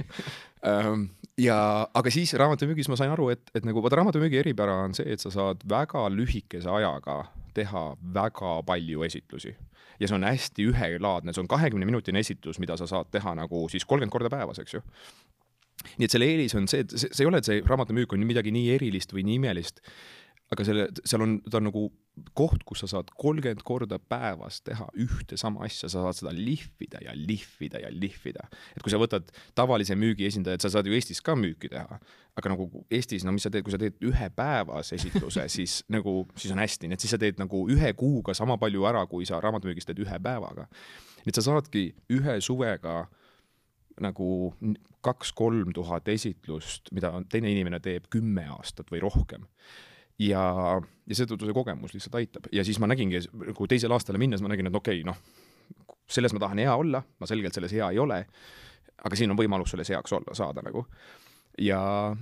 ja, 1.41 1.59
aga 1.95 2.13
siis 2.13 2.35
raamatumüügis 2.41 2.91
ma 2.93 2.99
sain 3.01 3.13
aru, 3.15 3.31
et, 3.35 3.49
et 3.57 3.67
nagu 3.69 3.83
vaata, 3.85 4.01
raamatumüügi 4.03 4.41
eripära 4.43 4.83
on 4.85 4.97
see, 4.97 5.09
et 5.13 5.25
sa 5.25 5.33
saad 5.33 5.65
väga 5.69 6.05
lühikese 6.13 6.71
ajaga 6.73 7.23
teha 7.57 7.85
väga 8.15 8.59
palju 8.67 9.05
esitlusi. 9.07 9.55
ja 9.99 10.07
see 10.07 10.15
on 10.15 10.29
hästi 10.29 10.69
ühelaadne, 10.71 11.33
see 11.35 11.43
on 11.43 11.51
kahekümne 11.51 11.87
minutine 11.89 12.21
esitus, 12.23 12.61
mida 12.63 12.77
sa 12.79 12.87
saad 12.87 13.09
teha 13.11 13.35
nagu 13.35 13.65
siis 13.73 13.85
kolmkümmend 13.85 14.15
korda 14.15 14.31
päevas, 14.31 14.61
eks 14.63 14.77
ju 14.77 14.85
nii 15.97 16.09
et 16.09 16.15
selle 16.15 16.29
eelis 16.29 16.55
on 16.59 16.69
see, 16.71 16.85
et 16.85 16.95
see, 16.95 17.11
see 17.11 17.25
ei 17.25 17.31
ole, 17.31 17.43
et 17.43 17.49
see 17.49 17.63
raamatumüük 17.67 18.15
on 18.17 18.25
midagi 18.27 18.55
nii 18.55 18.73
erilist 18.77 19.15
või 19.15 19.27
nii 19.29 19.39
imelist, 19.41 19.83
aga 20.53 20.65
selle, 20.65 20.87
seal 21.05 21.25
on, 21.25 21.35
ta 21.45 21.59
on 21.61 21.69
nagu 21.69 21.83
koht, 22.37 22.65
kus 22.67 22.83
sa 22.83 22.89
saad 22.91 23.11
kolmkümmend 23.21 23.61
korda 23.67 23.99
päevas 24.01 24.63
teha 24.67 24.89
ühte 24.99 25.37
sama 25.39 25.63
asja, 25.67 25.91
sa 25.93 26.03
saad 26.03 26.17
seda 26.19 26.33
lihvida 26.35 27.03
ja 27.05 27.13
lihvida 27.15 27.83
ja 27.83 27.91
lihvida. 27.93 28.49
et 28.75 28.83
kui 28.83 28.91
sa 28.91 29.01
võtad 29.01 29.29
tavalise 29.59 29.95
müügiesindajat, 29.99 30.65
sa 30.65 30.73
saad 30.73 30.89
ju 30.89 30.97
Eestis 30.97 31.21
ka 31.25 31.37
müüki 31.39 31.71
teha, 31.71 32.01
aga 32.39 32.55
nagu 32.55 32.69
Eestis, 32.91 33.27
no 33.27 33.35
mis 33.37 33.47
sa 33.47 33.53
teed, 33.53 33.67
kui 33.67 33.75
sa 33.75 33.81
teed 33.81 34.01
ühe 34.03 34.31
päevas 34.35 34.93
esitluse, 34.97 35.47
siis 35.57 35.83
nagu, 35.93 36.23
siis 36.35 36.55
on 36.55 36.65
hästi, 36.65 36.89
nii 36.89 36.99
et 36.99 37.05
siis 37.05 37.15
sa 37.15 37.21
teed 37.21 37.39
nagu 37.41 37.67
ühe 37.71 37.93
kuuga 37.99 38.35
sama 38.35 38.59
palju 38.59 38.89
ära, 38.89 39.05
kui 39.11 39.29
sa 39.29 39.43
raamatumüügis 39.45 39.87
teed 39.89 40.03
ühe 40.03 40.19
päevaga. 40.25 40.67
nii 41.23 41.35
et 41.35 41.39
sa 41.39 41.45
saadki 41.45 41.91
ühe 42.17 42.41
suvega 42.45 43.05
nagu 44.05 44.55
kaks-kolm 45.05 45.73
tuhat 45.77 46.09
esitlust, 46.13 46.93
mida 46.97 47.13
teine 47.31 47.51
inimene 47.53 47.81
teeb 47.81 48.09
kümme 48.13 48.47
aastat 48.59 48.91
või 48.93 49.03
rohkem 49.05 49.47
ja, 50.19 50.43
ja 51.07 51.19
seetõttu 51.19 51.49
see 51.49 51.57
kogemus 51.57 51.95
lihtsalt 51.95 52.19
aitab 52.21 52.49
ja 52.53 52.65
siis 52.67 52.81
ma 52.83 52.91
nägingi 52.91 53.23
nagu 53.33 53.69
teisele 53.71 53.95
aastale 53.95 54.21
minnes 54.21 54.43
ma 54.43 54.51
nägin, 54.53 54.71
et 54.71 54.79
okei 54.79 55.03
okay,, 55.03 55.07
noh, 55.07 55.97
selles 56.09 56.35
ma 56.35 56.43
tahan 56.43 56.63
hea 56.65 56.75
olla, 56.75 57.03
ma 57.21 57.31
selgelt 57.31 57.55
selles 57.55 57.75
hea 57.77 57.91
ei 57.93 57.99
ole. 58.03 58.25
aga 58.99 59.17
siin 59.17 59.31
on 59.31 59.39
võimalus 59.39 59.71
selles 59.71 59.91
heaks 59.95 60.13
olla, 60.13 60.35
saada 60.35 60.63
nagu 60.67 60.87
ja, 61.63 61.81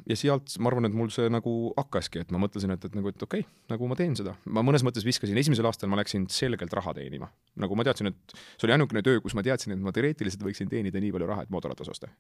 ja 0.09 0.17
sealt 0.19 0.55
ma 0.63 0.71
arvan, 0.71 0.89
et 0.89 0.97
mul 0.97 1.11
see 1.15 1.29
nagu 1.33 1.55
hakkaski, 1.77 2.25
et 2.25 2.33
ma 2.35 2.41
mõtlesin, 2.43 2.73
et, 2.75 2.85
et 2.89 2.97
nagu, 2.97 3.11
et 3.13 3.27
okei 3.27 3.45
okay,, 3.45 3.59
nagu 3.73 3.89
ma 3.91 3.99
teen 3.99 4.17
seda. 4.19 4.37
ma 4.45 4.65
mõnes 4.67 4.85
mõttes 4.87 5.07
viskasin, 5.07 5.39
esimesel 5.41 5.69
aastal 5.69 5.91
ma 5.93 5.99
läksin 6.01 6.27
selgelt 6.33 6.75
raha 6.77 6.95
teenima. 6.97 7.31
nagu 7.63 7.79
ma 7.79 7.87
teadsin, 7.87 8.13
et 8.13 8.37
see 8.57 8.69
oli 8.69 8.77
ainukene 8.77 9.05
töö, 9.07 9.21
kus 9.25 9.37
ma 9.39 9.45
teadsin, 9.47 9.77
et 9.77 9.83
ma 9.83 9.95
teoreetiliselt 9.97 10.45
võiksin 10.47 10.71
teenida 10.73 11.03
nii 11.03 11.13
palju 11.17 11.31
raha, 11.31 11.47
et 11.47 11.53
mootorratas 11.55 11.93
osta 11.93 12.11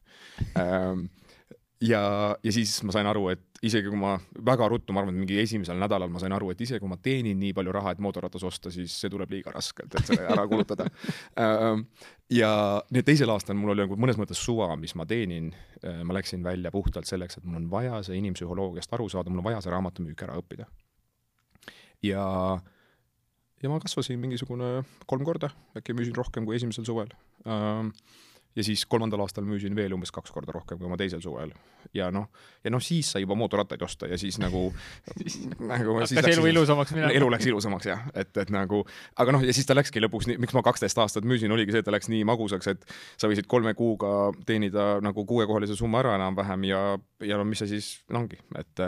ähm, 0.61 1.07
ja, 1.85 2.03
ja 2.43 2.53
siis 2.53 2.79
ma 2.87 2.95
sain 2.95 3.07
aru, 3.09 3.27
et 3.35 3.61
isegi 3.67 3.91
kui 3.91 3.99
ma 4.01 4.15
väga 4.47 4.69
ruttu, 4.71 4.95
ma 4.95 5.03
arvan, 5.03 5.17
et 5.17 5.23
mingi 5.25 5.39
esimesel 5.41 5.79
nädalal 5.81 6.11
ma 6.13 6.21
sain 6.23 6.33
aru, 6.37 6.51
et 6.53 6.61
isegi 6.65 6.81
kui 6.83 6.91
ma 6.91 6.99
teenin 7.03 7.39
nii 7.41 7.53
palju 7.57 7.75
raha, 7.77 7.93
et 7.95 8.03
mootorratas 8.05 8.45
osta, 8.47 8.73
siis 8.73 8.95
see 9.01 9.13
tuleb 9.13 9.33
liiga 9.33 9.53
raskelt, 9.55 9.93
et 9.93 10.11
selle 10.11 10.29
ära 10.33 10.47
kulutada 10.49 10.89
ähm, 11.43 11.87
ja 12.33 12.51
nüüd 12.95 13.09
teisel 13.09 13.33
aastal 13.33 13.59
mul 13.59 13.75
oli 13.75 13.85
nagu 13.85 13.99
mõnes 14.01 14.21
mõttes 14.21 14.41
suva, 14.41 14.71
mis 14.81 14.97
ma 14.99 15.07
teenin. 15.09 15.53
Äh, 15.83 16.01
ma 16.07 16.17
läksin 16.17 16.45
välja 16.45 16.73
puhtalt 16.75 17.09
selleks, 17.09 17.39
et 17.39 17.45
mul 17.45 17.61
on 17.61 17.69
vaja 17.73 18.01
see 18.07 18.17
inimpsühholoogiast 18.21 18.93
aru 18.97 19.09
saada, 19.13 19.33
mul 19.33 19.45
on 19.45 19.51
vaja 19.51 19.63
see 19.65 19.75
raamatumüük 19.75 20.27
ära 20.29 20.39
õppida. 20.41 20.69
ja, 22.05 22.25
ja 23.63 23.73
ma 23.73 23.81
kasvasin 23.83 24.21
mingisugune 24.21 24.81
kolm 25.09 25.25
korda, 25.29 25.53
äkki 25.77 25.97
müüsin 25.97 26.17
rohkem 26.17 26.49
kui 26.49 26.57
esimesel 26.57 26.87
suvel 26.89 27.13
ähm, 27.49 27.93
ja 28.57 28.65
siis 28.65 28.87
kolmandal 28.89 29.21
aastal 29.25 29.45
müüsin 29.47 29.77
veel 29.77 29.95
umbes 29.97 30.13
kaks 30.15 30.33
korda 30.35 30.55
rohkem 30.57 30.79
kui 30.79 30.89
oma 30.89 30.97
teisel 31.01 31.21
suvel. 31.25 31.53
ja 31.95 32.09
noh, 32.15 32.29
ja 32.65 32.73
noh, 32.73 32.83
siis 32.83 33.11
sai 33.13 33.23
juba 33.23 33.37
mootorrattaid 33.39 33.83
osta 33.83 34.09
ja 34.11 34.19
siis 34.19 34.39
nagu 34.43 34.69
nagu 35.73 35.99
hakkas 36.01 36.31
elu 36.33 36.47
ilusamaks 36.53 36.95
minema. 36.97 37.13
elu 37.19 37.31
läks 37.37 37.51
ilusamaks 37.53 37.91
jah, 37.91 38.03
et, 38.15 38.33
et 38.37 38.53
nagu, 38.55 38.83
aga 39.17 39.37
noh, 39.37 39.47
ja 39.47 39.55
siis 39.57 39.69
ta 39.69 39.77
läkski 39.77 40.03
lõpuks 40.05 40.31
miks 40.33 40.57
ma 40.57 40.65
kaksteist 40.67 40.99
aastat 41.05 41.29
müüsin, 41.29 41.53
oligi 41.53 41.75
see, 41.75 41.85
et 41.85 41.89
ta 41.89 41.95
läks 41.95 42.11
nii 42.13 42.25
magusaks, 42.29 42.73
et 42.73 42.91
sa 43.21 43.31
võisid 43.31 43.49
kolme 43.51 43.77
kuuga 43.79 44.33
teenida 44.49 44.97
nagu 45.05 45.27
kuuekohalise 45.29 45.77
summa 45.79 46.03
ära 46.03 46.17
enam-vähem 46.19 46.69
ja, 46.71 46.83
ja 47.25 47.41
no 47.41 47.49
mis 47.49 47.63
see 47.63 47.77
siis 47.77 47.93
ongi, 48.13 48.41
et 48.59 48.87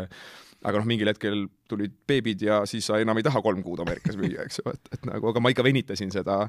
aga 0.67 0.81
noh, 0.81 0.87
mingil 0.89 1.11
hetkel 1.11 1.45
tulid 1.71 1.93
beebid 2.09 2.43
ja 2.43 2.63
siis 2.67 2.89
sa 2.89 2.99
enam 2.99 3.19
ei 3.21 3.27
taha 3.27 3.41
kolm 3.45 3.61
kuud 3.63 3.83
Ameerikas 3.85 4.17
müüa, 4.19 4.47
eks 4.49 4.59
ju, 4.59 4.73
et, 4.73 4.91
et 4.97 5.05
nagu, 5.07 5.29
aga 5.31 5.43
ma 5.43 5.53
ikka 5.53 5.63
venitasin 5.67 6.11
seda 6.15 6.41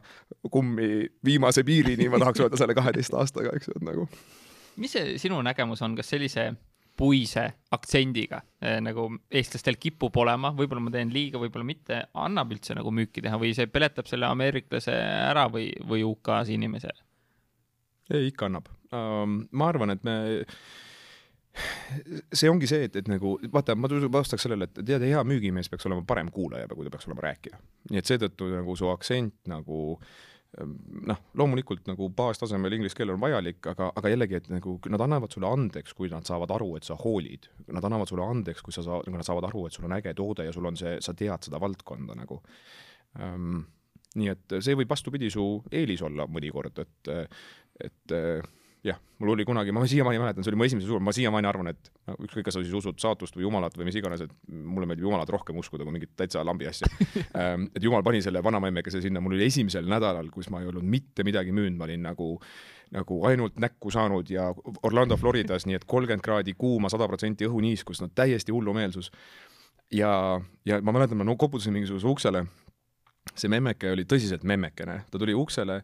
kummi 0.50 1.06
viimase 1.26 1.64
piirini, 1.68 2.08
ma 2.10 2.22
tahaks 2.24 2.42
öelda 2.46 2.60
selle 2.60 2.76
kaheteist 2.78 3.09
aastaga, 3.18 3.54
eks 3.56 3.70
ju, 3.70 3.78
et 3.80 3.86
nagu. 3.86 4.08
mis 4.80 4.96
see 4.96 5.18
sinu 5.22 5.42
nägemus 5.46 5.82
on, 5.86 5.96
kas 5.98 6.12
sellise 6.14 6.52
puise 7.00 7.46
aktsendiga 7.72 8.42
eh, 8.62 8.80
nagu 8.84 9.08
eestlastel 9.32 9.78
kipub 9.80 10.18
olema, 10.20 10.52
võib-olla 10.56 10.84
ma 10.84 10.92
teen 10.94 11.14
liiga, 11.16 11.40
võib-olla 11.42 11.68
mitte, 11.68 12.02
annab 12.26 12.52
üldse 12.56 12.76
nagu 12.76 12.92
müüki 12.92 13.24
teha 13.24 13.40
või 13.40 13.54
see 13.56 13.70
peletab 13.72 14.10
selle 14.10 14.28
ameeriklase 14.28 14.96
ära 15.30 15.48
või, 15.52 15.72
või 15.88 16.04
UK-s 16.08 16.52
inimese? 16.56 16.92
ei, 18.10 18.30
ikka 18.32 18.50
annab 18.50 18.70
um,. 18.92 19.42
ma 19.52 19.72
arvan, 19.72 19.96
et 19.96 20.06
me 20.08 20.18
see 22.34 22.50
ongi 22.50 22.68
see, 22.70 22.88
et, 22.88 22.96
et 23.00 23.08
nagu 23.10 23.36
vaata, 23.54 23.76
ma 23.80 23.90
vastaks 24.14 24.46
sellele, 24.46 24.70
et 24.70 24.82
tead, 24.82 25.06
hea 25.06 25.22
müügimees 25.28 25.70
peaks 25.72 25.88
olema 25.90 26.06
parem 26.08 26.32
kuulaja, 26.34 26.68
kui 26.72 26.88
ta 26.88 26.94
peaks 26.94 27.08
olema 27.10 27.26
rääkija. 27.30 27.62
nii 27.92 28.02
et 28.02 28.12
seetõttu 28.12 28.50
nagu 28.54 28.76
su 28.80 28.90
aktsent 28.92 29.36
nagu 29.52 29.80
ehm, 29.96 30.12
noh, 30.58 31.20
loomulikult 31.38 31.86
nagu 31.90 32.10
baastasemel 32.16 32.74
inglise 32.74 32.98
keel 32.98 33.14
on 33.14 33.22
vajalik, 33.22 33.62
aga, 33.70 33.92
aga 34.00 34.12
jällegi, 34.12 34.40
et 34.40 34.48
nagu 34.52 34.76
nad 34.90 35.04
annavad 35.06 35.34
sulle 35.34 35.50
andeks, 35.50 35.94
kui 35.98 36.10
nad 36.12 36.26
saavad 36.28 36.52
aru, 36.56 36.72
et 36.80 36.88
sa 36.88 36.98
hoolid. 37.00 37.50
Nad 37.70 37.86
annavad 37.86 38.10
sulle 38.10 38.26
andeks, 38.26 38.64
kui 38.66 38.74
sa 38.76 38.84
saa-, 38.86 39.02
kui 39.06 39.14
nad 39.14 39.28
saavad 39.28 39.50
aru, 39.50 39.68
et 39.68 39.78
sul 39.78 39.86
on 39.90 39.98
äge 40.00 40.16
toode 40.18 40.48
ja 40.48 40.56
sul 40.56 40.66
on 40.70 40.80
see, 40.80 40.98
sa 41.06 41.14
tead 41.18 41.50
seda 41.50 41.62
valdkonda 41.62 42.18
nagu 42.18 42.42
um,. 43.20 43.60
nii 44.18 44.32
et 44.32 44.56
see 44.66 44.74
võib 44.74 44.90
vastupidi 44.90 45.28
su 45.30 45.44
eelis 45.70 46.02
olla 46.02 46.26
mõnikord, 46.26 46.80
et, 46.82 47.12
et 47.86 48.14
jah, 48.84 49.00
mul 49.20 49.34
oli 49.34 49.44
kunagi, 49.46 49.74
ma 49.76 49.84
siiamaani 49.88 50.20
mäletan, 50.22 50.44
see 50.46 50.54
oli 50.54 50.60
mu 50.62 50.66
esimese 50.68 50.88
suur, 50.88 51.02
ma 51.04 51.12
siiamaani 51.16 51.48
arvan, 51.50 51.72
et 51.74 51.90
ükskõik, 52.16 52.46
kas 52.48 52.56
sa 52.56 52.64
siis 52.64 52.76
usud 52.80 53.00
saatust 53.02 53.36
või 53.36 53.44
jumalat 53.44 53.76
või 53.76 53.90
mis 53.90 53.98
iganes, 54.00 54.24
et 54.24 54.34
mulle 54.48 54.88
meeldib 54.88 55.08
jumalat 55.08 55.30
rohkem 55.36 55.60
uskuda 55.60 55.84
kui 55.84 55.96
mingit 55.96 56.14
täitsa 56.20 56.46
lambi 56.48 56.70
asja. 56.70 56.88
Ähm, 57.40 57.68
et 57.76 57.84
jumal 57.84 58.02
pani 58.04 58.20
selle 58.24 58.42
vanamemmekese 58.44 59.00
sinna, 59.04 59.22
mul 59.22 59.36
oli 59.36 59.46
esimesel 59.46 59.86
nädalal, 59.88 60.28
kus 60.34 60.50
ma 60.52 60.60
ei 60.64 60.68
olnud 60.70 60.84
mitte 60.84 61.24
midagi 61.24 61.54
müünud, 61.56 61.78
ma 61.78 61.86
olin 61.86 62.02
nagu 62.04 62.30
nagu 62.96 63.20
ainult 63.30 63.60
näkku 63.62 63.92
saanud 63.94 64.32
ja 64.34 64.48
Orlando 64.84 65.18
Floridas, 65.18 65.68
nii 65.70 65.78
et 65.78 65.86
kolmkümmend 65.86 66.26
kraadi 66.26 66.56
kuuma, 66.58 66.90
sada 66.90 67.08
protsenti 67.08 67.46
õhuniiskust, 67.46 68.02
no 68.02 68.10
täiesti 68.16 68.56
hullumeelsus. 68.56 69.12
ja, 69.94 70.12
ja 70.66 70.82
ma 70.82 70.96
mäletan, 70.96 71.20
ma 71.20 71.28
no 71.28 71.36
koputasin 71.38 71.76
mingisuguse 71.76 72.08
uksele, 72.10 72.46
see 73.36 73.52
memmeke 73.52 73.94
oli 73.94 74.08
tõsiselt 74.10 74.44
memmekene, 74.48 75.04
ta 75.12 75.22
tuli 75.22 75.38
uksele 75.38 75.84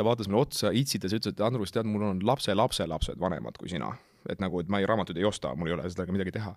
ta 0.00 0.06
vaatas 0.06 0.30
mulle 0.30 0.46
otsa, 0.46 0.72
itsitas 0.76 1.12
ja 1.12 1.20
ütles, 1.20 1.34
et 1.34 1.42
Andrus, 1.44 1.72
tead, 1.74 1.88
mul 1.88 2.06
on 2.08 2.22
lapse 2.26 2.54
lapselapsed 2.56 3.20
vanemad 3.20 3.58
kui 3.60 3.72
sina. 3.72 3.92
et 4.28 4.40
nagu, 4.40 4.60
et 4.60 4.68
ma 4.68 4.82
ei, 4.82 4.84
raamatuid 4.84 5.16
ei 5.16 5.24
osta, 5.24 5.54
mul 5.56 5.70
ei 5.70 5.72
ole 5.72 5.86
sellega 5.88 6.12
midagi 6.12 6.34
teha. 6.34 6.54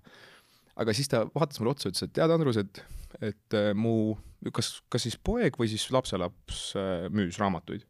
aga 0.83 0.93
siis 0.95 1.07
ta 1.11 1.23
vaatas 1.31 1.61
mulle 1.61 1.75
otsa, 1.75 1.91
ütles, 1.91 2.03
et 2.03 2.13
tead, 2.15 2.31
Andrus, 2.33 2.59
et, 2.59 2.83
et 3.21 3.57
äh, 3.57 3.71
mu, 3.77 4.15
kas, 4.51 4.75
kas 4.91 5.05
siis 5.07 5.15
poeg 5.15 5.59
või 5.59 5.69
siis 5.71 5.85
lapselaps 5.93 6.63
äh, 6.79 7.07
müüs 7.13 7.39
raamatuid. 7.39 7.85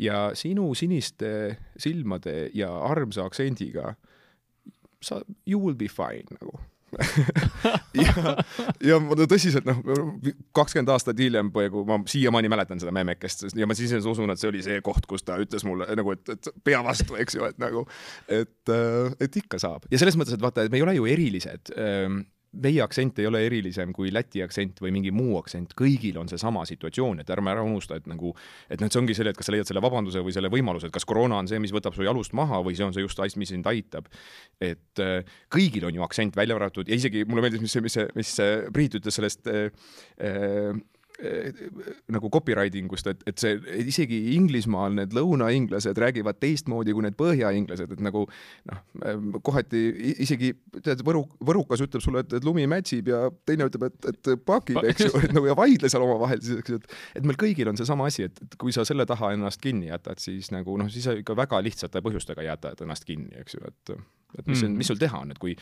ja 0.00 0.30
sinu 0.34 0.72
siniste 0.74 1.58
silmade 1.76 2.50
ja 2.56 2.70
armsa 2.88 3.26
aktsendiga 3.28 3.94
sa, 5.00 5.20
you 5.46 5.60
will 5.60 5.76
be 5.76 5.88
fine 5.88 6.28
nagu 6.40 6.56
ja, 8.04 8.34
ja 8.84 8.98
ma 9.02 9.18
tõsiselt 9.20 9.66
noh, 9.68 9.80
kakskümmend 10.56 10.92
aastat 10.94 11.20
hiljem 11.20 11.52
peaaegu 11.54 11.84
ma 11.88 12.00
siiamaani 12.10 12.50
mäletan 12.52 12.82
seda 12.82 12.94
memmekest 12.94 13.48
ja 13.58 13.68
ma 13.68 13.76
siis 13.78 13.94
usun, 14.00 14.32
et 14.32 14.40
see 14.40 14.50
oli 14.50 14.64
see 14.66 14.80
koht, 14.84 15.06
kus 15.10 15.24
ta 15.26 15.38
ütles 15.42 15.64
mulle 15.68 15.88
nagu, 15.98 16.16
et, 16.16 16.34
et 16.34 16.50
pea 16.66 16.82
vastu, 16.86 17.16
eks 17.20 17.38
ju, 17.38 17.46
et 17.46 17.62
nagu, 17.62 17.86
et, 18.28 18.74
et 19.20 19.40
ikka 19.42 19.60
saab. 19.62 19.86
Ja 19.92 20.00
selles 20.00 20.18
mõttes, 20.18 20.36
et 20.36 20.42
vaata, 20.42 20.66
et 20.66 20.72
me 20.72 20.80
ei 20.80 20.86
ole 20.86 20.96
ju 20.98 21.08
erilised 21.10 21.74
ehm, 21.76 22.22
meie 22.52 22.82
aktsent 22.82 23.18
ei 23.22 23.28
ole 23.30 23.44
erilisem 23.46 23.92
kui 23.94 24.10
Läti 24.12 24.42
aktsent 24.42 24.80
või 24.82 24.92
mingi 24.94 25.12
muu 25.14 25.38
aktsent, 25.38 25.74
kõigil 25.78 26.18
on 26.18 26.30
seesama 26.30 26.64
situatsioon, 26.68 27.22
et 27.22 27.30
ärme 27.30 27.52
ära 27.52 27.62
unusta, 27.62 28.00
et 28.00 28.08
nagu, 28.10 28.34
et 28.70 28.82
noh, 28.82 28.90
see 28.90 29.00
ongi 29.02 29.14
selle, 29.14 29.34
et 29.34 29.38
kas 29.38 29.46
sa 29.50 29.54
leiad 29.54 29.70
selle 29.70 29.82
vabanduse 29.84 30.22
või 30.24 30.34
selle 30.34 30.50
võimaluse, 30.52 30.90
et 30.90 30.94
kas 30.94 31.06
koroona 31.08 31.38
on 31.38 31.50
see, 31.50 31.60
mis 31.62 31.74
võtab 31.74 31.94
su 31.94 32.06
jalust 32.06 32.34
maha 32.34 32.62
või 32.66 32.74
see 32.78 32.88
on 32.88 32.96
see 32.96 33.06
just 33.06 33.20
asi, 33.22 33.38
mis 33.38 33.52
sind 33.54 33.66
aitab. 33.70 34.10
et 34.60 35.00
äh, 35.00 35.22
kõigil 35.52 35.86
on 35.86 35.94
ju 35.94 36.02
aktsent 36.02 36.36
välja 36.36 36.58
arvatud 36.58 36.88
ja 36.88 36.98
isegi 36.98 37.24
mulle 37.24 37.46
meeldis, 37.46 37.62
mis 37.62 37.72
see, 37.72 37.84
mis 37.86 37.98
see, 37.98 38.08
mis 38.18 38.36
Priit 38.74 38.94
ütles 38.98 39.14
sellest 39.14 39.46
äh, 39.50 39.70
Äh, 40.20 40.74
nagu 42.10 42.30
copywriting 42.32 42.90
ust, 42.94 43.08
et, 43.10 43.22
et 43.28 43.40
see 43.40 43.56
isegi 43.84 44.18
Inglismaal 44.36 44.94
need 44.96 45.14
lõunainglased 45.16 45.98
räägivad 46.00 46.40
teistmoodi 46.40 46.94
kui 46.96 47.04
need 47.04 47.16
põhjainglased, 47.18 47.94
et 47.96 48.04
nagu 48.04 48.24
noh, 48.70 48.82
kohati 49.46 49.82
isegi 50.24 50.52
tead, 50.80 51.04
võru, 51.06 51.24
võrukas 51.46 51.82
ütleb 51.84 52.04
sulle, 52.04 52.24
et, 52.24 52.38
et 52.38 52.46
lumi 52.46 52.66
mätsib 52.70 53.10
ja 53.12 53.26
teine 53.48 53.68
ütleb, 53.70 53.88
et, 53.90 54.10
et 54.14 54.32
pakib, 54.46 54.80
eks 54.92 55.08
ju, 55.08 55.12
et 55.26 55.34
nagu 55.36 55.50
ja 55.50 55.56
vaidle 55.58 55.90
seal 55.92 56.06
omavahel 56.06 56.42
siis, 56.44 56.62
eks 56.62 56.74
ju, 56.74 56.80
et 56.80 57.20
et 57.20 57.26
meil 57.26 57.38
kõigil 57.40 57.70
on 57.70 57.78
seesama 57.78 58.08
asi, 58.10 58.26
et, 58.28 58.40
et 58.44 58.56
kui 58.60 58.74
sa 58.74 58.86
selle 58.88 59.06
taha 59.08 59.34
ennast 59.36 59.60
kinni 59.62 59.90
jätad, 59.90 60.20
siis 60.22 60.50
nagu 60.54 60.76
noh, 60.80 60.90
siis 60.92 61.06
sa 61.08 61.16
ikka 61.18 61.36
väga 61.38 61.60
lihtsate 61.64 62.02
põhjustega 62.04 62.46
jätad 62.46 62.80
ennast 62.84 63.06
kinni, 63.08 63.32
eks 63.40 63.58
ju, 63.58 63.62
et 63.68 63.94
et 64.38 64.46
mis 64.46 64.62
mm., 64.62 64.76
mis 64.80 64.90
sul 64.90 65.00
teha 65.00 65.22
on, 65.24 65.32
et 65.32 65.40
kui 65.40 65.54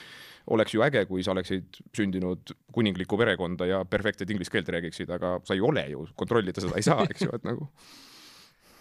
oleks 0.54 0.74
ju 0.74 0.82
äge, 0.84 1.04
kui 1.08 1.24
sa 1.24 1.32
oleksid 1.34 1.80
sündinud 1.96 2.52
kuninglikku 2.72 3.18
perekonda 3.20 3.68
ja 3.68 3.80
perfektset 3.88 4.30
inglise 4.30 4.52
keelt 4.54 4.68
räägiksid, 4.72 5.10
aga 5.14 5.38
sa 5.44 5.56
ei 5.56 5.64
ole 5.64 5.84
ju, 5.92 6.06
kontrollida 6.18 6.64
seda 6.64 6.78
ei 6.78 6.86
saa, 6.86 7.06
eks 7.08 7.26
ju, 7.26 7.32
et 7.36 7.48
nagu. 7.48 7.68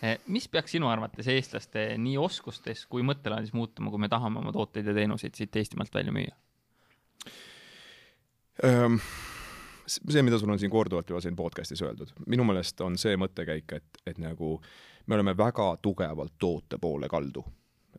Eh, 0.05 0.19
mis 0.29 0.45
peaks 0.53 0.75
sinu 0.75 0.91
arvates 0.91 1.27
eestlaste 1.33 1.89
nii 1.97 2.17
oskustes 2.21 2.85
kui 2.89 3.05
mõttelaadis 3.05 3.53
muutuma, 3.57 3.89
kui 3.93 4.03
me 4.03 4.09
tahame 4.11 4.43
oma 4.43 4.53
tooteid 4.53 4.91
ja 4.91 4.93
teenuseid 4.93 5.37
siit 5.37 5.55
Eestimaalt 5.57 5.93
välja 5.93 6.13
müüa? 6.13 6.35
See, 9.87 10.21
mida 10.25 10.37
sul 10.39 10.51
on 10.51 10.59
siin 10.59 10.71
korduvalt 10.73 11.09
juba 11.09 11.21
siin 11.23 11.35
podcast'is 11.37 11.81
öeldud, 11.85 12.11
minu 12.27 12.45
meelest 12.47 12.81
on 12.85 12.97
see 12.99 13.17
mõttekäik, 13.19 13.75
et, 13.77 13.99
et 14.09 14.17
nagu 14.21 14.57
me 15.07 15.15
oleme 15.15 15.33
väga 15.37 15.69
tugevalt 15.81 16.35
toote 16.41 16.79
poole 16.81 17.09
kaldu 17.09 17.45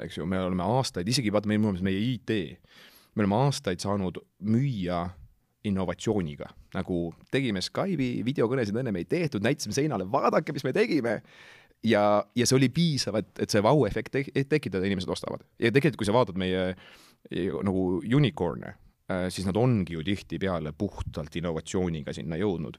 eks 0.04 0.18
ju, 0.18 0.26
me 0.28 0.40
oleme 0.40 0.66
aastaid, 0.66 1.08
isegi 1.08 1.32
vaata, 1.34 1.50
meil 1.50 1.64
on 1.66 1.78
meie 1.84 2.00
IT, 2.14 2.34
me 3.14 3.24
oleme 3.24 3.38
aastaid 3.44 3.82
saanud 3.82 4.20
müüa 4.46 5.04
innovatsiooniga, 5.68 6.48
nagu 6.76 7.08
tegime 7.34 7.60
Skype'i 7.64 8.22
videokõnesid 8.26 8.76
ennem 8.78 9.00
ei 9.00 9.08
tehtud, 9.10 9.44
näitasime 9.44 9.76
seinale, 9.76 10.06
vaadake, 10.10 10.54
mis 10.56 10.64
me 10.64 10.72
tegime. 10.76 11.20
ja, 11.84 12.24
ja 12.34 12.46
see 12.46 12.56
oli 12.56 12.68
piisav, 12.74 13.20
et, 13.20 13.30
et 13.42 13.50
see 13.50 13.62
vau-efekt 13.62 14.14
te 14.14 14.24
tekitada, 14.48 14.86
inimesed 14.86 15.10
ostavad. 15.10 15.44
ja 15.58 15.72
tegelikult, 15.74 16.02
kui 16.02 16.08
sa 16.08 16.16
vaatad 16.16 16.38
meie 16.40 16.72
nagu 17.66 17.84
unicorn'e, 18.02 18.74
äh, 19.10 19.26
siis 19.34 19.46
nad 19.46 19.58
ongi 19.58 19.98
ju 19.98 20.04
tihtipeale 20.06 20.72
puhtalt 20.78 21.36
innovatsiooniga 21.36 22.14
sinna 22.16 22.38
jõudnud 22.40 22.78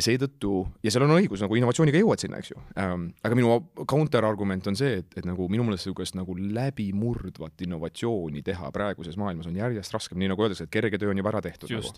ja 0.00 0.06
seetõttu, 0.06 0.64
ja 0.84 0.92
seal 0.92 1.04
on 1.04 1.14
õigus, 1.18 1.42
nagu 1.44 1.56
innovatsiooniga 1.58 2.00
jõuad 2.00 2.22
sinna, 2.22 2.40
eks 2.40 2.52
ju 2.54 2.58
ähm,. 2.80 3.10
aga 3.26 3.36
minu 3.36 3.56
counter 3.88 4.24
argument 4.26 4.66
on 4.70 4.78
see, 4.78 5.00
et, 5.02 5.18
et 5.20 5.28
nagu 5.28 5.46
minu 5.52 5.66
meelest 5.66 5.86
niisugust 5.86 6.16
nagu 6.16 6.34
läbimurdvat 6.38 7.64
innovatsiooni 7.66 8.42
teha 8.46 8.70
praeguses 8.74 9.18
maailmas 9.20 9.48
on 9.50 9.58
järjest 9.58 9.94
raskem, 9.94 10.20
nii 10.20 10.30
nagu 10.32 10.44
öeldakse, 10.44 10.66
et 10.66 10.72
kerge 10.72 11.00
töö 11.00 11.12
on 11.12 11.20
juba 11.20 11.32
ära 11.34 11.42
tehtud. 11.44 11.70
Nagu. 11.70 11.92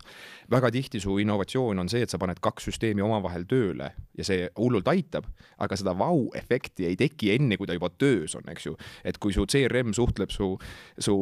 väga 0.53 0.71
tihti 0.75 1.01
su 1.03 1.17
innovatsioon 1.23 1.79
on 1.83 1.91
see, 1.93 2.03
et 2.05 2.13
sa 2.13 2.21
paned 2.21 2.41
kaks 2.43 2.69
süsteemi 2.71 3.05
omavahel 3.05 3.47
tööle 3.49 3.93
ja 4.19 4.27
see 4.27 4.49
hullult 4.59 4.89
aitab, 4.93 5.29
aga 5.63 5.79
seda 5.79 5.95
vau-efekti 5.99 6.87
ei 6.89 6.99
teki 6.99 7.33
enne, 7.37 7.59
kui 7.61 7.69
ta 7.69 7.77
juba 7.77 7.91
töös 7.95 8.35
on, 8.39 8.47
eks 8.53 8.67
ju. 8.69 8.77
et 9.05 9.19
kui 9.23 9.35
su 9.35 9.47
CRM 9.47 9.95
suhtleb 9.97 10.33
su, 10.35 10.55
su 10.99 11.17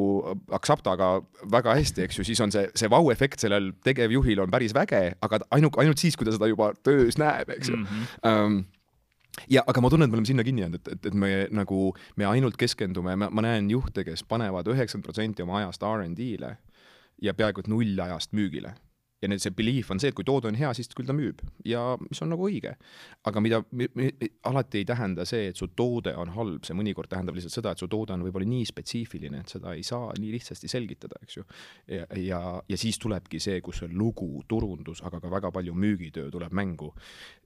Axaptaga 0.54 1.12
väga 1.50 1.76
hästi, 1.78 2.06
eks 2.06 2.20
ju, 2.20 2.26
siis 2.26 2.40
on 2.44 2.52
see, 2.54 2.68
see 2.78 2.90
vau-efekt 2.90 3.44
sellel 3.44 3.72
tegevjuhil 3.86 4.42
on 4.42 4.52
päris 4.52 4.74
väge, 4.76 5.02
aga 5.20 5.42
ainult, 5.54 5.78
ainult 5.82 6.00
siis, 6.00 6.16
kui 6.18 6.28
ta 6.28 6.34
seda 6.34 6.48
juba 6.50 6.69
töös 6.82 7.18
näeb, 7.18 7.50
eks 7.50 7.68
ju 7.68 7.76
mm. 7.76 7.86
-hmm. 7.86 8.28
Um, 8.30 8.64
ja, 9.48 9.62
aga 9.66 9.80
ma 9.80 9.90
tunnen, 9.90 10.08
et 10.08 10.10
me 10.10 10.18
oleme 10.18 10.26
sinna 10.26 10.44
kinni 10.44 10.60
jäänud, 10.60 10.80
et, 10.80 10.88
et, 10.92 11.06
et 11.06 11.14
me 11.14 11.48
nagu, 11.50 11.94
me 12.16 12.26
ainult 12.26 12.56
keskendume, 12.56 13.16
ma 13.16 13.42
näen 13.42 13.70
juhte, 13.70 14.04
kes 14.04 14.24
panevad 14.24 14.66
üheksakümmend 14.66 15.04
protsenti 15.04 15.42
oma 15.42 15.58
ajast 15.58 15.82
RD-le 15.82 16.56
ja 17.22 17.34
peaaegu 17.34 17.60
et 17.60 17.68
null 17.68 17.98
ajast 17.98 18.32
müügile 18.32 18.74
ja 19.20 19.28
nüüd 19.28 19.42
see 19.42 19.52
belief 19.52 19.90
on 19.92 20.00
see, 20.00 20.10
et 20.10 20.16
kui 20.16 20.24
toode 20.24 20.48
on 20.48 20.56
hea, 20.56 20.70
siis 20.76 20.88
küll 20.96 21.08
ta 21.08 21.14
müüb 21.16 21.42
ja 21.68 21.82
mis 22.00 22.20
on 22.24 22.30
nagu 22.32 22.46
õige. 22.46 22.72
aga 23.28 23.40
mida 23.44 23.60
alati 24.48 24.80
ei 24.80 24.86
tähenda 24.88 25.26
see, 25.28 25.50
et 25.50 25.60
su 25.60 25.68
toode 25.76 26.14
on 26.16 26.32
halb, 26.32 26.64
see 26.64 26.76
mõnikord 26.76 27.10
tähendab 27.10 27.36
lihtsalt 27.36 27.58
seda, 27.58 27.74
et 27.74 27.82
su 27.82 27.88
toode 27.90 28.14
on 28.16 28.24
võib-olla 28.24 28.48
nii 28.48 28.64
spetsiifiline, 28.70 29.42
et 29.44 29.52
seda 29.52 29.74
ei 29.76 29.84
saa 29.84 30.14
nii 30.16 30.32
lihtsasti 30.32 30.70
selgitada, 30.72 31.20
eks 31.22 31.36
ju. 31.36 31.44
ja, 31.92 32.06
ja, 32.16 32.40
ja 32.68 32.80
siis 32.80 32.98
tulebki 33.02 33.40
see, 33.42 33.60
kus 33.64 33.82
see 33.82 33.92
lugu, 33.92 34.30
turundus, 34.48 35.04
aga 35.04 35.20
ka 35.20 35.32
väga 35.32 35.52
palju 35.52 35.76
müügitöö 35.76 36.30
tuleb 36.32 36.56
mängu. 36.56 36.94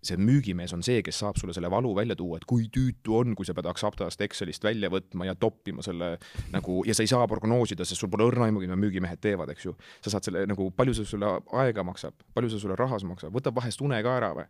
see 0.04 0.20
müügimees 0.20 0.72
on 0.76 0.82
see, 0.84 1.02
kes 1.02 1.18
saab 1.24 1.38
sulle 1.40 1.54
selle 1.56 1.70
valu 1.72 1.94
välja 1.96 2.14
tuua, 2.16 2.38
et 2.38 2.44
kui 2.46 2.68
tüütu 2.70 3.18
on, 3.18 3.34
kui 3.34 3.46
sa 3.46 3.54
pead 3.56 3.66
Axaptast 3.66 4.20
Excelist 4.20 4.64
välja 4.64 4.90
võtma 4.92 5.26
ja 5.26 5.34
toppima 5.34 5.82
selle 5.82 6.18
nagu 6.52 6.82
ja 6.86 6.94
sa 6.94 7.02
ei 7.02 7.10
saa 7.10 7.26
prognoosida, 7.26 7.86
sest 7.88 8.04
sul 8.04 8.12
pole 8.12 8.28
õrna 8.28 8.46
aimugi, 8.46 8.68
mida 8.68 8.78
müügimehed 8.78 9.22
teevad, 9.24 9.50
eks 9.50 9.64
ju. 9.64 9.74
sa 10.04 10.12
saad 10.12 10.28
selle 10.28 10.44
nagu, 10.46 10.68
palju 10.76 10.94
see 10.94 11.08
sulle 11.08 11.32
aega 11.32 11.63
maksab, 11.86 12.14
palju 12.34 12.52
see 12.52 12.62
sulle 12.62 12.76
rahas 12.78 13.06
maksab, 13.08 13.32
võtab 13.34 13.56
vahest 13.56 13.82
une 13.84 14.02
ka 14.04 14.18
ära 14.18 14.34
või? 14.36 14.48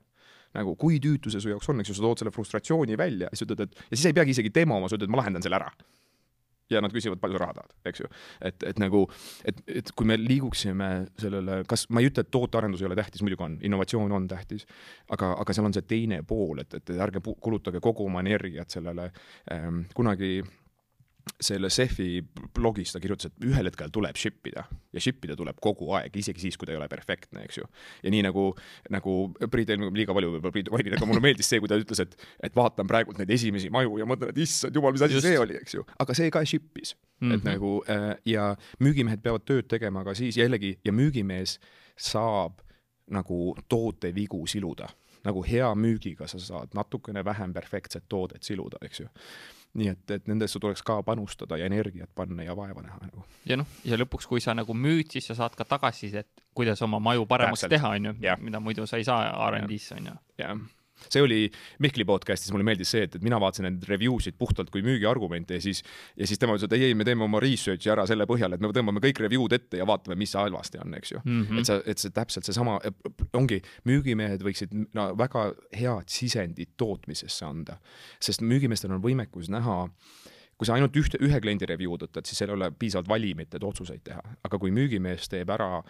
nagu 0.54 0.76
kui 0.78 1.00
tüütu 1.02 1.32
see 1.32 1.42
su 1.42 1.50
jaoks 1.50 1.68
on, 1.72 1.82
eks 1.82 1.90
ju, 1.90 1.98
sa 1.98 2.06
tood 2.06 2.22
selle 2.22 2.32
frustratsiooni 2.34 2.98
välja, 2.98 3.30
siis 3.34 3.46
ütled, 3.46 3.66
et 3.66 3.84
ja 3.90 3.96
siis 3.96 4.08
ei 4.10 4.16
peagi 4.16 4.34
isegi 4.36 4.52
demoma, 4.54 4.86
sa 4.90 4.98
ütled, 4.98 5.10
ma 5.10 5.22
lahendan 5.22 5.42
selle 5.44 5.58
ära. 5.58 5.70
ja 6.72 6.80
nad 6.80 6.94
küsivad, 6.94 7.18
palju 7.20 7.38
raha 7.38 7.52
tahad, 7.58 7.74
eks 7.90 8.00
ju. 8.00 8.08
et, 8.48 8.62
et 8.70 8.78
nagu, 8.80 9.02
et, 9.44 9.58
et 9.82 9.90
kui 9.92 10.06
me 10.08 10.16
liiguksime 10.16 10.88
sellele, 11.20 11.58
kas, 11.68 11.84
ma 11.92 12.00
ei 12.00 12.08
ütle, 12.08 12.24
et 12.24 12.30
tootearendus 12.32 12.80
ei 12.80 12.88
ole 12.88 12.96
tähtis, 12.98 13.22
muidugi 13.22 13.44
on, 13.44 13.58
innovatsioon 13.68 14.14
on 14.16 14.28
tähtis, 14.30 14.64
aga, 15.12 15.34
aga 15.42 15.56
seal 15.56 15.68
on 15.68 15.76
see 15.76 15.84
teine 15.90 16.22
pool, 16.26 16.62
et, 16.62 16.78
et 16.78 16.94
ärge 16.96 17.20
kulutage 17.20 17.82
kogu 17.84 18.06
oma 18.06 18.22
energiat 18.24 18.72
sellele 18.78 19.10
ähm,, 19.52 19.84
kunagi 19.94 20.38
selle 21.40 21.68
CEF-i 21.72 22.22
blogis 22.54 22.92
ta 22.92 23.00
kirjutas, 23.00 23.30
et 23.30 23.46
ühel 23.48 23.68
hetkel 23.68 23.92
tuleb 23.92 24.16
ship 24.20 24.46
ida 24.48 24.64
ja 24.92 25.02
ship 25.02 25.24
ida 25.26 25.36
tuleb 25.38 25.56
kogu 25.62 25.88
aeg, 25.96 26.14
isegi 26.20 26.42
siis, 26.42 26.58
kui 26.60 26.68
ta 26.68 26.74
ei 26.74 26.78
ole 26.78 26.88
perfektne, 26.90 27.44
eks 27.46 27.58
ju. 27.58 27.68
ja 28.04 28.12
nii 28.12 28.22
nagu, 28.26 28.46
nagu 28.92 29.14
Priit 29.50 29.72
eelmine, 29.72 29.92
liiga 29.96 30.14
palju 30.16 30.34
võib-olla 30.34 30.54
Priitu 30.54 30.74
mainin, 30.74 30.96
aga 30.98 31.08
mulle 31.08 31.22
meeldis 31.24 31.48
see, 31.50 31.62
kui 31.62 31.70
ta 31.70 31.78
ütles, 31.80 32.02
et, 32.04 32.16
et 32.48 32.56
vaatan 32.56 32.88
praegult 32.90 33.20
neid 33.20 33.32
esimesi 33.34 33.72
maju 33.74 33.98
ja 34.02 34.08
mõtlen, 34.08 34.34
et 34.34 34.42
issand 34.44 34.76
jumal, 34.76 34.94
mis 34.94 35.06
asi 35.06 35.18
Just. 35.18 35.28
see 35.28 35.40
oli, 35.40 35.56
eks 35.60 35.78
ju. 35.78 35.86
aga 36.04 36.18
see 36.18 36.34
ka 36.34 36.44
ship'is 36.44 36.94
mm, 36.94 37.06
-hmm. 37.28 37.34
et 37.34 37.40
mhm. 37.40 37.48
nagu 37.50 37.72
äh, 37.88 38.10
ja 38.34 38.50
müügimehed 38.84 39.24
peavad 39.24 39.48
tööd 39.48 39.68
tegema 39.70 40.04
ka 40.04 40.14
siis 40.14 40.36
jällegi 40.36 40.76
ja 40.84 40.92
müügimees 40.92 41.58
saab 41.96 42.60
nagu 43.10 43.56
tootevigu 43.68 44.46
siluda 44.46 44.88
nagu 45.24 45.42
hea 45.42 45.74
müügiga 45.74 46.28
sa 46.28 46.38
saad 46.38 46.74
natukene 46.76 47.24
vähem 47.24 47.52
perfektset 47.52 48.04
toodet 48.08 48.42
siluda, 48.42 48.78
eks 48.84 49.00
ju 49.00 49.08
nii 49.74 49.88
et, 49.90 50.10
et 50.10 50.28
nendesse 50.30 50.60
tuleks 50.62 50.82
ka 50.86 51.00
panustada 51.02 51.58
ja 51.58 51.66
energiat 51.66 52.10
panna 52.14 52.46
ja 52.46 52.54
vaeva 52.56 52.82
näha 52.82 52.98
nagu. 53.02 53.24
ja 53.46 53.58
noh, 53.58 53.66
ja 53.84 53.98
lõpuks, 53.98 54.28
kui 54.30 54.40
sa 54.40 54.54
nagu 54.54 54.74
müüd, 54.74 55.10
siis 55.10 55.26
sa 55.30 55.38
saad 55.38 55.56
ka 55.58 55.66
tagasisidet, 55.68 56.28
kuidas 56.54 56.82
oma 56.86 57.00
maju 57.02 57.26
paremaks 57.26 57.66
Täpselt. 57.66 57.76
teha, 57.78 57.94
on 57.98 58.10
ju, 58.10 58.38
mida 58.46 58.60
muidu 58.60 58.86
sa 58.86 59.00
ei 59.00 59.04
saa 59.04 59.50
R&D-sse, 59.50 59.98
on 59.98 60.12
ju. 60.12 60.16
jah 60.38 60.56
see 61.08 61.22
oli 61.22 61.40
Mihkli 61.82 62.04
podcast'is, 62.08 62.52
mulle 62.54 62.66
meeldis 62.66 62.92
see, 62.94 63.04
et, 63.06 63.16
et 63.18 63.24
mina 63.24 63.38
vaatasin 63.42 63.66
neid 63.68 63.86
review 63.88 64.18
sid 64.22 64.36
puhtalt 64.38 64.70
kui 64.74 64.82
müügiargumente 64.86 65.58
ja 65.58 65.64
siis, 65.64 65.82
ja 66.16 66.28
siis 66.28 66.40
tema 66.40 66.56
ütles, 66.56 66.68
et 66.68 66.76
ei, 66.78 66.90
ei, 66.90 66.98
me 66.98 67.06
teeme 67.06 67.26
oma 67.26 67.40
research'i 67.42 67.92
ära 67.92 68.06
selle 68.08 68.26
põhjal, 68.30 68.54
et 68.54 68.62
me 68.62 68.70
tõmbame 68.74 69.02
kõik 69.04 69.22
review'd 69.24 69.56
ette 69.56 69.80
ja 69.80 69.88
vaatame, 69.88 70.16
mis 70.20 70.34
halvasti 70.38 70.80
on, 70.82 70.94
eks 70.98 71.14
ju 71.14 71.20
mm. 71.24 71.42
-hmm. 71.42 71.60
et 71.60 71.70
sa, 71.70 71.80
et 71.86 72.02
see 72.02 72.14
täpselt 72.14 72.48
seesama, 72.48 72.78
ongi, 73.34 73.60
müügimehed 73.90 74.44
võiksid 74.44 74.74
no, 74.94 75.10
väga 75.18 75.50
head 75.74 76.08
sisendit 76.08 76.74
tootmisesse 76.80 77.44
anda, 77.46 77.78
sest 78.20 78.44
müügimeestel 78.44 78.94
on 78.94 79.02
võimekus 79.02 79.50
näha 79.52 79.84
kui 80.54 80.66
sa 80.66 80.76
ainult 80.76 80.94
ühte, 80.96 81.18
ühe 81.18 81.40
kliendi 81.42 81.66
review'd 81.66 82.06
võtad, 82.06 82.26
siis 82.26 82.38
seal 82.38 82.52
ei 82.52 82.54
ole 82.54 82.70
piisavalt 82.78 83.08
valimit, 83.10 83.54
et 83.54 83.64
otsuseid 83.64 84.04
teha, 84.06 84.22
aga 84.44 84.58
kui 84.58 84.70
müügimees 84.70 85.26
teeb 85.28 85.50
ära 85.50 85.82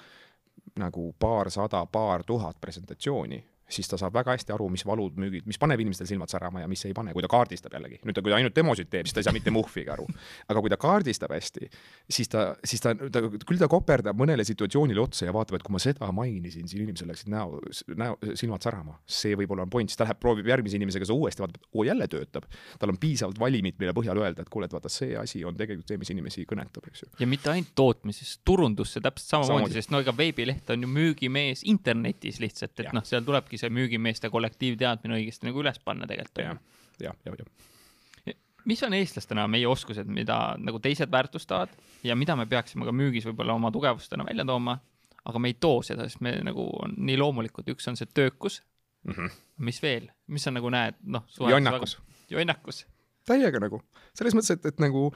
nagu 0.81 1.11
paarsada, 1.21 1.85
paar 1.87 2.25
tuhat 2.25 2.57
presentatsiooni 2.61 3.43
siis 3.69 3.89
ta 3.89 3.99
saab 4.01 4.15
väga 4.15 4.35
hästi 4.37 4.53
aru, 4.55 4.69
mis 4.73 4.85
valud 4.87 5.17
müügid, 5.21 5.47
mis 5.49 5.59
paneb 5.61 5.81
inimestel 5.81 6.09
silmad 6.09 6.33
särama 6.33 6.63
ja 6.63 6.69
mis 6.71 6.85
ei 6.85 6.95
pane, 6.97 7.15
kui 7.17 7.25
ta 7.25 7.31
kaardistab 7.33 7.75
jällegi. 7.75 8.01
nüüd 8.05 8.17
ta, 8.17 8.23
kui 8.25 8.33
ta 8.33 8.39
ainult 8.39 8.57
demosid 8.57 8.91
teeb, 8.93 9.09
siis 9.09 9.17
ta 9.17 9.23
ei 9.23 9.29
saa 9.29 9.35
mitte 9.37 9.53
muhvigi 9.55 9.91
aru. 9.93 10.07
aga 10.49 10.63
kui 10.65 10.73
ta 10.73 10.79
kaardistab 10.81 11.33
hästi, 11.35 11.69
siis 12.11 12.31
ta, 12.33 12.47
siis 12.65 12.85
ta, 12.85 12.95
ta, 12.95 13.23
küll 13.49 13.61
ta 13.61 13.69
koperdab 13.71 14.19
mõnele 14.21 14.45
situatsioonile 14.47 15.01
otsa 15.01 15.29
ja 15.29 15.35
vaatab, 15.35 15.59
et 15.59 15.67
kui 15.67 15.75
ma 15.75 15.83
seda 15.83 16.11
mainisin, 16.13 16.69
siis 16.69 16.83
inimesel 16.83 17.09
läksid 17.11 17.33
näo, 17.33 17.61
näo, 17.97 18.19
silmad 18.35 18.65
särama. 18.65 18.99
see 19.07 19.37
võib-olla 19.39 19.65
on 19.65 19.73
point, 19.73 19.91
siis 19.91 20.01
ta 20.01 20.07
läheb, 20.09 20.21
proovib 20.21 20.49
järgmise 20.49 20.79
inimesega 20.81 21.09
seda 21.09 21.17
uuesti, 21.17 21.45
vaatab, 21.45 21.69
oo 21.73 21.85
jälle 21.89 22.09
töötab. 22.09 22.49
tal 22.79 22.93
on 22.93 23.01
piisavalt 23.01 23.41
valimit, 23.41 23.79
mille 23.81 23.97
põhjal 23.97 24.21
öelda, 24.21 24.45
et 24.45 24.53
kuule, 24.53 24.69
et 24.69 24.77
vaata, 24.77 24.93
see 24.93 25.17
asi 25.17 25.45
on 25.45 25.57
tegelikult 25.57 25.89
see, 25.89 26.01
mis 26.01 26.13
inimesi 26.15 26.47
kõnetab, 26.49 26.89
eks 26.91 27.05
ju. 27.05 27.11
ja 27.21 27.29
mitte 27.31 27.51
ainult 27.51 27.73
tootmises, 27.75 28.39
turundusse 28.45 29.01
täpselt 29.05 29.35
samamoodi, 29.35 29.79
sest 29.79 29.93
no 29.95 30.03
ega 30.05 30.15
veebileht 30.17 30.71
on 30.75 30.85
ju 30.85 30.91
müügimees 30.91 31.65
internetis 31.71 32.41
lihtsalt, 32.43 32.77
et 32.81 32.93
noh, 32.97 33.05
seal 33.07 33.25
tulebki 33.27 33.54
tulebki 33.55 33.61
see 33.61 33.71
müügimeeste 33.73 34.31
kollektiivteadmine 34.31 35.19
õigesti 35.19 35.49
nagu 35.49 35.63
üles 35.63 35.79
panna 35.85 36.07
tegelikult. 36.07 36.43
jah, 36.43 36.59
jah, 37.01 37.15
jah, 37.25 37.35
jah 37.39 38.35
mis 38.65 38.83
on 38.83 38.95
eestlastena 38.95 39.47
meie 39.47 39.67
oskused, 39.69 40.09
mida 40.09 40.57
nagu 40.59 40.79
teised 40.81 41.11
väärtustavad 41.11 41.69
ja 42.03 42.17
mida 42.17 42.35
me 42.37 42.47
peaksime 42.47 42.87
ka 42.87 42.93
müügis 42.93 43.27
võib-olla 43.27 43.55
oma 43.55 43.71
tugevustena 43.71 44.25
välja 44.25 44.45
tooma, 44.45 44.79
aga 45.25 45.39
me 45.39 45.51
ei 45.53 45.59
too 45.61 45.83
seda, 45.83 46.07
sest 46.09 46.23
me 46.25 46.39
nagu 46.43 46.65
on 46.81 46.95
nii 46.97 47.19
loomulikud, 47.21 47.69
üks 47.69 47.89
on 47.89 47.97
see 47.97 48.09
töökus 48.09 48.63
mm. 49.05 49.13
-hmm. 49.13 49.31
mis 49.59 49.83
veel, 49.83 50.09
mis 50.27 50.43
sa 50.43 50.51
nagu 50.51 50.71
näed, 50.71 50.97
noh. 51.05 51.27
jonnakus. 51.39 51.99
jonnakus. 52.31 52.87
täiega 53.27 53.61
nagu, 53.61 53.83
selles 54.15 54.35
mõttes, 54.35 54.57
et, 54.57 54.67
et 54.73 54.81
nagu 54.81 55.11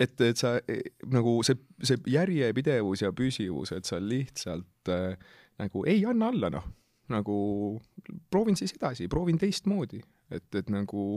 et, 0.00 0.20
et 0.20 0.36
sa 0.36 0.58
nagu 1.08 1.40
see, 1.42 1.56
see 1.82 1.96
järjepidevus 2.06 3.02
ja 3.02 3.12
püsivus, 3.12 3.72
et 3.72 3.84
sa 3.84 3.96
lihtsalt 3.96 4.92
äh, 4.92 5.16
nagu 5.58 5.86
ei 5.88 6.04
anna 6.04 6.28
alla, 6.28 6.50
noh 6.50 6.68
nagu 7.12 7.36
proovin 8.32 8.56
siis 8.56 8.74
edasi, 8.76 9.08
proovin 9.12 9.38
teistmoodi, 9.40 10.00
et, 10.32 10.46
et 10.56 10.70
nagu 10.72 11.08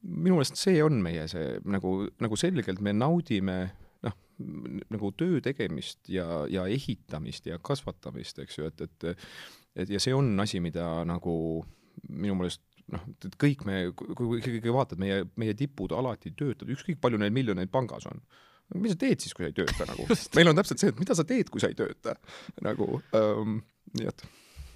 minu 0.00 0.38
meelest 0.38 0.58
see 0.58 0.80
on 0.82 0.98
meie 1.04 1.26
see 1.30 1.58
nagu, 1.68 1.92
nagu 2.22 2.38
selgelt 2.40 2.80
me 2.82 2.94
naudime 2.96 3.58
noh, 4.06 4.16
nagu 4.90 5.12
töö 5.18 5.42
tegemist 5.44 6.08
ja, 6.08 6.42
ja 6.50 6.64
ehitamist 6.70 7.46
ja 7.50 7.60
kasvatamist, 7.62 8.40
eks 8.42 8.58
ju, 8.58 8.70
et, 8.70 8.86
et 8.88 9.10
et 9.78 9.92
ja 9.92 10.00
see 10.02 10.14
on 10.16 10.32
asi, 10.42 10.58
mida 10.62 10.86
nagu 11.06 11.34
minu 12.08 12.36
meelest 12.38 12.64
noh, 12.90 13.06
et 13.26 13.36
kõik 13.40 13.64
me, 13.68 13.80
kui 13.94 14.40
ikkagi 14.40 14.72
vaatad, 14.74 15.00
meie, 15.00 15.24
meie 15.40 15.54
tipud 15.58 15.92
alati 15.94 16.32
töötavad, 16.34 16.72
ükskõik 16.74 17.00
palju 17.02 17.20
neil 17.20 17.34
miljoneid 17.34 17.70
pangas 17.72 18.08
on. 18.10 18.22
mis 18.74 18.94
sa 18.94 18.98
teed 18.98 19.22
siis, 19.22 19.34
kui 19.34 19.44
sa 19.44 19.50
ei 19.52 19.56
tööta 19.56 19.86
nagu? 19.90 20.06
meil 20.38 20.50
on 20.50 20.58
täpselt 20.58 20.82
see, 20.82 20.92
et 20.94 21.02
mida 21.02 21.16
sa 21.18 21.26
teed, 21.28 21.50
kui 21.52 21.62
sa 21.62 21.70
ei 21.70 21.78
tööta 21.78 22.16
nagu 22.66 23.00
ähm,, 23.18 23.60
nii 23.98 24.10
et 24.10 24.26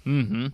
mm. 0.05 0.21
-hmm. 0.21 0.51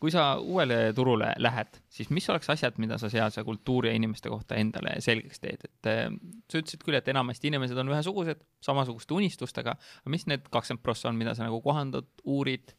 kui 0.00 0.10
sa 0.10 0.36
uuele 0.38 0.92
turule 0.94 1.32
lähed, 1.38 1.80
siis 1.88 2.10
mis 2.10 2.28
oleks 2.30 2.50
asjad, 2.50 2.78
mida 2.78 2.98
sa 2.98 3.10
sealse 3.10 3.44
kultuuri 3.44 3.88
ja 3.88 3.94
inimeste 3.94 4.28
kohta 4.28 4.54
endale 4.54 4.96
selgeks 4.98 5.40
teed, 5.40 5.66
et 5.68 5.90
äh, 5.90 6.06
sa 6.50 6.58
ütlesid 6.58 6.84
küll, 6.84 6.98
et 6.98 7.08
enamasti 7.08 7.50
inimesed 7.52 7.78
on 7.78 7.92
ühesugused, 7.92 8.40
samasuguste 8.62 9.14
unistustega, 9.14 9.76
aga 10.00 10.10
mis 10.10 10.26
need 10.26 10.48
kakskümmend 10.50 10.82
prossa 10.82 11.08
on, 11.08 11.20
mida 11.20 11.34
sa 11.34 11.44
nagu 11.48 11.60
kohandad, 11.60 12.08
uurid? 12.24 12.74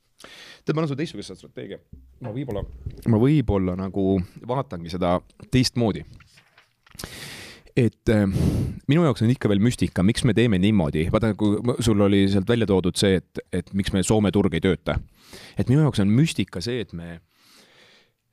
tead, 0.65 0.73
ma 0.73 0.79
annan 0.79 0.88
sulle 0.88 1.03
teistsuguse 1.03 1.36
strateegia. 1.36 1.79
ma 2.23 2.31
võib-olla, 2.31 2.63
ma 3.11 3.17
võib-olla 3.19 3.75
nagu 3.75 4.19
vaatangi 4.47 4.89
seda 4.89 5.19
teistmoodi 5.51 6.05
et 7.76 8.11
äh, 8.13 8.26
minu 8.88 9.03
jaoks 9.03 9.23
on 9.26 9.32
ikka 9.34 9.49
veel 9.51 9.63
müstika, 9.63 10.03
miks 10.03 10.23
me 10.28 10.34
teeme 10.38 10.59
niimoodi, 10.61 11.07
vaata, 11.11 11.34
kui 11.39 11.59
sul 11.84 12.01
oli 12.05 12.23
sealt 12.32 12.49
välja 12.49 12.67
toodud 12.69 12.95
see, 12.99 13.19
et, 13.19 13.41
et 13.53 13.73
miks 13.76 13.93
me 13.95 14.03
Soome 14.03 14.32
turg 14.36 14.53
ei 14.55 14.63
tööta. 14.63 14.97
et 15.57 15.69
minu 15.69 15.84
jaoks 15.84 16.03
on 16.03 16.11
müstika 16.11 16.63
see, 16.63 16.86
et 16.86 16.93
me, 16.95 17.19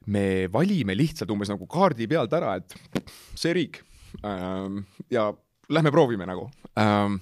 me 0.07 0.25
valime 0.53 0.97
lihtsalt 0.99 1.31
umbes 1.35 1.51
nagu 1.51 1.67
kaardi 1.67 2.07
pealt 2.11 2.33
ära, 2.39 2.57
et 2.61 3.03
see 3.35 3.55
riik 3.59 3.83
ähm, 4.23 4.85
ja 5.11 5.33
lähme 5.73 5.91
proovime 5.91 6.27
nagu 6.29 6.49
ähm, 6.79 7.19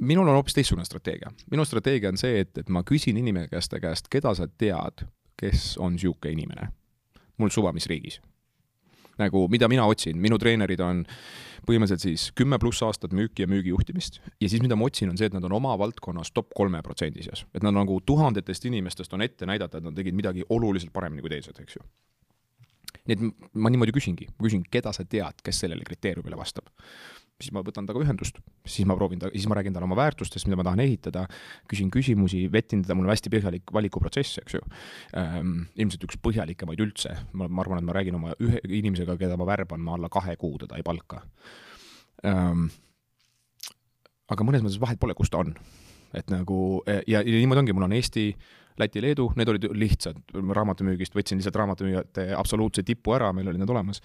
minul 0.00 0.28
on 0.28 0.34
hoopis 0.34 0.54
teistsugune 0.54 0.84
strateegia. 0.84 1.30
minu 1.50 1.64
strateegia 1.64 2.08
on 2.08 2.18
see, 2.18 2.40
et, 2.40 2.58
et 2.58 2.68
ma 2.68 2.82
küsin 2.82 3.18
inimeste 3.20 3.80
käest, 3.80 4.10
keda 4.10 4.34
sa 4.34 4.48
tead, 4.48 5.06
kes 5.40 5.74
on 5.78 5.94
niisugune 5.94 6.32
inimene. 6.32 6.68
mul 7.38 7.50
suva, 7.50 7.72
mis 7.72 7.86
riigis. 7.86 8.20
Nagu, 9.20 9.46
mida 9.52 9.68
mina 9.70 9.86
otsin, 9.90 10.18
minu 10.20 10.38
treenerid 10.40 10.80
on 10.84 11.04
põhimõtteliselt 11.64 12.04
siis 12.04 12.26
kümme 12.36 12.58
pluss 12.60 12.82
aastat 12.84 13.14
müüki 13.16 13.44
ja 13.44 13.50
müügijuhtimist 13.50 14.20
ja 14.20 14.48
siis, 14.48 14.60
mida 14.62 14.76
ma 14.76 14.88
otsin, 14.88 15.12
on 15.12 15.20
see, 15.20 15.30
et 15.30 15.36
nad 15.36 15.44
on 15.48 15.54
oma 15.56 15.76
valdkonnas 15.80 16.34
top 16.36 16.52
kolme 16.56 16.82
protsendi 16.84 17.24
seas. 17.24 17.46
et 17.54 17.64
nad 17.64 17.74
nagu 17.74 18.00
tuhandetest 18.06 18.68
inimestest 18.68 19.12
on 19.16 19.24
ette 19.24 19.48
näidata, 19.48 19.78
et 19.78 19.86
nad 19.86 19.96
tegid 19.96 20.16
midagi 20.16 20.44
oluliselt 20.48 20.92
paremini 20.92 21.24
kui 21.24 21.32
teised, 21.32 21.60
eks 21.60 21.78
ju 21.78 21.86
nii 23.04 23.16
et 23.16 23.50
ma 23.60 23.72
niimoodi 23.72 23.92
küsingi, 23.92 24.28
ma 24.32 24.46
küsin, 24.46 24.62
keda 24.70 24.92
sa 24.96 25.04
tead, 25.04 25.42
kes 25.44 25.58
sellele 25.64 25.84
kriteeriumile 25.84 26.38
vastab. 26.40 26.70
Siis 27.42 27.52
ma 27.54 27.62
võtan 27.66 27.86
temaga 27.86 28.04
ühendust, 28.04 28.38
siis 28.68 28.86
ma 28.88 28.96
proovin 28.98 29.20
ta, 29.22 29.30
siis 29.34 29.46
ma 29.50 29.56
räägin 29.58 29.74
talle 29.74 29.88
oma 29.88 29.98
väärtustest, 29.98 30.46
mida 30.46 30.58
ma 30.60 30.66
tahan 30.68 30.82
ehitada, 30.84 31.24
küsin 31.70 31.90
küsimusi, 31.94 32.44
vetin 32.52 32.84
teda, 32.84 32.96
mul 32.96 33.08
on 33.08 33.14
hästi 33.14 33.32
põhjalik 33.32 33.74
valikuprotsess, 33.74 34.38
eks 34.44 34.56
ju 34.58 34.62
ähm,. 35.18 35.66
ilmselt 35.74 36.06
üks 36.06 36.20
põhjalikemaid 36.22 36.82
üldse, 36.84 37.16
ma, 37.34 37.48
ma 37.48 37.64
arvan, 37.64 37.82
et 37.82 37.88
ma 37.88 37.96
räägin 37.96 38.18
oma 38.20 38.34
ühe 38.42 38.62
inimesega, 38.68 39.18
keda 39.20 39.38
ma 39.40 39.48
värban, 39.50 39.82
ma 39.82 39.98
alla 39.98 40.10
kahe 40.12 40.36
kuu 40.40 40.58
teda 40.62 40.78
ei 40.78 40.86
palka 40.86 41.24
ähm,. 42.26 42.68
aga 44.30 44.46
mõnes 44.46 44.64
mõttes 44.64 44.82
vahet 44.82 45.02
pole, 45.02 45.16
kus 45.18 45.32
ta 45.34 45.42
on. 45.42 45.54
et 46.14 46.30
nagu 46.30 46.58
ja, 46.86 47.18
ja 47.18 47.24
niimoodi 47.26 47.64
ongi, 47.64 47.74
mul 47.74 47.88
on 47.88 47.98
Eesti 47.98 48.28
äh, 48.30 48.52
Läti, 48.78 48.98
Leedu, 49.02 49.28
need 49.38 49.50
olid 49.52 49.68
lihtsad, 49.78 50.16
raamatumüügist 50.34 51.14
võtsin 51.14 51.38
lihtsalt 51.38 51.54
raamatumüüjate 51.60 52.24
absoluutse 52.34 52.82
tipu 52.82 53.12
ära, 53.14 53.28
meil 53.32 53.46
olid 53.52 53.62
need 53.62 53.70
olemas. 53.70 54.00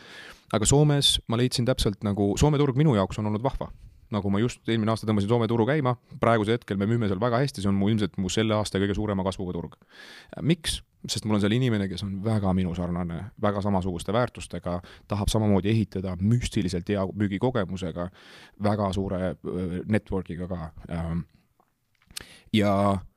aga 0.53 0.67
Soomes 0.69 1.15
ma 1.27 1.39
leidsin 1.41 1.65
täpselt 1.65 2.03
nagu, 2.05 2.35
Soome 2.37 2.59
turg 2.61 2.77
minu 2.77 2.93
jaoks 2.95 3.17
on 3.17 3.31
olnud 3.31 3.41
vahva. 3.43 3.71
nagu 4.09 4.29
ma 4.29 4.39
just 4.39 4.69
eelmine 4.69 4.91
aasta 4.93 5.09
tõmbasin 5.09 5.29
Soome 5.29 5.47
turu 5.49 5.65
käima, 5.65 5.95
praegusel 6.21 6.59
hetkel 6.59 6.77
me 6.77 6.85
müüme 6.85 7.09
seal 7.09 7.19
väga 7.21 7.41
hästi, 7.41 7.63
see 7.63 7.69
on 7.69 7.81
mu 7.81 7.89
ilmselt 7.89 8.17
mu 8.17 8.29
selle 8.29 8.53
aasta 8.53 8.77
kõige 8.77 8.93
suurema 8.93 9.25
kasvuga 9.25 9.57
turg. 9.57 9.75
miks? 10.41 10.83
sest 11.07 11.25
mul 11.25 11.39
on 11.39 11.41
seal 11.41 11.53
inimene, 11.55 11.87
kes 11.87 12.03
on 12.03 12.17
väga 12.23 12.53
minusarnane, 12.53 13.19
väga 13.41 13.61
samasuguste 13.65 14.13
väärtustega, 14.13 14.81
tahab 15.07 15.29
samamoodi 15.31 15.71
ehitada, 15.71 16.17
müstiliselt 16.21 16.89
hea 16.89 17.05
müügikogemusega, 17.07 18.09
väga 18.61 18.93
suure 18.93 19.35
network'iga 19.87 20.47
ka. 20.47 20.73
ja 22.53 22.73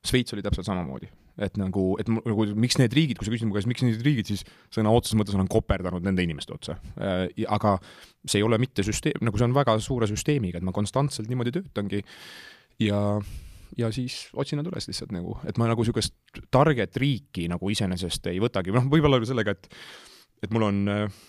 Šveits 0.06 0.32
oli 0.32 0.42
täpselt 0.46 0.70
samamoodi 0.70 1.10
et 1.44 1.58
nagu, 1.60 1.84
et 2.00 2.08
nagu 2.08 2.46
miks 2.58 2.78
need 2.80 2.94
riigid, 2.96 3.18
kui 3.18 3.28
sa 3.28 3.34
küsid 3.34 3.48
mu 3.48 3.56
käest, 3.56 3.70
miks 3.70 3.84
need 3.84 4.02
riigid, 4.04 4.30
siis 4.32 4.44
sõna 4.74 4.92
otseses 4.94 5.18
mõttes 5.18 5.36
olen 5.38 5.50
koperdanud 5.52 6.04
nende 6.06 6.24
inimeste 6.24 6.54
otsa. 6.56 6.78
Äh, 6.96 7.26
aga 7.52 7.76
see 8.24 8.40
ei 8.40 8.46
ole 8.46 8.58
mitte 8.62 8.84
süsteem, 8.86 9.22
nagu 9.26 9.38
see 9.38 9.48
on 9.48 9.56
väga 9.56 9.76
suure 9.82 10.08
süsteemiga, 10.10 10.60
et 10.60 10.66
ma 10.66 10.74
konstantselt 10.76 11.30
niimoodi 11.30 11.54
töötangi 11.56 12.02
ja, 12.82 13.02
ja 13.78 13.90
siis 13.94 14.24
otsin 14.38 14.60
nad 14.60 14.70
üles 14.70 14.88
lihtsalt 14.90 15.12
nagu, 15.14 15.36
et 15.48 15.58
ma 15.60 15.68
nagu 15.70 15.82
niisugust 15.82 16.16
target 16.54 16.96
riiki 17.02 17.48
nagu 17.52 17.72
iseenesest 17.72 18.30
ei 18.32 18.40
võtagi, 18.42 18.74
noh, 18.74 18.88
võib-olla 18.92 19.20
sellega, 19.26 19.56
et 19.56 19.70
et 20.42 20.50
mul 20.50 20.64
on 20.66 20.78
äh, 20.90 21.20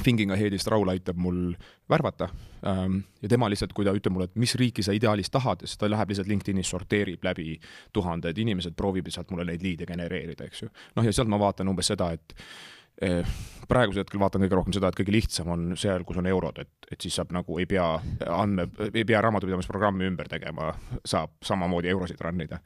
Thinking 0.00 0.32
Ahead'ist 0.32 0.70
Raul 0.72 0.88
aitab 0.88 1.18
mul 1.20 1.52
värvata 1.90 2.28
ähm, 2.66 3.02
ja 3.22 3.28
tema 3.28 3.48
lihtsalt, 3.52 3.74
kui 3.76 3.84
ta 3.84 3.92
ütleb 3.96 4.14
mulle, 4.14 4.30
et 4.30 4.40
mis 4.40 4.54
riiki 4.56 4.84
sa 4.84 4.94
ideaalis 4.96 5.30
tahad, 5.32 5.66
siis 5.66 5.76
ta 5.78 5.90
läheb 5.90 6.12
lihtsalt 6.12 6.30
LinkedInis, 6.30 6.70
sorteerib 6.72 7.24
läbi 7.24 7.58
tuhanded 7.92 8.38
inimesed, 8.38 8.76
proovib 8.78 9.10
sealt 9.12 9.32
mulle 9.32 9.50
neid 9.50 9.64
liide 9.64 9.88
genereerida, 9.88 10.48
eks 10.48 10.64
ju. 10.64 10.70
noh, 10.96 11.04
ja 11.04 11.12
sealt 11.12 11.28
ma 11.32 11.40
vaatan 11.42 11.68
umbes 11.72 11.92
seda, 11.92 12.08
et 12.16 12.34
eh, 13.04 13.34
praegusel 13.68 14.06
hetkel 14.06 14.20
vaatan 14.22 14.46
kõige 14.46 14.56
rohkem 14.56 14.76
seda, 14.76 14.88
et 14.88 14.96
kõige 14.96 15.12
lihtsam 15.12 15.50
on 15.52 15.66
seal, 15.80 16.06
kus 16.08 16.20
on 16.22 16.28
eurod, 16.30 16.62
et, 16.64 16.72
et 16.88 17.04
siis 17.04 17.18
saab 17.20 17.34
nagu 17.36 17.58
ei 17.60 17.68
pea 17.68 17.88
andme, 18.32 18.70
ei 18.88 19.04
pea 19.08 19.20
raamatupidamisprogrammi 19.26 20.08
ümber 20.08 20.30
tegema, 20.32 20.70
saab 21.04 21.36
samamoodi 21.44 21.92
eurosid 21.92 22.22
run 22.24 22.46
ida 22.46 22.62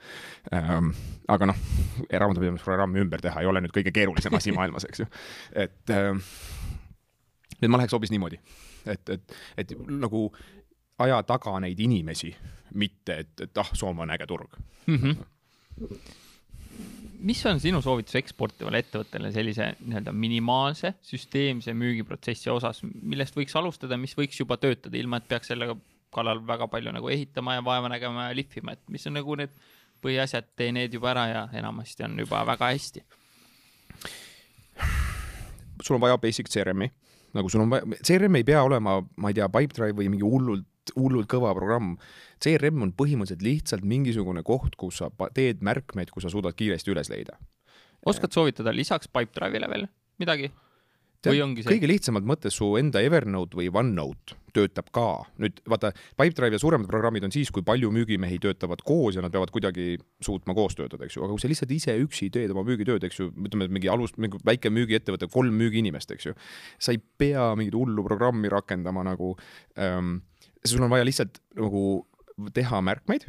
ähm,. 0.55 0.93
aga 1.27 1.51
noh, 1.51 1.65
raamatupidamisprogrammi 2.07 3.03
ümber 3.03 3.25
teha 3.25 3.43
ei 3.43 3.51
ole 3.51 3.65
nüüd 3.65 3.75
kõige 3.75 3.95
keerulisem 3.95 4.39
asi 4.39 4.55
maailmas, 4.55 4.87
eks 4.87 5.03
ju, 5.03 5.09
et 5.67 5.95
ähm, 5.95 6.23
et 7.63 7.71
ma 7.71 7.81
läheks 7.81 7.95
hoopis 7.97 8.13
niimoodi, 8.15 8.39
et, 8.87 9.09
et, 9.09 9.37
et 9.59 9.75
nagu 9.89 10.29
aja 11.03 11.23
taga 11.29 11.57
neid 11.63 11.81
inimesi, 11.81 12.31
mitte 12.81 13.21
et, 13.25 13.35
et 13.47 13.61
ah, 13.61 13.73
Soome 13.77 14.05
on 14.05 14.13
äge 14.13 14.27
turg 14.29 14.57
mm. 14.87 14.97
-hmm. 14.97 15.97
mis 17.21 17.47
on 17.47 17.61
sinu 17.61 17.83
soovitus 17.83 18.15
eksportivale 18.21 18.79
ettevõttele 18.85 19.33
sellise 19.33 19.75
nii-öelda 19.81 20.13
minimaalse 20.13 20.95
süsteemse 21.03 21.75
müügiprotsessi 21.75 22.51
osas, 22.51 22.83
millest 23.03 23.37
võiks 23.37 23.57
alustada, 23.57 23.97
mis 23.97 24.17
võiks 24.17 24.41
juba 24.41 24.57
töötada, 24.57 24.97
ilma 24.97 25.17
et 25.17 25.29
peaks 25.29 25.53
selle 25.53 25.77
kallal 26.11 26.47
väga 26.47 26.69
palju 26.69 26.93
nagu 26.93 27.09
ehitama 27.09 27.55
ja 27.55 27.65
vaeva 27.65 27.89
nägema 27.89 28.29
ja 28.29 28.37
lihvima, 28.37 28.73
et 28.73 28.89
mis 28.89 29.07
on 29.07 29.13
nagu 29.19 29.37
need 29.37 29.51
põhiasjad, 30.03 30.49
tee 30.57 30.73
need 30.73 30.95
juba 30.95 31.11
ära 31.11 31.27
ja 31.29 31.49
enamasti 31.53 32.05
on 32.05 32.19
juba 32.19 32.45
väga 32.47 32.73
hästi. 32.73 33.05
sul 35.83 35.95
on 35.95 36.01
vaja 36.01 36.19
basic 36.19 36.49
CRM-i 36.49 36.91
nagu 37.37 37.51
sul 37.53 37.65
on 37.65 37.75
vaja, 37.75 37.99
CRM 38.01 38.41
ei 38.41 38.47
pea 38.47 38.63
olema, 38.67 38.99
ma 39.17 39.33
ei 39.33 39.37
tea, 39.39 39.49
Pipedrive 39.53 39.97
või 40.01 40.11
mingi 40.13 40.27
hullult, 40.27 40.93
hullult 40.97 41.29
kõva 41.31 41.53
programm. 41.57 41.97
CRM 42.43 42.85
on 42.87 42.93
põhimõtteliselt 42.97 43.45
lihtsalt 43.45 43.87
mingisugune 43.87 44.45
koht, 44.47 44.77
kus 44.81 45.03
sa 45.03 45.11
teed 45.35 45.65
märkmeid, 45.67 46.13
kus 46.15 46.27
sa 46.27 46.33
suudad 46.33 46.57
kiiresti 46.57 46.95
üles 46.95 47.13
leida. 47.13 47.39
oskad 48.07 48.33
soovitada 48.33 48.71
lisaks 48.75 49.09
Pipedrive'ile 49.09 49.69
veel 49.71 49.89
midagi? 50.23 50.53
või 51.27 51.43
ongi 51.43 51.65
see? 51.65 51.73
kõige 51.75 51.89
lihtsamalt 51.91 52.27
mõttes 52.29 52.55
su 52.55 52.69
enda 52.79 53.01
Evernote 53.03 53.59
või 53.59 53.71
OneNote 53.73 54.37
töötab 54.57 54.91
ka. 54.95 55.07
nüüd 55.43 55.61
vaata, 55.69 55.93
Pipedrive 56.19 56.57
ja 56.57 56.63
suuremad 56.63 56.89
programmid 56.91 57.27
on 57.29 57.35
siis, 57.35 57.53
kui 57.55 57.65
palju 57.67 57.93
müügimehi 57.95 58.39
töötavad 58.43 58.83
koos 58.87 59.19
ja 59.19 59.25
nad 59.25 59.35
peavad 59.35 59.53
kuidagi 59.55 59.97
suutma 60.25 60.57
koos 60.57 60.77
töötada, 60.79 61.07
eks 61.07 61.19
ju, 61.19 61.25
aga 61.27 61.37
kui 61.37 61.45
sa 61.45 61.53
lihtsalt 61.53 61.77
ise 61.77 61.97
üksi 62.03 62.31
teed 62.35 62.55
oma 62.55 62.65
müügitööd, 62.67 63.05
eks 63.07 63.21
ju, 63.23 63.31
ütleme, 63.49 63.69
mingi 63.73 63.91
alus, 63.93 64.17
mingi 64.21 64.41
väike 64.47 64.73
müügiettevõte, 64.75 65.31
kolm 65.33 65.57
müügiinimest, 65.61 66.13
eks 66.17 66.31
ju, 66.31 66.37
sa 66.79 66.95
ei 66.95 67.01
pea 67.21 67.53
mingit 67.59 67.77
hullu 67.77 68.05
programmi 68.07 68.53
rakendama 68.53 69.05
nagu 69.07 69.35
ähm,, 69.81 70.21
sul 70.67 70.85
on 70.85 70.93
vaja 70.93 71.07
lihtsalt 71.07 71.43
nagu 71.59 71.83
teha 72.55 72.81
märkmeid 72.85 73.29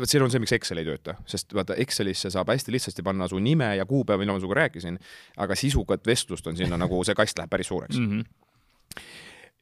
vot 0.00 0.10
siin 0.10 0.24
on 0.24 0.32
see, 0.32 0.42
miks 0.42 0.54
Excel 0.56 0.80
ei 0.82 0.86
tööta, 0.86 1.16
sest 1.28 1.54
vaata 1.56 1.76
Excelisse 1.82 2.30
saab 2.32 2.52
hästi 2.52 2.74
lihtsasti 2.74 3.04
panna 3.06 3.28
su 3.30 3.40
nime 3.42 3.70
ja 3.78 3.86
kuupäeva, 3.88 4.20
millal 4.22 4.38
ma 4.38 4.42
sinuga 4.42 4.60
rääkisin, 4.62 4.98
aga 5.42 5.56
sisukat 5.58 6.06
vestlust 6.06 6.46
on 6.50 6.58
sinna 6.58 6.78
nagu 6.80 7.00
see 7.06 7.16
kast 7.18 7.38
läheb 7.40 7.50
päris 7.52 7.70
suureks 7.72 7.98
mm. 7.98 8.10
-hmm. 8.12 9.02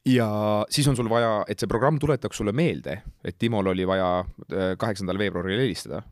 Ja 0.06 0.28
siis 0.70 0.88
on 0.88 0.96
sul 0.98 1.10
vaja, 1.10 1.40
et 1.48 1.58
see 1.60 1.70
programm 1.70 1.98
tuletaks 2.02 2.38
sulle 2.42 2.54
meelde, 2.56 3.00
et 3.24 3.38
Timol 3.38 3.72
oli 3.72 3.86
vaja 3.88 4.10
äh, 4.20 4.76
kaheksandal 4.78 5.18
veebruaril 5.18 5.64
helistada. 5.64 6.02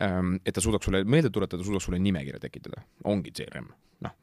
Ähm, 0.00 0.38
et 0.46 0.56
ta 0.56 0.62
suudaks 0.64 0.88
sulle 0.88 1.04
meelde 1.04 1.30
tuletada, 1.30 1.64
suudaks 1.64 1.84
sulle 1.90 2.00
nimekirja 2.00 2.40
tekitada, 2.40 2.80
ongi 3.04 3.34
CRM 3.36 3.68
noh, 4.04 4.14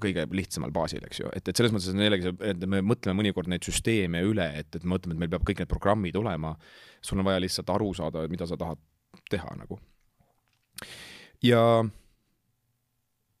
kõige 0.00 0.24
lihtsamal 0.32 0.72
baasil, 0.74 1.04
eks 1.04 1.20
ju, 1.22 1.30
et, 1.36 1.50
et 1.50 1.58
selles 1.58 1.74
mõttes 1.74 1.90
on 1.92 2.00
jällegi 2.00 2.28
see, 2.28 2.36
et 2.48 2.66
me 2.70 2.80
mõtleme 2.84 3.18
mõnikord 3.20 3.50
neid 3.52 3.66
süsteeme 3.66 4.22
üle, 4.24 4.46
et, 4.60 4.70
et 4.72 4.84
me 4.84 4.94
mõtleme, 4.94 5.16
et 5.16 5.22
meil 5.22 5.32
peab 5.34 5.44
kõik 5.48 5.62
need 5.62 5.70
programmid 5.70 6.16
olema. 6.16 6.54
sul 7.04 7.20
on 7.20 7.28
vaja 7.28 7.42
lihtsalt 7.44 7.70
aru 7.70 7.92
saada, 7.94 8.24
mida 8.32 8.48
sa 8.48 8.56
tahad 8.56 8.80
teha 9.30 9.52
nagu. 9.58 9.78
ja 11.44 11.84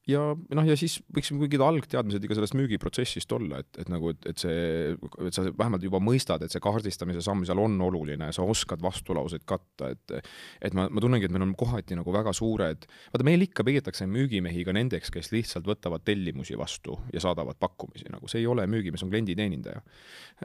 ja 0.08 0.22
noh, 0.34 0.66
ja 0.66 0.76
siis 0.78 0.98
võiks 1.14 1.30
mingid 1.34 1.62
algteadmised 1.64 2.24
ikka 2.24 2.38
sellest 2.38 2.56
müügiprotsessist 2.58 3.32
olla, 3.36 3.60
et, 3.62 3.80
et 3.82 3.90
nagu, 3.92 4.12
et, 4.14 4.28
et 4.30 4.40
see, 4.40 4.94
et 5.26 5.36
sa 5.36 5.44
vähemalt 5.48 5.84
juba 5.84 6.00
mõistad, 6.02 6.42
et 6.44 6.54
see 6.54 6.62
kaardistamise 6.64 7.22
samm 7.24 7.44
seal 7.48 7.60
on 7.62 7.76
oluline, 7.84 8.30
sa 8.34 8.46
oskad 8.46 8.82
vastulauseid 8.84 9.44
katta, 9.48 9.92
et 9.94 10.16
et 10.64 10.74
ma, 10.76 10.88
ma 10.90 11.02
tunnengi, 11.04 11.28
et 11.28 11.34
meil 11.34 11.44
on 11.44 11.54
kohati 11.58 11.98
nagu 11.98 12.12
väga 12.14 12.32
suured, 12.36 12.88
vaata 13.12 13.26
meil 13.26 13.44
ikka 13.44 13.66
peetakse 13.68 14.08
müügimehi 14.10 14.64
ka 14.66 14.74
nendeks, 14.76 15.12
kes 15.14 15.32
lihtsalt 15.34 15.68
võtavad 15.68 16.06
tellimusi 16.06 16.56
vastu 16.58 16.96
ja 17.12 17.22
saadavad 17.22 17.60
pakkumisi, 17.60 18.08
nagu 18.12 18.30
see 18.30 18.42
ei 18.42 18.48
ole 18.50 18.66
müügimees, 18.70 19.04
on 19.04 19.12
klienditeenindaja. 19.12 19.84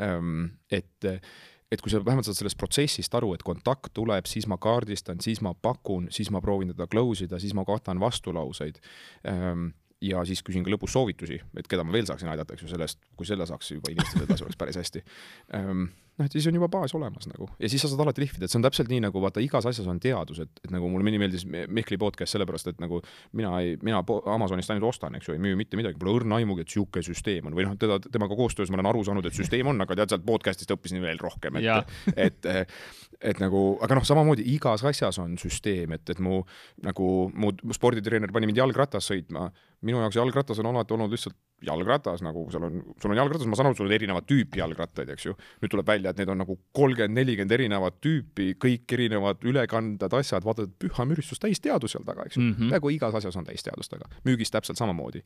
Ehm, 0.04 0.46
et 0.74 1.12
et 1.74 1.82
kui 1.82 1.92
sa 1.92 2.02
vähemalt 2.04 2.28
saad 2.28 2.38
sellest 2.38 2.60
protsessist 2.62 3.16
aru, 3.18 3.34
et 3.34 3.46
kontakt 3.46 3.94
tuleb, 3.98 4.28
siis 4.30 4.46
ma 4.50 4.60
kaardistan, 4.62 5.22
siis 5.24 5.42
ma 5.46 5.56
pakun, 5.58 6.10
siis 6.14 6.30
ma 6.34 6.42
proovin 6.44 6.74
teda 6.74 6.88
close 6.92 7.26
ida, 7.26 7.40
siis 7.42 7.56
ma 7.58 7.66
katan 7.68 8.02
vastulauseid. 8.04 8.78
Ähm, 9.30 9.72
ja 10.04 10.22
siis 10.28 10.44
küsin 10.44 10.66
ka 10.66 10.72
lõpus 10.74 10.94
soovitusi, 10.94 11.40
et 11.58 11.68
keda 11.72 11.86
ma 11.88 11.96
veel 11.96 12.08
saaksin 12.10 12.30
aidata, 12.32 12.56
eks 12.56 12.66
ju, 12.66 12.72
sellest, 12.74 13.00
kui 13.18 13.28
selle 13.28 13.48
saaks 13.48 13.72
juba 13.72 13.94
inimestele 13.94 14.28
edasi, 14.28 14.44
oleks 14.46 14.60
päris 14.60 14.80
hästi. 14.82 15.04
Ähm, 15.56 15.86
noh, 16.20 16.28
et 16.28 16.36
siis 16.36 16.46
on 16.50 16.58
juba 16.58 16.70
baas 16.72 16.94
olemas 16.96 17.26
nagu. 17.30 17.48
Ja 17.62 17.70
siis 17.72 17.82
sa 17.84 17.90
saad 17.92 18.04
alati 18.04 18.24
lihvida, 18.24 18.46
et 18.46 18.54
see 18.54 18.60
on 18.60 18.66
täpselt 18.66 18.90
nii 18.92 19.02
nagu 19.06 19.22
vaata, 19.24 19.42
igas 19.44 19.66
asjas 19.70 19.88
on 19.90 20.00
teadus, 20.04 20.44
et, 20.44 20.52
et 20.64 20.74
nagu 20.74 20.90
mulle 20.92 21.06
meeldis 21.06 21.46
Mihkli 21.48 21.98
podcast 22.02 22.36
sellepärast, 22.36 22.70
et 22.74 22.82
nagu 22.84 23.02
mina 23.38 23.54
ei, 23.64 23.76
mina 23.86 24.04
Amazonist 24.34 24.74
ainult 24.74 24.92
ostan, 24.92 25.18
eks 25.18 25.30
ju, 25.30 25.38
ei 25.38 25.42
müü 25.44 25.58
mitte 25.60 25.80
midagi, 25.80 25.98
pole 26.02 26.16
õrna 26.20 26.40
aimugi, 26.42 26.66
et 26.66 26.74
sihuke 26.74 27.04
süsteem 27.06 27.50
on. 27.50 27.58
Või 27.58 27.68
noh, 27.68 27.78
teda, 27.80 28.00
temaga 28.14 28.38
koostöös 28.38 28.72
ma 28.74 28.80
olen 28.80 28.92
aru 28.92 29.04
saanud, 29.08 29.30
et 29.30 29.38
süsteem 29.38 29.70
on, 29.74 29.82
aga 29.86 29.98
tead, 30.00 30.14
sealt 30.14 30.28
podcast'ist 30.28 30.76
õppisin 30.76 31.02
veel 31.04 31.22
rohkem, 31.22 31.62
et, 31.62 31.96
et, 32.16 32.50
et, 32.58 32.76
et 33.34 33.42
nagu, 33.44 33.64
aga 33.84 33.98
noh, 33.98 34.08
samamoodi 34.08 34.46
igas 34.54 34.86
asjas 34.90 35.22
on 35.24 35.38
süsteem, 35.42 35.98
et, 35.98 36.14
et 36.14 36.22
mu 36.24 36.44
nagu 36.86 37.10
mu, 37.34 37.54
mu 37.64 37.76
sporditreener 37.76 38.34
pani 38.34 38.50
mind 38.50 38.62
jalgrattas 38.62 39.10
sõitma. 39.10 39.50
Minu 39.84 40.00
jaoks 40.00 40.16
jalgratas 40.16 40.62
on 40.62 40.70
alati 40.70 40.96
olnud 40.96 41.12
lihtsalt 41.12 41.36
jalgratas 41.64 42.24
nagu 42.26 42.46
seal 42.52 42.66
on, 42.68 42.80
sul 43.02 43.14
on 43.14 43.20
jalgratas, 43.20 43.48
ma 43.50 43.58
saan 43.58 43.70
aru, 43.70 43.78
sul 43.78 43.90
on 43.90 43.96
erinevat 43.96 44.28
tüüpi 44.30 44.62
jalgrattaid, 44.62 45.10
eks 45.16 45.28
ju. 45.28 45.36
nüüd 45.64 45.74
tuleb 45.74 45.90
välja, 45.90 46.14
et 46.14 46.22
need 46.22 46.32
on 46.34 46.42
nagu 46.44 46.58
kolmkümmend, 46.76 47.16
nelikümmend 47.18 47.56
erinevat 47.58 48.00
tüüpi, 48.04 48.54
kõik 48.62 48.96
erinevad 48.98 49.44
ülekanded, 49.48 50.18
asjad, 50.20 50.46
vaatad, 50.48 50.76
püha 50.82 51.08
müristus, 51.10 51.42
täisteadus 51.44 51.96
seal 51.96 52.06
taga, 52.08 52.28
eks 52.28 52.38
ju 52.38 52.44
mm 52.44 52.54
-hmm.. 52.54 52.74
peaaegu 52.76 52.94
igas 52.98 53.20
asjas 53.20 53.40
on 53.40 53.48
täisteadus 53.50 53.92
taga, 53.92 54.10
müügis 54.28 54.52
täpselt 54.52 54.78
samamoodi. 54.78 55.24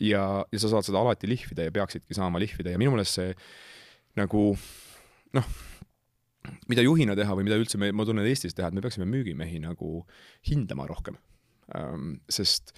ja, 0.00 0.44
ja 0.52 0.58
sa 0.58 0.68
saad 0.68 0.84
seda 0.84 1.00
alati 1.00 1.28
lihvida 1.28 1.64
ja 1.64 1.72
peaksidki 1.72 2.14
saama 2.14 2.38
lihvida 2.38 2.70
ja 2.70 2.78
minu 2.78 2.90
meelest 2.92 3.16
see 3.16 3.34
nagu 4.16 4.58
noh, 5.32 5.46
mida 6.68 6.82
juhina 6.82 7.16
teha 7.16 7.34
või 7.34 7.46
mida 7.48 7.56
üldse 7.56 7.78
me, 7.78 7.92
ma 7.92 8.04
tunnen 8.04 8.26
Eestis 8.26 8.54
teha, 8.54 8.68
et 8.68 8.74
me 8.74 8.84
peaksime 8.84 9.06
müügimehi 9.08 9.58
nagu 9.60 10.04
hindama 10.50 10.86
rohkem 10.86 11.16
sest 12.28 12.76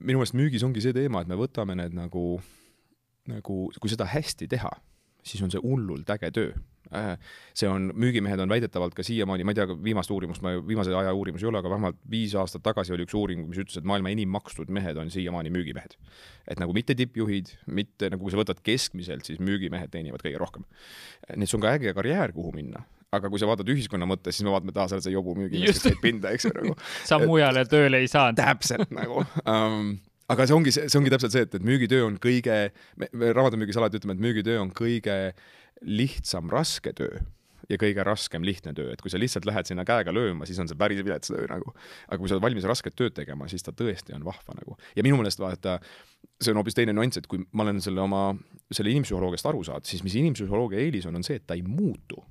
minu 0.00 0.20
meelest 0.20 0.36
müügis 0.36 0.64
ongi 0.66 0.82
see 0.84 0.94
teema, 0.96 1.22
et 1.22 1.30
me 1.30 1.38
võtame 1.38 1.76
need 1.78 1.96
nagu, 1.96 2.38
nagu 3.30 3.58
kui 3.80 3.92
seda 3.92 4.08
hästi 4.10 4.48
teha, 4.52 4.72
siis 5.26 5.42
on 5.44 5.52
see 5.52 5.62
hullult 5.62 6.10
äge 6.16 6.32
töö. 6.34 6.56
Äh, 6.94 7.16
see 7.56 7.66
on, 7.66 7.88
müügimehed 7.98 8.38
on 8.38 8.50
väidetavalt 8.52 8.94
ka 8.94 9.02
siiamaani, 9.02 9.42
ma 9.42 9.50
ei 9.50 9.58
tea 9.58 9.74
viimast 9.88 10.12
uurimust, 10.14 10.42
ma 10.44 10.52
viimase 10.62 10.92
aja 10.94 11.10
uurimusi 11.18 11.42
ei 11.42 11.48
ole, 11.50 11.58
aga 11.58 11.72
vähemalt 11.72 11.98
viis 12.10 12.36
aastat 12.38 12.62
tagasi 12.62 12.94
oli 12.94 13.08
üks 13.08 13.16
uuring, 13.18 13.42
mis 13.48 13.58
ütles, 13.58 13.80
et 13.80 13.88
maailma 13.90 14.12
enim 14.14 14.30
makstud 14.30 14.70
mehed 14.70 15.00
on 15.02 15.10
siiamaani 15.10 15.50
müügimehed. 15.50 15.96
et 16.46 16.62
nagu 16.62 16.76
mitte 16.76 16.94
tippjuhid, 16.94 17.50
mitte 17.66 18.12
nagu 18.12 18.22
kui 18.22 18.30
sa 18.30 18.38
võtad 18.38 18.62
keskmiselt, 18.62 19.26
siis 19.26 19.42
müügimehed 19.42 19.90
teenivad 19.90 20.22
kõige 20.22 20.38
rohkem. 20.38 20.68
nii 21.34 21.42
et 21.42 21.50
see 21.50 21.58
on 21.58 21.66
ka 21.66 21.74
äge 21.74 21.96
karjäär, 21.96 22.30
kuhu 22.36 22.54
minna 22.54 22.84
aga 23.14 23.30
kui 23.30 23.40
sa 23.40 23.48
vaatad 23.48 23.68
ühiskonna 23.70 24.08
mõttes, 24.08 24.36
siis 24.36 24.46
me 24.46 24.52
vaatame 24.54 24.74
et 24.74 25.04
see 25.04 25.14
jobu 25.14 25.36
müügimees, 25.38 25.78
kes 25.78 25.86
käib 25.86 26.02
pinda, 26.02 26.32
eks 26.34 26.48
ju 26.48 26.52
nagu. 26.56 26.74
sa 27.10 27.20
mujale 27.22 27.64
tööle 27.70 28.02
ei 28.02 28.10
saanud. 28.10 28.40
täpselt 28.40 28.90
nagu 28.94 29.22
um, 29.22 29.94
aga 30.32 30.48
see 30.48 30.56
ongi, 30.56 30.74
see 30.74 30.98
ongi 30.98 31.12
täpselt 31.14 31.36
see, 31.36 31.46
et, 31.46 31.54
et 31.58 31.66
müügitöö 31.66 32.08
on 32.08 32.18
kõige, 32.22 32.58
me 32.98 33.30
raamatumüügis 33.36 33.78
alati 33.80 34.00
ütleme, 34.00 34.18
et 34.18 34.26
müügitöö 34.26 34.60
on 34.64 34.74
kõige 34.74 35.16
lihtsam 35.86 36.50
raske 36.50 36.92
töö 36.96 37.22
ja 37.70 37.78
kõige 37.80 38.04
raskem 38.06 38.44
lihtne 38.46 38.72
töö, 38.76 38.92
et 38.94 39.02
kui 39.02 39.10
sa 39.10 39.18
lihtsalt 39.18 39.46
lähed 39.48 39.68
sinna 39.68 39.84
käega 39.86 40.12
lööma, 40.14 40.46
siis 40.46 40.58
on 40.62 40.70
see 40.70 40.78
päris 40.78 41.02
vilets 41.02 41.32
töö 41.32 41.46
nagu. 41.50 41.74
aga 42.06 42.18
kui 42.20 42.30
sa 42.30 42.36
oled 42.36 42.44
valmis 42.44 42.66
rasket 42.68 42.94
tööd 42.98 43.14
tegema, 43.16 43.48
siis 43.50 43.66
ta 43.66 43.74
tõesti 43.74 44.14
on 44.14 44.26
vahva 44.26 44.54
nagu. 44.58 44.76
ja 44.96 45.06
minu 45.06 45.18
meelest 45.20 45.42
vaata, 45.42 45.78
see 46.40 46.54
on 46.54 46.62
hoopis 46.62 46.78
teine 46.78 46.94
nüanss, 46.96 47.18
et 47.22 47.26
kui 47.30 47.42
ma 47.52 47.66
olen 47.66 47.82
selle 47.82 48.02
oma, 48.02 48.28
selle 48.70 48.94
inimpsühholoogiast 48.94 49.50
aru 49.50 49.64
saanud, 49.66 49.88
siis 49.88 50.04
mis 50.06 50.14
inimpsühholoogia 50.22 50.82
eelis 50.84 51.06
on, 51.10 51.18
on 51.18 51.26
see, 51.26 51.40
et 51.40 51.46
ta 51.46 51.58
ei 51.58 51.66
muutu 51.66 52.22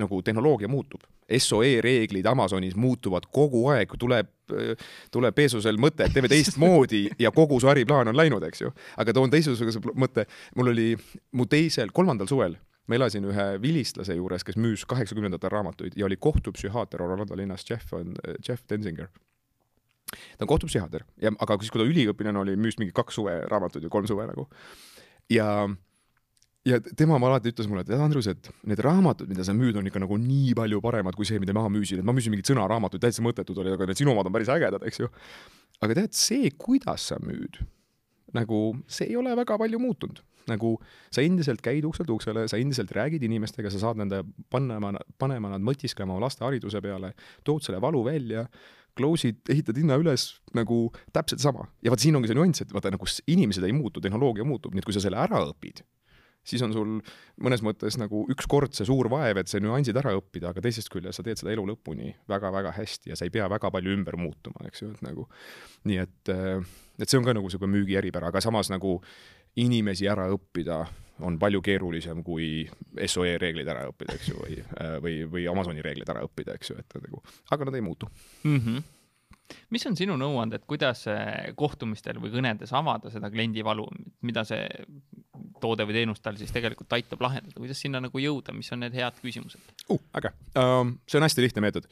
nagu 0.00 0.20
tehnoloogia 0.22 0.68
muutub. 0.68 1.04
SOE 1.38 1.78
reeglid 1.84 2.26
Amazonis 2.26 2.76
muutuvad 2.76 3.26
kogu 3.32 3.66
aeg, 3.72 3.94
tuleb, 3.98 4.28
tuleb 5.12 5.36
Bezosel 5.36 5.80
mõte, 5.80 6.04
et 6.04 6.14
teeme 6.14 6.28
teistmoodi 6.28 7.06
ja 7.24 7.32
kogu 7.34 7.60
su 7.60 7.70
äriplaan 7.72 8.12
on 8.12 8.16
läinud, 8.16 8.44
eks 8.48 8.64
ju. 8.64 8.72
aga 9.00 9.16
toon 9.16 9.32
teistsuguse 9.32 9.80
mõtte, 9.94 10.26
mul 10.56 10.72
oli 10.74 10.92
mu 11.32 11.48
teisel, 11.50 11.92
kolmandal 11.96 12.28
suvel 12.30 12.58
ma 12.84 12.98
elasin 12.98 13.24
ühe 13.28 13.46
vilistlase 13.62 14.16
juures, 14.18 14.44
kes 14.44 14.58
müüs 14.60 14.84
kaheksakümnendatel 14.88 15.52
raamatuid 15.52 15.96
ja 15.96 16.04
oli 16.04 16.18
kohtupsühhaater 16.20 17.02
Orlando 17.02 17.36
linnas, 17.36 17.64
Jeff 17.70 17.94
on, 17.96 18.12
Jeff 18.48 18.64
Denzinger. 18.70 19.08
ta 20.38 20.44
on 20.44 20.50
kohtupsühhaater 20.50 21.04
ja, 21.22 21.32
aga 21.38 21.56
siis, 21.60 21.72
kui 21.72 21.80
ta 21.80 21.88
üliõpilane 21.88 22.42
oli, 22.42 22.56
müüs 22.60 22.76
mingi 22.78 22.92
kaks 22.94 23.16
suve 23.16 23.38
raamatuid 23.48 23.86
või 23.86 23.94
kolm 23.96 24.10
suve 24.10 24.28
nagu. 24.28 24.48
ja 25.32 25.48
ja 26.68 26.80
tema 26.96 27.18
alati 27.20 27.52
ütles 27.52 27.68
mulle, 27.68 27.84
et 27.84 27.92
Andrus, 28.00 28.28
et 28.30 28.48
need 28.68 28.80
raamatud, 28.84 29.28
mida 29.30 29.44
sa 29.46 29.54
müüd, 29.56 29.76
on 29.78 29.88
ikka 29.88 30.02
nagu 30.02 30.18
nii 30.20 30.54
palju 30.56 30.80
paremad 30.84 31.16
kui 31.18 31.28
see, 31.28 31.40
mida 31.42 31.54
ma 31.56 31.66
müüsin, 31.72 32.00
et 32.00 32.08
ma 32.08 32.14
müüsin 32.16 32.32
mingit 32.32 32.50
sõnaraamatuid, 32.50 33.02
täitsa 33.04 33.24
mõttetud 33.24 33.58
olid, 33.60 33.76
aga 33.76 33.88
need 33.90 34.00
sinu 34.00 34.14
omad 34.14 34.30
on 34.30 34.34
päris 34.34 34.52
ägedad, 34.52 34.84
eks 34.88 35.02
ju. 35.02 35.10
aga 35.84 35.98
tead, 36.00 36.14
see, 36.16 36.52
kuidas 36.60 37.10
sa 37.10 37.18
müüd, 37.22 37.60
nagu 38.36 38.60
see 38.90 39.10
ei 39.10 39.18
ole 39.20 39.34
väga 39.36 39.58
palju 39.60 39.80
muutunud. 39.82 40.22
nagu 40.44 40.74
sa 41.08 41.22
endiselt 41.24 41.62
käid 41.64 41.86
ukselt 41.88 42.10
uksele, 42.12 42.42
sa 42.52 42.58
endiselt 42.60 42.90
räägid 42.92 43.22
inimestega, 43.24 43.70
sa 43.72 43.78
saad 43.80 43.96
nende 43.96 44.18
panema, 44.52 44.90
panema 45.16 45.48
nad 45.54 45.64
mõtisklema 45.64 46.18
laste 46.20 46.44
hariduse 46.44 46.82
peale, 46.84 47.14
tood 47.48 47.64
selle 47.64 47.80
valu 47.80 48.02
välja 48.04 48.44
close'id, 48.92 49.40
ehitad 49.48 49.80
hinna 49.80 49.96
üles 49.96 50.26
nagu 50.52 50.90
täpselt 51.16 51.40
sama. 51.40 51.64
ja 51.80 51.92
vaat 51.92 52.04
siin 52.04 52.16
ongi 52.16 52.28
see 52.28 52.36
nüanss, 52.36 52.60
et 52.60 52.76
vaata 52.76 52.92
nagu 52.92 53.08
inimesed 53.08 53.64
ei 53.64 53.72
muutu, 53.72 54.04
tehnoloogia 54.04 54.44
muutub, 54.44 54.76
nii 54.76 54.84
et 54.84 54.88
kui 54.90 54.96
sa 54.96 55.00
selle 55.00 55.16
ära 55.24 55.40
õpid, 55.48 55.80
siis 56.44 56.62
on 56.64 56.74
sul 56.74 56.96
mõnes 57.44 57.62
mõttes 57.64 57.98
nagu 58.00 58.24
ükskord 58.32 58.76
see 58.76 58.86
suur 58.88 59.08
vaev, 59.12 59.40
et 59.40 59.50
see 59.50 59.62
nüansid 59.64 59.96
ära 60.00 60.14
õppida, 60.18 60.52
aga 60.52 60.64
teisest 60.64 60.92
küljest 60.92 61.20
sa 61.20 61.26
teed 61.26 61.40
seda 61.40 61.54
elu 61.54 61.66
lõpuni 61.72 62.12
väga-väga 62.30 62.74
hästi 62.78 63.12
ja 63.12 63.18
sa 63.18 63.28
ei 63.28 63.32
pea 63.34 63.48
väga 63.50 63.70
palju 63.74 63.94
ümber 63.96 64.18
muutuma, 64.20 64.66
eks 64.68 64.84
ju, 64.84 64.90
et 64.94 65.06
nagu 65.06 65.28
nii 65.88 66.02
et, 66.04 66.34
äh, 66.34 66.60
et 66.98 67.08
see 67.08 67.20
on 67.20 67.26
ka 67.26 67.36
nagu 67.36 67.48
niisugune 67.48 67.72
müügi 67.74 67.98
eripära, 68.00 68.32
aga 68.32 68.44
samas 68.44 68.70
nagu 68.72 68.98
inimesi 69.60 70.08
ära 70.10 70.28
õppida 70.34 70.82
on 71.24 71.38
palju 71.38 71.60
keerulisem 71.62 72.24
kui 72.26 72.64
SOE 73.06 73.36
reeglid 73.38 73.68
ära 73.70 73.84
õppida, 73.86 74.16
eks 74.18 74.32
ju, 74.32 74.40
või, 74.40 74.58
äh, 74.58 74.96
või, 75.02 75.20
või 75.30 75.46
Amazoni 75.50 75.84
reeglid 75.84 76.10
ära 76.10 76.24
õppida, 76.26 76.58
eks 76.58 76.72
ju, 76.72 76.78
et 76.82 76.98
nagu, 76.98 77.22
aga 77.54 77.70
nad 77.70 77.78
ei 77.78 77.86
muutu 77.86 78.10
mm. 78.44 78.60
-hmm 78.60 78.90
mis 79.74 79.84
on 79.86 79.96
sinu 79.96 80.16
nõuanded, 80.20 80.64
kuidas 80.68 81.04
kohtumistel 81.58 82.20
või 82.22 82.32
kõnedes 82.32 82.72
avada 82.76 83.12
seda 83.12 83.30
kliendi 83.32 83.64
valu, 83.66 83.86
mida 84.24 84.44
see 84.48 84.64
toode 85.60 85.86
või 85.88 85.98
teenus 85.98 86.22
tal 86.24 86.38
siis 86.40 86.52
tegelikult 86.54 86.92
aitab 86.96 87.22
lahendada, 87.24 87.56
kuidas 87.58 87.80
sinna 87.80 88.00
nagu 88.04 88.20
jõuda, 88.20 88.54
mis 88.56 88.70
on 88.74 88.84
need 88.84 88.96
head 88.96 89.20
küsimused 89.22 89.60
uh,? 89.92 90.00
äge 90.18 90.32
um,, 90.60 90.96
see 91.08 91.20
on 91.20 91.26
hästi 91.26 91.44
lihtne 91.44 91.64
meetod. 91.64 91.88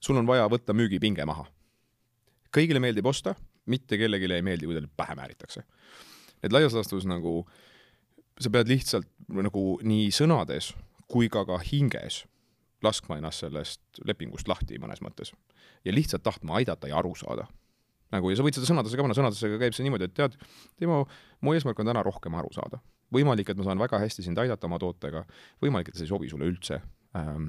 sul 0.00 0.18
on 0.20 0.28
vaja 0.28 0.48
võtta 0.50 0.76
müügipinge 0.76 1.26
maha. 1.28 1.46
kõigile 2.54 2.82
meeldib 2.82 3.06
osta, 3.06 3.34
mitte 3.66 3.98
kellelegi 3.98 4.30
ei 4.34 4.46
meeldi, 4.46 4.68
kui 4.68 4.78
teile 4.78 4.90
pähe 4.96 5.16
määritakse. 5.18 5.64
et 6.42 6.52
laias 6.52 6.76
laastus 6.76 7.06
nagu 7.08 7.44
sa 8.40 8.50
pead 8.50 8.70
lihtsalt 8.70 9.08
nagu 9.28 9.78
nii 9.82 10.10
sõnades 10.14 10.72
kui 11.10 11.28
ka 11.28 11.44
ka 11.44 11.58
hinges 11.58 12.24
laskma 12.84 13.18
ennast 13.20 13.44
sellest 13.44 14.02
lepingust 14.06 14.48
lahti 14.48 14.78
mõnes 14.80 15.02
mõttes 15.04 15.34
ja 15.84 15.94
lihtsalt 15.94 16.22
tahtma 16.26 16.60
aidata 16.60 16.88
ja 16.90 16.98
aru 17.00 17.14
saada 17.18 17.48
nagu 18.14 18.30
ja 18.30 18.38
sa 18.38 18.46
võid 18.46 18.56
seda 18.56 18.68
sõnadesse 18.68 18.98
ka 18.98 19.04
panna, 19.04 19.16
sõnadesse 19.16 19.50
käib 19.60 19.76
see 19.76 19.86
niimoodi, 19.86 20.08
et 20.10 20.14
tead, 20.16 20.38
Timo, 20.80 21.04
mu 21.44 21.54
eesmärk 21.54 21.78
on 21.82 21.90
täna 21.92 22.02
rohkem 22.06 22.34
aru 22.34 22.50
saada. 22.54 22.80
võimalik, 23.10 23.48
et 23.50 23.58
ma 23.58 23.66
saan 23.66 23.78
väga 23.78 23.98
hästi 23.98 24.22
sind 24.22 24.38
aidata 24.38 24.68
oma 24.68 24.78
tootega, 24.78 25.24
võimalik, 25.62 25.88
et 25.90 25.98
see 25.98 26.06
ei 26.06 26.10
sobi 26.12 26.28
sulle 26.30 26.46
üldse 26.46 26.76
ähm, 27.18 27.48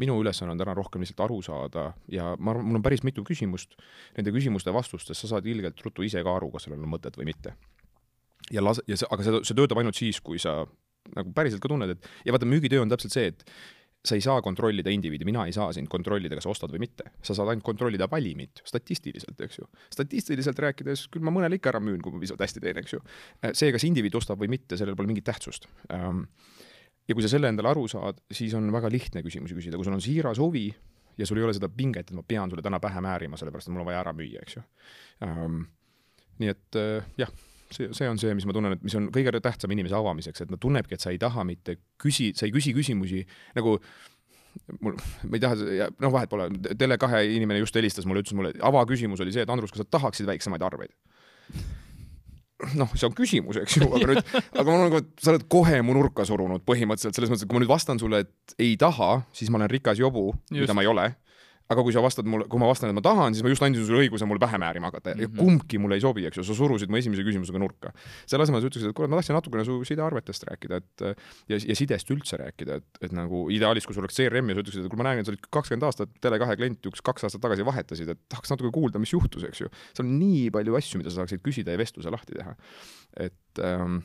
minu 0.00 0.16
ülesanne 0.20 0.54
on 0.54 0.60
täna 0.60 0.74
rohkem 0.76 1.02
lihtsalt 1.04 1.20
aru 1.26 1.40
saada 1.44 1.90
ja 2.12 2.30
ma 2.38 2.52
arvan, 2.52 2.68
mul 2.68 2.80
on 2.80 2.84
päris 2.84 3.04
mitu 3.04 3.24
küsimust, 3.24 3.76
nende 4.16 4.32
küsimuste 4.34 4.72
vastustest 4.72 5.20
sa 5.20 5.30
saad 5.34 5.48
ilgelt 5.48 5.80
ruttu 5.84 6.04
ise 6.06 6.22
ka 6.24 6.36
aru, 6.38 6.50
kas 6.54 6.66
sellel 6.66 6.84
on 6.84 6.92
mõtet 6.92 7.16
või 7.18 7.28
mitte. 7.32 7.54
ja 8.52 8.62
las-, 8.62 8.82
ja 8.86 8.96
see, 8.96 9.08
aga 9.10 9.26
see, 9.26 9.40
see 9.48 9.58
töötab 9.58 9.80
ainult 9.80 9.98
siis, 9.98 10.20
kui 10.20 10.40
sa 10.42 10.62
nagu 11.16 11.32
päriselt 11.34 11.62
ka 11.62 11.70
tunned, 11.70 11.92
et 11.92 12.08
ja 12.26 12.34
vaata, 12.34 12.48
müügitöö 12.48 12.82
on 12.82 12.90
täpselt 12.92 13.14
see, 13.14 13.32
et 13.32 13.44
sa 14.06 14.16
ei 14.16 14.22
saa 14.24 14.42
kontrollida 14.44 14.92
indiviidi, 14.94 15.26
mina 15.26 15.44
ei 15.48 15.54
saa 15.54 15.72
sind 15.74 15.90
kontrollida, 15.90 16.38
kas 16.38 16.46
ostad 16.50 16.72
või 16.72 16.84
mitte. 16.86 17.10
sa 17.22 17.34
saad 17.34 17.50
ainult 17.52 17.66
kontrollida 17.66 18.08
valimit, 18.10 18.62
statistiliselt, 18.66 19.40
eks 19.42 19.60
ju. 19.60 19.66
statistiliselt 19.92 20.58
rääkides, 20.62 21.06
küll 21.12 21.26
ma 21.26 21.34
mõnele 21.34 21.58
ikka 21.58 21.72
ära 21.74 21.82
müün, 21.82 22.00
kui 22.04 22.14
ma 22.14 22.22
piisavalt 22.22 22.46
hästi 22.46 22.62
teen, 22.62 22.80
eks 22.82 22.94
ju. 22.94 23.02
see, 23.52 23.72
kas 23.74 23.86
indiviid 23.88 24.14
ostab 24.18 24.42
või 24.42 24.50
mitte, 24.52 24.78
sellel 24.78 24.98
pole 24.98 25.10
mingit 25.10 25.26
tähtsust. 25.26 25.66
Ehm, 25.94 26.26
ja 27.08 27.16
kui 27.16 27.24
sa 27.24 27.32
selle 27.32 27.50
endale 27.50 27.72
aru 27.72 27.86
saad, 27.90 28.22
siis 28.30 28.54
on 28.58 28.70
väga 28.74 28.90
lihtne 28.92 29.24
küsimusi 29.26 29.58
küsida, 29.58 29.80
kui 29.80 29.88
sul 29.88 29.98
on 29.98 30.04
siiras 30.04 30.42
huvi 30.42 30.68
ja 31.18 31.26
sul 31.26 31.40
ei 31.40 31.48
ole 31.48 31.56
seda 31.56 31.70
pinget, 31.72 32.10
et 32.10 32.16
ma 32.16 32.22
pean 32.26 32.52
sulle 32.52 32.62
täna 32.62 32.80
pähe 32.82 33.02
määrima, 33.02 33.40
sellepärast 33.40 33.70
et 33.70 33.74
mul 33.74 33.86
on 33.86 33.90
vaja 33.90 34.04
ära 34.04 34.14
müüa, 34.16 34.46
eks 34.46 34.58
ju. 34.58 34.64
Ehm, 35.26 35.60
nii 36.42 36.52
et 36.52 36.82
jah 37.18 37.32
see, 37.70 37.88
see 37.96 38.10
on 38.10 38.20
see, 38.20 38.34
mis 38.36 38.46
ma 38.48 38.54
tunnen, 38.56 38.76
et 38.76 38.84
mis 38.86 38.96
on 38.98 39.08
kõige 39.14 39.34
tähtsam 39.42 39.72
inimese 39.74 39.96
avamiseks, 39.98 40.44
et 40.44 40.52
ta 40.52 40.58
tunnebki, 40.60 40.96
et 40.96 41.04
sa 41.04 41.14
ei 41.14 41.20
taha 41.22 41.44
mitte 41.48 41.78
küsi, 42.02 42.32
sa 42.36 42.46
ei 42.48 42.54
küsi 42.54 42.74
küsimusi 42.76 43.24
nagu 43.56 43.76
mul, 44.80 44.96
ma 45.26 45.38
ei 45.38 45.42
taha, 45.42 45.90
noh, 46.02 46.12
vahet 46.14 46.30
pole, 46.32 46.48
Tele2 46.68 47.24
inimene 47.36 47.60
just 47.62 47.76
helistas 47.76 48.06
mulle, 48.08 48.24
ütles 48.24 48.36
mulle, 48.38 48.54
avaküsimus 48.64 49.22
oli 49.24 49.34
see, 49.34 49.44
et 49.46 49.52
Andrus, 49.52 49.74
kas 49.74 49.84
sa 49.84 49.90
tahaksid 49.98 50.28
väiksemaid 50.30 50.64
arveid? 50.66 50.94
noh, 52.80 52.88
see 52.96 53.04
on 53.04 53.12
küsimus, 53.12 53.58
eks 53.60 53.76
ju, 53.76 53.86
aga 53.92 54.06
nüüd, 54.08 54.22
aga 54.56 54.64
ma 54.64 54.76
olen 54.78 54.86
nagu, 54.88 55.02
sa 55.20 55.34
oled 55.34 55.44
kohe 55.52 55.82
mu 55.84 55.92
nurka 55.98 56.24
surunud 56.24 56.64
põhimõtteliselt 56.64 57.18
selles 57.18 57.32
mõttes, 57.32 57.44
et 57.44 57.50
kui 57.50 57.58
ma 57.58 57.60
nüüd 57.62 57.72
vastan 57.72 58.00
sulle, 58.00 58.22
et 58.24 58.56
ei 58.62 58.78
taha, 58.80 59.26
siis 59.36 59.52
ma 59.52 59.60
olen 59.60 59.70
rikas 59.74 60.00
jobu, 60.00 60.30
mida 60.56 60.76
ma 60.76 60.84
ei 60.86 60.88
ole 60.88 61.10
aga 61.72 61.82
kui 61.82 61.94
sa 61.94 62.02
vastad 62.04 62.28
mulle, 62.30 62.46
kui 62.50 62.60
ma 62.62 62.68
vastan, 62.70 62.92
et 62.92 62.96
ma 62.96 63.02
tahan, 63.02 63.34
siis 63.34 63.42
ma 63.42 63.50
just 63.50 63.64
andsin 63.66 63.86
sulle 63.86 64.04
õiguse 64.04 64.28
mulle 64.28 64.42
pähe 64.42 64.58
määrima 64.62 64.90
hakata 64.90 65.14
mm 65.14 65.18
-hmm. 65.18 65.36
ja 65.36 65.42
kumbki 65.42 65.80
mulle 65.82 65.98
ei 65.98 66.04
sobi, 66.04 66.26
eks 66.28 66.38
ju, 66.38 66.44
sa 66.46 66.54
surusid 66.54 66.90
mu 66.90 66.96
esimese 67.00 67.24
küsimusega 67.26 67.58
nurka. 67.58 67.92
selle 68.26 68.46
asemel 68.46 68.62
sa 68.62 68.70
ütleksid, 68.70 68.90
et 68.90 68.96
kuule, 68.96 69.08
ma 69.10 69.18
tahtsin 69.18 69.34
natukene 69.34 69.64
su 69.64 69.82
sidearvetest 69.84 70.46
rääkida, 70.50 70.76
et 70.76 71.00
ja, 71.48 71.58
ja 71.58 71.74
sidest 71.74 72.10
üldse 72.10 72.38
rääkida, 72.38 72.78
et, 72.80 72.90
et 73.02 73.12
nagu 73.12 73.48
ideaalis, 73.50 73.86
kui 73.86 73.94
sul 73.94 74.06
oleks 74.06 74.14
CRM 74.14 74.48
ja 74.48 74.54
sa 74.54 74.60
ütleksid, 74.62 74.84
et 74.84 74.90
kuule, 74.90 75.02
ma 75.02 75.08
näen, 75.10 75.20
et 75.20 75.26
sa 75.26 75.34
olid 75.34 75.46
kakskümmend 75.50 75.88
aastat 75.88 76.10
Tele2 76.22 76.56
klient, 76.56 76.86
üks 76.86 77.02
kaks 77.02 77.26
aastat 77.26 77.42
tagasi 77.42 77.66
vahetasid, 77.66 78.08
et 78.14 78.20
tahaks 78.28 78.50
natuke 78.50 78.70
kuulda, 78.70 79.02
mis 79.02 79.12
juhtus, 79.12 79.42
eks 79.42 79.60
ju. 79.60 79.68
seal 79.92 80.06
on 80.06 80.18
nii 80.18 80.50
palju 80.54 80.78
asju, 80.78 81.02
mida 81.02 81.10
sa 81.10 81.22
saaksid 81.22 81.42
küsida 81.42 81.74
ja 81.74 81.78
vestluse 81.78 82.10
lahti 82.10 82.38
teha. 82.38 82.54
et 83.16 83.58
ähm, 83.64 84.02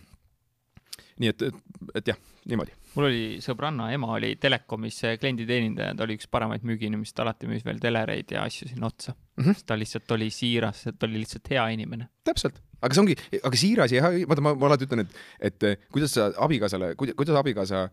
nii 1.20 1.32
et, 1.32 1.42
et, 1.48 1.60
et 2.00 2.12
jah, 2.14 2.18
niimoodi. 2.52 2.74
mul 2.96 3.08
oli 3.08 3.24
sõbranna 3.44 3.90
ema 3.96 4.14
oli 4.16 4.34
Telekomis 4.42 5.02
klienditeenindaja, 5.22 5.96
ta 5.98 6.06
oli 6.06 6.18
üks 6.20 6.30
paremaid 6.32 6.66
müügiinimesi, 6.68 7.16
ta 7.16 7.26
alati 7.26 7.50
müüs 7.50 7.66
veel 7.68 7.82
telereid 7.84 8.34
ja 8.36 8.46
asju 8.48 8.70
sinna 8.72 8.88
otsa 8.88 9.14
mm. 9.14 9.44
-hmm. 9.44 9.64
ta 9.66 9.78
lihtsalt 9.80 10.12
oli 10.18 10.30
siiras, 10.34 10.84
ta 10.98 11.08
oli 11.08 11.22
lihtsalt 11.22 11.52
hea 11.54 11.68
inimene. 11.76 12.10
täpselt, 12.24 12.62
aga 12.82 12.96
see 12.96 13.04
ongi, 13.04 13.18
aga 13.44 13.62
siiras 13.64 13.96
ja 13.96 14.12
vaata, 14.28 14.42
ma, 14.42 14.56
ma 14.56 14.72
alati 14.72 14.88
ütlen, 14.90 15.06
et, 15.06 15.22
et 15.52 15.70
eh, 15.70 15.78
kuidas 15.92 16.16
sa 16.18 16.32
abikaasale, 16.48 16.94
kuidas 16.96 17.36
abikaasa 17.36 17.88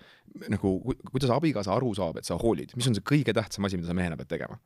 nagu, 0.49 0.79
kuidas 1.11 1.31
abikaasa 1.31 1.75
aru 1.75 1.95
saab, 1.95 2.19
et 2.19 2.29
sa 2.29 2.39
hoolid, 2.41 2.75
mis 2.77 2.89
on 2.89 2.99
see 2.99 3.07
kõige 3.15 3.35
tähtsam 3.37 3.69
asi, 3.69 3.81
mida 3.81 3.91
sa 3.91 3.97
mehena 3.99 4.17
pead 4.17 4.37
tegema? 4.37 4.59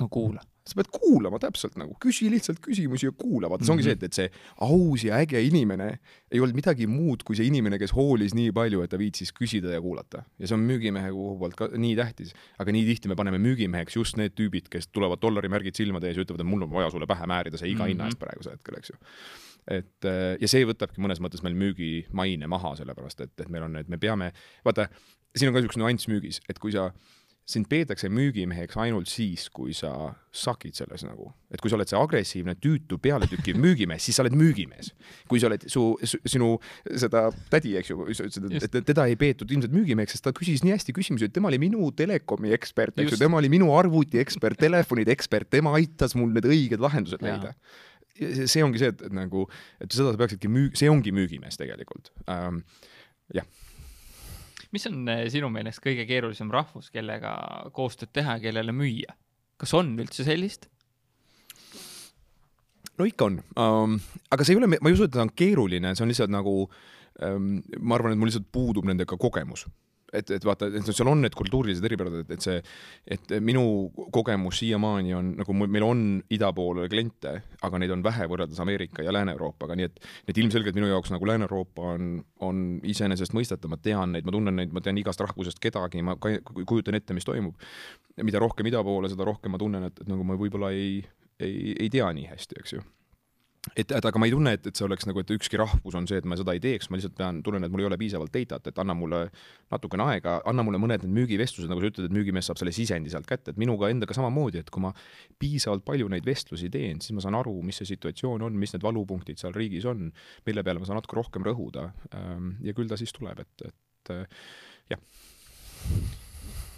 No 0.00 0.08
kuula. 0.12 0.42
sa 0.64 0.78
pead 0.78 0.88
kuulama 0.88 1.36
täpselt 1.36 1.74
nagu, 1.76 1.92
küsi 2.00 2.30
lihtsalt 2.32 2.56
küsimusi 2.64 3.04
ja 3.04 3.12
kuula, 3.12 3.50
vaata 3.52 3.66
see 3.66 3.72
ongi 3.74 3.84
see, 3.84 3.96
et, 3.98 4.04
et 4.06 4.16
see 4.16 4.30
aus 4.64 5.02
ja 5.04 5.18
äge 5.20 5.42
inimene 5.44 5.90
ei 6.32 6.40
olnud 6.40 6.56
midagi 6.56 6.86
muud 6.88 7.20
kui 7.28 7.36
see 7.36 7.50
inimene, 7.50 7.76
kes 7.82 7.92
hoolis 7.92 8.32
nii 8.32 8.48
palju, 8.56 8.80
et 8.80 8.94
ta 8.94 8.96
viitsis 8.96 9.34
küsida 9.36 9.74
ja 9.74 9.82
kuulata. 9.84 10.22
ja 10.40 10.48
see 10.48 10.56
on 10.56 10.64
müügimehe 10.64 11.10
kohu 11.12 11.34
poolt 11.42 11.58
ka 11.58 11.68
nii 11.76 11.92
tähtis. 11.98 12.32
aga 12.56 12.72
nii 12.72 12.86
tihti 12.88 13.12
me 13.12 13.18
paneme 13.20 13.42
müügimeheks 13.44 13.98
just 14.00 14.16
need 14.16 14.32
tüübid, 14.40 14.70
kes 14.72 14.88
tulevad 14.88 15.20
dollarimärgid 15.20 15.76
silmade 15.76 16.08
ees 16.08 16.16
ja 16.16 16.24
ütlevad, 16.24 16.46
et 16.46 16.52
mul 16.54 16.64
on 16.64 16.72
vaja 16.72 16.94
sulle 16.94 17.08
pähe 17.10 17.28
määrida 17.28 17.60
see 17.60 17.74
iga 17.74 17.90
hinna 17.90 18.08
eest 18.08 18.22
praegusel 18.22 18.56
hetkel, 18.56 18.80
eks 18.80 18.94
ju 18.94 19.00
et 19.68 20.08
ja 20.40 20.48
see 20.50 20.64
võtabki 20.68 21.02
mõnes 21.04 21.20
mõttes 21.24 21.44
meil 21.44 21.56
müügimaine 21.60 22.48
maha, 22.48 22.74
sellepärast 22.80 23.20
et, 23.24 23.34
et 23.40 23.52
meil 23.52 23.64
on 23.68 23.76
need, 23.78 23.92
me 23.92 24.00
peame, 24.00 24.30
vaata, 24.64 24.88
siin 25.34 25.50
on 25.50 25.56
ka 25.56 25.62
niisugune 25.62 25.86
nüanss 25.86 26.08
müügis, 26.10 26.40
et 26.48 26.60
kui 26.62 26.72
sa 26.74 26.90
sind 27.44 27.66
peetakse 27.68 28.08
müügimeheks 28.08 28.76
ainult 28.80 29.10
siis, 29.12 29.50
kui 29.52 29.74
sa 29.76 29.90
sakid 30.34 30.76
selles 30.78 31.02
nagu, 31.04 31.26
et 31.52 31.60
kui 31.60 31.68
sa 31.68 31.76
oled 31.76 31.90
see 31.90 31.98
agressiivne, 31.98 32.54
tüütu, 32.56 32.96
pealetükkiv 33.04 33.58
müügimees, 33.60 34.06
siis 34.06 34.16
sa 34.16 34.24
oled 34.24 34.36
müügimees. 34.38 34.94
kui 35.28 35.42
sa 35.42 35.50
oled 35.50 35.66
su, 35.68 35.82
su, 36.08 36.20
sinu 36.24 36.54
seda 36.88 37.26
tädi, 37.52 37.74
eks 37.80 37.92
ju, 37.92 38.06
sa 38.16 38.28
ütlesid, 38.30 38.64
et 38.64 38.78
teda 38.88 39.04
ei 39.10 39.18
peetud 39.20 39.52
ilmselt 39.52 39.76
müügimeheks, 39.76 40.16
sest 40.16 40.24
ta 40.24 40.32
küsis 40.36 40.64
nii 40.64 40.72
hästi 40.72 40.96
küsimusi, 40.96 41.28
et 41.28 41.36
tema 41.36 41.52
oli 41.52 41.60
minu 41.60 41.90
telekomi 41.96 42.54
ekspert, 42.56 42.96
eks 43.04 43.16
ju, 43.16 43.20
tema 43.20 43.42
oli 43.42 43.52
minu 43.52 43.68
arvuti 43.76 44.22
ekspert, 44.24 44.58
telefonide 44.64 45.12
ekspert, 45.12 45.52
tema 45.52 45.76
aitas 45.76 46.16
mul 46.16 46.32
need 46.32 46.48
õiged 46.48 46.80
lahendused 46.80 47.24
leida. 47.24 47.52
See 48.14 48.62
ongi 48.64 48.80
see, 48.80 48.92
et, 48.94 49.04
et 49.04 49.12
nagu, 49.12 49.44
et 49.82 49.92
seda 49.92 50.14
sa 50.14 50.20
peaksidki 50.20 50.48
müü-, 50.48 50.72
see 50.78 50.88
ongi 50.88 51.12
müügimees 51.12 51.60
tegelikult. 51.60 52.12
Ähm,. 52.30 52.64
jah 53.34 53.44
mis 54.74 54.86
on 54.90 55.02
eh, 55.12 55.24
sinu 55.32 55.50
meelest 55.54 55.82
kõige 55.84 56.06
keerulisem 56.08 56.50
rahvus, 56.52 56.90
kellega 56.94 57.34
koostööd 57.76 58.12
teha, 58.14 58.38
kellele 58.42 58.74
müüa? 58.74 59.16
kas 59.60 59.70
on 59.78 59.92
üldse 60.02 60.26
sellist? 60.26 60.68
no 62.98 63.06
ikka 63.08 63.30
on 63.30 63.38
um,, 63.60 63.96
aga 64.34 64.46
see 64.46 64.56
ei 64.56 64.60
ole, 64.60 64.70
ma 64.74 64.90
ei 64.90 64.96
usu, 64.96 65.06
et 65.06 65.14
ta 65.14 65.22
on 65.24 65.32
keeruline, 65.34 65.94
see 65.94 66.04
on 66.06 66.12
lihtsalt 66.12 66.34
nagu 66.34 66.56
um,, 66.66 67.48
ma 67.80 67.98
arvan, 67.98 68.14
et 68.14 68.20
mul 68.20 68.30
lihtsalt 68.30 68.50
puudub 68.54 68.86
nendega 68.90 69.18
kogemus 69.20 69.66
et, 70.14 70.30
et 70.36 70.46
vaata, 70.46 70.68
et 70.70 70.90
seal 70.90 71.10
on 71.10 71.20
need 71.24 71.34
kultuurilised 71.36 71.84
eripärad, 71.88 72.20
et, 72.22 72.32
et 72.36 72.46
see, 72.46 72.60
et 73.16 73.34
minu 73.44 73.64
kogemus 74.14 74.60
siiamaani 74.62 75.14
on 75.16 75.32
nagu 75.40 75.56
meil 75.58 75.86
on 75.86 76.04
ida 76.34 76.50
pool 76.56 76.84
kliente, 76.90 77.34
aga 77.66 77.80
neid 77.82 77.94
on 77.94 78.04
vähe 78.04 78.28
võrreldes 78.30 78.60
Ameerika 78.62 79.04
ja 79.06 79.14
Lääne-Euroopaga, 79.14 79.76
nii 79.78 79.88
et, 79.88 80.00
et 80.30 80.40
ilmselgelt 80.40 80.78
minu 80.78 80.90
jaoks 80.90 81.12
nagu 81.14 81.28
Lääne-Euroopa 81.30 81.94
on, 81.94 82.16
on 82.46 82.64
iseenesestmõistetav, 82.94 83.72
ma 83.72 83.80
tean 83.82 84.14
neid, 84.16 84.26
ma 84.26 84.34
tunnen 84.34 84.58
neid, 84.60 84.74
ma 84.74 84.82
tean 84.84 84.98
igast 85.00 85.22
rahvusest 85.24 85.62
kedagi, 85.62 86.02
ma 86.06 86.16
kujutan 86.18 86.98
ette, 86.98 87.16
mis 87.16 87.26
toimub. 87.28 87.58
mida 88.22 88.42
rohkem 88.42 88.66
ida 88.70 88.82
poole, 88.84 89.10
seda 89.12 89.26
rohkem 89.26 89.54
ma 89.54 89.60
tunnen, 89.60 89.88
et, 89.90 90.04
et 90.04 90.10
nagu 90.10 90.26
ma 90.26 90.38
võib-olla 90.38 90.70
ei, 90.74 91.00
ei, 91.42 91.74
ei 91.78 91.90
tea 91.90 92.10
nii 92.14 92.30
hästi, 92.30 92.60
eks 92.62 92.78
ju 92.78 92.84
et, 93.72 93.90
et 93.90 94.06
aga 94.06 94.20
ma 94.20 94.28
ei 94.28 94.32
tunne, 94.34 94.52
et, 94.56 94.66
et 94.68 94.76
see 94.76 94.84
oleks 94.86 95.06
nagu, 95.08 95.22
et 95.22 95.30
ükski 95.34 95.58
rahvus 95.60 95.96
on 95.98 96.06
see, 96.10 96.18
et 96.20 96.28
ma 96.28 96.36
seda 96.38 96.54
ei 96.56 96.62
teeks, 96.62 96.90
ma 96.90 96.98
lihtsalt 96.98 97.16
pean, 97.18 97.40
tunnen, 97.46 97.64
et 97.64 97.72
mul 97.72 97.84
ei 97.84 97.88
ole 97.88 97.98
piisavalt 98.00 98.34
datat, 98.34 98.68
et 98.70 98.80
anna 98.82 98.96
mulle 98.98 99.20
natukene 99.72 100.06
aega, 100.12 100.36
anna 100.50 100.64
mulle 100.66 100.80
mõned 100.82 101.06
need 101.06 101.14
müügivestlused, 101.18 101.70
nagu 101.70 101.82
sa 101.82 101.90
ütled, 101.92 102.08
et 102.10 102.16
müügimees 102.16 102.50
saab 102.50 102.60
selle 102.60 102.74
sisendi 102.76 103.12
sealt 103.12 103.28
kätte, 103.28 103.54
et 103.54 103.60
minuga 103.60 103.90
endaga 103.92 104.16
samamoodi, 104.16 104.60
et 104.64 104.72
kui 104.74 104.84
ma 104.84 104.92
piisavalt 105.40 105.86
palju 105.86 106.10
neid 106.12 106.26
vestlusi 106.28 106.70
teen, 106.72 107.00
siis 107.04 107.16
ma 107.16 107.24
saan 107.24 107.38
aru, 107.40 107.56
mis 107.66 107.80
see 107.80 107.94
situatsioon 107.94 108.44
on, 108.48 108.58
mis 108.60 108.74
need 108.76 108.84
valupunktid 108.84 109.40
seal 109.40 109.56
riigis 109.56 109.88
on, 109.90 110.10
mille 110.48 110.66
peale 110.66 110.82
ma 110.82 110.88
saan 110.88 111.00
natuke 111.00 111.18
rohkem 111.20 111.46
rõhuda. 111.46 111.88
Ähm, 112.18 112.54
ja 112.64 112.76
küll 112.76 112.90
ta 112.90 113.00
siis 113.00 113.14
tuleb, 113.16 113.40
et, 113.44 113.70
et 113.70 114.14
jah 114.92 115.00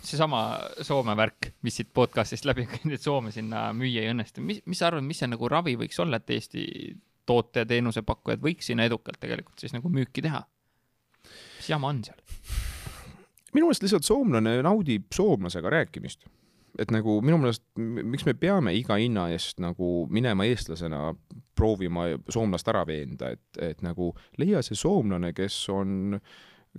seesama 0.07 0.43
Soome 0.87 1.17
värk, 1.19 1.51
mis 1.67 1.77
siit 1.81 1.91
podcast'ist 1.95 2.47
läbi 2.49 2.67
käinud, 2.71 2.95
et 2.97 3.03
Soome 3.03 3.33
sinna 3.35 3.69
müüa 3.77 4.05
ei 4.05 4.13
õnnestu, 4.13 4.45
mis, 4.45 4.63
mis 4.67 4.81
sa 4.81 4.91
arvad, 4.91 5.07
mis 5.07 5.21
see 5.23 5.31
nagu 5.31 5.51
ravi 5.51 5.77
võiks 5.81 5.99
olla, 6.03 6.21
et 6.21 6.33
Eesti 6.37 6.67
toote 7.27 7.65
ja 7.65 7.69
teenusepakkujad 7.69 8.43
võiks 8.43 8.71
sinna 8.71 8.87
edukalt 8.87 9.19
tegelikult 9.23 9.63
siis 9.63 9.75
nagu 9.75 9.91
müüki 9.93 10.25
teha? 10.25 10.45
mis 11.59 11.69
jama 11.73 11.91
on 11.91 12.03
seal? 12.07 12.23
minu 13.57 13.67
meelest 13.67 13.87
lihtsalt 13.87 14.07
soomlane 14.07 14.59
naudib 14.63 15.09
soomlasega 15.15 15.73
rääkimist. 15.73 16.27
et 16.79 16.93
nagu 16.95 17.19
minu 17.25 17.41
meelest, 17.43 17.65
miks 17.77 18.27
me 18.29 18.37
peame 18.39 18.77
iga 18.79 18.99
hinna 19.01 19.29
eest 19.35 19.61
nagu 19.65 20.07
minema 20.13 20.47
eestlasena 20.47 21.09
proovima 21.57 22.11
soomlast 22.29 22.69
ära 22.69 22.85
veenda, 22.87 23.33
et, 23.33 23.63
et 23.73 23.83
nagu 23.83 24.13
leia 24.39 24.63
see 24.63 24.77
soomlane, 24.77 25.33
kes 25.35 25.57
on, 25.73 26.21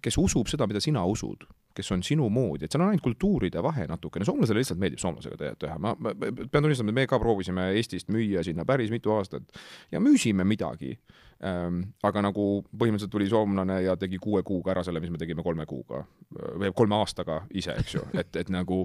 kes 0.01 0.19
usub 0.21 0.47
seda, 0.51 0.69
mida 0.69 0.83
sina 0.83 1.03
usud 1.09 1.47
kes 1.77 1.93
on 1.93 2.03
sinu 2.05 2.29
moodi, 2.33 2.65
et 2.65 2.73
seal 2.73 2.83
on 2.83 2.91
ainult 2.91 3.05
kultuuride 3.05 3.61
vahe 3.63 3.85
natukene, 3.89 4.25
soomlasele 4.27 4.63
lihtsalt 4.63 4.81
meeldib 4.81 5.01
soomlasega 5.03 5.53
teha, 5.61 5.77
ma, 5.81 5.93
pean 5.99 6.63
tunnistama, 6.63 6.93
et 6.93 7.01
me 7.01 7.07
ka 7.09 7.21
proovisime 7.21 7.69
Eestist 7.77 8.11
müüa 8.13 8.43
sinna 8.45 8.65
päris 8.67 8.91
mitu 8.93 9.13
aastat 9.15 9.57
ja 9.91 10.03
müüsime 10.03 10.47
midagi. 10.47 10.97
Ähm,. 11.37 11.83
aga 12.01 12.23
nagu 12.25 12.43
põhimõtteliselt 12.65 13.11
tuli 13.13 13.27
soomlane 13.29 13.75
ja 13.85 13.93
tegi 14.01 14.17
kuue 14.17 14.39
kuuga 14.41 14.71
ära 14.73 14.81
selle, 14.81 14.97
mis 15.03 15.11
me 15.13 15.19
tegime 15.21 15.43
kolme 15.45 15.67
kuuga 15.69 15.99
või 16.33 16.71
kolme 16.73 16.97
aastaga 16.97 17.35
ise, 17.53 17.75
eks 17.77 17.93
ju, 17.93 18.01
et, 18.17 18.39
et 18.41 18.49
nagu, 18.49 18.79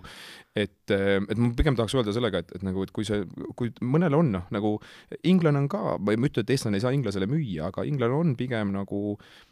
et, 0.53 0.93
et 0.93 1.41
ma 1.41 1.49
pigem 1.57 1.79
tahaks 1.79 1.97
öelda 1.97 2.13
sellega, 2.13 2.43
et, 2.45 2.53
et 2.59 2.67
nagu, 2.67 2.85
et 2.85 2.93
kui 2.93 3.09
see, 3.09 3.25
kui 3.57 3.73
mõnel 3.81 4.19
on 4.19 4.35
noh, 4.35 4.45
nagu 4.53 4.75
inglane 5.33 5.63
on 5.65 5.71
ka, 5.73 5.97
ma 5.97 6.13
ei 6.13 6.21
ütle, 6.21 6.45
et 6.45 6.53
eestlane 6.53 6.77
ei 6.77 6.85
saa 6.85 6.93
inglasele 6.93 7.31
müüa, 7.31 7.71
aga 7.71 7.87
inglane 7.89 8.21
on 8.21 8.37
pigem 8.37 8.77
nagu 8.77 9.17
Äh, 9.17 9.52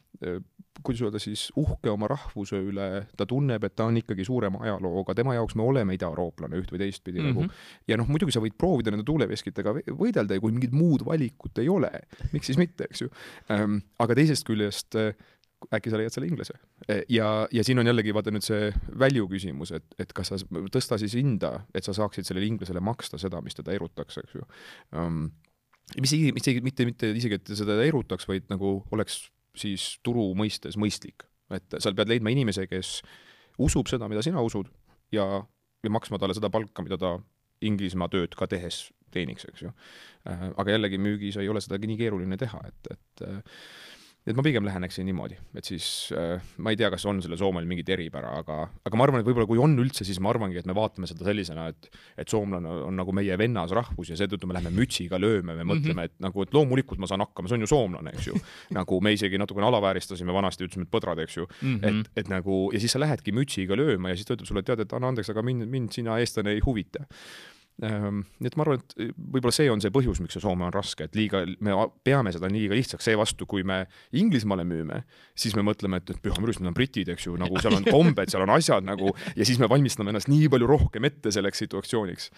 kuidas 0.83 1.03
öelda 1.05 1.21
siis, 1.23 1.47
uhke 1.61 1.91
oma 1.93 2.09
rahvuse 2.11 2.59
üle, 2.61 2.87
ta 3.17 3.27
tunneb, 3.29 3.65
et 3.65 3.75
ta 3.77 3.87
on 3.89 3.99
ikkagi 4.01 4.25
suurema 4.27 4.63
ajalooga, 4.65 5.15
tema 5.17 5.35
jaoks 5.37 5.57
me 5.59 5.65
oleme 5.67 5.97
idaeurooplane 5.97 6.61
üht 6.61 6.73
või 6.73 6.83
teistpidi 6.83 7.21
mm 7.21 7.25
-hmm. 7.25 7.35
nagu. 7.35 7.43
Mhm. 7.47 7.89
ja 7.89 7.99
noh, 8.01 8.09
muidugi 8.09 8.33
sa 8.35 8.43
võid 8.45 8.57
proovida 8.59 8.91
nende 8.91 9.05
tuuleveskitega 9.09 9.75
võidelda 9.91 10.37
ja 10.37 10.41
kui 10.41 10.53
mingit 10.53 10.73
muud 10.73 11.05
valikut 11.07 11.59
ei 11.59 11.69
ole, 11.69 11.91
miks 12.33 12.47
siis 12.47 12.59
mitte, 12.59 12.89
eks 12.91 13.03
ju 13.05 13.11
ähm,. 13.51 13.83
aga 13.99 14.15
teisest 14.15 14.47
küljest 14.47 14.97
äh, 14.97 15.15
äkki 15.69 15.91
sa 15.93 15.99
leiad 16.01 16.15
selle 16.15 16.29
inglise. 16.31 16.55
Ja, 17.09 17.49
ja 17.53 17.65
siin 17.65 17.79
on 17.79 17.87
jällegi 17.87 18.15
vaata 18.17 18.33
nüüd 18.33 18.45
see 18.45 18.71
value 18.99 19.29
küsimus, 19.29 19.75
et, 19.77 19.85
et 20.01 20.13
kas 20.17 20.33
sa 20.33 20.39
tõsta 20.73 20.99
siis 20.99 21.15
hinda, 21.19 21.67
et 21.75 21.85
sa 21.85 21.93
saaksid 21.93 22.25
sellele 22.25 22.47
inglasele 22.47 22.81
maksta 22.81 23.19
seda, 23.21 23.43
mis 23.45 23.59
teda 23.59 23.75
erutaks, 23.77 24.19
eks 24.23 24.39
ju 24.39 24.47
um,. 24.97 25.29
mis 26.01 26.13
mitte, 26.33 26.61
mitte, 26.63 26.85
mitte 26.87 27.13
isegi, 27.19 27.35
et 27.35 27.53
seda 27.59 27.77
erutaks, 27.85 28.29
vaid 28.29 28.49
nagu 28.49 28.81
oleks 28.95 29.27
siis 29.57 29.99
turu 30.07 30.31
mõistes 30.39 30.79
mõistlik. 30.81 31.27
et 31.51 31.75
sa 31.83 31.91
pead 31.93 32.09
leidma 32.09 32.31
inimese, 32.31 32.67
kes 32.71 33.01
usub 33.59 33.89
seda, 33.91 34.09
mida 34.09 34.23
sina 34.23 34.43
usud 34.43 34.69
ja, 35.13 35.25
ja 35.83 35.91
maksma 35.91 36.19
talle 36.19 36.37
seda 36.37 36.51
palka, 36.51 36.83
mida 36.87 36.99
ta 36.99 37.19
Inglismaa 37.61 38.09
tööd 38.09 38.33
ka 38.39 38.47
tehes 38.49 38.87
teeniks, 39.13 39.45
eks 39.51 39.65
ju. 39.67 39.71
Äh, 40.31 40.47
aga 40.55 40.77
jällegi 40.77 41.01
müügis 41.03 41.37
ei 41.41 41.49
ole 41.51 41.61
seda 41.61 41.77
nii 41.83 41.99
keeruline 41.99 42.39
teha, 42.41 42.61
et, 42.71 42.93
et 42.95 43.25
äh, 43.27 43.59
et 44.29 44.37
ma 44.37 44.45
pigem 44.45 44.67
läheneksin 44.67 45.07
niimoodi, 45.09 45.39
et 45.57 45.65
siis 45.65 45.87
äh, 46.13 46.43
ma 46.61 46.75
ei 46.75 46.79
tea, 46.79 46.91
kas 46.93 47.07
on 47.09 47.23
sellel 47.25 47.39
Soomel 47.41 47.65
mingit 47.69 47.89
eripära, 47.89 48.35
aga, 48.43 48.59
aga 48.85 48.99
ma 48.99 49.07
arvan, 49.07 49.23
et 49.23 49.29
võib-olla 49.29 49.49
kui 49.49 49.61
on 49.63 49.73
üldse, 49.81 50.05
siis 50.05 50.21
ma 50.21 50.29
arvangi, 50.35 50.59
et 50.61 50.69
me 50.69 50.77
vaatame 50.77 51.09
seda 51.09 51.25
sellisena, 51.29 51.69
et 51.73 51.89
et 52.21 52.29
soomlane 52.29 52.69
on 52.85 52.99
nagu 53.01 53.15
meie 53.17 53.37
vennasrahvus 53.41 54.11
ja 54.13 54.19
seetõttu 54.21 54.49
me 54.49 54.57
läheme 54.59 54.75
mütsiga 54.77 55.17
lööme, 55.21 55.55
me 55.57 55.65
mõtleme 55.65 56.05
-hmm. 56.05 56.11
et 56.11 56.15
nagu, 56.21 56.45
et 56.45 56.53
loomulikult 56.55 57.01
ma 57.01 57.09
saan 57.09 57.25
hakkama, 57.25 57.49
see 57.49 57.57
on 57.57 57.65
ju 57.65 57.71
soomlane, 57.71 58.13
eks 58.13 58.27
ju. 58.29 58.41
nagu 58.79 59.01
me 59.01 59.13
isegi 59.17 59.41
natukene 59.41 59.67
alavääristasime 59.71 60.33
vanasti, 60.37 60.69
ütlesime, 60.69 60.85
et 60.85 60.93
põdrad, 60.93 61.23
eks 61.25 61.37
ju 61.37 61.47
mm. 61.47 61.79
-hmm. 61.79 62.01
et, 62.01 62.11
et 62.17 62.29
nagu 62.29 62.59
ja 62.75 62.81
siis 62.81 62.93
sa 62.93 63.01
lähedki 63.01 63.33
mütsiga 63.33 63.77
lööma 63.77 64.13
ja 64.13 64.17
siis 64.21 64.29
ta 64.29 64.37
ütleb 64.37 64.47
sulle, 64.47 64.61
et 64.61 64.67
tead, 64.67 64.85
et 64.85 64.93
anna 64.93 65.09
andeks, 65.09 65.31
aga 65.33 65.43
mind, 65.43 65.65
mind 65.65 65.97
sina, 65.97 66.19
eestlane, 66.21 66.53
ei 66.53 66.61
huvita 66.61 67.07
nii 67.81 68.49
et 68.51 68.57
ma 68.59 68.65
arvan, 68.67 68.81
et 68.83 68.95
eh, 69.01 69.13
võib-olla 69.17 69.55
see 69.57 69.71
on 69.73 69.81
see 69.81 69.93
põhjus, 69.95 70.21
miks 70.21 70.37
see 70.37 70.43
Soome 70.45 70.67
on 70.67 70.75
raske, 70.75 71.07
et 71.09 71.17
liiga, 71.17 71.41
me 71.65 71.77
peame 72.05 72.33
seda 72.35 72.51
liiga 72.53 72.77
lihtsaks, 72.77 73.07
seevastu 73.09 73.47
kui 73.49 73.65
me 73.67 73.83
Inglismaale 74.21 74.67
müüme, 74.69 75.03
siis 75.39 75.57
me 75.57 75.65
mõtleme, 75.65 76.03
et, 76.03 76.13
et 76.13 76.21
püha 76.21 76.37
mürs, 76.43 76.61
need 76.61 76.73
on 76.73 76.77
britid, 76.77 77.09
eks 77.15 77.29
ju, 77.29 77.39
nagu 77.41 77.57
seal 77.63 77.79
on 77.79 77.87
kombed, 77.89 78.33
seal 78.33 78.45
on 78.45 78.53
asjad 78.57 78.85
nagu 78.85 79.15
ja 79.37 79.49
siis 79.49 79.61
me 79.63 79.71
valmistame 79.71 80.13
ennast 80.13 80.29
nii 80.29 80.51
palju 80.53 80.69
rohkem 80.69 81.09
ette 81.09 81.33
selleks 81.33 81.65
situatsiooniks. 81.65 82.31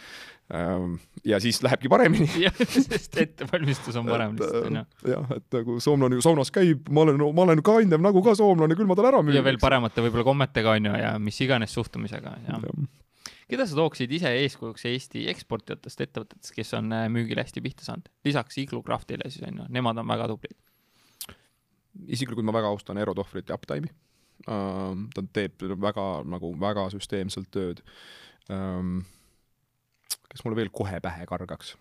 Ehm, 0.54 0.96
ja 1.26 1.40
siis 1.42 1.62
lähebki 1.64 1.90
paremini. 1.90 2.30
jah, 2.46 2.62
sest 2.62 3.18
ettevalmistus 3.18 3.98
on 3.98 4.06
parem 4.10 4.38
lihtsalt, 4.38 4.70
onju. 4.70 4.86
jah, 5.16 5.36
et 5.38 5.58
nagu 5.58 5.78
soomlane 5.82 6.18
ju 6.18 6.26
saunas 6.30 6.54
käib, 6.54 6.86
ma 6.90 7.06
olen, 7.06 7.22
ma 7.34 7.46
olen 7.48 7.66
ka 7.66 7.80
ennem 7.82 8.04
nagu 8.04 8.22
ka 8.22 8.36
soomlane, 8.38 8.78
küll 8.78 8.90
ma 8.90 8.98
talle 8.98 9.14
ära 9.14 9.26
müün. 9.26 9.40
ja 9.40 9.46
veel 9.46 9.58
paremate 9.62 10.04
võib-olla 10.06 10.28
kommetega, 10.30 10.78
onju, 10.78 10.98
ja 11.02 11.14
mis 11.22 11.42
iganes 11.42 11.74
suhtumisega, 11.74 12.38
jah 12.46 12.60
ja 12.62 12.76
keda 13.52 13.66
sa 13.68 13.76
tooksid 13.78 14.12
ise 14.16 14.32
eeskujuks 14.42 14.86
Eesti 14.88 15.26
eksportijatest 15.32 16.04
ettevõtetest, 16.06 16.54
kes 16.56 16.72
on 16.78 16.92
äh, 16.96 17.06
müügile 17.12 17.44
hästi 17.44 17.62
pihta 17.64 17.86
saanud, 17.86 18.08
lisaks 18.26 18.58
Iglu 18.62 18.82
Craftile 18.86 19.28
siis 19.30 19.44
on 19.48 19.62
ju, 19.62 19.68
nemad 19.76 20.00
on 20.00 20.08
väga 20.08 20.28
tublid. 20.32 20.56
isiklikult 22.08 22.48
ma 22.48 22.56
väga 22.56 22.72
austan 22.72 23.00
Eero 23.00 23.14
Tohvrit 23.14 23.52
ja 23.52 23.58
Uptime'i 23.60 23.92
uh,. 24.48 24.96
ta 25.14 25.24
teeb 25.36 25.64
väga 25.86 26.06
nagu 26.24 26.54
väga 26.60 26.88
süsteemselt 26.94 27.50
tööd 27.52 27.84
um,. 28.48 29.02
kes 30.32 30.44
mulle 30.44 30.62
veel 30.62 30.72
kohe 30.72 31.00
pähe 31.04 31.28
kargaks? 31.28 31.76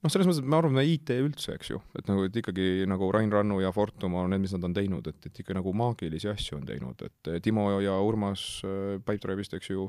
Noh, 0.00 0.12
selles 0.12 0.28
mõttes, 0.28 0.40
et 0.42 0.48
me 0.48 0.58
arvame 0.58 0.84
IT 0.88 1.12
üldse, 1.16 1.54
eks 1.58 1.72
ju, 1.72 1.80
et 1.98 2.08
nagu, 2.08 2.24
et 2.28 2.40
ikkagi 2.40 2.86
nagu 2.90 3.10
Rain 3.14 3.32
Rannu 3.32 3.60
ja 3.62 3.72
Fortumo, 3.74 4.24
need, 4.30 4.44
mis 4.44 4.54
nad 4.56 4.64
on 4.68 4.76
teinud, 4.76 5.10
et, 5.12 5.20
et 5.28 5.42
ikka 5.42 5.56
nagu 5.56 5.74
maagilisi 5.76 6.30
asju 6.32 6.60
on 6.60 6.66
teinud, 6.68 7.06
et 7.06 7.32
Timo 7.44 7.68
ja 7.84 7.98
Urmas 8.04 8.46
äh, 8.66 8.98
Pipedrive'ist, 9.04 9.56
eks 9.58 9.72
ju, 9.72 9.88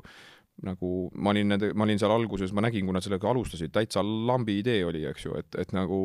nagu 0.68 0.92
ma 1.16 1.32
olin 1.32 1.54
nende, 1.54 1.72
ma 1.74 1.86
olin 1.86 2.00
seal 2.00 2.12
alguses, 2.12 2.52
ma 2.52 2.64
nägin, 2.64 2.84
kui 2.86 2.96
nad 2.96 3.04
sellega 3.04 3.30
alustasid, 3.30 3.72
täitsa 3.74 4.04
lambi 4.04 4.58
idee 4.60 4.84
oli, 4.86 5.06
eks 5.08 5.26
ju, 5.26 5.36
et, 5.40 5.60
et 5.62 5.72
nagu, 5.76 6.04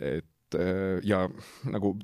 et 0.00 0.29
ja 1.06 1.24
nagu 1.70 1.94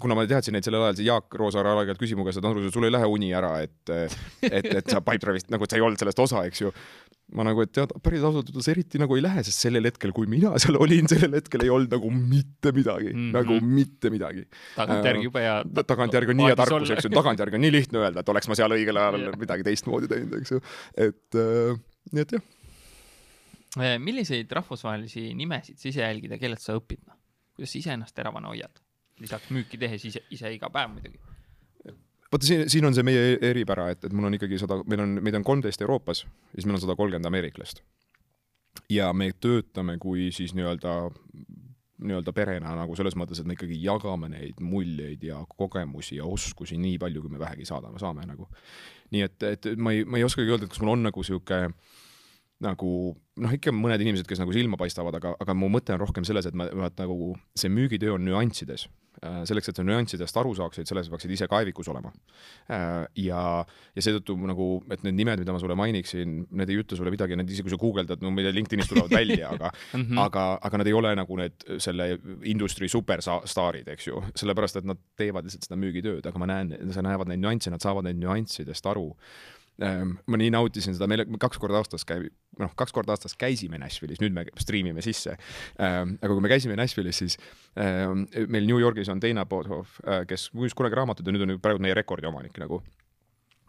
kuna 0.00 0.16
ma 0.18 0.26
teadsin 0.28 0.56
neid 0.56 0.66
sellel 0.66 0.86
ajal, 0.86 0.98
siis 0.98 1.08
Jaak 1.08 1.36
Roosaar 1.40 1.68
aeg-ajalt 1.70 2.00
küsis 2.00 2.18
mu 2.18 2.26
käest, 2.26 2.40
et 2.40 2.48
Andrus, 2.48 2.72
sul 2.74 2.88
ei 2.88 2.94
lähe 2.94 3.08
uni 3.10 3.32
ära, 3.36 3.56
et 3.64 3.94
et, 3.94 4.70
et 4.80 4.90
sa 4.90 5.02
Pipedrive'ist 5.04 5.52
nagu, 5.54 5.66
et 5.66 5.74
sa 5.74 5.78
ei 5.78 5.84
olnud 5.86 6.00
sellest 6.00 6.24
osa, 6.24 6.44
eks 6.48 6.64
ju 6.64 6.72
ma 7.32 7.44
nagu, 7.46 7.62
et 7.64 7.72
tead, 7.72 7.92
päris 8.04 8.24
ausalt 8.26 8.50
öeldes 8.50 8.68
eriti 8.70 9.00
nagu 9.00 9.16
ei 9.16 9.22
lähe, 9.24 9.42
sest 9.46 9.64
sellel 9.64 9.88
hetkel, 9.88 10.12
kui 10.16 10.28
mina 10.30 10.52
seal 10.60 10.76
olin, 10.76 11.08
sellel 11.10 11.38
hetkel 11.38 11.64
ei 11.64 11.72
olnud 11.72 11.94
nagu 11.96 12.10
mitte 12.12 12.72
midagi 12.76 13.10
mm, 13.14 13.20
-hmm. 13.20 13.32
nagu 13.38 13.58
mitte 13.78 14.12
midagi. 14.12 14.44
tagantjärgi 14.76 15.24
jube 15.28 15.44
hea 15.46 15.56
ta,. 15.64 15.86
tagantjärgi 15.94 16.34
on 16.34 16.40
nii 16.42 16.50
hea 16.50 16.58
tarkus, 16.60 16.92
eks 16.94 17.08
ju, 17.08 17.14
tagantjärgi 17.14 17.58
on 17.58 17.64
nii 17.64 17.72
lihtne 17.72 18.02
öelda, 18.02 18.20
et 18.20 18.34
oleks 18.34 18.50
ma 18.50 18.58
seal 18.60 18.76
õigel 18.76 19.00
ajal 19.00 19.38
midagi 19.40 19.66
teistmoodi 19.70 20.10
teinud, 20.12 20.36
eks 20.42 20.54
ju, 20.56 20.60
et 21.08 21.40
äh, 21.40 21.80
nii 22.12 22.26
et 22.26 22.36
jah. 22.36 22.46
Äh, 23.80 23.98
milliseid 23.98 24.52
rahvusvahelisi 24.60 25.32
nimesid 25.34 25.80
sa 25.80 25.88
ise 25.90 26.04
jälgid 26.04 26.36
ja 26.36 26.38
kellelt 26.38 26.62
sa 26.62 26.76
õpid, 26.76 27.02
noh? 27.08 27.18
Kuidas 27.54 27.72
sa 27.72 27.78
iseennast 27.78 28.14
teravana 28.14 28.52
hoiad? 28.52 28.82
lisaks 29.22 29.50
müüki 29.54 29.78
tehes 29.78 30.04
ise, 30.04 30.24
ise 30.34 30.50
iga 30.54 30.70
päev 30.74 30.90
muidugi 30.96 31.20
vaata 32.34 32.46
siin, 32.46 32.70
siin 32.70 32.84
on 32.84 32.94
see 32.94 33.06
meie 33.06 33.36
eripära, 33.42 33.88
et, 33.94 34.04
et 34.04 34.14
mul 34.14 34.26
on 34.28 34.34
ikkagi 34.34 34.58
sada, 34.58 34.80
meil 34.90 35.04
on, 35.04 35.18
meid 35.22 35.36
on 35.38 35.46
kolmteist 35.46 35.82
Euroopas 35.84 36.24
ja 36.24 36.56
siis 36.56 36.66
meil 36.66 36.78
on 36.78 36.82
sada 36.82 36.96
kolmkümmend 36.98 37.30
ameeriklast. 37.30 37.82
ja 38.90 39.12
me 39.12 39.30
töötame 39.40 39.96
kui 40.02 40.32
siis 40.34 40.54
nii-öelda, 40.58 40.94
nii-öelda 42.04 42.32
perena 42.34 42.74
nagu 42.74 42.96
selles 42.98 43.14
mõttes, 43.16 43.40
et 43.40 43.46
me 43.46 43.54
ikkagi 43.54 43.78
jagame 43.84 44.28
neid 44.32 44.58
muljeid 44.60 45.22
ja 45.22 45.44
kogemusi 45.56 46.18
ja 46.18 46.26
oskusi 46.26 46.78
nii 46.80 46.98
palju, 46.98 47.22
kui 47.22 47.30
me 47.30 47.38
vähegi 47.38 47.68
saadame, 47.70 48.02
saame 48.02 48.26
nagu. 48.26 48.48
nii 49.14 49.22
et, 49.28 49.42
et 49.52 49.70
ma 49.78 49.94
ei, 49.94 50.02
ma 50.04 50.18
ei 50.18 50.26
oskagi 50.26 50.50
öelda, 50.50 50.66
et 50.66 50.74
kas 50.74 50.82
mul 50.82 50.96
on 50.96 51.06
nagu 51.06 51.22
sihuke 51.22 51.68
nagu 52.62 52.90
noh, 53.14 53.54
ikka 53.56 53.72
mõned 53.74 54.02
inimesed, 54.04 54.28
kes 54.28 54.40
nagu 54.42 54.54
silma 54.54 54.78
paistavad, 54.80 55.16
aga, 55.18 55.34
aga 55.42 55.56
mu 55.58 55.70
mõte 55.72 55.94
on 55.94 56.02
rohkem 56.02 56.26
selles, 56.26 56.46
et 56.46 56.54
ma, 56.54 56.68
ma 56.76 56.90
nagu 56.98 57.34
see 57.58 57.72
müügitöö 57.72 58.14
on 58.14 58.24
nüanssides 58.28 58.86
Äh, 59.22 59.42
selleks, 59.48 59.70
et 59.70 59.78
sa 59.78 59.84
nüanssidest 59.86 60.36
aru 60.40 60.50
saaksid, 60.58 60.88
selles 60.88 61.06
peaksid 61.08 61.32
ise 61.32 61.46
kaevikus 61.48 61.86
olema. 61.92 62.10
Äh, 62.66 63.04
ja, 63.22 63.40
ja 63.94 64.04
seetõttu 64.04 64.34
nagu, 64.50 64.66
et 64.92 65.04
need 65.06 65.16
nimed, 65.20 65.40
mida 65.40 65.54
ma 65.54 65.60
sulle 65.62 65.76
mainiksin, 65.78 66.40
need 66.58 66.72
ei 66.72 66.80
ütle 66.82 66.98
sulle 66.98 67.12
midagi, 67.14 67.38
need 67.38 67.52
isegi 67.52 67.68
kui 67.68 67.72
sa 67.72 67.78
guugeldad, 67.80 68.24
no 68.24 68.32
ma 68.34 68.42
ei 68.42 68.48
tea, 68.48 68.56
LinkedInis 68.58 68.90
tulevad 68.90 69.14
välja, 69.20 69.52
aga 69.54 69.70
mm, 69.70 70.02
-hmm. 70.02 70.20
aga, 70.24 70.44
aga 70.68 70.82
nad 70.82 70.90
ei 70.90 70.96
ole 70.98 71.14
nagu 71.16 71.38
need 71.40 71.66
selle 71.86 72.08
industry 72.50 72.90
superstaarid, 72.90 73.88
eks 73.94 74.10
ju, 74.10 74.24
sellepärast 74.34 74.82
et 74.82 74.90
nad 74.90 75.00
teevad 75.16 75.46
lihtsalt 75.46 75.70
seda 75.70 75.78
müügitööd, 75.78 76.26
aga 76.26 76.42
ma 76.42 76.50
näen, 76.50 76.74
sa 76.92 77.06
näevad 77.06 77.30
neid 77.30 77.44
nüansse, 77.44 77.72
nad 77.72 77.84
saavad 77.84 78.08
neid 78.08 78.18
nüanssidest 78.18 78.92
aru 78.92 79.12
ma 79.80 80.38
nii 80.38 80.52
nautisin 80.54 80.94
seda, 80.94 81.08
meil 81.10 81.24
kaks 81.42 81.58
korda 81.58 81.80
aastas 81.80 82.06
käib, 82.06 82.28
noh, 82.60 82.74
kaks 82.78 82.94
korda 82.94 83.14
aastas 83.14 83.34
käisime 83.38 83.80
Nashville'is, 83.82 84.20
nüüd 84.22 84.34
me 84.36 84.46
striimime 84.60 85.02
sisse. 85.02 85.34
Ehm, 85.82 86.16
aga 86.22 86.32
kui 86.32 86.44
me 86.44 86.52
käisime 86.52 86.76
Nashville'is, 86.78 87.22
siis 87.24 87.38
ehm, 87.80 88.26
meil 88.46 88.68
New 88.68 88.78
Yorgis 88.78 89.10
on 89.10 89.22
Dana 89.22 89.46
Bodhoff, 89.48 89.98
äh, 90.06 90.22
kes 90.30 90.50
müüs 90.54 90.76
kunagi 90.78 91.00
raamatuid 91.00 91.26
ja 91.26 91.34
nüüd 91.34 91.46
on 91.48 91.56
praegu 91.62 91.82
meie 91.82 91.96
rekordi 91.98 92.30
omanik 92.30 92.58
nagu 92.62 92.82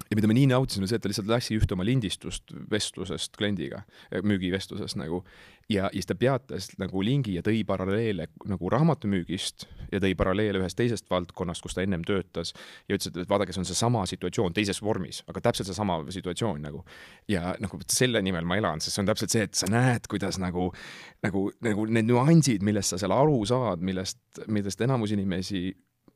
ja 0.09 0.17
mida 0.17 0.27
me 0.29 0.35
nii 0.37 0.49
nautisime, 0.51 0.87
see, 0.89 0.99
et 0.99 1.03
ta 1.03 1.09
lihtsalt 1.09 1.29
lasi 1.29 1.57
ühte 1.57 1.73
oma 1.75 1.85
lindistust 1.87 2.53
vestlusest 2.71 3.37
kliendiga, 3.37 3.83
äh, 4.11 4.21
müügivestlusest 4.25 4.99
nagu, 4.99 5.23
ja, 5.69 5.87
ja 5.87 5.89
siis 5.93 6.09
ta 6.09 6.15
peatas 6.19 6.69
nagu 6.81 7.01
lingi 7.03 7.35
ja 7.37 7.43
tõi 7.45 7.63
paralleele 7.67 8.27
nagu 8.49 8.69
raamatumüügist 8.69 9.65
ja 9.91 10.01
tõi 10.03 10.13
paralleele 10.17 10.61
ühest 10.61 10.77
teisest 10.77 11.09
valdkonnast, 11.09 11.63
kus 11.63 11.77
ta 11.77 11.83
ennem 11.85 12.03
töötas 12.05 12.53
ja 12.89 12.97
ütles, 12.97 13.09
et 13.13 13.29
vaadake, 13.29 13.55
see 13.55 13.63
on 13.63 13.69
seesama 13.69 14.05
situatsioon 14.09 14.53
teises 14.53 14.81
vormis, 14.83 15.23
aga 15.31 15.41
täpselt 15.47 15.69
seesama 15.71 15.99
situatsioon 16.13 16.61
nagu. 16.65 16.83
ja 17.27 17.55
nagu 17.59 17.79
selle 17.89 18.21
nimel 18.21 18.45
ma 18.45 18.59
elan, 18.61 18.81
sest 18.81 18.97
see 18.97 19.03
on 19.05 19.09
täpselt 19.09 19.33
see, 19.33 19.47
et 19.49 19.57
sa 19.57 19.69
näed, 19.71 20.05
kuidas 20.11 20.37
nagu, 20.41 20.69
nagu, 21.25 21.47
nagu 21.65 21.87
need 21.89 22.09
nüansid, 22.11 22.65
millest 22.65 22.93
sa 22.93 23.01
seal 23.01 23.15
aru 23.15 23.41
saad, 23.49 23.81
millest, 23.81 24.21
millest 24.47 24.81
enamus 24.85 25.15
inimesi 25.15 25.71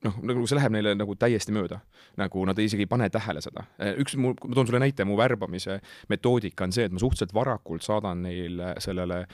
noh, 0.06 0.20
nagu 0.24 0.45
see 0.47 0.58
läheb 0.58 0.74
neile 0.74 0.93
nagu 0.97 1.16
täiesti 1.20 1.54
mööda. 1.56 1.80
nagu 2.20 2.43
nad 2.47 2.60
isegi 2.60 2.86
ei 2.86 2.91
pane 2.91 3.10
tähele 3.10 3.41
seda. 3.43 3.66
üks, 4.02 4.16
mu, 4.20 4.34
ma 4.34 4.56
toon 4.56 4.70
sulle 4.70 4.82
näite, 4.84 5.06
mu 5.08 5.18
värbamise 5.20 5.80
metoodika 6.12 6.68
on 6.68 6.76
see, 6.76 6.88
et 6.88 6.95
ma 6.95 7.02
suhteliselt 7.02 7.34
varakult 7.36 7.86
saadan 7.86 8.24
neile, 8.24 8.74
sellele 8.84 9.26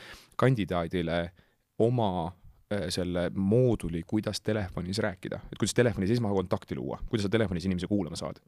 kandidaadile 0.42 1.20
oma 1.86 2.10
äh, 2.28 2.88
selle 2.90 3.30
mooduli, 3.36 4.04
kuidas 4.08 4.42
telefonis 4.42 5.02
rääkida, 5.06 5.42
et 5.52 5.60
kuidas 5.60 5.78
telefonis 5.78 6.16
esmakontakti 6.18 6.78
luua, 6.80 7.00
kuidas 7.10 7.28
sa 7.28 7.34
telefonis 7.34 7.66
inimesi 7.70 7.88
kuulama 7.92 8.16
saad. 8.16 8.42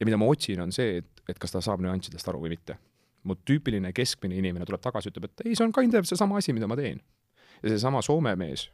ja 0.00 0.06
mida 0.06 0.16
ma 0.16 0.28
otsin, 0.28 0.60
on 0.60 0.72
see, 0.72 0.98
et, 0.98 1.24
et 1.28 1.38
kas 1.38 1.54
ta 1.54 1.60
saab 1.64 1.82
nüanssidest 1.82 2.28
aru 2.28 2.44
või 2.44 2.54
mitte. 2.54 2.78
mu 3.26 3.34
tüüpiline 3.34 3.90
keskmine 3.92 4.36
inimene 4.38 4.64
tuleb 4.64 4.80
tagasi, 4.80 5.10
ütleb, 5.10 5.24
et 5.26 5.48
ei, 5.48 5.56
see 5.58 5.64
on 5.66 5.72
kind 5.74 5.94
of 5.98 6.06
seesama 6.06 6.38
asi, 6.38 6.52
mida 6.54 6.68
ma 6.70 6.76
teen. 6.78 7.00
ja 7.62 7.72
seesama 7.72 8.02
Soome 8.02 8.36
mees 8.36 8.70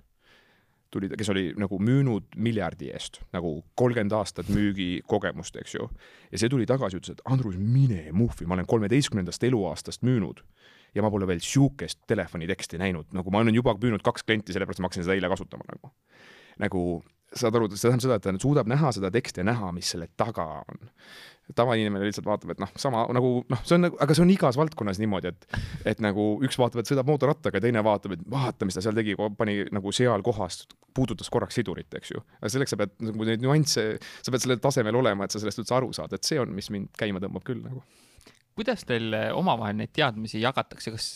tuli 0.92 1.08
kes 1.08 1.30
oli 1.32 1.44
nagu 1.58 1.78
müünud 1.80 2.36
miljardi 2.36 2.90
eest 2.92 3.20
nagu 3.34 3.54
kolmkümmend 3.78 4.12
aastat 4.16 4.50
müügikogemust, 4.52 5.56
eks 5.62 5.76
ju. 5.78 5.88
ja 6.32 6.40
see 6.40 6.52
tuli 6.52 6.66
tagasi, 6.68 7.00
ütles, 7.00 7.16
et 7.16 7.24
Andrus, 7.32 7.56
mine 7.56 8.10
muhvi, 8.16 8.46
ma 8.46 8.58
olen 8.58 8.68
kolmeteistkümnendast 8.68 9.44
eluaastast 9.48 10.04
müünud 10.06 10.44
ja 10.94 11.04
ma 11.04 11.10
pole 11.10 11.26
veel 11.28 11.40
sihukest 11.44 12.02
telefoniteksti 12.10 12.80
näinud, 12.80 13.08
nagu 13.16 13.32
ma 13.32 13.40
olen 13.44 13.56
juba 13.56 13.74
müünud 13.80 14.04
kaks 14.04 14.26
klienti, 14.28 14.54
sellepärast 14.54 14.82
ma 14.82 14.90
hakkasin 14.90 15.06
seda 15.06 15.16
eile 15.16 15.32
kasutama 15.32 15.66
nagu. 15.72 15.92
nagu 16.60 16.82
saad 17.38 17.56
aru, 17.58 17.68
see 17.72 17.88
tähendab 17.88 18.04
seda, 18.06 18.18
et 18.18 18.26
ta 18.26 18.34
suudab 18.42 18.70
näha 18.70 18.92
seda 18.94 19.10
teksti 19.14 19.42
ja 19.42 19.48
näha, 19.48 19.72
mis 19.76 19.92
selle 19.94 20.08
taga 20.16 20.48
on 20.62 20.90
tavainimene 21.56 22.06
lihtsalt 22.06 22.26
vaatab, 22.26 22.52
et 22.54 22.60
noh, 22.62 22.70
sama 22.80 23.02
nagu 23.12 23.32
noh, 23.50 23.62
see 23.66 23.76
on 23.76 23.84
nagu, 23.86 23.98
aga 24.00 24.14
see 24.16 24.24
on 24.24 24.30
igas 24.32 24.56
valdkonnas 24.56 25.00
niimoodi, 25.02 25.32
et 25.32 25.58
et 25.92 26.02
nagu 26.04 26.26
üks 26.46 26.58
vaatab, 26.60 26.82
et 26.82 26.90
sõidab 26.90 27.08
mootorrattaga 27.10 27.60
teine 27.60 27.82
vaatab, 27.84 28.14
et 28.16 28.22
vaata, 28.30 28.68
mis 28.68 28.78
ta 28.78 28.84
seal 28.84 28.96
tegi, 28.96 29.16
pani 29.38 29.58
nagu 29.74 29.92
seal 29.94 30.24
kohas, 30.24 30.62
puudutas 30.96 31.30
korraks 31.32 31.58
sidurit, 31.58 31.90
eks 31.98 32.14
ju. 32.14 32.22
aga 32.40 32.52
selleks 32.54 32.74
sa 32.74 32.78
pead 32.80 32.94
nagu 33.08 33.28
neid 33.28 33.42
nüansse, 33.44 33.86
sa 34.22 34.34
pead 34.34 34.46
sellel 34.46 34.62
tasemel 34.62 35.00
olema, 35.02 35.26
et 35.26 35.34
sa 35.34 35.42
sellest 35.42 35.64
üldse 35.64 35.76
aru 35.76 35.90
saad, 35.96 36.14
et 36.16 36.28
see 36.28 36.40
on, 36.40 36.54
mis 36.56 36.70
mind 36.74 36.92
käima 36.98 37.22
tõmbab 37.22 37.44
küll 37.48 37.64
nagu. 37.64 37.82
kuidas 38.56 38.86
teil 38.88 39.12
omavahel 39.34 39.76
neid 39.80 39.92
teadmisi 39.96 40.40
jagatakse, 40.42 40.94
kas 40.94 41.10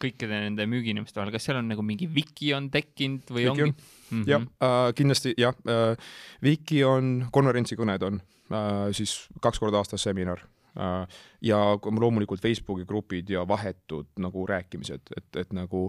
kõikide 0.00 0.42
nende 0.46 0.66
müügiinimeste 0.70 1.20
vahel, 1.20 1.32
kas 1.34 1.46
seal 1.48 1.60
on 1.60 1.70
nagu 1.70 1.84
mingi 1.86 2.08
wiki 2.10 2.54
on 2.56 2.70
tekkinud 2.72 3.30
või 3.30 3.46
wiki 3.46 3.52
ongi? 3.52 3.74
Mm 4.10 4.22
-hmm. 4.22 4.26
jah 4.30 4.42
äh,, 4.64 4.90
kindlasti 4.98 5.34
jah 5.38 5.54
äh,, 5.68 5.94
wiki 6.42 6.84
on, 6.84 7.28
konverentsikõned 7.30 8.08
on 8.08 8.20
Äh, 8.50 8.88
siis 8.96 9.28
kaks 9.42 9.60
korda 9.62 9.78
aastas 9.78 10.02
seminar 10.02 10.40
äh, 10.74 11.18
ja 11.46 11.58
loomulikult 12.00 12.42
Facebooki 12.42 12.82
grupid 12.88 13.30
ja 13.30 13.44
vahetud 13.48 14.08
nagu 14.18 14.42
rääkimised, 14.46 15.12
et, 15.16 15.28
et 15.38 15.52
nagu 15.54 15.84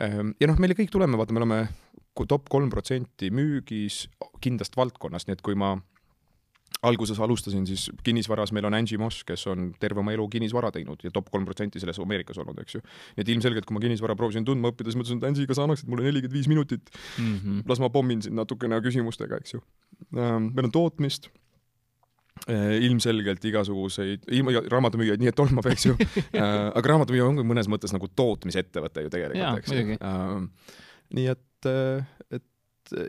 ähm, 0.00 0.32
ja 0.40 0.48
noh, 0.48 0.56
meile 0.56 0.76
kõik 0.78 0.88
tuleme, 0.94 1.20
vaata, 1.20 1.36
me 1.36 1.42
oleme 1.42 1.58
top 2.28 2.48
kolm 2.52 2.72
protsenti 2.72 3.28
müügis 3.32 4.06
kindlast 4.40 4.80
valdkonnast, 4.80 5.28
nii 5.28 5.36
et 5.36 5.44
kui 5.44 5.58
ma 5.60 5.74
alguses 6.86 7.18
alustasin, 7.20 7.66
siis 7.68 7.90
kinnisvaras 8.04 8.54
meil 8.56 8.64
on 8.64 8.74
Angie 8.74 8.98
Moss, 8.98 9.24
kes 9.26 9.46
on 9.52 9.70
terve 9.80 10.00
oma 10.00 10.14
elu 10.14 10.24
kinnisvara 10.32 10.70
teinud 10.72 11.02
ja 11.04 11.12
top 11.12 11.28
kolm 11.32 11.44
protsenti 11.48 11.82
selles 11.82 11.98
Ameerikas 12.00 12.40
olnud, 12.40 12.56
eks 12.62 12.78
ju. 12.78 12.80
nii 13.16 13.24
et 13.24 13.34
ilmselgelt, 13.34 13.68
kui 13.68 13.76
ma 13.76 13.82
kinnisvara 13.84 14.16
proovisin 14.16 14.46
tundma 14.48 14.72
õppida, 14.72 14.88
siis 14.88 15.00
mõtlesin, 15.00 15.20
et 15.20 15.28
Angie, 15.28 15.48
kas 15.50 15.60
annaksid 15.60 15.90
mulle 15.92 16.08
nelikümmend 16.08 16.38
viis 16.38 16.48
minutit 16.48 16.88
mm, 16.94 17.36
-hmm. 17.36 17.62
las 17.68 17.82
ma 17.82 17.92
pommin 17.92 18.22
sind 18.22 18.38
natukene 18.38 18.80
küsimustega, 18.80 19.36
eks 19.42 19.58
ju. 19.58 19.62
Ähm, 20.16 20.54
meil 20.54 20.70
on 20.70 20.72
tootmist 20.72 21.28
Äh, 22.48 22.78
ilmselgelt 22.86 23.44
igasuguseid, 23.44 24.22
ilma 24.32 24.54
raamatumüüjaid 24.72 25.20
nii 25.20 25.28
et 25.28 25.40
olma 25.42 25.60
peaks 25.64 25.84
ju 25.84 25.92
äh, 26.00 26.70
aga 26.72 26.88
raamatumüüja 26.88 27.26
ongi 27.28 27.44
mõnes 27.44 27.68
mõttes 27.68 27.92
nagu 27.92 28.08
tootmisettevõte 28.16 29.04
ju 29.04 29.12
tegelikult, 29.12 29.60
eks 29.60 29.74
ju. 29.74 29.98
Äh, 30.00 30.78
nii 31.18 31.26
et, 31.34 31.68
et 32.32 32.46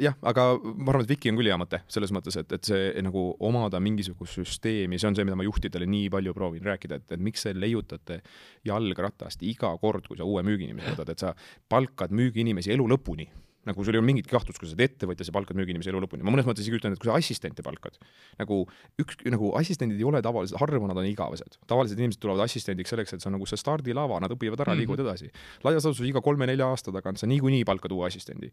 jah, 0.01 0.15
aga 0.27 0.47
ma 0.61 0.91
arvan, 0.91 1.05
et 1.05 1.11
Viki 1.13 1.31
on 1.31 1.39
küll 1.39 1.51
hea 1.51 1.57
mõte 1.59 1.81
selles 1.91 2.13
mõttes, 2.15 2.37
et, 2.39 2.51
et 2.57 2.71
see 2.71 3.03
nagu 3.05 3.25
omada 3.47 3.81
mingisugust 3.83 4.39
süsteemi, 4.39 4.99
see 5.01 5.09
on 5.09 5.17
see, 5.17 5.27
mida 5.27 5.37
ma 5.39 5.45
juhtidele 5.47 5.87
nii 5.89 6.09
palju 6.13 6.35
proovin 6.37 6.65
rääkida, 6.71 7.01
et, 7.01 7.07
et 7.17 7.23
miks 7.23 7.47
te 7.47 7.55
leiutate 7.57 8.21
jalgratast 8.67 9.45
iga 9.47 9.73
kord, 9.81 10.07
kui 10.07 10.19
sa 10.19 10.27
uue 10.27 10.43
müügiinimese 10.47 10.95
võtad, 10.95 11.13
et 11.13 11.25
sa 11.25 11.33
palkad 11.71 12.13
müügiinimesi 12.15 12.73
elu 12.75 12.87
lõpuni 12.93 13.29
nagu 13.67 13.83
sul 13.85 13.95
ei 13.95 14.01
ole 14.01 14.07
mingit 14.07 14.27
kahtlust, 14.29 14.57
kui 14.59 14.69
sa 14.69 14.73
oled 14.73 14.85
ettevõtja, 14.87 15.27
sa 15.27 15.33
palkad 15.35 15.57
müügiinimesi 15.59 15.91
elu 15.91 16.01
lõpuni, 16.01 16.25
ma 16.25 16.33
mõnes 16.33 16.47
mõttes 16.47 16.65
isegi 16.65 16.79
ütlen, 16.79 16.95
et 16.95 17.01
kui 17.01 17.09
sa 17.09 17.17
assistente 17.19 17.61
palkad, 17.65 17.99
nagu 18.39 18.63
üks, 19.01 19.19
nagu 19.29 19.51
assistendid 19.59 20.01
ei 20.01 20.07
ole 20.07 20.21
tavaliselt, 20.25 20.57
harva 20.61 20.89
nad 20.89 20.97
on 20.97 21.05
igavesed. 21.05 21.59
tavaliselt 21.69 22.01
inimesed 22.01 22.21
tulevad 22.23 22.45
assistendiks 22.47 22.89
selleks, 22.93 23.13
et 23.13 23.23
see 23.23 23.29
on 23.29 23.37
nagu 23.37 23.47
see 23.49 23.59
stardilava, 23.59 24.19
nad 24.23 24.33
õpivad 24.33 24.63
ära 24.63 24.73
mm, 24.73 24.81
-hmm. 24.81 24.81
liiguvad 24.81 25.03
edasi. 25.05 25.29
laias 25.63 25.85
laastus 25.85 26.07
iga 26.07 26.21
kolme-nelja 26.21 26.67
aasta 26.73 26.91
tagant 26.91 27.21
sa 27.21 27.27
niikuinii 27.29 27.63
palkad 27.65 27.91
uue 27.91 28.07
assistendi. 28.07 28.51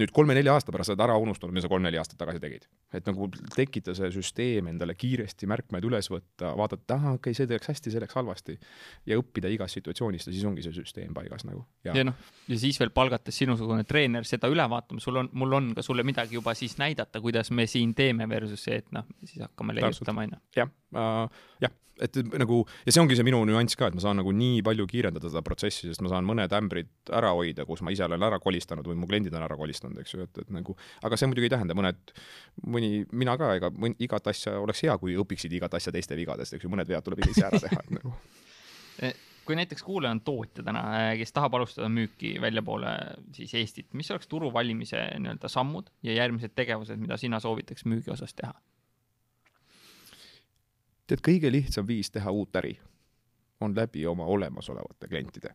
nüüd 0.00 0.12
kolme-nelja 0.12 0.54
aasta 0.54 0.72
pärast 0.72 0.88
sa 0.88 0.96
oled 0.96 1.04
ära 1.04 1.16
unustanud, 1.20 1.52
mida 1.52 1.66
sa 1.66 1.68
kolm-neli 1.68 1.98
aastat 1.98 2.18
tagasi 2.18 2.40
tegid. 2.40 2.66
et 2.92 3.06
nagu 3.06 3.28
tekita 3.54 3.94
see 3.94 4.10
süsteem 4.10 4.68
endale 4.72 4.94
kiiresti 4.94 5.46
märkmed 5.46 5.84
üles 5.84 6.08
võtta, 6.10 6.54
vaadata, 6.56 6.94
ahah, 6.94 7.18
okei 7.20 7.32
okay,, 7.32 7.34
see 7.34 7.46
läks 7.50 7.68
hästi, 7.68 7.90
see 7.90 8.00
läks 8.00 8.14
halvasti. 8.14 8.58
ja 9.06 9.18
õppida 9.20 9.52
igast 9.52 9.74
situatsioonist 9.74 10.26
ja 10.26 10.32
siis 10.32 10.44
ongi 10.44 10.62
see 10.64 10.72
süsteem 10.72 11.14
paigas 11.14 11.44
nagu. 11.44 11.66
ja, 11.84 11.92
ja 11.96 12.04
noh, 12.04 12.16
ja 12.48 12.58
siis 12.58 12.80
veel 12.80 12.90
palgates 12.90 13.36
sinusugune 13.36 13.84
treener 13.84 14.24
seda 14.24 14.45
üle 14.52 14.66
vaatama, 14.70 15.02
sul 15.02 15.22
on, 15.22 15.30
mul 15.38 15.58
on 15.58 15.72
ka 15.76 15.84
sulle 15.84 16.04
midagi 16.06 16.38
juba 16.38 16.54
siis 16.58 16.76
näidata, 16.80 17.22
kuidas 17.24 17.50
me 17.50 17.66
siin 17.70 17.94
teeme 17.94 18.28
versus 18.30 18.62
see, 18.68 18.80
et 18.82 18.92
noh, 18.94 19.06
siis 19.24 19.44
hakkame 19.46 19.76
leiutama, 19.76 20.26
onju. 20.26 20.40
jah 20.56 20.70
uh,, 20.94 21.42
jah, 21.62 21.74
et 22.02 22.16
nagu 22.36 22.58
ja 22.84 22.92
see 22.92 23.02
ongi 23.02 23.16
see 23.16 23.26
minu 23.26 23.40
nüanss 23.48 23.78
ka, 23.78 23.88
et 23.88 23.96
ma 23.96 24.02
saan 24.04 24.18
nagu 24.20 24.32
nii 24.36 24.60
palju 24.66 24.86
kiirendada 24.90 25.30
seda 25.32 25.42
protsessi, 25.46 25.88
sest 25.90 26.02
ma 26.04 26.12
saan 26.12 26.26
mõned 26.28 26.52
ämbrid 26.58 26.90
ära 27.14 27.32
hoida, 27.36 27.64
kus 27.68 27.82
ma 27.86 27.94
ise 27.94 28.04
olen 28.06 28.26
ära 28.26 28.40
kolistanud 28.42 28.88
või 28.88 28.98
mu 29.00 29.08
kliendid 29.10 29.36
on 29.36 29.46
ära 29.46 29.56
kolistanud, 29.58 30.00
eks 30.02 30.16
ju, 30.16 30.26
et, 30.26 30.42
et 30.44 30.52
nagu, 30.54 30.76
aga 31.06 31.18
see 31.20 31.30
muidugi 31.30 31.48
ei 31.48 31.54
tähenda, 31.56 31.76
mõned, 31.78 32.12
mõni, 32.66 32.90
mina 33.16 33.38
ka, 33.40 33.54
ega 33.60 33.72
mõn, 33.72 33.96
igat 34.02 34.28
asja 34.32 34.58
oleks 34.60 34.84
hea, 34.84 34.96
kui 35.00 35.16
õpiksid 35.20 35.56
igat 35.56 35.78
asja 35.78 35.94
teiste 35.94 36.18
vigadest, 36.18 36.56
eks 36.56 36.66
ju, 36.66 36.72
mõned 36.72 36.90
vead 36.90 37.06
tuleb 37.06 37.24
ise 37.24 37.46
ära 37.48 37.62
teha, 37.62 37.80
et 37.80 37.96
nagu 38.00 38.12
kui 39.46 39.56
näiteks 39.56 39.82
kuulaja 39.86 40.14
on 40.16 40.20
tootja 40.20 40.64
täna, 40.66 40.82
äh, 40.98 41.10
kes 41.20 41.32
tahab 41.32 41.54
alustada 41.54 41.88
müüki 41.92 42.36
väljapoole 42.42 42.92
siis 43.36 43.54
Eestit, 43.54 43.92
mis 43.94 44.10
oleks 44.10 44.28
turu 44.30 44.52
valimise 44.52 45.02
nii-öelda 45.18 45.48
sammud 45.48 45.90
ja 46.06 46.16
järgmised 46.16 46.54
tegevused, 46.58 46.98
mida 47.00 47.16
sina 47.20 47.40
soovitaks 47.40 47.86
müügi 47.86 48.12
osas 48.12 48.34
teha? 48.34 48.54
tead, 51.06 51.22
kõige 51.22 51.50
lihtsam 51.52 51.86
viis 51.86 52.10
teha 52.10 52.32
uut 52.34 52.56
äri 52.58 52.74
on 53.62 53.74
läbi 53.76 54.06
oma 54.06 54.26
olemasolevate 54.26 55.08
klientide. 55.08 55.54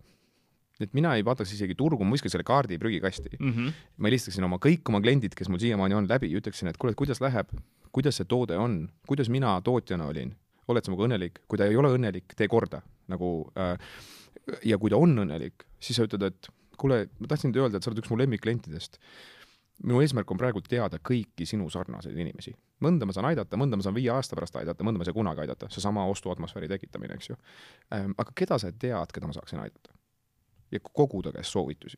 et 0.81 0.93
mina 0.97 1.13
ei 1.15 1.25
vaataks 1.25 1.51
isegi 1.53 1.75
turgu, 1.77 2.03
ma 2.03 2.15
viskaks 2.15 2.33
selle 2.33 2.43
kaardi 2.47 2.79
prügikasti 2.81 3.29
mm. 3.39 3.51
-hmm. 3.51 3.73
ma 3.97 4.07
helistaksin 4.07 4.43
oma, 4.43 4.57
kõik 4.57 4.87
oma 4.89 5.01
kliendid, 5.01 5.35
kes 5.37 5.49
mul 5.49 5.59
siiamaani 5.59 5.95
on 5.95 6.07
läbi, 6.09 6.31
ütleksin, 6.39 6.71
et 6.71 6.77
kuule, 6.77 6.95
et 6.95 6.97
kuidas 6.97 7.21
läheb, 7.21 7.51
kuidas 7.91 8.17
see 8.17 8.25
toode 8.25 8.57
on, 8.57 8.89
kuidas 9.07 9.29
mina 9.29 9.61
tootjana 9.61 10.07
olin, 10.07 10.33
oled 10.67 10.83
sa 10.83 10.91
minuga 10.91 11.05
õnnelik, 11.09 11.43
kui 11.47 11.57
ta 11.57 11.67
ei 11.67 11.75
ole 11.75 11.91
õnnelik, 11.97 12.33
tee 12.35 12.47
korda 12.47 12.81
nagu 13.11 13.31
äh, 13.59 13.75
ja 14.65 14.79
kui 14.81 14.91
ta 14.91 14.99
on 15.01 15.13
õnnelik, 15.25 15.67
siis 15.81 15.99
sa 15.99 16.07
ütled, 16.07 16.25
et 16.27 16.49
kuule, 16.81 17.05
ma 17.19 17.29
tahtsin 17.29 17.53
öelda, 17.55 17.77
et 17.77 17.85
sa 17.85 17.91
oled 17.91 18.01
üks 18.01 18.11
mu 18.11 18.19
lemmikklientidest. 18.21 18.99
minu 19.81 20.01
eesmärk 20.01 20.29
on 20.29 20.37
praegu 20.37 20.61
teada 20.61 20.99
kõiki 21.01 21.45
sinu 21.49 21.69
sarnaseid 21.69 22.17
inimesi. 22.17 22.53
mõnda 22.81 23.05
ma 23.05 23.13
saan 23.13 23.29
aidata, 23.29 23.57
mõnda 23.57 23.77
ma 23.77 23.85
saan 23.85 23.95
viie 23.95 24.09
aasta 24.09 24.35
pärast 24.35 24.55
aidata, 24.55 24.83
mõnda 24.83 24.97
ma 24.97 25.05
ei 25.05 25.09
saa 25.09 25.17
kunagi 25.17 25.41
aidata, 25.41 25.69
seesama 25.69 26.05
ostuatmosfääri 26.05 26.67
tekitamine, 26.67 27.13
eks 27.13 27.29
ju 27.29 27.35
ähm,. 27.93 28.11
aga 28.17 28.31
keda 28.35 28.57
sa 28.57 28.71
tead, 28.71 29.13
keda 29.13 29.27
ma 29.27 29.33
saaksin 29.37 29.59
aidata? 29.59 29.93
ja 30.71 30.79
koguda 30.79 31.31
käest 31.35 31.51
soovitusi 31.51 31.97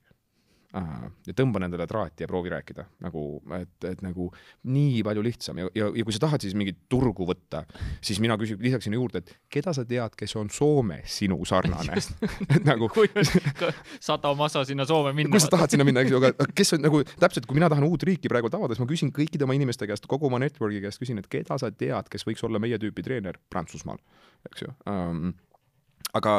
ja 0.73 1.35
tõmba 1.37 1.61
nendele 1.61 1.85
traati 1.89 2.25
ja 2.25 2.29
proovi 2.29 2.49
rääkida. 2.53 2.85
Nagu, 3.05 3.23
et, 3.59 3.75
et 3.85 4.01
nagu 4.05 4.29
nii 4.73 5.03
palju 5.05 5.23
lihtsam. 5.25 5.59
Ja, 5.61 5.69
ja, 5.77 5.89
ja 5.93 6.05
kui 6.05 6.15
sa 6.15 6.23
tahad 6.23 6.43
siis 6.43 6.55
mingit 6.57 6.79
turgu 6.91 7.27
võtta, 7.29 7.63
siis 8.03 8.21
mina 8.23 8.37
küsin, 8.41 8.57
lisaks 8.63 8.87
sinna 8.87 8.97
juurde, 8.97 9.21
et 9.21 9.35
keda 9.53 9.75
sa 9.75 9.85
tead, 9.87 10.17
kes 10.17 10.35
on 10.39 10.49
Soomes 10.53 11.19
sinu 11.19 11.37
sarnane? 11.47 11.99
Nagu 12.69 12.89
sada 14.01 14.33
massa 14.37 14.65
sinna 14.67 14.87
Soome 14.89 15.13
minna. 15.13 15.33
kui 15.33 15.43
sa 15.43 15.51
tahad 15.53 15.73
sinna 15.73 15.85
minna, 15.87 16.03
eks 16.03 16.13
ju, 16.15 16.21
aga 16.21 16.49
kes 16.57 16.75
on 16.77 16.85
nagu 16.85 17.03
täpselt, 17.21 17.47
kui 17.49 17.57
mina 17.59 17.69
tahan 17.71 17.85
uut 17.87 18.03
riiki 18.07 18.31
praegu 18.31 18.49
avada, 18.49 18.73
siis 18.73 18.83
ma 18.83 18.89
küsin 18.89 19.13
kõikide 19.15 19.45
oma 19.47 19.55
inimeste 19.57 19.87
käest, 19.89 20.09
kogu 20.09 20.29
oma 20.29 20.41
network'i 20.41 20.81
käest 20.83 21.01
küsin, 21.01 21.21
et 21.21 21.29
keda 21.31 21.59
sa 21.61 21.69
tead, 21.71 22.09
kes 22.11 22.25
võiks 22.27 22.43
olla 22.45 22.61
meie 22.61 22.79
tüüpi 22.81 23.05
treener 23.05 23.37
Prantsusmaal, 23.53 24.01
eks 24.49 24.65
ju. 24.65 24.73
Um, 24.89 25.33
aga, 26.17 26.33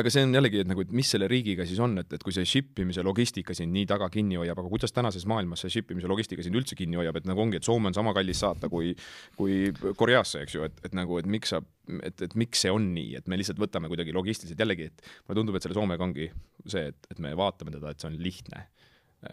aga 0.00 0.10
see 0.12 0.22
on 0.24 0.32
jällegi, 0.34 0.62
et 0.62 0.68
nagu, 0.70 0.82
et 0.84 0.92
mis 0.96 1.08
selle 1.12 1.26
riigiga 1.30 1.64
siis 1.68 1.80
on, 1.82 1.96
et, 2.00 2.12
et 2.14 2.22
kui 2.24 2.34
see 2.34 2.46
ship 2.48 2.78
imise 2.82 3.02
logistika 3.04 3.54
sind 3.56 3.74
nii 3.74 3.86
taga 3.90 4.08
kinni 4.12 4.38
hoiab, 4.40 4.62
aga 4.62 4.70
kuidas 4.72 4.94
tänases 4.96 5.26
maailmas 5.30 5.64
see 5.64 5.74
ship 5.76 5.90
imise 5.94 6.08
logistika 6.10 6.44
sind 6.46 6.56
üldse 6.58 6.78
kinni 6.78 6.98
hoiab, 7.00 7.18
et 7.20 7.28
nagu 7.28 7.42
ongi, 7.42 7.60
et 7.60 7.66
Soome 7.66 7.90
on 7.90 7.96
sama 7.96 8.14
kallis 8.16 8.40
saata 8.44 8.70
kui, 8.72 8.92
kui 9.38 9.60
Koreasse, 9.98 10.44
eks 10.46 10.56
ju, 10.56 10.64
et, 10.68 10.80
et 10.86 10.96
nagu, 10.96 11.18
et 11.20 11.28
miks 11.30 11.52
sa, 11.54 11.62
et, 12.06 12.26
et 12.26 12.36
miks 12.40 12.64
see 12.64 12.72
on 12.72 12.90
nii, 12.94 13.16
et 13.20 13.30
me 13.30 13.38
lihtsalt 13.40 13.60
võtame 13.60 13.90
kuidagi 13.92 14.14
logistiliselt 14.16 14.62
jällegi, 14.62 14.90
et 14.90 15.04
mulle 15.26 15.42
tundub, 15.42 15.58
et 15.58 15.66
selle 15.66 15.76
Soomega 15.76 16.06
ongi 16.06 16.30
see, 16.64 16.86
et, 16.94 17.10
et 17.12 17.22
me 17.22 17.34
vaatame 17.38 17.74
teda, 17.74 17.92
et 17.92 18.00
see 18.00 18.10
on 18.12 18.18
lihtne. 18.20 18.66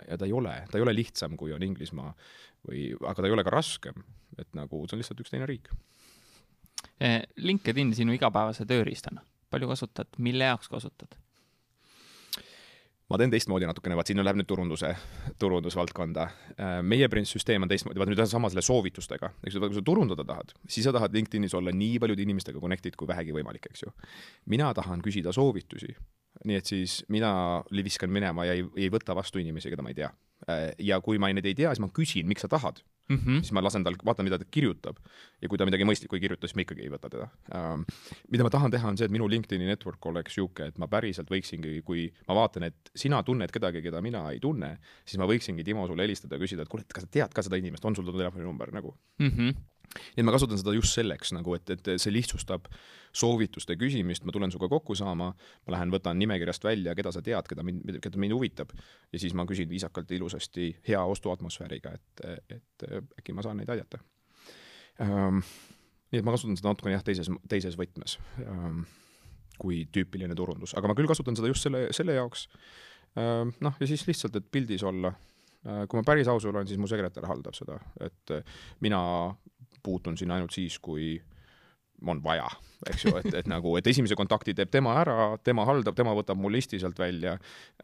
ja 0.09 0.18
ta 0.19 0.27
ei 0.27 0.34
ole, 0.35 0.51
ta 0.68 0.77
ei 0.77 0.84
ole 0.84 0.91
lihtsam, 0.95 1.38
kui 1.39 1.53
on 1.55 1.64
Inglismaa 1.64 2.11
või, 2.68 2.89
aga 2.99 3.22
ta 3.22 3.30
ei 3.30 3.38
ole 3.38 3.45
ka 3.47 3.53
raskem, 3.53 4.03
et 4.35 4.49
nagu 4.57 4.84
see 4.84 4.97
on 4.97 5.03
lihtsalt 5.03 5.23
üks 5.23 5.31
teine 5.31 5.47
riik. 5.47 5.72
Eh, 6.99 7.22
LinkedIn 7.38 7.93
sinu 7.95 8.14
igapäevase 8.18 8.65
tööriistana 8.68 9.22
palju 9.53 9.72
kasutad, 9.72 10.11
mille 10.18 10.49
jaoks 10.52 10.69
kasutad? 10.72 11.18
ma 13.07 13.15
teen 13.15 13.32
teistmoodi 13.32 13.68
natukene, 13.68 13.95
vaat 13.95 14.10
sinna 14.11 14.24
läheb 14.26 14.41
nüüd 14.41 14.48
turunduse, 14.49 14.90
turundusvaldkonda. 15.40 16.26
Äh, 16.60 16.74
meie 16.84 17.07
süsteem 17.30 17.64
on 17.64 17.72
teistmoodi, 17.72 18.02
vaat 18.02 18.11
nüüd 18.11 18.19
on 18.19 18.28
sama 18.28 18.49
selle 18.52 18.64
soovitustega, 18.68 19.30
eks 19.48 19.56
ju, 19.56 19.61
kui 19.64 19.78
sa 19.78 19.84
turundada 19.90 20.26
tahad, 20.28 20.52
siis 20.68 20.84
sa 20.88 20.91
tahad 20.95 21.15
LinkedInis 21.15 21.56
olla 21.56 21.72
nii 21.72 22.02
paljude 22.03 22.26
inimestega 22.26 22.60
connect'id 22.60 22.99
kui 22.99 23.07
vähegi 23.07 23.36
võimalik, 23.36 23.69
eks 23.72 23.86
ju. 23.86 23.94
mina 24.52 24.74
tahan 24.76 24.99
küsida 25.06 25.32
soovitusi, 25.36 25.95
nii 26.52 26.60
et 26.60 26.68
siis 26.68 26.99
mina 27.07 27.32
viskan 27.72 28.11
minema 28.11 28.45
ja 28.49 28.57
ei, 28.60 28.68
ei 28.76 28.91
võta 28.91 29.15
vastu 29.15 29.40
inimesi, 29.40 29.72
keda 29.72 29.88
ma 29.88 29.95
ei 29.95 30.02
tea. 30.03 30.11
Äh, 30.52 30.68
ja 30.91 30.99
kui 30.99 31.15
ma 31.15 31.32
neid 31.32 31.48
ei 31.48 31.56
tea, 31.56 31.72
siis 31.72 31.86
ma 31.86 31.94
küsin, 31.95 32.28
miks 32.28 32.44
sa 32.44 32.52
tahad 32.52 32.84
mm, 33.09 33.17
-hmm. 33.17 33.41
siis 33.41 33.53
ma 33.55 33.63
lasen 33.63 33.84
tal, 33.84 33.95
vaatan, 34.05 34.27
mida 34.27 34.39
ta 34.39 34.45
kirjutab 34.51 34.99
ja 35.41 35.49
kui 35.49 35.57
ta 35.57 35.65
midagi 35.65 35.88
mõistlikku 35.88 36.17
ei 36.17 36.23
kirjuta, 36.25 36.47
siis 36.47 36.57
ma 36.57 36.65
ikkagi 36.65 36.85
ei 36.85 36.91
võta 36.93 37.09
teda 37.13 37.29
ähm,. 37.55 37.85
mida 38.31 38.47
ma 38.47 38.51
tahan 38.53 38.71
teha, 38.71 38.88
on 38.88 38.97
see, 38.97 39.05
et 39.05 39.13
minu 39.13 39.29
LinkedIni 39.29 39.69
network 39.69 40.05
oleks 40.05 40.38
niisugune, 40.38 40.67
et 40.67 40.77
ma 40.77 40.88
päriselt 40.91 41.31
võiksingi, 41.31 41.81
kui 41.88 42.07
ma 42.27 42.35
vaatan, 42.41 42.67
et 42.71 42.91
sina 42.95 43.23
tunned 43.23 43.51
kedagi, 43.51 43.81
keda 43.81 44.01
mina 44.01 44.27
ei 44.31 44.39
tunne, 44.43 44.77
siis 45.05 45.17
ma 45.21 45.29
võiksingi, 45.29 45.63
Timo, 45.67 45.88
sulle 45.88 46.05
helistada 46.05 46.35
ja 46.35 46.43
küsida, 46.43 46.63
et 46.63 46.71
kuule, 46.71 46.85
et 46.85 46.93
kas 46.93 47.03
sa 47.03 47.11
tead 47.11 47.34
ka 47.34 47.43
seda 47.43 47.59
inimest, 47.59 47.85
on 47.85 47.95
sul 47.95 48.05
ta 48.05 48.15
telefoninumber 48.15 48.71
nagu 48.71 48.95
mm? 49.19 49.31
-hmm 49.31 49.65
nii 49.95 50.22
et 50.22 50.27
ma 50.27 50.34
kasutan 50.35 50.59
seda 50.59 50.73
just 50.76 50.97
selleks 50.97 51.34
nagu, 51.35 51.55
et, 51.57 51.69
et 51.73 51.89
see 52.01 52.14
lihtsustab 52.14 52.68
soovituste 53.18 53.77
küsimist, 53.80 54.26
ma 54.27 54.34
tulen 54.35 54.51
sinuga 54.53 54.69
kokku 54.72 54.95
saama, 54.97 55.31
ma 55.34 55.76
lähen 55.76 55.93
võtan 55.93 56.19
nimekirjast 56.22 56.65
välja, 56.68 56.95
keda 56.97 57.14
sa 57.15 57.23
tead, 57.26 57.47
keda 57.49 57.65
mind, 57.65 57.99
keda 58.03 58.19
mind 58.22 58.35
huvitab 58.35 58.73
ja 59.14 59.22
siis 59.22 59.35
ma 59.38 59.47
küsin 59.49 59.69
viisakalt 59.69 60.11
ja 60.11 60.19
ilusasti 60.19 60.69
hea 60.88 61.01
ostuatmosfääriga, 61.14 61.95
et, 61.97 62.26
et 62.57 62.88
äkki 63.19 63.35
ma 63.35 63.45
saan 63.45 63.61
neid 63.61 63.72
aidata 63.73 64.01
um,. 65.03 65.41
nii 66.07 66.22
et 66.22 66.27
ma 66.27 66.31
kasutan 66.35 66.55
seda 66.59 66.72
natukene 66.72 66.95
jah, 66.95 67.03
teises, 67.03 67.30
teises 67.51 67.76
võtmes 67.80 68.15
um, 68.45 68.84
kui 69.59 69.81
tüüpiline 69.91 70.35
turundus, 70.38 70.76
aga 70.77 70.88
ma 70.88 70.95
küll 70.97 71.09
kasutan 71.09 71.35
seda 71.35 71.49
just 71.51 71.65
selle, 71.65 71.88
selle 71.95 72.15
jaoks 72.19 72.47
um,, 73.15 73.55
noh, 73.64 73.81
ja 73.81 73.89
siis 73.89 74.05
lihtsalt, 74.07 74.38
et 74.39 74.47
pildis 74.51 74.85
olla 74.88 75.11
uh, 75.11 75.84
kui 75.89 75.99
ma 75.99 76.05
päris 76.07 76.30
aus 76.31 76.45
olen, 76.47 76.69
siis 76.69 76.80
mu 76.80 76.89
sekretär 76.89 77.27
haldab 77.27 77.57
seda, 77.57 77.80
et 78.03 78.38
mina 78.85 79.01
puutun 79.88 80.19
sinna 80.19 80.38
ainult 80.38 80.55
siis, 80.55 80.77
kui 80.84 81.15
on 82.05 82.19
vaja, 82.23 82.45
eks 82.91 83.05
ju, 83.07 83.14
et, 83.18 83.30
et 83.39 83.47
nagu, 83.49 83.72
et 83.80 83.88
esimese 83.89 84.15
kontakti 84.18 84.53
teeb 84.57 84.69
tema 84.73 84.93
ära, 85.01 85.15
tema 85.43 85.65
haldab, 85.65 85.95
tema 85.97 86.14
võtab 86.18 86.38
mu 86.38 86.51
listi 86.53 86.77
sealt 86.81 86.99
välja 86.99 87.34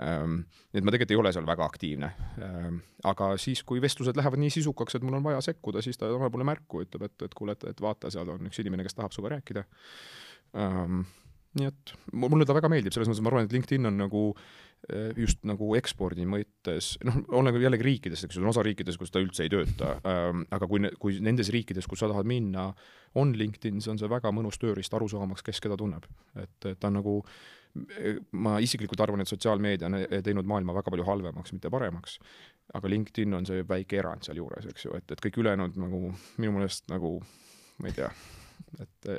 ähm,. 0.03 0.43
et 0.73 0.85
ma 0.85 0.93
tegelikult 0.93 1.15
ei 1.15 1.21
ole 1.21 1.31
seal 1.33 1.47
väga 1.47 1.65
aktiivne 1.65 2.11
ähm,. 2.45 2.77
aga 3.09 3.31
siis, 3.41 3.63
kui 3.65 3.81
vestlused 3.81 4.17
lähevad 4.19 4.41
nii 4.43 4.53
sisukaks, 4.53 4.99
et 4.99 5.05
mul 5.05 5.17
on 5.17 5.25
vaja 5.25 5.41
sekkuda, 5.49 5.81
siis 5.81 5.97
ta 5.97 6.11
annab 6.11 6.35
mulle 6.35 6.47
märku, 6.51 6.83
ütleb, 6.85 7.07
et, 7.09 7.15
et 7.25 7.33
kuule, 7.37 7.57
et, 7.57 7.65
et 7.73 7.81
vaata, 7.81 8.13
seal 8.13 8.29
on 8.35 8.51
üks 8.51 8.61
inimene, 8.61 8.85
kes 8.85 8.99
tahab 8.99 9.15
sinuga 9.15 9.33
rääkida 9.37 9.65
ähm,. 10.61 11.05
nii 11.57 11.71
et 11.71 11.97
mulle 12.13 12.45
ta 12.45 12.57
väga 12.57 12.69
meeldib, 12.69 12.93
selles 12.93 13.09
mõttes 13.09 13.25
ma 13.25 13.33
arvan, 13.33 13.49
et 13.49 13.57
LinkedIn 13.57 13.89
on 13.89 13.97
nagu 14.05 14.27
just 15.15 15.45
nagu 15.47 15.69
ekspordi 15.77 16.25
mõttes, 16.27 16.93
noh, 17.07 17.21
oleneb 17.39 17.61
jällegi 17.63 17.85
riikidest, 17.87 18.27
eks 18.27 18.35
ju, 18.35 18.43
on 18.43 18.51
osa 18.51 18.63
riikides, 18.65 18.97
kus 18.99 19.13
ta 19.13 19.21
üldse 19.23 19.45
ei 19.45 19.51
tööta 19.51 19.93
ähm,, 20.09 20.43
aga 20.51 20.67
kui, 20.67 20.83
kui 20.99 21.19
nendes 21.23 21.51
riikides, 21.55 21.87
kus 21.87 22.03
sa 22.03 22.09
tahad 22.11 22.27
minna, 22.27 22.67
on 23.19 23.31
LinkedIn, 23.37 23.79
siis 23.79 23.93
on 23.93 24.01
see 24.01 24.11
väga 24.11 24.33
mõnus 24.35 24.59
tööriist 24.59 24.93
aru 24.97 25.07
saamaks, 25.11 25.45
kes 25.45 25.61
keda 25.63 25.77
tunneb. 25.79 26.07
et, 26.35 26.57
et 26.67 26.79
ta 26.79 26.89
on 26.91 26.99
nagu, 26.99 27.15
ma 28.43 28.57
isiklikult 28.63 29.01
arvan, 29.05 29.23
et 29.23 29.31
sotsiaalmeedia 29.31 29.87
on 29.87 29.99
teinud 30.25 30.49
maailma 30.51 30.75
väga 30.75 30.91
palju 30.91 31.07
halvemaks, 31.07 31.55
mitte 31.55 31.71
paremaks. 31.71 32.19
aga 32.73 32.89
LinkedIn 32.89 33.39
on 33.39 33.47
see 33.47 33.63
väike 33.69 34.01
erand 34.01 34.27
sealjuures, 34.27 34.67
eks 34.67 34.87
ju, 34.87 34.97
et, 34.99 35.15
et 35.15 35.23
kõik 35.23 35.39
ülejäänud 35.43 35.79
nagu 35.79 36.09
minu 36.43 36.57
meelest 36.57 36.91
nagu, 36.91 37.15
ma 37.79 37.87
ei 37.87 37.95
tea, 37.95 38.11
et, 38.83 39.13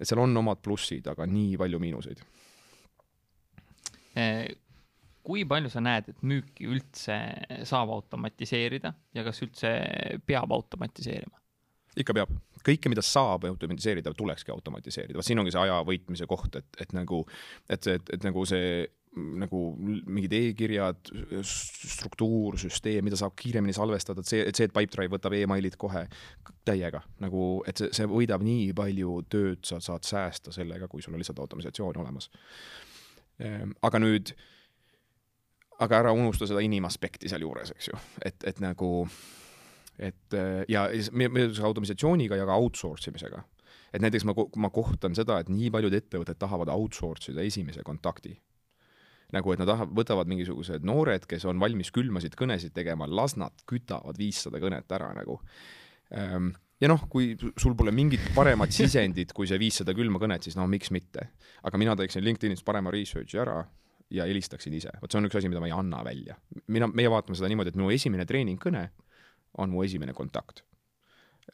et 0.00 0.02
seal 0.02 0.24
on 0.24 0.42
omad 0.42 0.58
plussid, 0.64 1.06
aga 1.12 1.26
nii 1.30 1.54
palju 1.60 1.82
miinuseid 1.82 2.26
kui 5.26 5.42
palju 5.48 5.70
sa 5.72 5.82
näed, 5.82 6.12
et 6.12 6.22
müüki 6.22 6.68
üldse 6.70 7.16
saab 7.66 7.90
automatiseerida 7.96 8.92
ja 9.16 9.24
kas 9.26 9.42
üldse 9.44 9.72
peab 10.26 10.54
automatiseerima? 10.54 11.40
ikka 11.96 12.12
peab, 12.12 12.32
kõike, 12.60 12.90
mida 12.92 13.00
saab 13.04 13.46
automatiseerida, 13.48 14.12
tulekski 14.16 14.52
automatiseerida, 14.52 15.16
vot 15.16 15.24
siin 15.24 15.40
ongi 15.40 15.54
see 15.54 15.62
aja 15.62 15.78
võitmise 15.86 16.28
koht, 16.28 16.58
et, 16.60 16.68
et 16.84 16.92
nagu, 16.96 17.22
et 17.72 17.88
et, 17.88 18.12
et 18.12 18.26
nagu 18.26 18.44
see 18.48 18.84
nagu 19.16 19.60
mingid 19.80 20.34
e-kirjad, 20.36 21.08
struktuur, 21.48 22.58
süsteem, 22.60 23.06
mida 23.06 23.16
saab 23.16 23.32
kiiremini 23.38 23.72
salvestada, 23.72 24.20
et 24.20 24.28
see, 24.28 24.42
et 24.50 24.58
see, 24.58 24.66
et 24.68 24.74
Pipedrive 24.76 25.14
võtab 25.14 25.32
emailid 25.38 25.78
kohe 25.80 26.02
täiega 26.68 27.00
nagu, 27.24 27.46
et 27.68 27.80
see, 27.80 27.88
see 27.96 28.10
võidab 28.10 28.44
nii 28.44 28.74
palju 28.76 29.22
tööd, 29.32 29.62
sa 29.64 29.80
saad 29.80 30.04
säästa 30.04 30.52
sellega, 30.52 30.90
kui 30.92 31.00
sul 31.04 31.16
on 31.16 31.22
lihtsalt 31.22 31.40
automisatsioon 31.46 32.02
olemas. 32.02 32.28
Ehm, 33.42 33.74
aga 33.84 34.00
nüüd, 34.00 34.32
aga 35.84 36.02
ära 36.04 36.14
unusta 36.16 36.48
seda 36.48 36.62
inimaspekti 36.64 37.28
sealjuures, 37.28 37.74
eks 37.76 37.90
ju, 37.90 37.98
et, 38.24 38.38
et 38.48 38.62
nagu, 38.64 38.90
et 40.00 40.36
ja 40.72 40.86
meie 41.12 41.50
automisatsiooniga 41.68 42.38
ja 42.40 42.48
ka 42.48 42.56
outsource 42.56 43.12
imisega. 43.12 43.42
Et 43.94 44.02
näiteks 44.02 44.26
ma, 44.28 44.34
ma 44.60 44.70
kohtan 44.74 45.14
seda, 45.16 45.38
et 45.40 45.48
nii 45.52 45.70
paljud 45.72 45.94
ettevõtted 45.96 46.38
tahavad 46.40 46.72
outsource 46.72 47.32
ida 47.32 47.44
esimese 47.46 47.84
kontakti. 47.86 48.34
Nagu 49.34 49.52
et 49.52 49.60
nad 49.60 49.68
tahavad, 49.70 49.94
võtavad 49.96 50.28
mingisugused 50.30 50.84
noored, 50.86 51.24
kes 51.26 51.46
on 51.50 51.58
valmis 51.58 51.90
külmasid 51.94 52.36
kõnesid 52.38 52.74
tegema, 52.76 53.08
las 53.10 53.34
nad 53.40 53.64
kütavad 53.66 54.18
viissada 54.20 54.60
kõnet 54.62 54.92
ära 54.94 55.10
nagu. 55.16 55.40
Ehm, 56.14 56.52
ja 56.80 56.90
noh, 56.90 57.06
kui 57.10 57.34
sul 57.56 57.74
pole 57.78 57.94
mingit 57.94 58.30
paremat 58.34 58.74
sisendit 58.74 59.32
kui 59.36 59.48
see 59.48 59.58
viissada 59.60 59.94
külma 59.96 60.20
kõnet, 60.22 60.46
siis 60.46 60.58
no 60.58 60.66
miks 60.70 60.92
mitte. 60.94 61.30
aga 61.62 61.80
mina 61.80 61.96
teeksin 61.96 62.24
LinkedInis 62.24 62.64
parema 62.66 62.92
research'i 62.94 63.40
ära 63.42 63.62
ja 64.10 64.26
helistaksin 64.28 64.74
ise, 64.76 64.92
vot 65.00 65.10
see 65.10 65.18
on 65.18 65.28
üks 65.28 65.40
asi, 65.40 65.48
mida 65.50 65.60
ma 65.62 65.70
ei 65.70 65.76
anna 65.76 66.04
välja. 66.04 66.36
mina, 66.66 66.88
meie 66.88 67.10
vaatame 67.10 67.38
seda 67.38 67.50
niimoodi, 67.52 67.74
et 67.74 67.80
minu 67.80 67.90
esimene 67.94 68.26
treeningkõne 68.28 68.88
on 69.58 69.72
mu 69.72 69.84
esimene 69.86 70.12
kontakt 70.14 70.62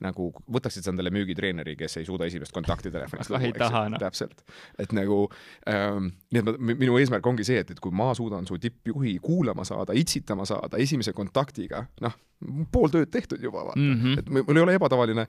nagu 0.01 0.29
võtaksid 0.53 0.87
sa 0.87 0.93
endale 0.93 1.13
müügitreeneri, 1.15 1.75
kes 1.77 1.99
ei 2.01 2.07
suuda 2.09 2.27
esimest 2.31 2.55
kontakti 2.55 2.91
telefonist 2.93 3.33
luua, 3.33 3.43
eks 3.51 3.61
ju, 3.67 3.83
no. 3.93 4.01
täpselt. 4.01 4.43
et 4.81 4.93
nagu 4.97 5.19
ähm,, 5.69 6.13
nii 6.33 6.41
et 6.41 6.49
ma, 6.49 6.77
minu 6.81 6.99
eesmärk 7.01 7.27
ongi 7.29 7.45
see, 7.47 7.61
et, 7.63 7.73
et 7.75 7.81
kui 7.83 7.95
ma 7.95 8.13
suudan 8.17 8.49
su 8.49 8.59
tippjuhi 8.63 9.19
kuulama 9.25 9.67
saada, 9.69 9.97
itsitama 9.99 10.47
saada 10.49 10.81
esimese 10.83 11.13
kontaktiga, 11.17 11.85
noh, 12.05 12.17
pool 12.75 12.91
tööd 12.93 13.11
tehtud 13.13 13.43
juba, 13.43 13.67
vaata 13.69 13.81
mm. 13.81 13.99
-hmm. 14.01 14.23
et 14.23 14.49
mul 14.49 14.61
ei 14.61 14.65
ole 14.65 14.79
ebatavaline, 14.79 15.27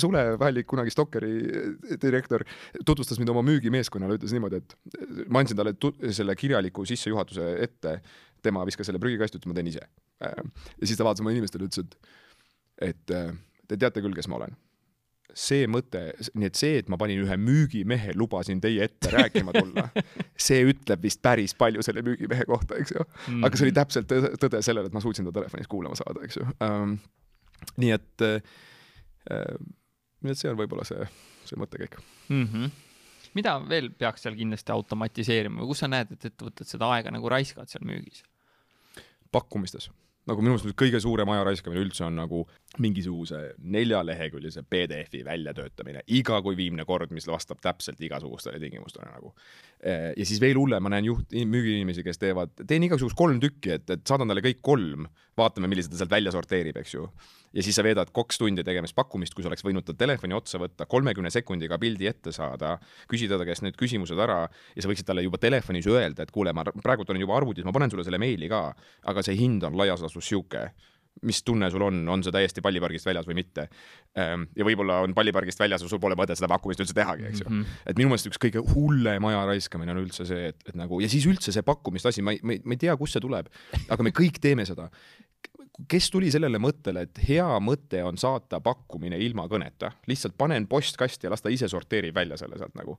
Sule 0.00 0.24
Vällik, 0.40 0.68
kunagi 0.70 0.94
Stockeri 0.94 1.32
eh, 1.36 1.98
direktor, 2.02 2.44
tutvustas 2.84 3.18
mind 3.20 3.34
oma 3.34 3.42
müügimeeskonnale, 3.46 4.20
ütles 4.20 4.32
niimoodi, 4.36 4.62
et 4.62 5.26
ma 5.28 5.42
andsin 5.42 5.58
talle 5.58 5.74
selle 6.12 6.36
kirjaliku 6.36 6.86
sissejuhatuse 6.86 7.56
ette, 7.66 7.98
tema 8.42 8.64
viskas 8.66 8.88
selle 8.88 9.02
prügikasti, 9.02 9.40
ütles 9.40 9.50
ma 9.50 9.58
teen 9.58 9.72
ise. 9.72 9.82
Ähm, 10.24 10.54
ja 10.80 10.86
siis 10.86 10.96
ta 10.98 11.04
vaatas 11.04 11.24
oma 11.24 11.34
inimestele, 11.34 11.68
ütles, 11.68 11.84
et 11.84 12.24
et 12.76 13.10
äh, 13.10 13.32
te 13.68 13.78
teate 13.80 14.02
küll, 14.04 14.16
kes 14.16 14.28
ma 14.30 14.40
olen. 14.40 14.56
see 15.36 15.66
mõte, 15.68 16.00
nii 16.32 16.48
et 16.48 16.56
see, 16.56 16.78
et 16.80 16.86
ma 16.88 16.96
panin 16.96 17.18
ühe 17.20 17.34
müügimehe, 17.36 18.14
lubasin 18.16 18.60
teie 18.62 18.86
ette 18.86 19.10
rääkima 19.12 19.52
tulla, 19.52 19.84
see 20.46 20.62
ütleb 20.70 21.02
vist 21.04 21.20
päris 21.20 21.52
palju 21.58 21.84
selle 21.84 22.00
müügimehe 22.06 22.46
kohta, 22.48 22.78
eks 22.80 22.94
ju. 22.94 23.04
aga 23.44 23.50
see 23.52 23.66
oli 23.66 23.74
täpselt 23.76 24.08
tõde, 24.08 24.32
tõde 24.40 24.62
sellele, 24.64 24.88
et 24.88 24.96
ma 24.96 25.02
suutsin 25.04 25.28
ta 25.28 25.34
telefonis 25.36 25.68
kuulama 25.68 25.98
saada, 25.98 26.24
eks 26.24 26.40
ju 26.40 26.46
um,. 26.64 26.96
nii 27.82 27.92
et 27.98 28.24
uh,, 28.24 29.60
nii 30.24 30.32
et 30.32 30.40
see 30.40 30.48
on 30.52 30.56
võib-olla 30.62 30.86
see, 30.88 31.04
see 31.50 31.60
mõttekäik 31.60 32.00
mm. 32.00 32.48
-hmm 32.48 32.74
mida 33.36 33.58
veel 33.68 33.90
peaks 33.92 34.22
seal 34.24 34.36
kindlasti 34.38 34.72
automatiseerima 34.72 35.60
või 35.60 35.68
kus 35.68 35.82
sa 35.82 35.90
näed, 35.92 36.14
et 36.14 36.24
ettevõtted 36.30 36.70
seda 36.70 36.88
aega 36.94 37.12
nagu 37.12 37.28
raiskavad 37.28 37.68
seal 37.68 37.84
müügis? 37.84 38.22
pakkumistes 39.34 39.90
nagu 40.26 40.42
minu 40.42 40.56
meelest 40.56 40.78
kõige 40.78 41.00
suurem 41.02 41.30
aja 41.34 41.44
raiskamine 41.46 41.82
üldse 41.84 42.06
on 42.06 42.16
nagu 42.18 42.42
mingisuguse 42.82 43.40
neljaleheküljelise 43.58 44.64
PDF-i 44.70 45.22
väljatöötamine 45.26 46.04
iga 46.18 46.40
kui 46.44 46.56
viimne 46.58 46.84
kord, 46.88 47.12
mis 47.16 47.28
vastab 47.28 47.60
täpselt 47.64 48.00
igasugustele 48.00 48.60
tingimustele 48.62 49.08
nagu. 49.10 49.32
ja 50.16 50.26
siis 50.26 50.40
veel 50.40 50.56
hullem, 50.56 50.82
ma 50.82 50.92
näen 50.94 51.10
juht, 51.10 51.32
müügiinimesi, 51.32 52.04
kes 52.06 52.18
teevad, 52.18 52.54
teen 52.66 52.86
igasugust 52.88 53.16
kolm 53.16 53.40
tükki, 53.40 53.76
et, 53.76 53.90
et 53.90 54.06
saadan 54.08 54.28
talle 54.28 54.44
kõik 54.44 54.62
kolm, 54.64 55.08
vaatame, 55.36 55.68
millised 55.68 55.92
ta 55.92 56.00
sealt 56.00 56.14
välja 56.14 56.32
sorteerib, 56.32 56.78
eks 56.80 56.94
ju 56.96 57.08
ja 57.56 57.62
siis 57.64 57.76
sa 57.78 57.84
veedad 57.84 58.10
kaks 58.14 58.40
tundi 58.40 58.64
tegemas 58.64 58.92
pakkumist, 58.96 59.34
kui 59.34 59.44
sa 59.44 59.50
oleks 59.50 59.64
võinud 59.64 59.86
tal 59.86 59.96
telefoni 59.98 60.36
otsa 60.36 60.60
võtta, 60.60 60.88
kolmekümne 60.90 61.30
sekundiga 61.32 61.78
pildi 61.80 62.08
ette 62.10 62.32
saada, 62.34 62.76
küsida 63.08 63.38
ta 63.40 63.46
käest 63.48 63.64
need 63.64 63.78
küsimused 63.80 64.18
ära 64.20 64.42
ja 64.48 64.84
sa 64.84 64.90
võiksid 64.90 65.08
talle 65.08 65.24
juba 65.24 65.40
telefonis 65.40 65.88
öelda, 65.88 66.26
et 66.26 66.34
kuule, 66.34 66.52
ma 66.56 66.66
praegult 66.66 67.10
olen 67.12 67.24
juba 67.24 67.38
arvutis, 67.38 67.64
ma 67.64 67.74
panen 67.76 67.92
sulle 67.92 68.04
selle 68.06 68.20
meili 68.20 68.50
ka, 68.52 68.68
aga 69.08 69.24
see 69.24 69.38
hind 69.38 69.64
on 69.68 69.78
laias 69.78 70.04
laastus 70.04 70.28
sihuke 70.28 70.68
mis 71.22 71.42
tunne 71.46 71.70
sul 71.72 71.82
on, 71.86 72.02
on 72.12 72.22
see 72.24 72.34
täiesti 72.34 72.62
pallipargist 72.64 73.06
väljas 73.08 73.28
või 73.28 73.38
mitte. 73.38 73.68
Ehm, 74.18 74.48
ja 74.56 74.66
võib-olla 74.68 74.98
on 75.04 75.14
pallipargist 75.16 75.60
väljas 75.60 75.84
ja 75.84 75.88
sul 75.88 76.00
pole 76.02 76.18
mõtet 76.18 76.38
seda 76.38 76.50
pakkumist 76.52 76.82
üldse 76.84 76.96
tehagi, 76.96 77.28
eks 77.30 77.44
ju 77.44 77.48
mm. 77.48 77.62
-hmm. 77.62 77.84
et 77.92 78.00
minu 78.00 78.12
meelest 78.12 78.28
üks 78.30 78.40
kõige 78.42 78.62
hullem 78.74 79.30
aja 79.30 79.44
raiskamine 79.48 79.94
on 79.94 80.02
üldse 80.04 80.26
see, 80.28 80.50
et, 80.52 80.60
et 80.68 80.76
nagu 80.76 81.00
ja 81.00 81.08
siis 81.08 81.26
üldse 81.30 81.54
see 81.54 81.64
pakkumiste 81.66 82.12
asi, 82.12 82.22
ma 82.22 82.36
ei, 82.36 82.42
ma 82.42 82.56
ei, 82.56 82.60
ma 82.64 82.76
ei 82.76 82.82
tea, 82.84 82.96
kust 83.00 83.16
see 83.16 83.24
tuleb, 83.24 83.48
aga 83.88 84.06
me 84.06 84.12
kõik 84.16 84.40
teeme 84.42 84.66
seda 84.68 84.90
kes 85.88 86.10
tuli 86.10 86.30
sellele 86.32 86.58
mõttele, 86.62 87.04
et 87.06 87.20
hea 87.28 87.46
mõte 87.60 88.00
on 88.06 88.16
saata 88.20 88.60
pakkumine 88.64 89.18
ilma 89.20 89.44
kõneta, 89.50 89.92
lihtsalt 90.08 90.36
panen 90.38 90.68
postkasti 90.70 91.28
ja 91.28 91.32
las 91.32 91.44
ta 91.44 91.52
ise 91.52 91.68
sorteerib 91.68 92.16
välja 92.16 92.38
selle 92.40 92.58
sealt 92.60 92.74
nagu. 92.78 92.98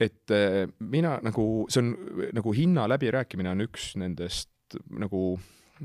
et 0.00 0.30
äh, 0.30 0.66
mina 0.80 1.18
nagu, 1.22 1.66
see 1.70 1.82
on 1.82 1.92
nagu 2.34 2.52
hinna 2.56 2.88
läbirääkimine 2.88 3.50
on 3.52 3.60
üks 3.68 3.92
nendest 4.00 4.50
nagu 4.98 5.38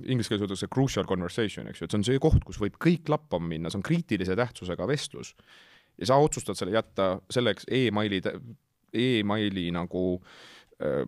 inglise 0.05 0.31
keeles 0.31 0.45
öeldakse 0.45 0.69
crucial 0.73 1.07
conversation, 1.09 1.69
eks 1.71 1.81
ju, 1.81 1.87
et 1.87 1.93
see 1.93 1.99
on 1.99 2.05
see 2.07 2.21
koht, 2.21 2.43
kus 2.47 2.59
võib 2.61 2.77
kõik 2.83 3.09
lappama 3.11 3.49
minna, 3.53 3.71
see 3.71 3.79
on 3.81 3.87
kriitilise 3.87 4.37
tähtsusega 4.37 4.87
vestlus. 4.89 5.33
ja 5.97 6.11
sa 6.11 6.19
otsustad 6.21 6.57
selle 6.59 6.75
jätta 6.75 7.17
selleks 7.33 7.65
emaili, 7.73 8.21
emaili 8.93 9.71
nagu 9.73 10.03
äh, 10.83 11.07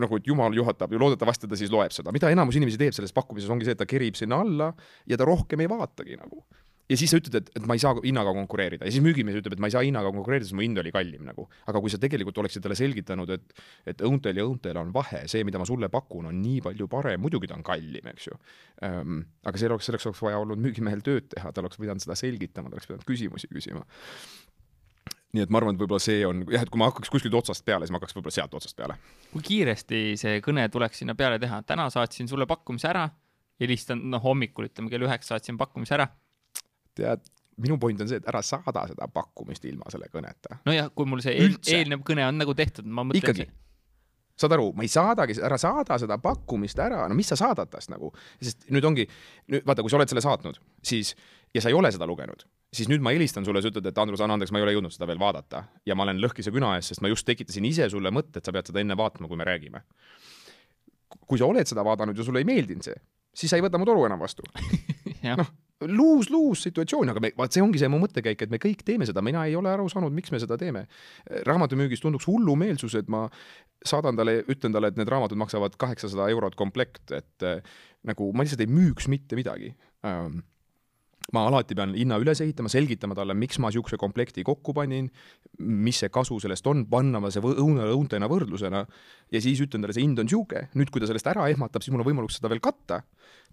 nagu, 0.00 0.16
et 0.16 0.26
jumal 0.26 0.54
juhatab 0.56 0.92
ja 0.92 1.00
loodetavasti 1.00 1.48
ta 1.48 1.56
siis 1.58 1.72
loeb 1.72 1.92
seda, 1.92 2.12
mida 2.14 2.30
enamus 2.32 2.56
inimesi 2.56 2.80
teeb 2.80 2.96
selles 2.96 3.12
pakkumises, 3.16 3.50
ongi 3.52 3.66
see, 3.68 3.76
et 3.76 3.80
ta 3.82 3.88
kerib 3.88 4.16
sinna 4.16 4.40
alla 4.44 4.70
ja 5.10 5.18
ta 5.20 5.26
rohkem 5.28 5.60
ei 5.60 5.70
vaatagi 5.70 6.16
nagu. 6.20 6.44
Ja 6.90 6.98
siis 7.00 7.12
sa 7.12 7.18
ütled, 7.20 7.36
et, 7.40 7.50
et 7.56 7.66
ma 7.68 7.76
ei 7.76 7.82
saa 7.82 7.96
hinnaga 8.04 8.34
konkureerida 8.36 8.84
ja 8.84 8.92
siis 8.92 9.04
müügimees 9.04 9.38
ütleb, 9.40 9.56
et 9.56 9.62
ma 9.62 9.70
ei 9.70 9.74
saa 9.74 9.84
hinnaga 9.86 10.12
konkureerida, 10.12 10.48
sest 10.48 10.56
mu 10.58 10.64
hind 10.64 10.80
oli 10.82 10.92
kallim 10.94 11.24
nagu. 11.28 11.46
aga 11.70 11.80
kui 11.80 11.92
sa 11.92 12.00
tegelikult 12.02 12.38
oleksid 12.44 12.64
talle 12.64 12.76
selgitanud, 12.78 13.34
et, 13.36 13.64
et 13.94 14.04
õuntel 14.04 14.40
ja 14.40 14.46
õuntel 14.46 14.80
on 14.80 14.92
vahe, 14.94 15.24
see, 15.30 15.44
mida 15.48 15.60
ma 15.60 15.68
sulle 15.68 15.88
pakun, 15.92 16.28
on 16.30 16.40
nii 16.42 16.60
palju 16.64 16.88
parem, 16.92 17.22
muidugi 17.24 17.50
ta 17.50 17.58
on 17.58 17.66
kallim, 17.66 18.12
eks 18.14 18.30
ju 18.30 18.38
ähm,. 18.84 19.24
aga 19.44 19.60
see 19.60 19.70
oleks, 19.70 19.88
selleks 19.90 20.08
oleks 20.10 20.24
vaja 20.24 20.40
olnud 20.44 20.60
müügimehel 20.60 21.04
tööd 21.04 21.30
teha, 21.32 21.52
ta 21.52 21.64
oleks 21.64 21.80
pidanud 21.80 22.04
seda 22.04 22.18
selgitama, 22.18 22.72
ta 22.72 22.78
oleks 22.78 22.90
pidanud 22.90 23.08
küsimusi 23.08 23.50
küsima 23.52 23.84
nii 25.34 25.42
et 25.42 25.50
ma 25.50 25.58
arvan, 25.58 25.74
et 25.74 25.82
võib-olla 25.82 26.02
see 26.02 26.22
on 26.26 26.44
jah, 26.52 26.62
et 26.62 26.70
kui 26.70 26.80
ma 26.80 26.88
hakkaks 26.90 27.10
kuskilt 27.10 27.34
otsast 27.34 27.64
peale, 27.66 27.86
siis 27.86 27.94
ma 27.94 27.98
hakkaks 27.98 28.14
võib-olla 28.16 28.36
sealt 28.36 28.54
otsast 28.54 28.76
peale. 28.78 28.96
kui 29.32 29.42
kiiresti 29.48 30.02
see 30.20 30.38
kõne 30.44 30.66
tuleks 30.72 31.02
sinna 31.02 31.16
peale 31.18 31.40
teha, 31.42 31.60
täna 31.66 31.88
saatsin 31.90 32.30
sulle 32.30 32.46
pakkumise 32.50 32.88
ära, 32.90 33.08
helistan, 33.60 34.04
noh, 34.10 34.22
hommikul 34.22 34.68
ütleme 34.68 34.92
kell 34.92 35.06
üheksa 35.06 35.34
saatsin 35.34 35.58
pakkumise 35.58 35.96
ära. 35.98 36.08
Tead, 36.98 37.26
minu 37.62 37.78
point 37.80 38.00
on 38.02 38.10
see, 38.10 38.18
et 38.22 38.30
ära 38.30 38.40
saada 38.42 38.86
seda 38.90 39.08
pakkumist 39.12 39.66
ilma 39.70 39.90
selle 39.92 40.08
kõneta. 40.12 40.60
nojah, 40.66 40.90
kui 40.94 41.10
mul 41.10 41.22
see 41.24 41.36
eel, 41.38 41.58
eelnev 41.70 42.02
kõne 42.06 42.26
on 42.28 42.40
nagu 42.42 42.54
tehtud, 42.58 42.86
ma 42.86 43.06
mõtlen 43.06 43.22
ikkagi. 43.22 43.46
saad 44.40 44.56
aru, 44.56 44.72
ma 44.74 44.82
ei 44.86 44.90
saadagi, 44.90 45.38
ära 45.46 45.58
saada 45.60 45.98
seda 46.02 46.18
pakkumist 46.22 46.80
ära, 46.82 47.04
no 47.08 47.18
mis 47.18 47.30
sa 47.30 47.38
saadad 47.38 47.70
tast 47.70 47.92
nagu, 47.92 48.10
sest 48.42 48.66
nüüd 48.74 48.84
ongi, 48.84 49.06
nüüd 49.54 49.66
vaata, 49.66 49.84
kui 49.86 49.92
sa 49.92 50.00
oled 50.00 50.10
selle 50.10 50.24
saatnud, 50.24 50.58
siis 50.82 51.14
ja 51.54 51.62
sa 51.62 51.70
ei 51.70 51.78
ole 51.78 51.92
seda 51.94 52.06
lugenud, 52.10 52.42
siis 52.74 52.90
nüüd 52.90 53.02
ma 53.04 53.14
helistan 53.14 53.46
sulle, 53.46 53.62
sa 53.62 53.70
ütled, 53.70 53.86
et 53.86 53.98
Andrus, 54.02 54.22
anna 54.24 54.34
andeks, 54.38 54.52
ma 54.52 54.60
ei 54.60 54.66
ole 54.66 54.74
jõudnud 54.74 54.94
seda 54.94 55.06
veel 55.06 55.20
vaadata. 55.22 55.64
Ja 55.86 55.94
ma 55.94 56.06
olen 56.06 56.18
lõhkise 56.22 56.52
küna 56.54 56.74
ees, 56.78 56.90
sest 56.90 57.04
ma 57.04 57.10
just 57.12 57.26
tekitasin 57.28 57.66
ise 57.68 57.86
sulle 57.92 58.10
mõtte, 58.14 58.40
et 58.40 58.46
sa 58.46 58.54
pead 58.54 58.70
seda 58.70 58.82
enne 58.82 58.96
vaatama, 58.98 59.30
kui 59.30 59.38
me 59.38 59.46
räägime. 59.46 59.84
kui 61.30 61.38
sa 61.38 61.46
oled 61.46 61.68
seda 61.68 61.84
vaadanud 61.86 62.18
ja 62.18 62.24
sulle 62.26 62.40
ei 62.42 62.46
meeldinud 62.48 62.82
see, 62.82 62.96
siis 63.38 63.52
sa 63.52 63.56
ei 63.56 63.62
võta 63.62 63.78
mu 63.78 63.86
toru 63.86 64.02
enam 64.08 64.18
vastu. 64.18 64.42
Noh, 65.38 65.52
luus-luus 65.82 66.62
situatsioon, 66.68 67.10
aga 67.10 67.20
me, 67.20 67.32
vaat 67.36 67.54
see 67.54 67.62
ongi 67.64 67.80
see 67.80 67.90
mu 67.90 67.98
mõttekäik, 68.02 68.46
et 68.46 68.52
me 68.52 68.60
kõik 68.62 68.84
teeme 68.86 69.06
seda, 69.08 69.22
mina 69.26 69.42
ei 69.48 69.56
ole 69.58 69.72
aru 69.72 69.88
saanud, 69.90 70.14
miks 70.14 70.32
me 70.32 70.38
seda 70.42 70.56
teeme. 70.60 70.86
raamatumüügis 71.48 72.02
tunduks 72.04 72.28
hullumeelsus, 72.30 72.94
et 73.00 73.10
ma 73.12 73.26
saadan 73.84 74.16
talle, 74.16 74.40
ütlen 74.48 74.74
talle, 74.74 74.92
et 74.92 75.00
need 75.00 75.10
raamatud 75.10 75.40
maksavad 75.40 75.76
kaheksasada 75.80 76.30
eurot 76.32 76.56
komplekt, 76.56 77.10
et 77.12 77.46
äh, 77.46 77.60
nagu 78.06 78.30
ma 78.32 78.46
lihtsalt 78.46 78.64
ei 78.64 78.70
müüks 78.70 79.10
mitte 79.12 79.36
midagi. 79.38 79.74
Ähm, 80.06 80.42
ma 81.32 81.46
alati 81.48 81.76
pean 81.76 81.94
hinna 81.96 82.18
üles 82.20 82.40
ehitama, 82.44 82.70
selgitama 82.72 83.16
talle, 83.16 83.36
miks 83.38 83.58
ma 83.62 83.70
niisuguse 83.70 83.98
komplekti 84.00 84.44
kokku 84.46 84.74
panin, 84.76 85.08
mis 85.58 86.02
see 86.02 86.12
kasu 86.12 86.38
sellest 86.42 86.66
on, 86.70 86.84
panna 86.90 87.20
ma 87.22 87.30
see 87.32 87.42
õuna 87.44 87.88
õuntena 87.94 88.28
võrdlusena 88.30 88.84
ja 89.32 89.42
siis 89.42 89.62
ütlen 89.64 89.84
talle, 89.84 89.96
see 89.96 90.04
hind 90.04 90.20
on 90.20 90.28
niisugune, 90.28 90.68
nüüd 90.78 90.92
kui 90.92 91.02
ta 91.02 91.08
sellest 91.10 91.30
ära 91.32 91.48
ehmatab, 91.52 91.84
siis 91.84 91.94
mul 91.94 92.04
on 92.04 92.10
võimalus 92.10 92.38
seda 92.38 92.52
veel 92.52 92.62
katta 92.64 93.02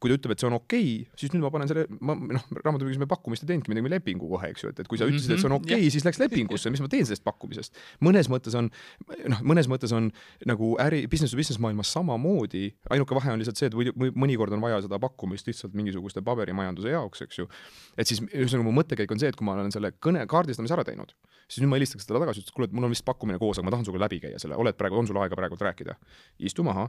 kui 0.01 0.09
ta 0.09 0.17
ütleb, 0.17 0.33
et 0.33 0.41
see 0.41 0.47
on 0.49 0.55
okei 0.57 0.85
okay,, 0.97 1.19
siis 1.19 1.33
nüüd 1.33 1.43
ma 1.43 1.51
panen 1.53 1.69
selle, 1.69 1.85
ma 2.01 2.15
noh, 2.17 2.45
raamatupidamises 2.57 3.01
me 3.03 3.07
pakkumist 3.09 3.45
ei 3.45 3.51
teinudki, 3.51 3.69
me 3.69 3.77
tegime 3.77 3.91
lepingu 3.93 4.29
kohe, 4.31 4.49
eks 4.49 4.65
ju, 4.65 4.71
et, 4.73 4.81
et 4.81 4.89
kui 4.89 4.97
sa 4.97 5.05
ütlesid, 5.09 5.35
et 5.35 5.43
see 5.43 5.49
on 5.49 5.57
okei 5.59 5.75
okay, 5.75 5.83
-hmm., 5.83 5.93
siis 5.93 6.07
läks 6.07 6.19
lepingusse, 6.21 6.71
mis 6.73 6.81
ma 6.81 6.89
teen 6.89 7.05
sellest 7.05 7.25
pakkumisest. 7.27 7.77
mõnes 8.07 8.29
mõttes 8.33 8.57
on, 8.57 8.71
noh, 9.29 9.43
mõnes 9.45 9.69
mõttes 9.69 9.93
on 9.93 10.09
nagu 10.49 10.71
äri, 10.81 11.03
business 11.11 11.35
to 11.35 11.37
business 11.37 11.61
maailmas 11.61 11.93
samamoodi, 11.93 12.71
ainuke 12.89 13.15
vahe 13.15 13.35
on 13.35 13.43
lihtsalt 13.43 13.61
see, 13.61 13.69
et 13.69 13.77
mõnikord 14.17 14.57
on 14.57 14.65
vaja 14.65 14.81
seda 14.87 14.99
pakkumist 14.99 15.47
lihtsalt 15.47 15.77
mingisuguste 15.77 16.25
paberimajanduse 16.25 16.95
jaoks, 16.95 17.21
eks 17.27 17.43
ju. 17.43 17.47
et 17.97 18.09
siis 18.09 18.23
ühesõnaga 18.25 18.65
mu 18.65 18.73
mõttekäik 18.81 19.13
on 19.13 19.21
see, 19.21 19.29
et 19.29 19.37
kui 19.37 19.45
ma 19.45 19.53
olen 19.53 19.71
selle 19.71 19.93
kõne 20.01 20.25
kaardistamise 20.25 20.73
ära 20.73 20.87
teinud, 20.87 21.13
siis 21.51 21.63
nüüd 21.63 21.71
ma 21.71 21.79
helistaks 21.79 22.07
talle 22.07 22.21
tagasi, 22.23 22.45
ütles, 22.45 22.55
kuule, 22.55 22.69
et 22.69 22.75
mul 22.75 22.87
on 22.87 22.93
vist 22.93 23.03
pakkumine 23.07 23.39
koos, 23.41 23.59
aga 23.59 23.67
ma 23.67 23.73
tahan 23.75 23.87
sinuga 23.87 24.05
läbi 24.05 24.21
käia 24.23 24.39
selle, 24.39 24.55
oled 24.59 24.77
praegu, 24.79 24.99
on 25.01 25.09
sul 25.09 25.19
aega 25.19 25.37
praegult 25.37 25.63
rääkida? 25.67 25.97
istu 26.47 26.63
maha, 26.63 26.87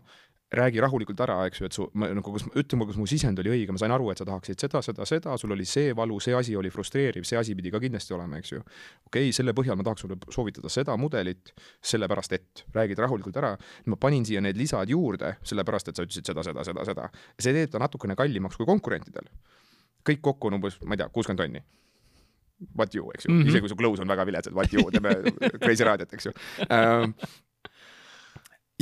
räägi 0.52 0.82
rahulikult 0.84 1.20
ära, 1.24 1.38
eks 1.48 1.60
ju, 1.60 1.68
et 1.68 1.76
su, 1.76 1.86
ma 1.98 2.10
nagu, 2.12 2.34
kas, 2.36 2.44
ütle 2.60 2.78
mulle, 2.78 2.92
kas 2.92 3.00
mu 3.00 3.06
sisend 3.10 3.40
oli 3.42 3.52
õige, 3.54 3.74
ma 3.74 3.80
sain 3.80 3.94
aru, 3.94 4.10
et 4.12 4.20
sa 4.20 4.26
tahaksid 4.28 4.62
seda, 4.62 4.82
seda, 4.84 5.06
seda, 5.08 5.36
sul 5.40 5.54
oli 5.56 5.66
see 5.68 5.94
valu, 5.96 6.18
see 6.22 6.36
asi 6.36 6.54
oli 6.58 6.70
frustreeriv, 6.72 7.26
see 7.28 7.40
asi 7.40 7.56
pidi 7.58 7.72
ka 7.72 7.80
kindlasti 7.82 8.14
olema, 8.16 8.38
eks 8.42 8.54
ju. 8.54 8.62
okei 9.08 9.28
okay,, 9.30 9.34
selle 9.36 9.56
põhjal 9.56 9.80
ma 9.80 9.86
tahaks 9.88 10.04
sulle 10.04 10.18
soovitada 10.34 10.72
seda 10.72 10.96
mudelit, 11.00 11.54
sellepärast 11.92 12.36
et, 12.38 12.64
räägid 12.76 13.00
rahulikult 13.02 13.40
ära, 13.40 13.54
ma 13.88 14.00
panin 14.00 14.28
siia 14.28 14.44
need 14.44 14.60
lisad 14.60 14.92
juurde, 14.92 15.36
sellepärast 15.48 15.90
et 15.90 15.98
sa 15.98 16.06
ütlesid 16.06 16.32
seda, 16.32 16.44
seda, 16.46 16.64
seda, 16.68 16.86
seda. 16.88 17.08
see 17.40 17.56
teeb 17.56 17.72
ta 17.72 17.80
natukene 17.82 18.18
kallimaks 18.18 18.60
kui 18.60 18.68
konkurentidel. 18.68 19.32
kõik 20.04 20.20
kokku 20.20 20.50
on 20.50 20.60
umbes, 20.60 20.80
ma 20.84 20.96
ei 20.96 21.00
tea, 21.00 21.08
kuuskümmend 21.14 21.40
tonni 21.40 21.62
what 22.78 22.94
you, 22.94 23.10
eks 23.14 23.26
ju 23.26 23.32
mm, 23.32 23.40
-hmm. 23.40 23.48
isegi 23.48 23.64
kui 23.64 23.72
su 23.72 23.78
close 23.78 24.02
on 24.02 24.08
väga 24.08 24.26
viletsad, 24.28 24.54
what 24.54 24.74
you, 24.74 24.90
teeme 24.90 25.14
Crazy 25.62 25.84
raadiot, 25.84 26.12
eks 26.12 26.26
ju 26.30 26.32
ähm, 26.68 27.14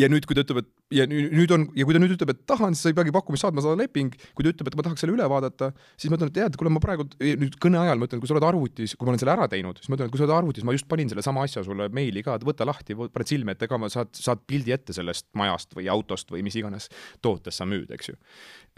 ja 0.01 0.09
nüüd, 0.11 0.27
kui 0.29 0.37
ta 0.37 0.45
ütleb, 0.45 0.63
et 0.63 0.69
ja 1.01 1.07
nüüd 1.09 1.53
on 1.55 1.67
ja 1.79 1.87
kui 1.87 1.95
ta 1.95 2.01
nüüd 2.03 2.15
ütleb, 2.15 2.33
et 2.33 2.43
tahan, 2.49 2.75
siis 2.75 2.87
sa 2.87 2.93
ei 2.93 2.97
peagi 2.97 3.13
pakkumist 3.15 3.45
saatma, 3.45 3.63
saada 3.65 3.79
leping. 3.81 4.15
kui 4.37 4.47
ta 4.47 4.53
ütleb, 4.53 4.71
et 4.71 4.77
ma 4.79 4.85
tahaks 4.87 5.05
selle 5.05 5.15
üle 5.17 5.27
vaadata, 5.31 5.71
siis 6.01 6.13
ma 6.13 6.19
ütlen, 6.19 6.31
et 6.33 6.37
tead, 6.39 6.59
kuule, 6.61 6.73
ma 6.75 6.83
praegu 6.83 7.07
nüüd 7.21 7.59
kõne 7.63 7.81
ajal 7.83 8.01
ma 8.01 8.09
ütlen, 8.09 8.23
kui 8.23 8.31
sa 8.31 8.37
oled 8.37 8.47
arvutis, 8.49 8.95
kui 8.97 9.09
ma 9.09 9.15
olen 9.15 9.23
selle 9.23 9.35
ära 9.35 9.49
teinud, 9.51 9.81
siis 9.81 9.91
ma 9.91 9.99
ütlen, 9.99 10.11
et 10.11 10.15
kui 10.15 10.23
sa 10.23 10.27
oled 10.27 10.37
arvutis, 10.37 10.67
ma 10.67 10.77
just 10.77 10.89
panin 10.91 11.13
sellesama 11.13 11.45
asja 11.47 11.65
sulle 11.67 11.91
meili 11.97 12.25
ka, 12.27 12.39
võta 12.47 12.67
lahti, 12.69 12.97
paned 13.01 13.31
silme 13.31 13.57
ette 13.57 13.69
ka, 13.71 13.81
saad, 13.93 14.13
saad 14.19 14.45
pildi 14.51 14.77
ette 14.77 14.97
sellest 14.97 15.29
majast 15.39 15.77
või 15.79 15.91
autost 15.93 16.33
või 16.33 16.45
mis 16.47 16.59
iganes 16.61 16.91
tootest 17.25 17.61
sa 17.63 17.69
müüd, 17.69 17.91
eks 17.97 18.13
ju. 18.13 18.19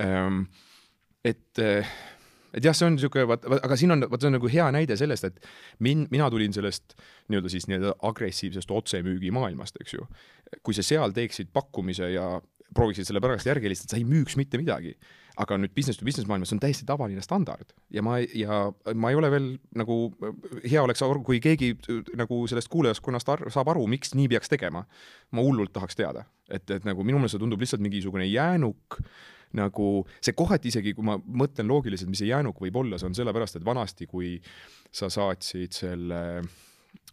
Ehm, 0.02 0.44
et 1.24 1.62
et 2.52 2.64
jah, 2.64 2.76
see 2.76 2.86
on 2.88 2.96
niisugune, 2.96 3.26
vaat, 3.30 3.46
aga 3.58 3.78
siin 3.80 3.94
on, 3.94 4.06
vaat 4.10 4.24
see 4.24 4.30
on 4.30 4.36
nagu 4.38 4.52
hea 4.52 4.68
näide 4.74 4.96
sellest, 5.00 5.28
et 5.28 5.50
min-, 5.84 6.06
mina 6.12 6.28
tulin 6.32 6.54
sellest 6.54 6.96
nii-öelda 7.32 7.52
siis 7.52 7.68
nii-öelda 7.70 7.96
agressiivsest 8.08 8.70
otsemüügi 8.70 9.32
maailmast, 9.34 9.80
eks 9.80 9.96
ju. 9.96 10.06
kui 10.62 10.76
sa 10.76 10.84
seal 10.84 11.14
teeksid 11.16 11.48
pakkumise 11.52 12.10
ja 12.12 12.26
prooviksid 12.76 13.08
selle 13.08 13.20
pärast 13.22 13.48
järgi 13.48 13.68
helistada, 13.68 13.94
sa 13.94 14.00
ei 14.00 14.06
müüks 14.08 14.38
mitte 14.40 14.60
midagi. 14.60 14.96
aga 15.32 15.56
nüüd 15.56 15.72
business 15.72 15.96
to 15.96 16.04
business 16.04 16.28
maailmas 16.28 16.50
on 16.52 16.58
täiesti 16.60 16.84
tavaline 16.84 17.22
standard 17.24 17.70
ja 17.88 18.02
ma, 18.04 18.18
ja 18.20 18.66
ma 18.92 19.08
ei 19.08 19.16
ole 19.16 19.30
veel 19.32 19.46
nagu, 19.80 19.94
hea 20.60 20.82
oleks, 20.82 21.00
kui 21.24 21.38
keegi 21.40 21.70
nagu 22.20 22.42
sellest 22.50 22.68
kuulajaskonnast 22.68 23.30
ar 23.32 23.44
saab 23.54 23.70
aru, 23.72 23.86
miks 23.88 24.12
nii 24.12 24.28
peaks 24.28 24.52
tegema. 24.52 24.84
ma 25.32 25.40
hullult 25.40 25.72
tahaks 25.72 25.96
teada, 25.96 26.26
et, 26.50 26.68
et 26.68 26.84
nagu 26.84 27.00
minu 27.00 27.16
meelest 27.16 27.38
see 27.38 27.40
tundub 27.46 27.64
lihtsalt 27.64 27.80
mingisugune 27.80 28.28
jäänuk 28.28 29.00
nagu 29.58 29.88
see 30.20 30.36
kohati 30.36 30.72
isegi, 30.72 30.94
kui 30.96 31.06
ma 31.06 31.18
mõtlen 31.18 31.68
loogiliselt, 31.70 32.10
mis 32.12 32.22
see 32.22 32.32
jäänuk 32.32 32.60
võib 32.62 32.80
olla, 32.82 32.98
see 33.00 33.10
on 33.10 33.16
sellepärast, 33.18 33.58
et 33.58 33.66
vanasti, 33.66 34.08
kui 34.10 34.36
sa 34.92 35.10
saatsid 35.12 35.76
selle 35.76 36.22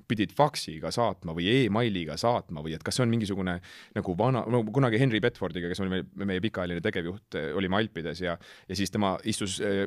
pidid 0.09 0.31
faksiga 0.35 0.89
saatma 0.93 1.35
või 1.37 1.47
emailiga 1.67 2.15
saatma 2.19 2.63
või 2.65 2.73
et 2.75 2.83
kas 2.85 2.97
see 2.97 3.05
on 3.05 3.11
mingisugune 3.11 3.55
nagu 3.95 4.15
vana, 4.17 4.41
no 4.49 4.61
kunagi 4.65 4.99
Henry 5.01 5.21
Bedfordiga, 5.23 5.69
kes 5.69 5.83
oli 5.83 5.93
meie, 5.93 6.05
meie 6.29 6.43
pikaajaline 6.43 6.83
tegevjuht, 6.83 7.37
olime 7.59 7.77
Alpides 7.79 8.23
ja, 8.23 8.35
ja 8.69 8.77
siis 8.77 8.93
tema 8.93 9.13
istus 9.29 9.59
e, 9.61 9.85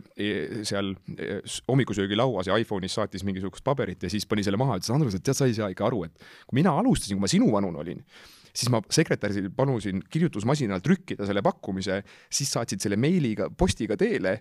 seal 0.69 0.93
e, 1.17 1.41
hommikusöögilauas 1.69 2.51
ja 2.51 2.59
iPhone'is 2.61 2.95
saatis 2.99 3.27
mingisugust 3.27 3.67
paberit 3.67 4.07
ja 4.07 4.13
siis 4.13 4.29
pani 4.31 4.47
selle 4.47 4.61
maha, 4.61 4.79
ütles 4.79 4.95
Andrus, 4.95 5.19
et 5.19 5.27
tead, 5.27 5.39
sa 5.39 5.51
ei 5.51 5.59
saa 5.59 5.73
ikka 5.75 5.89
aru, 5.91 6.05
et 6.07 6.31
kui 6.47 6.61
mina 6.61 6.77
alustasin, 6.79 7.19
kui 7.19 7.27
ma 7.27 7.33
sinu 7.33 7.51
vanune 7.53 7.83
olin, 7.83 8.05
siis 8.53 8.71
ma 8.73 8.83
sekretäril 8.93 9.51
palusin 9.57 10.03
kirjutusmasinal 10.13 10.83
trükkida 10.85 11.27
selle 11.29 11.43
pakkumise, 11.45 12.03
siis 12.33 12.53
saatsid 12.53 12.85
selle 12.85 12.99
meiliga, 13.01 13.49
postiga 13.59 13.97
teele 14.01 14.39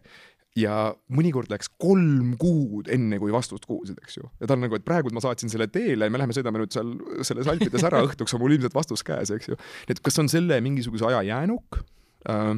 ja 0.60 0.92
mõnikord 1.16 1.52
läks 1.52 1.72
kolm 1.80 2.36
kuud, 2.40 2.90
enne 2.92 3.20
kui 3.22 3.32
vastust 3.32 3.66
kuulsid, 3.70 4.00
eks 4.04 4.20
ju. 4.20 4.28
ja 4.42 4.50
ta 4.50 4.58
on 4.58 4.66
nagu, 4.66 4.76
et 4.76 4.86
praegu 4.88 5.14
ma 5.16 5.24
saatsin 5.24 5.52
selle 5.52 5.70
teele, 5.72 6.10
me 6.12 6.20
läheme 6.20 6.36
sõidame 6.36 6.60
nüüd 6.60 6.76
seal 6.76 6.92
selles 7.28 7.48
Alpides 7.52 7.88
ära, 7.88 8.04
õhtuks 8.08 8.36
on 8.36 8.44
mul 8.44 8.58
ilmselt 8.58 8.76
vastus 8.76 9.06
käes, 9.08 9.32
eks 9.32 9.52
ju. 9.54 9.60
et 9.92 10.04
kas 10.04 10.20
on 10.20 10.32
selle 10.32 10.60
mingisuguse 10.64 11.08
aja 11.12 11.24
jäänuk 11.32 11.82
äh,? 12.30 12.56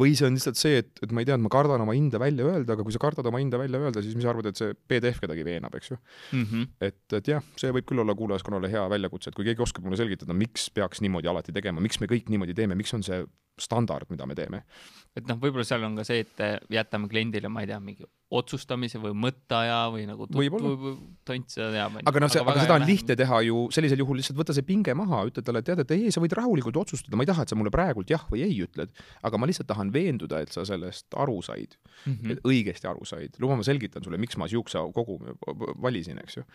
Või 0.00 0.14
see 0.16 0.26
on 0.28 0.36
lihtsalt 0.36 0.58
see, 0.58 0.80
et, 0.82 0.90
et 1.04 1.12
ma 1.12 1.22
ei 1.22 1.28
tea, 1.28 1.36
et 1.36 1.44
ma 1.44 1.50
kardan 1.52 1.82
oma 1.84 1.94
hinda 1.96 2.20
välja 2.22 2.46
öelda, 2.48 2.76
aga 2.76 2.86
kui 2.86 2.94
sa 2.94 3.02
kardad 3.02 3.26
oma 3.28 3.42
hinda 3.42 3.60
välja 3.60 3.80
öelda, 3.82 4.02
siis 4.04 4.16
mis 4.16 4.24
sa 4.24 4.32
arvad, 4.32 4.48
et 4.48 4.60
see 4.60 4.72
PDF 4.88 5.20
kedagi 5.24 5.44
veenab, 5.46 5.74
eks 5.76 5.92
ju 5.92 5.98
mm. 5.98 6.44
-hmm. 6.44 6.68
et, 6.88 7.02
et 7.18 7.32
jah, 7.34 7.44
see 7.60 7.72
võib 7.76 7.88
küll 7.88 8.04
olla 8.04 8.16
kuulajaskonnale 8.16 8.70
hea 8.72 8.84
väljakutse, 8.94 9.30
et 9.30 9.38
kui 9.38 9.48
keegi 9.48 9.64
oskab 9.64 9.84
mulle 9.84 10.00
selgitada, 10.00 10.36
miks 10.36 10.70
peaks 10.70 11.04
niimoodi 11.04 11.28
alati 11.28 11.52
tegema, 11.52 11.84
miks 11.84 12.00
me 12.00 12.08
kõik 12.10 12.32
niimoodi 12.32 12.56
teeme, 12.56 12.78
miks 12.78 12.94
on 12.96 13.04
see 13.04 13.20
standard, 13.60 14.08
mida 14.10 14.26
me 14.26 14.34
teeme. 14.34 14.64
et 15.16 15.26
noh, 15.28 15.36
võib-olla 15.36 15.64
seal 15.68 15.82
on 15.84 15.96
ka 15.98 16.04
see, 16.08 16.24
et 16.24 16.68
jätame 16.72 17.08
kliendile, 17.10 17.50
ma 17.52 17.64
ei 17.64 17.68
tea, 17.68 17.80
mingi 17.82 18.06
otsustamise 18.32 19.00
või 19.00 19.12
mõtteaja 19.26 19.78
või 19.92 20.06
nagu 20.08 20.26
tont 20.30 21.52
seda 21.52 21.68
teab. 21.74 21.98
aga 22.08 22.22
noh, 22.22 22.32
aga 22.42 22.54
seda 22.64 22.76
on 22.78 22.86
lihtne 22.88 23.16
teha 23.18 23.40
ju 23.44 23.64
sellisel 23.74 24.00
juhul 24.00 24.18
lihtsalt 24.20 24.38
võtta 24.38 24.56
see 24.56 24.64
pinge 24.66 24.94
maha, 24.96 25.22
ütle 25.28 25.44
talle, 25.44 25.60
et 25.60 25.68
tead, 25.68 25.82
et 25.84 25.94
ei, 25.96 26.08
sa 26.14 26.22
võid 26.22 26.32
rahulikult 26.38 26.78
otsustada, 26.80 27.18
ma 27.18 27.26
ei 27.26 27.30
taha, 27.30 27.44
et 27.44 27.52
sa 27.52 27.58
mulle 27.58 27.72
praegult 27.74 28.10
jah 28.12 28.24
või 28.30 28.44
ei 28.46 28.56
ütled, 28.64 28.92
aga 29.28 29.40
ma 29.40 29.48
lihtsalt 29.50 29.68
tahan 29.68 29.92
veenduda, 29.94 30.40
et 30.44 30.54
sa 30.54 30.64
sellest 30.68 31.12
aru 31.12 31.38
said 31.44 31.76
mm, 31.76 32.14
-hmm. 32.14 32.32
et 32.32 32.48
õigesti 32.48 32.88
aru 32.88 33.04
said. 33.08 33.36
luba, 33.42 33.58
ma 33.60 33.68
selgitan 33.68 34.04
sulle, 34.04 34.20
miks 34.22 34.40
ma 34.40 34.48
siukse 34.48 34.80
kogumi 34.96 35.36
valisin, 35.82 36.24
eks 36.24 36.40
ju. 36.40 36.46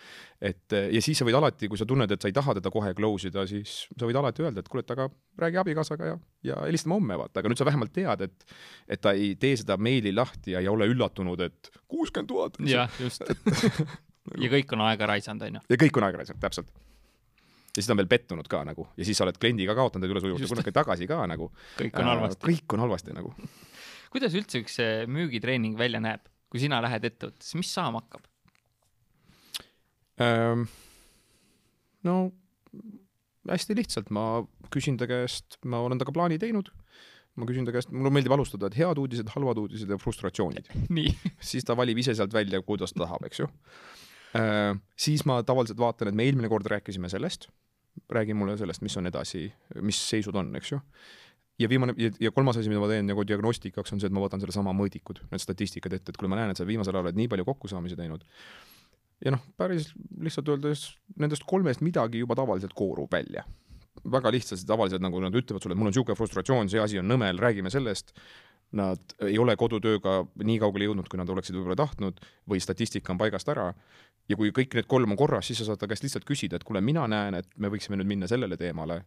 et 0.41 0.73
ja 0.73 1.01
siis 1.01 1.21
sa 1.21 1.29
võid 1.29 1.37
alati, 1.37 1.69
kui 1.69 1.77
sa 1.77 1.85
tunned, 1.85 2.11
et 2.11 2.21
sa 2.21 2.31
ei 2.31 2.35
taha 2.35 2.57
teda 2.57 2.73
kohe 2.73 2.93
close 2.97 3.29
ida, 3.29 3.45
siis 3.45 3.85
sa 3.93 4.09
võid 4.09 4.17
alati 4.17 4.47
öelda, 4.47 4.65
et 4.65 4.71
kuule, 4.71 4.81
et 4.81 4.97
aga 4.97 5.11
räägi 5.37 5.57
abikaasaga 5.61 6.05
ja, 6.05 6.17
ja 6.43 6.57
helistame 6.65 6.97
homme, 6.97 7.17
vaata, 7.19 7.41
aga 7.41 7.51
nüüd 7.51 7.59
sa 7.59 7.67
vähemalt 7.67 7.93
tead, 7.93 8.23
et 8.25 8.45
et 8.87 9.01
ta 9.03 9.13
ei 9.17 9.35
tee 9.39 9.55
seda 9.59 9.77
meili 9.77 10.13
lahti 10.15 10.55
ja 10.55 10.61
ei 10.63 10.69
ole 10.71 10.87
üllatunud, 10.89 11.41
et 11.45 11.71
kuuskümmend 11.87 12.29
tuhat. 12.31 12.59
jah, 12.65 12.91
just 13.01 13.23
ja 14.43 14.51
kõik 14.51 14.73
on 14.75 14.83
aega 14.87 15.09
raisanud, 15.13 15.47
onju. 15.49 15.63
ja 15.69 15.79
kõik 15.83 15.99
on 15.99 16.07
aega 16.07 16.21
raisanud, 16.23 16.41
täpselt. 16.41 16.71
ja 16.71 17.79
siis 17.79 17.89
ta 17.89 17.95
on 17.95 18.01
veel 18.01 18.11
pettunud 18.11 18.49
ka 18.51 18.63
nagu 18.67 18.87
ja 18.97 19.07
siis 19.07 19.19
sa 19.19 19.27
oled 19.27 19.37
kliendiga 19.41 19.75
kaotanud, 19.77 20.07
ei 20.07 20.13
tule 20.13 20.23
su 20.23 20.33
juurde 20.33 20.51
kunagi 20.53 20.75
tagasi 20.79 21.09
ka 21.09 21.21
nagu. 21.29 21.51
kõik 21.81 22.01
on 22.01 22.11
halvasti. 22.13 22.43
kõik 22.47 22.77
on 22.77 22.85
halvasti 22.87 23.17
nagu. 23.17 23.35
kuidas 24.15 24.39
üldse 24.39 24.63
üks 24.63 24.81
müügitreening 25.11 25.77
välja 25.79 26.01
näeb, 26.03 26.25
kui 26.49 26.63
sina 26.63 26.81
lähed 26.85 27.05
ettevõttesse, 27.11 27.61
mis 27.61 27.73
saama 27.73 28.03
hakkab 28.05 28.25
ähm,? 30.23 30.67
no 32.03 32.19
hästi 33.51 33.77
lihtsalt, 33.77 34.11
ma 34.13 34.43
küsin 34.73 34.97
ta 34.99 35.07
käest, 35.09 35.59
ma 35.65 35.81
olen 35.85 35.99
temaga 35.99 36.15
plaani 36.15 36.39
teinud. 36.41 36.71
Ma 37.37 37.45
küsin 37.45 37.67
ta 37.67 37.73
käest, 37.75 37.91
mulle 37.93 38.09
meeldib 38.15 38.33
alustada, 38.33 38.69
et 38.69 38.79
head 38.79 38.97
uudised, 38.97 39.29
halvad 39.35 39.59
uudised 39.61 39.91
ja 39.93 39.99
frustratsioonid. 40.01 40.71
Siis 41.51 41.67
ta 41.67 41.77
valib 41.77 41.99
ise 42.01 42.15
sealt 42.17 42.33
välja, 42.33 42.63
kuidas 42.65 42.95
ta 42.95 43.03
tahab, 43.05 43.27
eks 43.29 43.43
ju. 43.43 43.49
Äh,. 44.35 44.75
siis 44.99 45.23
ma 45.25 45.39
tavaliselt 45.47 45.79
vaatan, 45.79 46.09
et 46.09 46.17
me 46.17 46.25
eelmine 46.27 46.49
kord 46.51 46.67
rääkisime 46.67 47.07
sellest, 47.09 47.47
räägi 48.11 48.35
mulle 48.35 48.57
sellest, 48.59 48.83
mis 48.83 48.97
on 48.99 49.07
edasi, 49.07 49.45
mis 49.81 50.01
seisud 50.09 50.35
on, 50.35 50.51
eks 50.59 50.73
ju. 50.73 50.81
Ja 51.57 51.69
viimane 51.69 51.95
ja, 51.97 52.11
ja 52.19 52.31
kolmas 52.31 52.59
asi, 52.59 52.69
mida 52.69 52.81
ma 52.83 52.89
teen 52.91 53.07
nagu 53.09 53.23
diagnostikaks, 53.25 53.93
on 53.95 54.01
see, 54.01 54.11
et 54.11 54.13
ma 54.13 54.21
võtan 54.21 54.43
sellesama 54.43 54.75
mõõdikud, 54.77 55.23
need 55.31 55.41
statistikad 55.41 55.95
ette, 55.95 56.11
et 56.13 56.19
kui 56.19 56.29
ma 56.29 56.37
näen, 56.37 56.51
et 56.53 56.59
sa 56.59 56.67
viimasel 56.67 56.93
ajal 56.93 57.07
oled 57.07 57.17
nii 57.17 57.31
palju 57.31 57.47
kokkusaamisi 57.47 57.97
teinud, 57.97 58.27
ja 59.25 59.33
noh, 59.33 59.43
päris 59.57 59.91
lihtsalt 60.21 60.49
öeldes 60.53 60.89
nendest 61.17 61.45
kolmest 61.47 61.81
midagi 61.85 62.21
juba 62.21 62.35
tavaliselt 62.37 62.75
koorub 62.77 63.11
välja 63.11 63.45
väga 64.11 64.31
lihtsalt, 64.31 64.61
tavaliselt 64.67 65.01
nagu 65.01 65.19
nad 65.19 65.35
ütlevad 65.35 65.63
sulle, 65.63 65.75
et 65.75 65.79
mul 65.79 65.89
on 65.89 65.93
niisugune 65.93 66.15
frustratsioon, 66.15 66.69
see 66.71 66.81
asi 66.81 66.99
on 67.01 67.07
nõmel, 67.09 67.39
räägime 67.41 67.71
sellest, 67.73 68.13
nad 68.77 69.15
ei 69.23 69.37
ole 69.39 69.55
kodutööga 69.59 70.19
nii 70.43 70.59
kaugele 70.61 70.89
jõudnud, 70.89 71.07
kui 71.09 71.19
nad 71.19 71.29
oleksid 71.31 71.55
võib-olla 71.55 71.77
tahtnud, 71.79 72.19
või 72.49 72.61
statistika 72.63 73.13
on 73.13 73.19
paigast 73.21 73.49
ära, 73.51 73.69
ja 74.27 74.37
kui 74.39 74.51
kõik 74.55 74.75
need 74.75 74.89
kolm 74.91 75.15
on 75.15 75.19
korras, 75.19 75.47
siis 75.47 75.61
sa 75.61 75.69
saad 75.69 75.81
ta 75.81 75.89
käest 75.89 76.03
lihtsalt 76.05 76.27
küsida, 76.27 76.59
et 76.59 76.67
kuule, 76.67 76.83
mina 76.83 77.07
näen, 77.07 77.39
et 77.39 77.49
me 77.57 77.71
võiksime 77.71 77.99
nüüd 77.99 78.11
minna 78.11 78.29
sellele 78.29 78.59
teemale, 78.59 79.01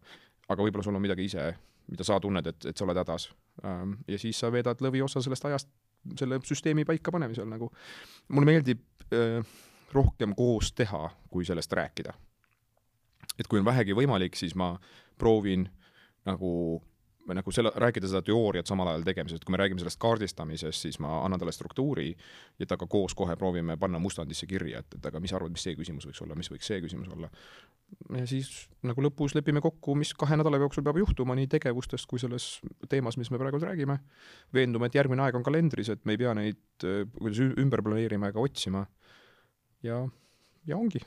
aga 0.49 0.65
võib-olla 0.65 0.87
sul 0.87 0.97
on 0.97 1.05
midagi 1.05 1.29
ise, 1.29 1.51
mida 1.91 2.07
sa 2.07 2.21
tunned, 2.23 2.47
et, 2.47 2.71
et 2.73 2.77
sa 2.77 2.87
oled 2.87 3.01
hädas. 3.01 3.29
Ähm, 3.67 3.99
ja 4.09 4.19
siis 4.21 4.41
sa 4.41 4.51
veedad 4.53 4.81
lõviosa 4.85 5.23
sellest 5.23 5.47
ajast 5.49 5.71
selle 6.17 6.39
süsteemi 6.49 6.87
paikapanemisel 6.89 7.49
nagu. 7.49 7.69
mulle 8.33 8.49
meeldib 8.49 8.81
äh, 9.13 9.45
rohkem 9.95 10.35
koos 10.37 10.73
teha, 10.73 11.09
kui 11.31 11.45
sellest 11.45 11.73
rääkida 11.73 12.15
et 13.41 13.49
kui 13.49 13.61
on 13.61 13.67
vähegi 13.67 13.97
võimalik, 13.97 14.37
siis 14.39 14.55
ma 14.59 14.75
proovin 15.19 15.67
nagu 16.29 16.81
nagu 17.31 17.53
selle, 17.55 17.71
rääkida 17.77 18.09
seda 18.11 18.25
teooriat 18.27 18.67
samal 18.67 18.89
ajal 18.91 19.05
tegemisest, 19.07 19.45
kui 19.45 19.53
me 19.55 19.59
räägime 19.61 19.79
sellest 19.79 20.01
kaardistamisest, 20.03 20.87
siis 20.87 20.97
ma 21.05 21.21
annan 21.21 21.39
talle 21.39 21.53
struktuuri 21.55 22.09
ja 22.59 22.67
temaga 22.67 22.89
koos 22.91 23.15
kohe 23.15 23.37
proovime 23.39 23.77
panna 23.79 24.01
mustandisse 24.03 24.49
kirja, 24.51 24.81
et, 24.81 24.97
et 24.97 25.07
aga 25.07 25.21
mis 25.23 25.31
sa 25.31 25.39
arvad, 25.39 25.53
mis 25.55 25.63
see 25.63 25.77
küsimus 25.79 26.09
võiks 26.09 26.23
olla, 26.25 26.35
mis 26.35 26.51
võiks 26.51 26.67
see 26.67 26.81
küsimus 26.83 27.13
olla. 27.13 27.29
ja 28.17 28.25
siis 28.27 28.51
nagu 28.89 29.05
lõpus 29.05 29.37
lepime 29.37 29.63
kokku, 29.63 29.95
mis 30.01 30.11
kahe 30.19 30.41
nädala 30.41 30.59
jooksul 30.65 30.87
peab 30.87 30.99
juhtuma 30.99 31.37
nii 31.39 31.47
tegevustest 31.55 32.09
kui 32.11 32.19
selles 32.19 32.49
teemas, 32.89 33.21
mis 33.21 33.31
me 33.31 33.39
praegu 33.39 33.61
räägime. 33.63 34.01
veendume, 34.55 34.89
et 34.89 34.99
järgmine 34.99 35.23
aeg 35.29 35.39
on 35.39 35.47
kalendris, 35.47 35.93
et 35.93 36.03
me 36.05 36.17
ei 36.17 36.25
pea 36.25 36.35
neid 36.35 36.89
kuidas 37.21 37.45
ümber 37.53 37.85
planeerima 37.85 38.33
ega 38.33 38.41
otsima. 38.41 38.87
Ja, 39.83 40.01
ja 40.67 40.77
ongi, 40.77 41.03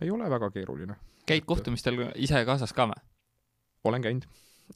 ei 0.00 0.10
ole 0.10 0.30
väga 0.30 0.50
keeruline 0.54 0.96
käid 1.28 1.46
kohtumistel 1.48 2.08
ise 2.16 2.44
kaasas 2.48 2.74
ka 2.76 2.88
või? 2.90 3.00
olen 3.88 4.04
käinud 4.04 4.26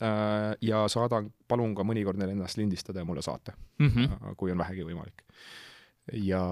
äh, 0.01 0.55
ja 0.65 0.87
saadan, 0.93 1.33
palun 1.49 1.77
ka 1.77 1.85
mõnikord 1.87 2.20
neil 2.20 2.35
ennast 2.35 2.61
lindistada 2.61 3.03
ja 3.03 3.09
mulle 3.09 3.24
saata 3.24 3.55
mm, 3.79 3.89
-hmm. 3.89 4.35
kui 4.41 4.53
on 4.53 4.59
vähegi 4.59 4.87
võimalik. 4.89 5.24
ja 6.12 6.43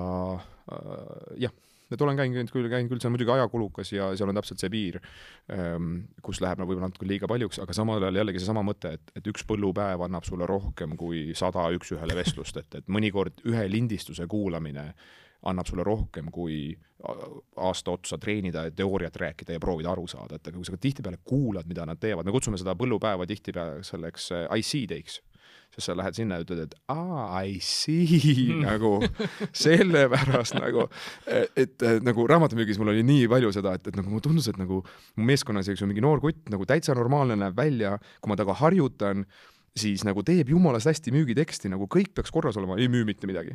äh, 0.72 1.36
jah, 1.46 1.54
et 1.90 2.02
olen 2.02 2.16
käinud 2.16 2.52
küll, 2.52 2.68
käinud 2.70 2.90
küll, 2.90 3.00
see 3.02 3.10
on 3.10 3.16
muidugi 3.16 3.34
ajakulukas 3.34 3.92
ja 3.92 4.10
seal 4.16 4.30
on 4.30 4.38
täpselt 4.38 4.62
see 4.62 4.70
piir, 4.70 5.00
kus 6.22 6.40
läheb 6.40 6.60
nagu 6.60 6.70
võib-olla 6.70 6.90
natuke 6.90 7.08
liiga 7.08 7.26
paljuks, 7.30 7.58
aga 7.64 7.74
samal 7.74 8.02
ajal 8.02 8.20
jällegi 8.20 8.42
seesama 8.42 8.62
mõte, 8.66 8.92
et, 8.94 9.10
et 9.18 9.26
üks 9.26 9.42
põllupäev 9.48 10.04
annab 10.06 10.28
sulle 10.28 10.46
rohkem 10.46 10.94
kui 11.00 11.34
sada 11.34 11.66
üks-ühele 11.74 12.14
vestlust, 12.14 12.62
et, 12.62 12.78
et 12.78 12.86
mõnikord 12.86 13.42
ühe 13.50 13.66
lindistuse 13.70 14.26
kuulamine 14.30 14.92
annab 15.48 15.68
sulle 15.68 15.84
rohkem 15.86 16.28
kui 16.32 16.74
aasta 17.56 17.94
otsa 17.94 18.18
treenida 18.20 18.66
ja 18.66 18.74
teooriat 18.76 19.16
rääkida 19.16 19.56
ja 19.56 19.60
proovida 19.60 19.92
aru 19.94 20.04
saada, 20.10 20.36
et 20.36 20.52
kui 20.52 20.66
sa 20.68 20.76
tihtipeale 20.76 21.22
kuulad, 21.24 21.68
mida 21.68 21.86
nad 21.88 22.00
teevad, 22.00 22.28
me 22.28 22.34
kutsume 22.34 22.60
seda 22.60 22.76
põllupäeva 22.76 23.24
tihtipeale 23.28 23.84
selleks 23.86 24.30
IC 24.58 24.84
days 24.90 25.20
sest 25.70 25.86
sa 25.86 25.94
lähed 25.94 26.16
sinna 26.18 26.38
ja 26.38 26.44
ütled, 26.44 26.64
et 26.64 26.72
aa, 26.90 27.42
I 27.46 27.60
see 27.62 28.50
mm. 28.50 28.64
nagu 28.64 28.90
sellepärast 29.64 30.56
nagu, 30.58 30.88
et, 31.30 31.76
et 31.86 32.02
nagu 32.06 32.26
raamatumüügis 32.26 32.80
mul 32.80 32.90
oli 32.90 33.04
nii 33.06 33.28
palju 33.30 33.52
seda, 33.54 33.76
et, 33.78 33.86
et 33.86 33.98
nagu 33.98 34.10
mulle 34.10 34.24
tundus, 34.24 34.50
et 34.50 34.58
nagu 34.58 34.80
mu 34.82 35.28
meeskonnas, 35.30 35.70
eks 35.70 35.84
ju, 35.84 35.90
mingi 35.90 36.02
noor 36.02 36.22
kutt 36.24 36.50
nagu 36.50 36.66
täitsa 36.68 36.96
normaalne 36.98 37.38
näeb 37.38 37.54
välja, 37.58 37.96
kui 38.18 38.32
ma 38.32 38.38
temaga 38.38 38.58
harjutan, 38.64 39.22
siis 39.78 40.02
nagu 40.06 40.26
teeb 40.26 40.50
jumalast 40.50 40.90
hästi 40.90 41.14
müügiteksti, 41.14 41.70
nagu 41.70 41.86
kõik 41.90 42.10
peaks 42.18 42.34
korras 42.34 42.58
olema, 42.58 42.78
ei 42.80 42.90
müü 42.90 43.06
mitte 43.06 43.30
midagi 43.30 43.54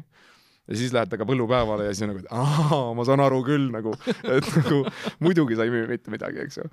ja 0.66 0.78
siis 0.80 0.94
lähed 0.96 1.12
temaga 1.12 1.28
põllupäevale 1.30 1.88
ja 1.88 1.94
siis 1.94 2.06
on 2.06 2.12
nagu, 2.14 2.22
et 2.24 2.32
aa, 2.34 2.80
ma 2.98 3.06
saan 3.08 3.22
aru 3.24 3.42
küll 3.46 3.68
nagu, 3.74 3.94
et 4.38 4.48
nagu 4.58 4.82
muidugi 5.24 5.58
sa 5.58 5.68
ei 5.68 5.74
müü 5.74 5.86
mitte 5.90 6.14
midagi, 6.14 6.42
eks 6.46 6.60
ju 6.62 6.70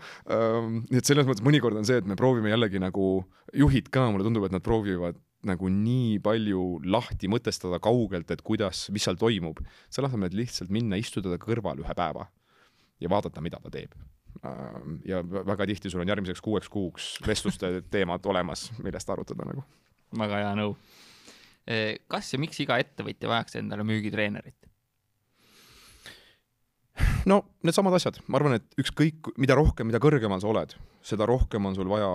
nii 0.92 1.00
et 1.00 1.08
selles 1.08 1.28
mõttes 1.28 1.44
mõnikord 1.44 1.76
on 1.80 1.88
see, 1.88 2.00
et 2.00 2.08
me 2.08 2.16
proovime 2.18 2.52
jällegi 2.52 2.80
nagu, 2.82 3.10
juhid 3.58 3.90
ka, 3.92 4.08
mulle 4.10 4.26
tundub, 4.26 4.46
et 4.48 4.54
nad 4.54 4.64
proovivad 4.64 5.20
nagu 5.48 5.68
nii 5.72 6.20
palju 6.22 6.62
lahti 6.86 7.28
mõtestada 7.30 7.80
kaugelt, 7.82 8.30
et 8.30 8.44
kuidas, 8.46 8.86
mis 8.94 9.04
seal 9.04 9.18
toimub, 9.18 9.60
selle 9.92 10.08
asemel, 10.08 10.30
et 10.30 10.38
lihtsalt 10.38 10.72
minna 10.72 10.98
istuda 11.00 11.34
ta 11.34 11.40
kõrval 11.42 11.82
ühe 11.82 11.96
päeva 11.98 12.28
ja 13.02 13.10
vaadata, 13.10 13.42
mida 13.44 13.58
ta 13.62 13.72
teeb. 13.74 13.96
Ja 15.06 15.20
väga 15.22 15.66
tihti 15.68 15.90
sul 15.92 16.00
on 16.02 16.08
järgmiseks 16.08 16.40
kuueks 16.42 16.70
kuuks 16.72 17.08
vestluste 17.26 17.82
teemad 17.92 18.24
olemas, 18.26 18.70
millest 18.82 19.10
arutada 19.12 19.44
nagu. 19.50 19.66
väga 20.16 20.38
hea 20.40 20.54
nõu 20.56 20.72
Eh, 20.74 21.01
kas 22.10 22.32
ja 22.32 22.40
miks 22.42 22.58
iga 22.64 22.78
ettevõtja 22.82 23.30
vajaks 23.30 23.60
endale 23.60 23.84
müügitreenerit? 23.86 24.58
no 27.30 27.42
needsamad 27.62 27.94
asjad, 27.96 28.18
ma 28.26 28.40
arvan, 28.40 28.58
et 28.58 28.80
ükskõik, 28.82 29.32
mida 29.40 29.56
rohkem, 29.58 29.88
mida 29.88 30.00
kõrgemal 30.02 30.42
sa 30.42 30.50
oled, 30.50 30.74
seda 31.06 31.28
rohkem 31.28 31.70
on 31.70 31.76
sul 31.78 31.90
vaja 31.90 32.10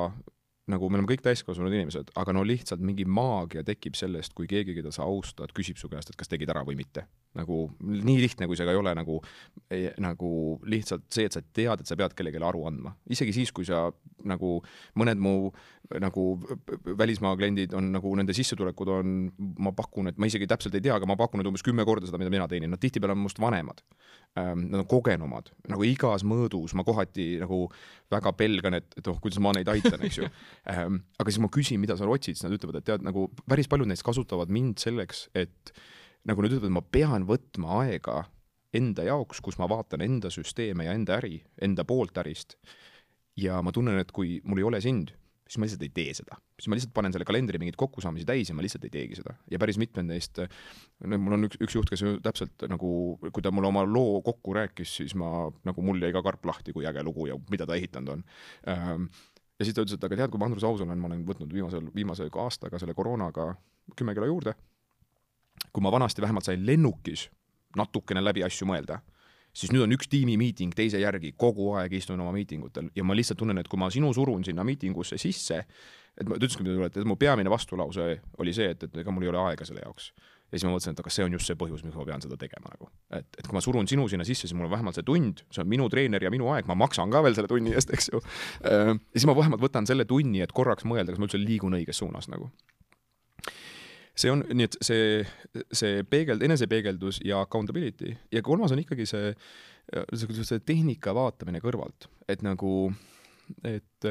nagu 0.68 0.90
me 0.90 1.00
oleme 1.00 1.08
kõik 1.08 1.24
täiskasvanud 1.24 1.74
inimesed, 1.74 2.12
aga 2.20 2.34
no 2.36 2.44
lihtsalt 2.48 2.82
mingi 2.84 3.06
maagia 3.08 3.64
tekib 3.68 3.96
sellest, 3.96 4.34
kui 4.36 4.50
keegi, 4.52 4.76
keda 4.76 4.92
sa 4.92 5.06
austad, 5.08 5.54
küsib 5.56 5.80
su 5.80 5.88
käest, 5.92 6.12
et 6.12 6.20
kas 6.20 6.32
tegid 6.32 6.52
ära 6.52 6.66
või 6.68 6.76
mitte. 6.80 7.06
Nagu 7.38 7.64
nii 7.82 8.18
lihtne, 8.24 8.48
kui 8.50 8.58
see 8.60 8.68
ka 8.68 8.74
ei 8.74 8.82
ole, 8.82 8.94
nagu, 8.98 9.20
nagu 10.04 10.32
lihtsalt 10.70 11.08
see, 11.14 11.28
et 11.30 11.38
sa 11.38 11.42
tead, 11.42 11.84
et 11.84 11.90
sa 11.90 11.98
pead 12.00 12.16
kellelegi 12.18 12.42
aru 12.44 12.66
andma. 12.70 12.96
isegi 13.14 13.36
siis, 13.36 13.54
kui 13.56 13.68
sa 13.68 13.88
nagu 14.28 14.58
mõned 14.98 15.22
mu 15.22 15.36
nagu 16.02 16.24
välismaa 16.98 17.36
kliendid 17.40 17.74
on 17.78 17.92
nagu 17.94 18.12
nende 18.20 18.36
sissetulekud 18.36 18.90
on, 18.92 19.16
ma 19.64 19.72
pakun, 19.76 20.10
et 20.12 20.18
ma 20.20 20.28
isegi 20.28 20.48
täpselt 20.50 20.76
ei 20.76 20.84
tea, 20.84 20.96
aga 20.98 21.08
ma 21.08 21.16
pakun, 21.20 21.42
et 21.42 21.48
umbes 21.48 21.64
kümme 21.66 21.86
korda 21.88 22.10
seda, 22.10 22.20
mida 22.20 22.34
mina 22.34 22.48
teenin, 22.52 22.74
nad 22.74 22.82
tihtipeale 22.84 23.16
on 23.16 23.22
minust 23.24 23.40
vanemad 23.42 23.84
ähm,. 24.38 24.68
Nad 24.68 24.84
on 24.84 24.88
kogenumad, 24.90 25.52
nagu 25.72 25.86
igas 25.88 26.26
mõõdus 26.28 26.76
ma 26.78 26.84
kohati 26.88 27.30
nagu 27.42 27.64
väga 28.12 28.34
pelgan, 28.38 28.80
et, 28.82 28.90
et 29.00 29.08
oh, 29.08 29.20
kuidas 29.24 29.40
ma 29.44 29.54
neid 29.56 29.70
aitan, 29.72 30.04
eks 30.08 30.20
ju 30.20 30.28
ähm,. 30.74 31.02
aga 31.22 31.32
siis 31.32 31.44
ma 31.44 31.52
küsin, 31.54 31.80
mida 31.84 31.96
sa 31.98 32.10
otsid, 32.10 32.36
siis 32.36 32.46
nad 32.46 32.58
ütlevad, 32.58 32.82
et 32.82 32.90
tead, 32.92 33.06
nagu 33.08 33.30
päris 33.48 33.72
paljud 33.72 33.90
neist 33.90 34.06
kasutavad 34.08 34.52
mind 34.52 34.84
selleks, 34.84 35.28
et 35.38 35.72
nagu 36.28 36.44
nad 36.44 36.54
ütlevad, 36.54 36.74
ma 36.74 36.84
pean 36.84 37.28
võtma 37.30 37.82
aega 37.84 38.24
enda 38.76 39.06
jaoks, 39.08 39.42
kus 39.44 39.58
ma 39.62 39.70
vaatan 39.70 40.04
enda 40.06 40.32
süsteeme 40.34 40.88
ja 40.88 40.96
enda 40.98 41.18
äri, 41.22 41.40
enda 41.62 41.86
poolt 41.88 42.18
ärist. 42.20 42.58
ja 43.38 43.62
ma 43.62 43.72
tunnen, 43.72 44.00
et 44.02 44.12
kui 44.12 44.40
mul 44.44 44.60
ei 44.64 44.66
ole 44.66 44.82
sind, 44.82 45.12
siis 45.48 45.60
ma 45.62 45.68
lihtsalt 45.68 45.84
ei 45.86 45.92
tee 45.94 46.14
seda. 46.18 46.40
siis 46.58 46.68
ma 46.68 46.76
lihtsalt 46.76 46.94
panen 46.96 47.14
selle 47.14 47.26
kalendri 47.28 47.60
mingeid 47.62 47.78
kokkusaamisi 47.80 48.26
täis 48.28 48.50
ja 48.50 48.56
ma 48.58 48.66
lihtsalt 48.66 48.84
ei 48.90 48.94
teegi 48.94 49.20
seda. 49.22 49.38
ja 49.52 49.60
päris 49.62 49.80
mitmed 49.80 50.10
neist, 50.10 50.42
no 51.06 51.22
mul 51.22 51.38
on 51.38 51.48
üks, 51.48 51.62
üks 51.64 51.78
juht, 51.78 51.94
kes 51.94 52.04
täpselt 52.26 52.68
nagu, 52.70 52.92
kui 53.22 53.46
ta 53.46 53.54
mulle 53.54 53.72
oma 53.72 53.86
loo 53.88 54.22
kokku 54.26 54.58
rääkis, 54.58 54.98
siis 55.02 55.16
ma, 55.16 55.48
nagu 55.68 55.86
mul 55.86 56.02
jäi 56.04 56.12
ka 56.16 56.26
karp 56.26 56.46
lahti, 56.50 56.76
kui 56.76 56.88
äge 56.90 57.06
lugu 57.06 57.30
ja 57.32 57.40
mida 57.52 57.70
ta 57.70 57.78
ehitanud 57.80 58.18
on 58.18 58.26
ähm, 58.68 59.10
ja 59.58 59.66
siis 59.66 59.76
ta 59.76 59.84
ütles, 59.86 59.98
et 59.98 60.08
aga 60.08 60.20
tead, 60.20 60.34
kui 60.34 60.42
ma 60.42 60.50
Andrus 60.50 60.66
aus 60.68 60.84
olen, 60.86 61.00
ma 61.02 61.10
olen 61.10 61.24
võtnud 61.28 61.54
viimasel, 61.54 61.90
viimase 61.96 62.30
aastaga 62.44 62.80
selle 62.82 62.96
koroonaga 62.98 63.52
kümme 63.98 64.14
kilo 64.18 64.30
juurde. 64.30 64.54
Kui 65.74 65.84
ma 65.84 65.92
vanasti 65.94 66.24
vähemalt 66.24 66.48
sain 66.48 66.66
lennukis 66.66 67.28
natukene 67.78 68.24
läbi 68.24 68.44
asju 68.46 68.68
mõelda, 68.70 69.00
siis 69.54 69.74
nüüd 69.74 69.86
on 69.86 69.96
üks 69.98 70.10
tiimimiiting 70.12 70.74
teise 70.78 71.02
järgi, 71.02 71.34
kogu 71.38 71.72
aeg 71.78 71.98
istun 72.00 72.22
oma 72.22 72.34
miitingutel 72.36 72.92
ja 72.96 73.06
ma 73.06 73.18
lihtsalt 73.18 73.40
tunnen, 73.42 73.58
et 73.62 73.70
kui 73.70 73.80
ma 73.80 73.90
sinu 73.94 74.14
surun 74.14 74.46
sinna 74.46 74.66
miitingusse 74.68 75.20
sisse, 75.22 75.64
et 76.18 76.26
ma, 76.26 76.38
ta 76.38 76.46
ütleski 76.46 76.66
mulle, 76.66 76.90
et 76.90 76.98
mu 77.06 77.18
peamine 77.20 77.52
vastulause 77.54 78.10
oli 78.42 78.56
see, 78.56 78.72
et, 78.74 78.88
et 78.88 79.04
ega 79.04 79.14
mul 79.14 79.28
ei 79.28 79.34
ole 79.34 79.44
aega 79.50 79.68
selle 79.68 79.86
jaoks 79.86 80.12
ja 80.48 80.56
siis 80.56 80.64
ma 80.64 80.72
mõtlesin, 80.72 80.96
et 80.96 81.02
aga 81.04 81.12
see 81.12 81.26
on 81.28 81.34
just 81.36 81.50
see 81.50 81.58
põhjus, 81.60 81.84
miks 81.84 81.98
ma 81.98 82.06
pean 82.08 82.24
seda 82.24 82.38
tegema 82.40 82.72
nagu. 82.72 82.88
et, 83.12 83.28
et 83.36 83.48
kui 83.48 83.56
ma 83.56 83.64
surun 83.64 83.90
sinu 83.90 84.08
sinna 84.08 84.24
sisse, 84.28 84.48
siis 84.48 84.56
mul 84.56 84.70
on 84.70 84.72
vähemalt 84.72 84.96
see 84.96 85.06
tund, 85.08 85.44
see 85.52 85.64
on 85.64 85.70
minu 85.70 85.90
treener 85.92 86.24
ja 86.24 86.32
minu 86.32 86.48
aeg, 86.54 86.70
ma 86.70 86.78
maksan 86.80 87.12
ka 87.12 87.22
veel 87.26 87.36
selle 87.36 87.52
tunni 87.52 87.76
eest, 87.76 87.92
eks 87.94 88.10
ju. 88.14 88.22
ja 88.64 88.96
siis 88.96 89.28
ma 89.28 89.36
vähemalt 89.38 89.64
võtan 89.64 89.90
selle 89.90 90.08
tunni, 90.08 90.40
et 90.46 90.56
korraks 90.56 90.88
mõelda, 90.88 91.12
kas 91.12 91.20
ma 91.20 91.28
üldse 91.28 91.42
liigun 91.42 91.76
õiges 91.80 92.00
suunas 92.00 92.32
nagu. 92.32 92.50
See 94.18 94.34
on, 94.34 94.44
nii 94.50 94.68
et 94.68 94.78
see, 94.84 95.22
see 95.76 96.04
peegeld, 96.10 96.44
enesepeegeldus 96.46 97.22
ja 97.26 97.42
accountability. 97.46 98.16
Ja 98.34 98.42
kolmas 98.46 98.74
on 98.74 98.82
ikkagi 98.82 99.06
see, 99.10 99.34
see, 100.14 100.44
see 100.44 100.64
tehnika 100.66 101.14
vaatamine 101.18 101.62
kõrvalt, 101.64 102.10
et 102.30 102.42
nagu, 102.46 102.90
et 103.68 104.10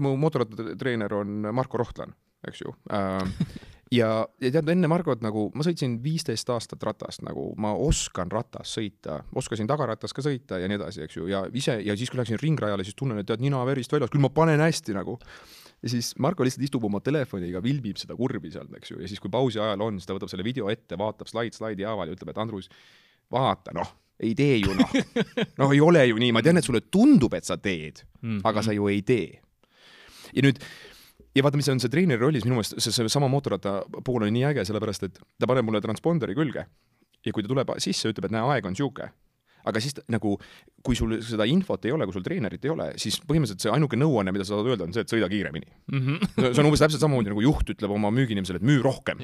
mu 0.00 0.16
mootorrattatreener 0.20 1.14
on 1.20 1.48
Marko 1.52 1.80
Rohtlan, 1.80 2.14
eks 2.48 2.64
ju. 2.64 2.74
Äh, 2.92 3.46
ja, 3.92 4.10
ja 4.40 4.52
tead, 4.54 4.68
enne 4.72 4.88
Margot 4.90 5.22
nagu 5.24 5.48
ma 5.56 5.66
sõitsin 5.66 5.98
viisteist 6.04 6.50
aastat 6.52 6.82
ratast, 6.86 7.24
nagu 7.26 7.50
ma 7.60 7.74
oskan 7.78 8.30
ratas 8.32 8.74
sõita, 8.78 9.20
oskasin 9.36 9.68
tagaratas 9.70 10.14
ka 10.14 10.24
sõita 10.24 10.60
ja 10.62 10.70
nii 10.70 10.78
edasi, 10.80 11.04
eks 11.06 11.18
ju, 11.18 11.28
ja 11.30 11.44
ise 11.52 11.78
ja 11.84 11.96
siis, 11.98 12.12
kui 12.12 12.20
läksin 12.20 12.40
ringrajale, 12.42 12.86
siis 12.86 12.98
tunnen, 12.98 13.20
et 13.20 13.28
tead, 13.28 13.44
nina 13.44 13.62
verist 13.68 13.92
väljas, 13.92 14.12
küll 14.12 14.24
ma 14.24 14.32
panen 14.34 14.62
hästi 14.64 14.96
nagu. 14.96 15.18
Ja 15.84 15.90
siis 15.92 16.14
Marko 16.22 16.46
lihtsalt 16.46 16.64
istub 16.64 16.86
oma 16.88 17.00
telefoniga, 17.04 17.60
vilbib 17.62 17.98
seda 18.00 18.16
kurvi 18.16 18.50
sealt, 18.54 18.72
eks 18.78 18.94
ju, 18.94 19.02
ja 19.02 19.10
siis, 19.10 19.20
kui 19.20 19.32
pausi 19.32 19.60
ajal 19.60 19.82
on, 19.84 19.98
siis 20.00 20.08
ta 20.08 20.16
võtab 20.16 20.32
selle 20.32 20.46
video 20.46 20.70
ette, 20.72 20.96
vaatab 21.00 21.28
slaid 21.28 21.56
slaidi 21.56 21.84
haaval 21.84 22.08
ja 22.08 22.16
ütleb, 22.16 22.32
et 22.32 22.40
Andrus, 22.40 22.70
vaata 23.32 23.74
noh 23.76 23.92
ei 24.24 24.32
tee 24.38 24.60
ju 24.62 24.74
noh, 24.78 24.94
noh 25.60 25.74
ei 25.74 25.82
ole 25.82 26.06
ju 26.06 26.18
nii, 26.22 26.32
ma 26.34 26.42
tean, 26.44 26.60
et 26.60 26.66
sulle 26.66 26.84
tundub, 26.86 27.34
et 27.36 27.44
sa 27.44 27.58
teed 27.58 28.00
mm, 28.00 28.28
-hmm. 28.28 28.40
aga 28.48 28.62
sa 28.62 28.72
ju 28.72 28.88
ei 28.88 29.02
tee. 29.02 29.40
ja 30.32 30.46
nüüd 30.46 30.62
ja 31.34 31.42
vaata, 31.42 31.58
mis 31.58 31.68
on 31.68 31.80
see 31.82 31.90
treeneri 31.90 32.22
rollis, 32.22 32.44
minu 32.46 32.60
meelest 32.60 32.78
see, 32.78 32.92
see 32.94 33.08
sama 33.10 33.28
mootorratta 33.28 33.82
pool 34.04 34.22
on 34.22 34.32
nii 34.32 34.46
äge, 34.52 34.64
sellepärast 34.64 35.02
et 35.02 35.18
ta 35.38 35.50
paneb 35.50 35.66
mulle 35.66 35.82
transponderi 35.82 36.34
külge 36.34 36.66
ja 37.24 37.32
kui 37.32 37.42
ta 37.42 37.50
tuleb 37.50 37.74
sisse, 37.78 38.08
ütleb, 38.08 38.30
et 38.30 38.36
näe, 38.36 38.42
aeg 38.54 38.66
on 38.66 38.76
niisugune 38.76 39.10
aga 39.68 39.82
siis 39.82 39.96
nagu, 40.12 40.34
kui 40.84 40.96
sul 40.98 41.16
seda 41.24 41.46
infot 41.48 41.84
ei 41.88 41.94
ole, 41.94 42.06
kui 42.08 42.16
sul 42.16 42.24
treenerit 42.26 42.64
ei 42.66 42.72
ole, 42.72 42.88
siis 43.00 43.18
põhimõtteliselt 43.24 43.64
see 43.64 43.72
ainuke 43.72 43.98
nõuanne, 43.98 44.34
mida 44.34 44.46
sa 44.46 44.54
saad 44.54 44.70
öelda, 44.70 44.88
on 44.88 44.94
see, 44.96 45.04
et 45.04 45.12
sõida 45.12 45.28
kiiremini 45.32 45.66
mm. 45.66 46.00
-hmm. 46.00 46.48
see 46.50 46.62
on 46.62 46.70
umbes 46.70 46.82
täpselt 46.84 47.04
samamoodi 47.04 47.32
nagu 47.32 47.44
juht 47.44 47.74
ütleb 47.74 47.94
oma 47.94 48.10
müügiinimesele, 48.14 48.60
et 48.62 48.66
müü 48.66 48.82
rohkem. 48.84 49.22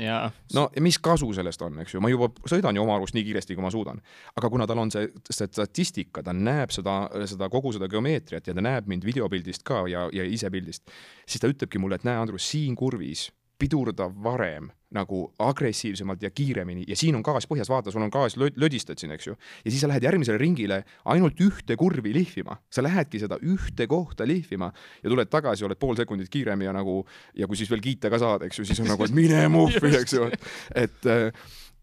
no 0.54 0.68
ja 0.76 0.84
mis 0.84 0.98
kasu 0.98 1.32
sellest 1.36 1.62
on, 1.66 1.80
eks 1.84 1.94
ju, 1.94 2.04
ma 2.04 2.12
juba 2.12 2.30
sõidan 2.50 2.76
ju 2.76 2.84
oma 2.84 2.96
arust 2.98 3.16
nii 3.16 3.26
kiiresti, 3.28 3.56
kui 3.58 3.64
ma 3.64 3.72
suudan. 3.74 4.00
aga 4.36 4.50
kuna 4.50 4.66
tal 4.66 4.78
on 4.78 4.90
see, 4.90 5.10
see 5.30 5.50
statistika, 5.50 6.22
ta 6.22 6.32
näeb 6.36 6.70
seda, 6.74 7.02
seda 7.26 7.48
kogu 7.48 7.72
seda 7.76 7.88
geomeetriat 7.88 8.46
ja 8.46 8.54
ta 8.54 8.64
näeb 8.64 8.88
mind 8.90 9.04
videopildist 9.04 9.66
ka 9.66 9.86
ja, 9.88 10.08
ja 10.12 10.24
ise 10.24 10.50
pildist, 10.50 10.88
siis 11.26 11.40
ta 11.40 11.50
ütlebki 11.50 11.78
mulle, 11.78 12.00
et 12.00 12.08
näe, 12.08 12.16
Andrus, 12.20 12.48
siin 12.50 12.76
kurvis 12.76 13.28
pidurda 13.60 14.08
varem 14.24 14.70
nagu 14.90 15.20
agressiivsemalt 15.38 16.22
ja 16.24 16.30
kiiremini. 16.34 16.82
Ja 16.88 16.96
siin 16.98 17.14
on 17.14 17.22
gaas 17.22 17.46
põhjas, 17.46 17.68
vaata, 17.70 17.92
sul 17.94 18.02
on 18.02 18.10
gaas, 18.10 18.34
lödistad 18.38 18.98
siin, 18.98 19.12
eks 19.14 19.28
ju. 19.28 19.36
ja 19.64 19.70
siis 19.70 19.84
sa 19.84 19.90
lähed 19.90 20.02
järgmisele 20.02 20.40
ringile 20.40 20.80
ainult 21.12 21.38
ühte 21.40 21.76
kurvi 21.78 22.14
lihvima, 22.14 22.56
sa 22.72 22.82
lähedki 22.82 23.20
seda 23.22 23.38
ühte 23.38 23.86
kohta 23.90 24.26
lihvima 24.26 24.72
ja 25.02 25.12
tuled 25.12 25.30
tagasi, 25.30 25.64
oled 25.68 25.78
pool 25.78 25.94
sekundit 26.00 26.32
kiirem 26.32 26.66
ja 26.66 26.74
nagu 26.74 27.04
ja 27.38 27.46
kui 27.46 27.60
siis 27.60 27.70
veel 27.70 27.84
kiita 27.84 28.10
ka 28.10 28.18
saad, 28.18 28.48
eks 28.48 28.62
ju, 28.62 28.66
siis 28.66 28.82
on 28.82 28.90
nagu, 28.90 29.06
et 29.06 29.14
mine 29.14 29.46
muhvi, 29.52 29.94
eks 30.00 30.18
ju, 30.18 30.26
et 30.74 31.10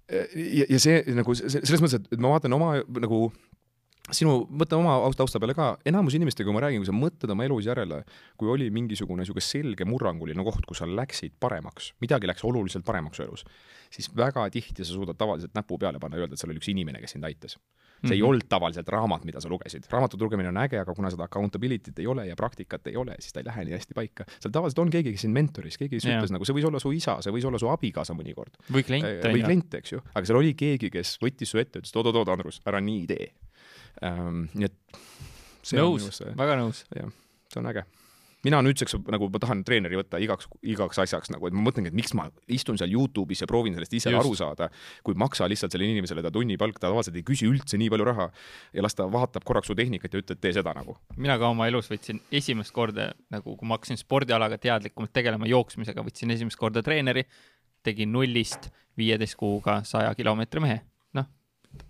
ja, 0.07 0.67
ja 0.67 0.79
see 0.79 1.01
nagu 1.15 1.35
selles 1.37 1.83
mõttes, 1.83 2.03
et 2.11 2.21
ma 2.21 2.35
vaatan 2.35 2.55
oma 2.59 2.75
nagu 3.03 3.27
sinu, 4.15 4.37
mõtle 4.47 4.79
oma 4.79 4.97
tausta 5.17 5.39
peale 5.41 5.55
ka, 5.57 5.71
enamus 5.87 6.15
inimestega, 6.17 6.47
kui 6.47 6.55
ma 6.55 6.63
räägin, 6.63 6.83
kui 6.83 6.89
sa 6.89 6.95
mõtled 6.95 7.33
oma 7.33 7.47
elus 7.47 7.67
järele, 7.67 8.01
kui 8.39 8.51
oli 8.51 8.69
mingisugune 8.73 9.23
niisugune 9.23 9.43
selge 9.43 9.87
murranguline 9.87 10.45
koht, 10.47 10.63
kus 10.67 10.81
sa 10.83 10.87
läksid 10.89 11.35
paremaks, 11.41 11.93
midagi 12.03 12.29
läks 12.29 12.45
oluliselt 12.47 12.85
paremaks 12.87 13.23
elus, 13.25 13.43
siis 13.93 14.09
väga 14.15 14.45
tihti 14.53 14.85
sa 14.85 14.93
suudad 14.93 15.17
tavaliselt 15.19 15.55
näpu 15.57 15.79
peale 15.81 15.99
panna 15.99 16.19
ja 16.19 16.25
öelda, 16.25 16.37
et 16.37 16.43
seal 16.43 16.53
oli 16.53 16.61
üks 16.61 16.71
inimene, 16.71 17.01
kes 17.03 17.17
sind 17.17 17.27
aitas. 17.27 17.57
see 17.97 18.03
mm 18.03 18.09
-hmm. 18.09 18.13
ei 18.13 18.19
mhm. 18.21 18.29
olnud 18.29 18.45
tavaliselt 18.49 18.89
raamat, 18.89 19.23
mida 19.25 19.41
sa 19.41 19.49
lugesid. 19.49 19.83
raamatute 19.89 20.23
lugemine 20.23 20.49
on 20.49 20.57
äge, 20.57 20.79
aga 20.79 20.93
kuna 20.93 21.09
seda 21.09 21.25
accountability't 21.25 21.99
ei 21.99 22.07
ole 22.07 22.27
ja 22.27 22.35
praktikat 22.35 22.87
ei 22.87 22.95
ole, 22.95 23.15
siis 23.19 23.33
ta 23.33 23.39
ei 23.39 23.45
lähe 23.45 23.65
nii 23.65 23.73
hästi 23.73 23.93
paika. 23.93 24.23
seal 24.39 24.51
tavaliselt 24.51 24.79
on 24.79 24.89
keegi, 24.89 25.11
kes 25.11 25.21
sind 25.21 25.33
mentoris, 25.33 25.77
keegi, 25.77 25.95
kes 25.95 26.05
yeah. 26.05 26.21
ütles 26.21 26.31
nagu, 26.31 26.45
see 26.45 26.53
võis 26.53 26.67
olla 26.67 26.79
su 26.79 26.91
isa, 26.91 27.21
see 27.21 27.31
võis 27.31 27.47
olla 27.47 27.59
su 27.59 27.67
abikaasa 27.67 28.13
mõnikord. 28.13 28.53
või 28.71 28.83
klient. 28.83 29.25
või 29.33 29.43
klient, 29.43 29.73
eks 29.73 29.91
ju. 29.91 30.01
aga 30.13 30.25
seal 30.25 30.37
oli 30.37 30.53
keegi, 30.53 30.89
kes 30.89 31.17
võttis 31.21 31.49
su 31.49 31.57
ette, 31.57 31.79
ütles, 31.79 31.89
et 31.89 31.95
oot-oot-oot, 31.95 32.29
Andrus, 32.29 32.61
ära 32.65 32.79
nii 32.79 33.07
tee 33.07 33.33
ähm,. 34.05 34.47
nii 34.53 34.69
et 34.69 34.99
nõus, 35.77 36.21
väga 36.37 36.59
nõus. 36.59 36.83
jah, 36.95 37.13
see 37.51 37.61
on 37.63 37.71
äge 37.73 37.85
mina 38.45 38.59
nüüdseks 38.63 38.95
nagu 39.11 39.27
ma 39.31 39.41
tahan 39.41 39.63
treeneri 39.65 39.97
võtta 39.99 40.19
igaks, 40.21 40.47
igaks 40.65 40.99
asjaks 41.03 41.31
nagu, 41.33 41.49
et 41.49 41.55
ma 41.55 41.63
mõtlengi, 41.65 41.91
et 41.91 41.97
miks 41.97 42.13
ma 42.17 42.27
istun 42.53 42.77
seal 42.79 42.93
Youtube'is 42.93 43.41
ja 43.43 43.49
proovin 43.49 43.75
sellest 43.75 43.95
ise 43.97 44.11
Just. 44.13 44.21
aru 44.21 44.33
saada, 44.37 44.69
kui 45.05 45.17
maksa 45.19 45.47
lihtsalt 45.49 45.73
sellele 45.73 45.95
inimesele 45.95 46.23
ta 46.25 46.31
tunnipalk, 46.33 46.77
ta 46.79 46.87
tavaliselt 46.87 47.17
ei 47.17 47.25
küsi 47.27 47.49
üldse 47.49 47.79
nii 47.81 47.91
palju 47.93 48.07
raha 48.07 48.29
ja 48.77 48.85
las 48.85 48.97
ta 48.97 49.07
vaatab 49.11 49.45
korraks 49.47 49.71
su 49.71 49.77
tehnikat 49.77 50.13
ja 50.13 50.23
ütleb, 50.23 50.41
tee 50.43 50.53
seda 50.55 50.75
nagu. 50.77 50.97
mina 51.17 51.37
ka 51.41 51.51
oma 51.51 51.69
elus 51.71 51.89
võtsin 51.91 52.21
esimest 52.31 52.75
korda 52.75 53.11
nagu, 53.33 53.55
kui 53.57 53.67
ma 53.67 53.79
hakkasin 53.79 53.99
spordialaga 53.99 54.59
teadlikumalt 54.61 55.13
tegelema 55.15 55.49
jooksmisega, 55.49 56.05
võtsin 56.05 56.35
esimest 56.37 56.59
korda 56.61 56.85
treeneri, 56.85 57.25
tegin 57.83 58.13
nullist 58.13 58.69
viieteist 58.97 59.37
kuuga 59.39 59.81
saja 59.87 60.13
kilomeetri 60.17 60.63
mehe 60.63 60.79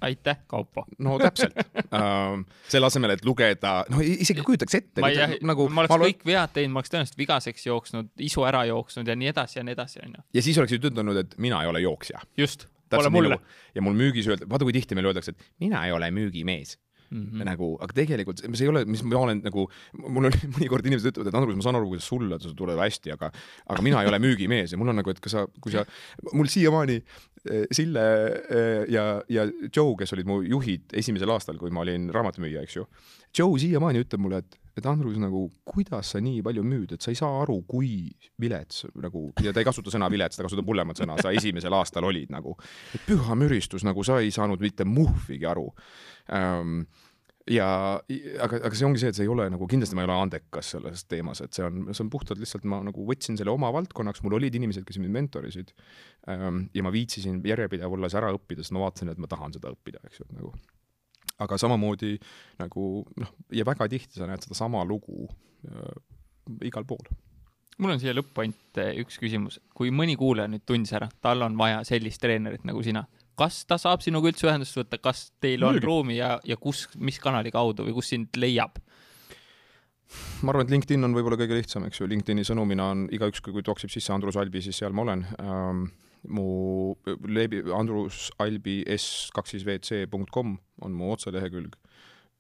aitäh, 0.02 0.40
Kaupo. 0.48 0.86
no 1.04 1.18
täpselt 1.22 1.58
uh,. 1.58 2.40
selle 2.72 2.90
asemel, 2.90 3.16
et 3.18 3.26
lugeda, 3.26 3.74
no 3.92 4.02
isegi 4.04 4.46
kujutaks 4.46 4.80
ette. 4.80 5.04
ma 5.04 5.12
ei, 5.14 5.40
nagu, 5.48 5.68
ma 5.70 5.84
oleks 5.84 5.94
ma 5.94 6.00
kõik 6.06 6.26
vead 6.28 6.56
teinud, 6.56 6.76
ma 6.76 6.84
oleks 6.84 6.94
tõenäoliselt 6.94 7.22
vigaseks 7.22 7.68
jooksnud, 7.70 8.10
isu 8.30 8.48
ära 8.50 8.64
jooksnud 8.70 9.08
ja 9.08 9.18
nii 9.20 9.32
edasi 9.34 9.60
ja 9.60 9.68
nii 9.68 9.78
edasi, 9.78 10.02
onju. 10.06 10.26
ja 10.38 10.46
siis 10.46 10.60
oleksid 10.62 10.90
ütelnud, 10.92 11.22
et 11.24 11.38
mina 11.42 11.62
ei 11.64 11.72
ole 11.72 11.84
jooksja. 11.86 12.24
just, 12.38 12.68
pole 12.90 13.14
mulle. 13.14 13.40
ja 13.76 13.86
mul 13.86 13.98
müügis 13.98 14.30
öelda, 14.32 14.50
vaata 14.50 14.68
kui 14.68 14.76
tihti 14.76 14.98
meile 14.98 15.12
öeldakse, 15.14 15.36
et 15.36 15.50
mina 15.64 15.86
ei 15.88 15.96
ole 15.96 16.12
müügimees 16.16 16.78
Mm 17.10 17.24
-hmm. 17.24 17.46
nagu, 17.48 17.78
aga 17.82 17.94
tegelikult 17.94 18.42
see 18.44 18.66
ei 18.66 18.72
ole, 18.72 18.84
mis 18.86 19.04
ma 19.04 19.20
olen 19.20 19.42
nagu, 19.46 19.68
mul 20.04 20.28
on 20.28 20.36
mõnikord 20.58 20.86
inimesed 20.86 21.14
ütlevad, 21.14 21.32
et 21.32 21.40
Andrus, 21.40 21.56
ma 21.56 21.64
saan 21.64 21.80
aru, 21.80 21.88
kuidas 21.94 22.08
sulle 22.08 22.40
tuleb 22.40 22.80
hästi, 22.80 23.14
aga, 23.16 23.32
aga 23.68 23.82
mina 23.82 24.02
ei 24.04 24.12
ole 24.12 24.20
müügimees 24.20 24.72
ja 24.72 24.78
mul 24.78 24.92
on 24.92 25.00
nagu, 25.00 25.10
et 25.10 25.20
kas 25.24 25.32
sa, 25.32 25.48
kui 25.62 25.72
sa, 25.72 25.86
mul 26.34 26.52
siiamaani 26.52 27.02
Eh, 27.48 27.68
Sille 27.72 28.04
eh, 28.50 28.86
ja, 28.92 29.22
ja 29.30 29.46
Joe, 29.76 29.96
kes 30.00 30.14
olid 30.16 30.28
mu 30.28 30.40
juhid 30.44 30.96
esimesel 30.98 31.32
aastal, 31.32 31.60
kui 31.62 31.72
ma 31.74 31.84
olin 31.86 32.10
raamatumüüja, 32.14 32.64
eks 32.66 32.80
ju. 32.80 32.88
Joe 33.38 33.60
siiamaani 33.62 34.04
ütleb 34.04 34.24
mulle, 34.24 34.42
et, 34.44 34.58
et 34.80 34.90
Andrus 34.90 35.18
nagu, 35.22 35.48
kuidas 35.68 36.14
sa 36.14 36.22
nii 36.24 36.44
palju 36.46 36.64
müüd, 36.68 36.94
et 36.96 37.04
sa 37.04 37.14
ei 37.14 37.20
saa 37.20 37.42
aru, 37.44 37.60
kui 37.70 37.92
vilets 38.42 38.86
nagu, 39.02 39.28
ja 39.44 39.54
ta 39.54 39.64
ei 39.64 39.68
kasuta 39.68 39.94
sõna 39.94 40.10
vilets, 40.14 40.38
ta 40.38 40.46
kasutab 40.46 40.70
hullemat 40.70 41.02
sõna, 41.02 41.18
sa 41.22 41.34
esimesel 41.36 41.76
aastal 41.78 42.08
olid 42.08 42.32
nagu, 42.34 42.56
et 42.96 43.04
püha 43.08 43.38
müristus, 43.40 43.86
nagu 43.88 44.06
sa 44.08 44.22
ei 44.24 44.34
saanud 44.34 44.64
mitte 44.64 44.88
muhvigi 44.88 45.48
aru 45.50 45.68
um, 45.72 46.82
ja 47.52 47.68
aga, 48.44 48.60
aga 48.68 48.74
see 48.76 48.88
ongi 48.88 49.02
see, 49.02 49.12
et 49.12 49.18
see 49.18 49.26
ei 49.26 49.32
ole 49.32 49.48
nagu, 49.52 49.68
kindlasti 49.70 49.98
ma 49.98 50.04
ei 50.04 50.10
ole 50.10 50.18
andekas 50.26 50.74
selles 50.76 51.06
teemas, 51.10 51.42
et 51.44 51.56
see 51.56 51.66
on, 51.66 51.88
see 51.92 52.04
on 52.04 52.12
puhtalt 52.14 52.42
lihtsalt 52.42 52.68
ma 52.70 52.82
nagu 52.86 53.06
võtsin 53.08 53.40
selle 53.40 53.54
oma 53.54 53.72
valdkonnaks, 53.76 54.24
mul 54.26 54.38
olid 54.40 54.58
inimesed, 54.60 54.86
kes 54.88 55.00
mind 55.02 55.16
mentorisid 55.16 55.72
ähm,. 56.32 56.66
ja 56.76 56.84
ma 56.86 56.94
viitsisin 56.94 57.40
järjepidev 57.48 57.98
olles 57.98 58.18
ära 58.20 58.34
õppida, 58.36 58.66
sest 58.66 58.76
ma 58.76 58.84
vaatasin, 58.86 59.14
et 59.14 59.22
ma 59.22 59.32
tahan 59.32 59.56
seda 59.56 59.72
õppida, 59.74 60.04
eks 60.08 60.22
ju, 60.22 60.30
nagu. 60.36 60.54
Aga 61.44 61.60
samamoodi 61.62 62.16
nagu 62.62 63.06
noh, 63.22 63.34
ja 63.54 63.66
väga 63.68 63.90
tihti 63.92 64.20
sa 64.20 64.30
näed 64.30 64.46
sedasama 64.46 64.84
lugu 64.88 65.28
äh, 65.70 65.96
igal 66.66 66.88
pool 66.90 67.06
mul 67.78 67.94
on 67.94 68.02
siia 68.02 68.16
lõppu 68.18 68.42
ainult 68.42 68.82
üks 69.04 69.20
küsimus, 69.22 69.60
kui 69.78 69.92
mõni 69.94 70.18
kuulaja 70.18 70.50
nüüd 70.50 70.66
tundis 70.66 70.96
ära, 70.98 71.10
tal 71.22 71.46
on 71.46 71.58
vaja 71.60 71.84
sellist 71.86 72.22
treenerit 72.24 72.66
nagu 72.66 72.82
sina 72.86 73.06
kas 73.38 73.62
ta 73.70 73.78
saab 73.82 74.04
sinuga 74.06 74.32
üldse 74.32 74.48
ühendust 74.50 74.78
võtta, 74.80 75.00
kas 75.02 75.28
teil 75.44 75.64
on 75.66 75.76
Mõlgi. 75.78 75.86
ruumi 75.86 76.18
ja, 76.18 76.38
ja 76.48 76.58
kus, 76.60 76.88
mis 76.98 77.20
kanali 77.22 77.54
kaudu 77.54 77.86
või 77.88 77.96
kus 77.98 78.12
sind 78.14 78.38
leiab? 78.40 78.80
ma 80.42 80.54
arvan, 80.54 80.64
et 80.64 80.72
LinkedIn 80.72 81.04
on 81.04 81.14
võib-olla 81.18 81.36
kõige 81.40 81.58
lihtsam, 81.58 81.84
eks 81.90 82.00
ju, 82.00 82.08
LinkedIni 82.08 82.46
sõnumina 82.48 82.86
on 82.94 83.08
igaüks, 83.14 83.42
kui 83.44 83.64
toksib 83.66 83.92
sisse 83.92 84.14
Andrus 84.16 84.38
Albi, 84.40 84.62
siis 84.64 84.80
seal 84.80 84.96
ma 84.96 85.04
olen 85.04 85.26
ähm,. 85.44 85.88
Mu 86.30 86.96
leebi, 87.28 87.62
andrusalbi 87.76 88.82
s 88.96 89.30
kaks 89.36 89.56
siis 89.56 89.68
wc.com 89.68 90.58
on 90.86 90.98
mu 90.98 91.12
otselehekülg 91.14 91.78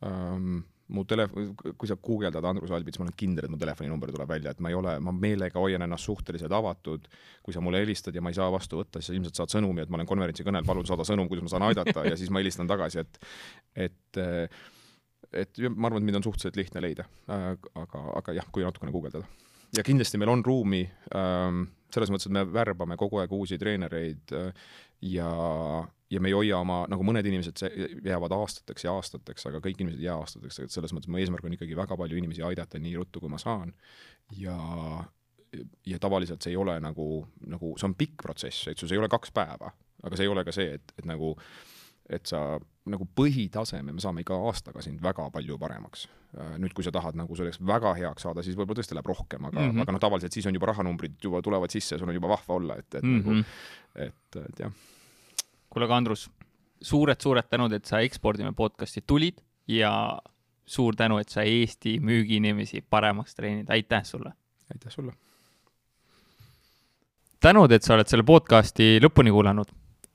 ähm, 0.05 0.63
mu 0.93 1.03
telefon, 1.07 1.51
kui 1.75 1.89
sa 1.89 1.97
guugeldad 1.99 2.45
Andrus 2.47 2.71
Albit, 2.71 2.95
siis 2.95 3.01
ma 3.01 3.07
olen 3.07 3.17
kindel, 3.19 3.47
et 3.47 3.51
mu 3.51 3.59
telefoninumber 3.59 4.11
tuleb 4.13 4.29
välja, 4.29 4.53
et 4.53 4.61
ma 4.63 4.71
ei 4.71 4.77
ole, 4.77 4.93
ma 5.03 5.11
meelega 5.15 5.59
hoian 5.59 5.83
ennast 5.83 6.07
suhteliselt 6.07 6.53
avatud. 6.55 7.09
kui 7.43 7.55
sa 7.55 7.61
mulle 7.63 7.81
helistad 7.83 8.15
ja 8.15 8.23
ma 8.23 8.31
ei 8.31 8.37
saa 8.37 8.47
vastu 8.51 8.79
võtta, 8.79 9.01
siis 9.01 9.11
sa 9.11 9.17
ilmselt 9.17 9.39
saad 9.39 9.53
sõnumi, 9.55 9.83
et 9.83 9.91
ma 9.91 9.99
olen 9.99 10.09
konverentsikõnel, 10.09 10.65
palun 10.67 10.87
saada 10.87 11.05
sõnum, 11.07 11.27
kuidas 11.27 11.47
ma 11.47 11.53
saan 11.53 11.67
aidata 11.69 12.05
ja 12.07 12.15
siis 12.19 12.31
ma 12.31 12.43
helistan 12.43 12.67
tagasi, 12.67 13.03
et, 13.03 13.19
et 13.87 14.21
et 15.35 15.59
ma 15.75 15.89
arvan, 15.89 16.01
et 16.01 16.07
mind 16.07 16.21
on 16.21 16.27
suhteliselt 16.29 16.55
lihtne 16.55 16.83
leida. 16.83 17.07
aga, 17.27 18.03
aga 18.21 18.37
jah, 18.39 18.47
kui 18.51 18.63
natukene 18.63 18.93
guugeldada. 18.95 19.27
ja 19.75 19.83
kindlasti 19.83 20.17
meil 20.17 20.31
on 20.31 20.45
ruumi 20.45 20.85
ähm, 21.15 21.65
selles 21.93 22.11
mõttes, 22.11 22.27
et 22.30 22.35
me 22.35 22.43
värbame 22.51 22.97
kogu 22.99 23.22
aeg 23.22 23.31
uusi 23.34 23.57
treenereid 23.61 24.34
ja 25.01 25.30
ja 26.09 26.22
me 26.23 26.30
ei 26.31 26.35
hoia 26.38 26.59
oma, 26.61 26.81
nagu 26.88 27.03
mõned 27.03 27.26
inimesed 27.27 27.59
jäävad 28.05 28.31
aastateks 28.31 28.85
ja 28.85 28.93
aastateks, 28.95 29.47
aga 29.49 29.59
kõik 29.64 29.81
inimesed 29.81 29.99
ei 29.99 30.07
jää 30.07 30.15
aastateks, 30.15 30.59
et 30.64 30.73
selles 30.73 30.93
mõttes 30.95 31.11
mu 31.11 31.19
eesmärk 31.19 31.47
on 31.47 31.57
ikkagi 31.57 31.76
väga 31.76 31.97
palju 31.99 32.19
inimesi 32.19 32.45
aidata 32.47 32.80
nii 32.80 32.95
ruttu, 32.95 33.19
kui 33.23 33.31
ma 33.31 33.39
saan. 33.41 33.73
ja, 34.39 34.55
ja 35.88 35.99
tavaliselt 35.99 36.43
see 36.43 36.53
ei 36.55 36.59
ole 36.59 36.77
nagu, 36.84 37.26
nagu 37.47 37.73
see 37.80 37.89
on 37.89 37.97
pikk 37.99 38.23
protsess, 38.23 38.69
et 38.72 38.80
sul 38.80 38.93
ei 38.95 39.01
ole 39.01 39.11
kaks 39.11 39.35
päeva, 39.35 39.73
aga 40.03 40.19
see 40.19 40.27
ei 40.27 40.31
ole 40.31 40.45
ka 40.47 40.55
see, 40.55 40.77
et, 40.80 40.95
et 40.97 41.09
nagu 41.09 41.35
et 42.09 42.25
sa 42.25 42.59
nagu 42.88 43.07
põhitaseme, 43.19 43.91
me 43.91 43.99
saame 43.99 44.23
iga 44.23 44.35
aastaga 44.47 44.81
sind 44.81 45.01
väga 45.03 45.29
palju 45.31 45.57
paremaks. 45.59 46.07
nüüd, 46.59 46.73
kui 46.75 46.84
sa 46.84 46.91
tahad 46.91 47.15
nagu 47.15 47.35
selleks 47.35 47.59
väga 47.63 47.93
heaks 47.97 48.23
saada, 48.27 48.43
siis 48.43 48.55
võib-olla 48.55 48.81
tõesti 48.81 48.95
läheb 48.95 49.07
rohkem, 49.07 49.45
aga 49.47 49.59
mm, 49.59 49.71
-hmm. 49.71 49.81
aga 49.81 49.91
noh, 49.91 49.99
tavaliselt 49.99 50.34
siis 50.34 50.45
on 50.45 50.53
juba 50.53 50.67
rahanumbrid 50.71 51.15
juba 51.23 51.41
tulevad 51.41 51.71
sisse, 51.71 51.97
sul 51.97 52.09
on 52.09 52.15
juba 52.15 52.27
vahva 52.27 52.53
olla, 52.55 52.75
et, 52.75 52.95
et 52.95 53.03
mm 53.03 53.21
-hmm. 53.21 53.34
nagu, 53.34 53.45
et, 53.95 54.35
et 54.43 54.59
jah 54.59 54.71
kuule, 55.69 55.85
aga 55.85 55.97
Andrus 55.97 56.25
suured,, 56.27 56.81
suured-suured 56.81 57.49
tänud, 57.49 57.73
et 57.73 57.85
sa 57.85 58.01
Ekspordime 58.05 58.53
podcasti 58.57 59.03
tulid 59.07 59.39
ja 59.69 59.91
suur 60.67 60.95
tänu, 60.95 61.19
et 61.21 61.29
sa 61.29 61.45
Eesti 61.47 61.97
müügiinimesi 62.03 62.84
paremaks 62.89 63.35
treenid, 63.35 63.69
aitäh 63.69 64.03
sulle! 64.03 64.34
aitäh 64.73 64.91
sulle! 64.91 65.13
tänud, 67.39 67.71
et 67.71 67.84
sa 67.84 67.93
oled 67.95 68.09
selle 68.09 68.25
podcasti 68.25 68.97
lõpuni 69.03 69.31
kuulanud. 69.31 69.69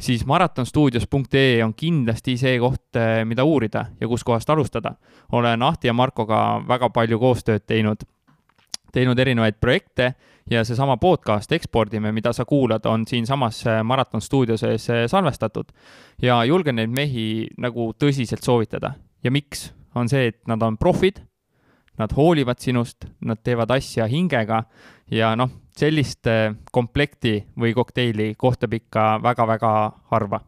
siis 0.00 0.26
maratonstuudios.ee 0.26 1.64
on 1.64 1.74
kindlasti 1.74 2.36
see 2.38 2.58
koht, 2.58 2.96
eh, 2.96 3.24
mida 3.24 3.44
uurida 3.44 3.86
ja 4.00 4.08
kuskohast 4.08 4.50
alustada. 4.50 4.94
olen 5.32 5.62
Ahti 5.62 5.86
ja 5.86 5.92
Markoga 5.92 6.62
väga 6.68 6.90
palju 6.90 7.18
koostööd 7.18 7.66
teinud, 7.66 8.02
teinud 8.92 9.18
erinevaid 9.18 9.54
projekte 9.60 10.14
ja 10.50 10.64
seesama 10.64 10.96
podcast 10.96 11.52
Ekspordime, 11.52 12.12
mida 12.12 12.32
sa 12.32 12.44
kuulad, 12.44 12.86
on 12.86 13.06
siinsamas 13.06 13.66
äh, 13.66 13.82
Maraton 13.82 14.20
stuudio 14.20 14.56
sees 14.56 14.90
äh, 14.90 15.06
salvestatud. 15.06 15.72
ja 16.22 16.44
julgen 16.44 16.76
neid 16.76 16.90
mehi 16.90 17.48
nagu 17.58 17.92
tõsiselt 17.98 18.42
soovitada. 18.42 18.94
ja 19.24 19.30
miks? 19.30 19.72
on 19.94 20.08
see, 20.08 20.26
et 20.26 20.40
nad 20.50 20.62
on 20.62 20.76
profid, 20.76 21.20
nad 21.98 22.12
hoolivad 22.16 22.58
sinust, 22.58 23.06
nad 23.20 23.38
teevad 23.42 23.70
asja 23.70 24.06
hingega 24.10 24.64
ja 25.10 25.36
noh, 25.36 25.50
sellist 25.74 26.28
komplekti 26.72 27.36
või 27.58 27.74
kokteili 27.74 28.34
kohtab 28.38 28.74
ikka 28.78 29.06
väga-väga 29.22 29.70
harva 30.10 30.40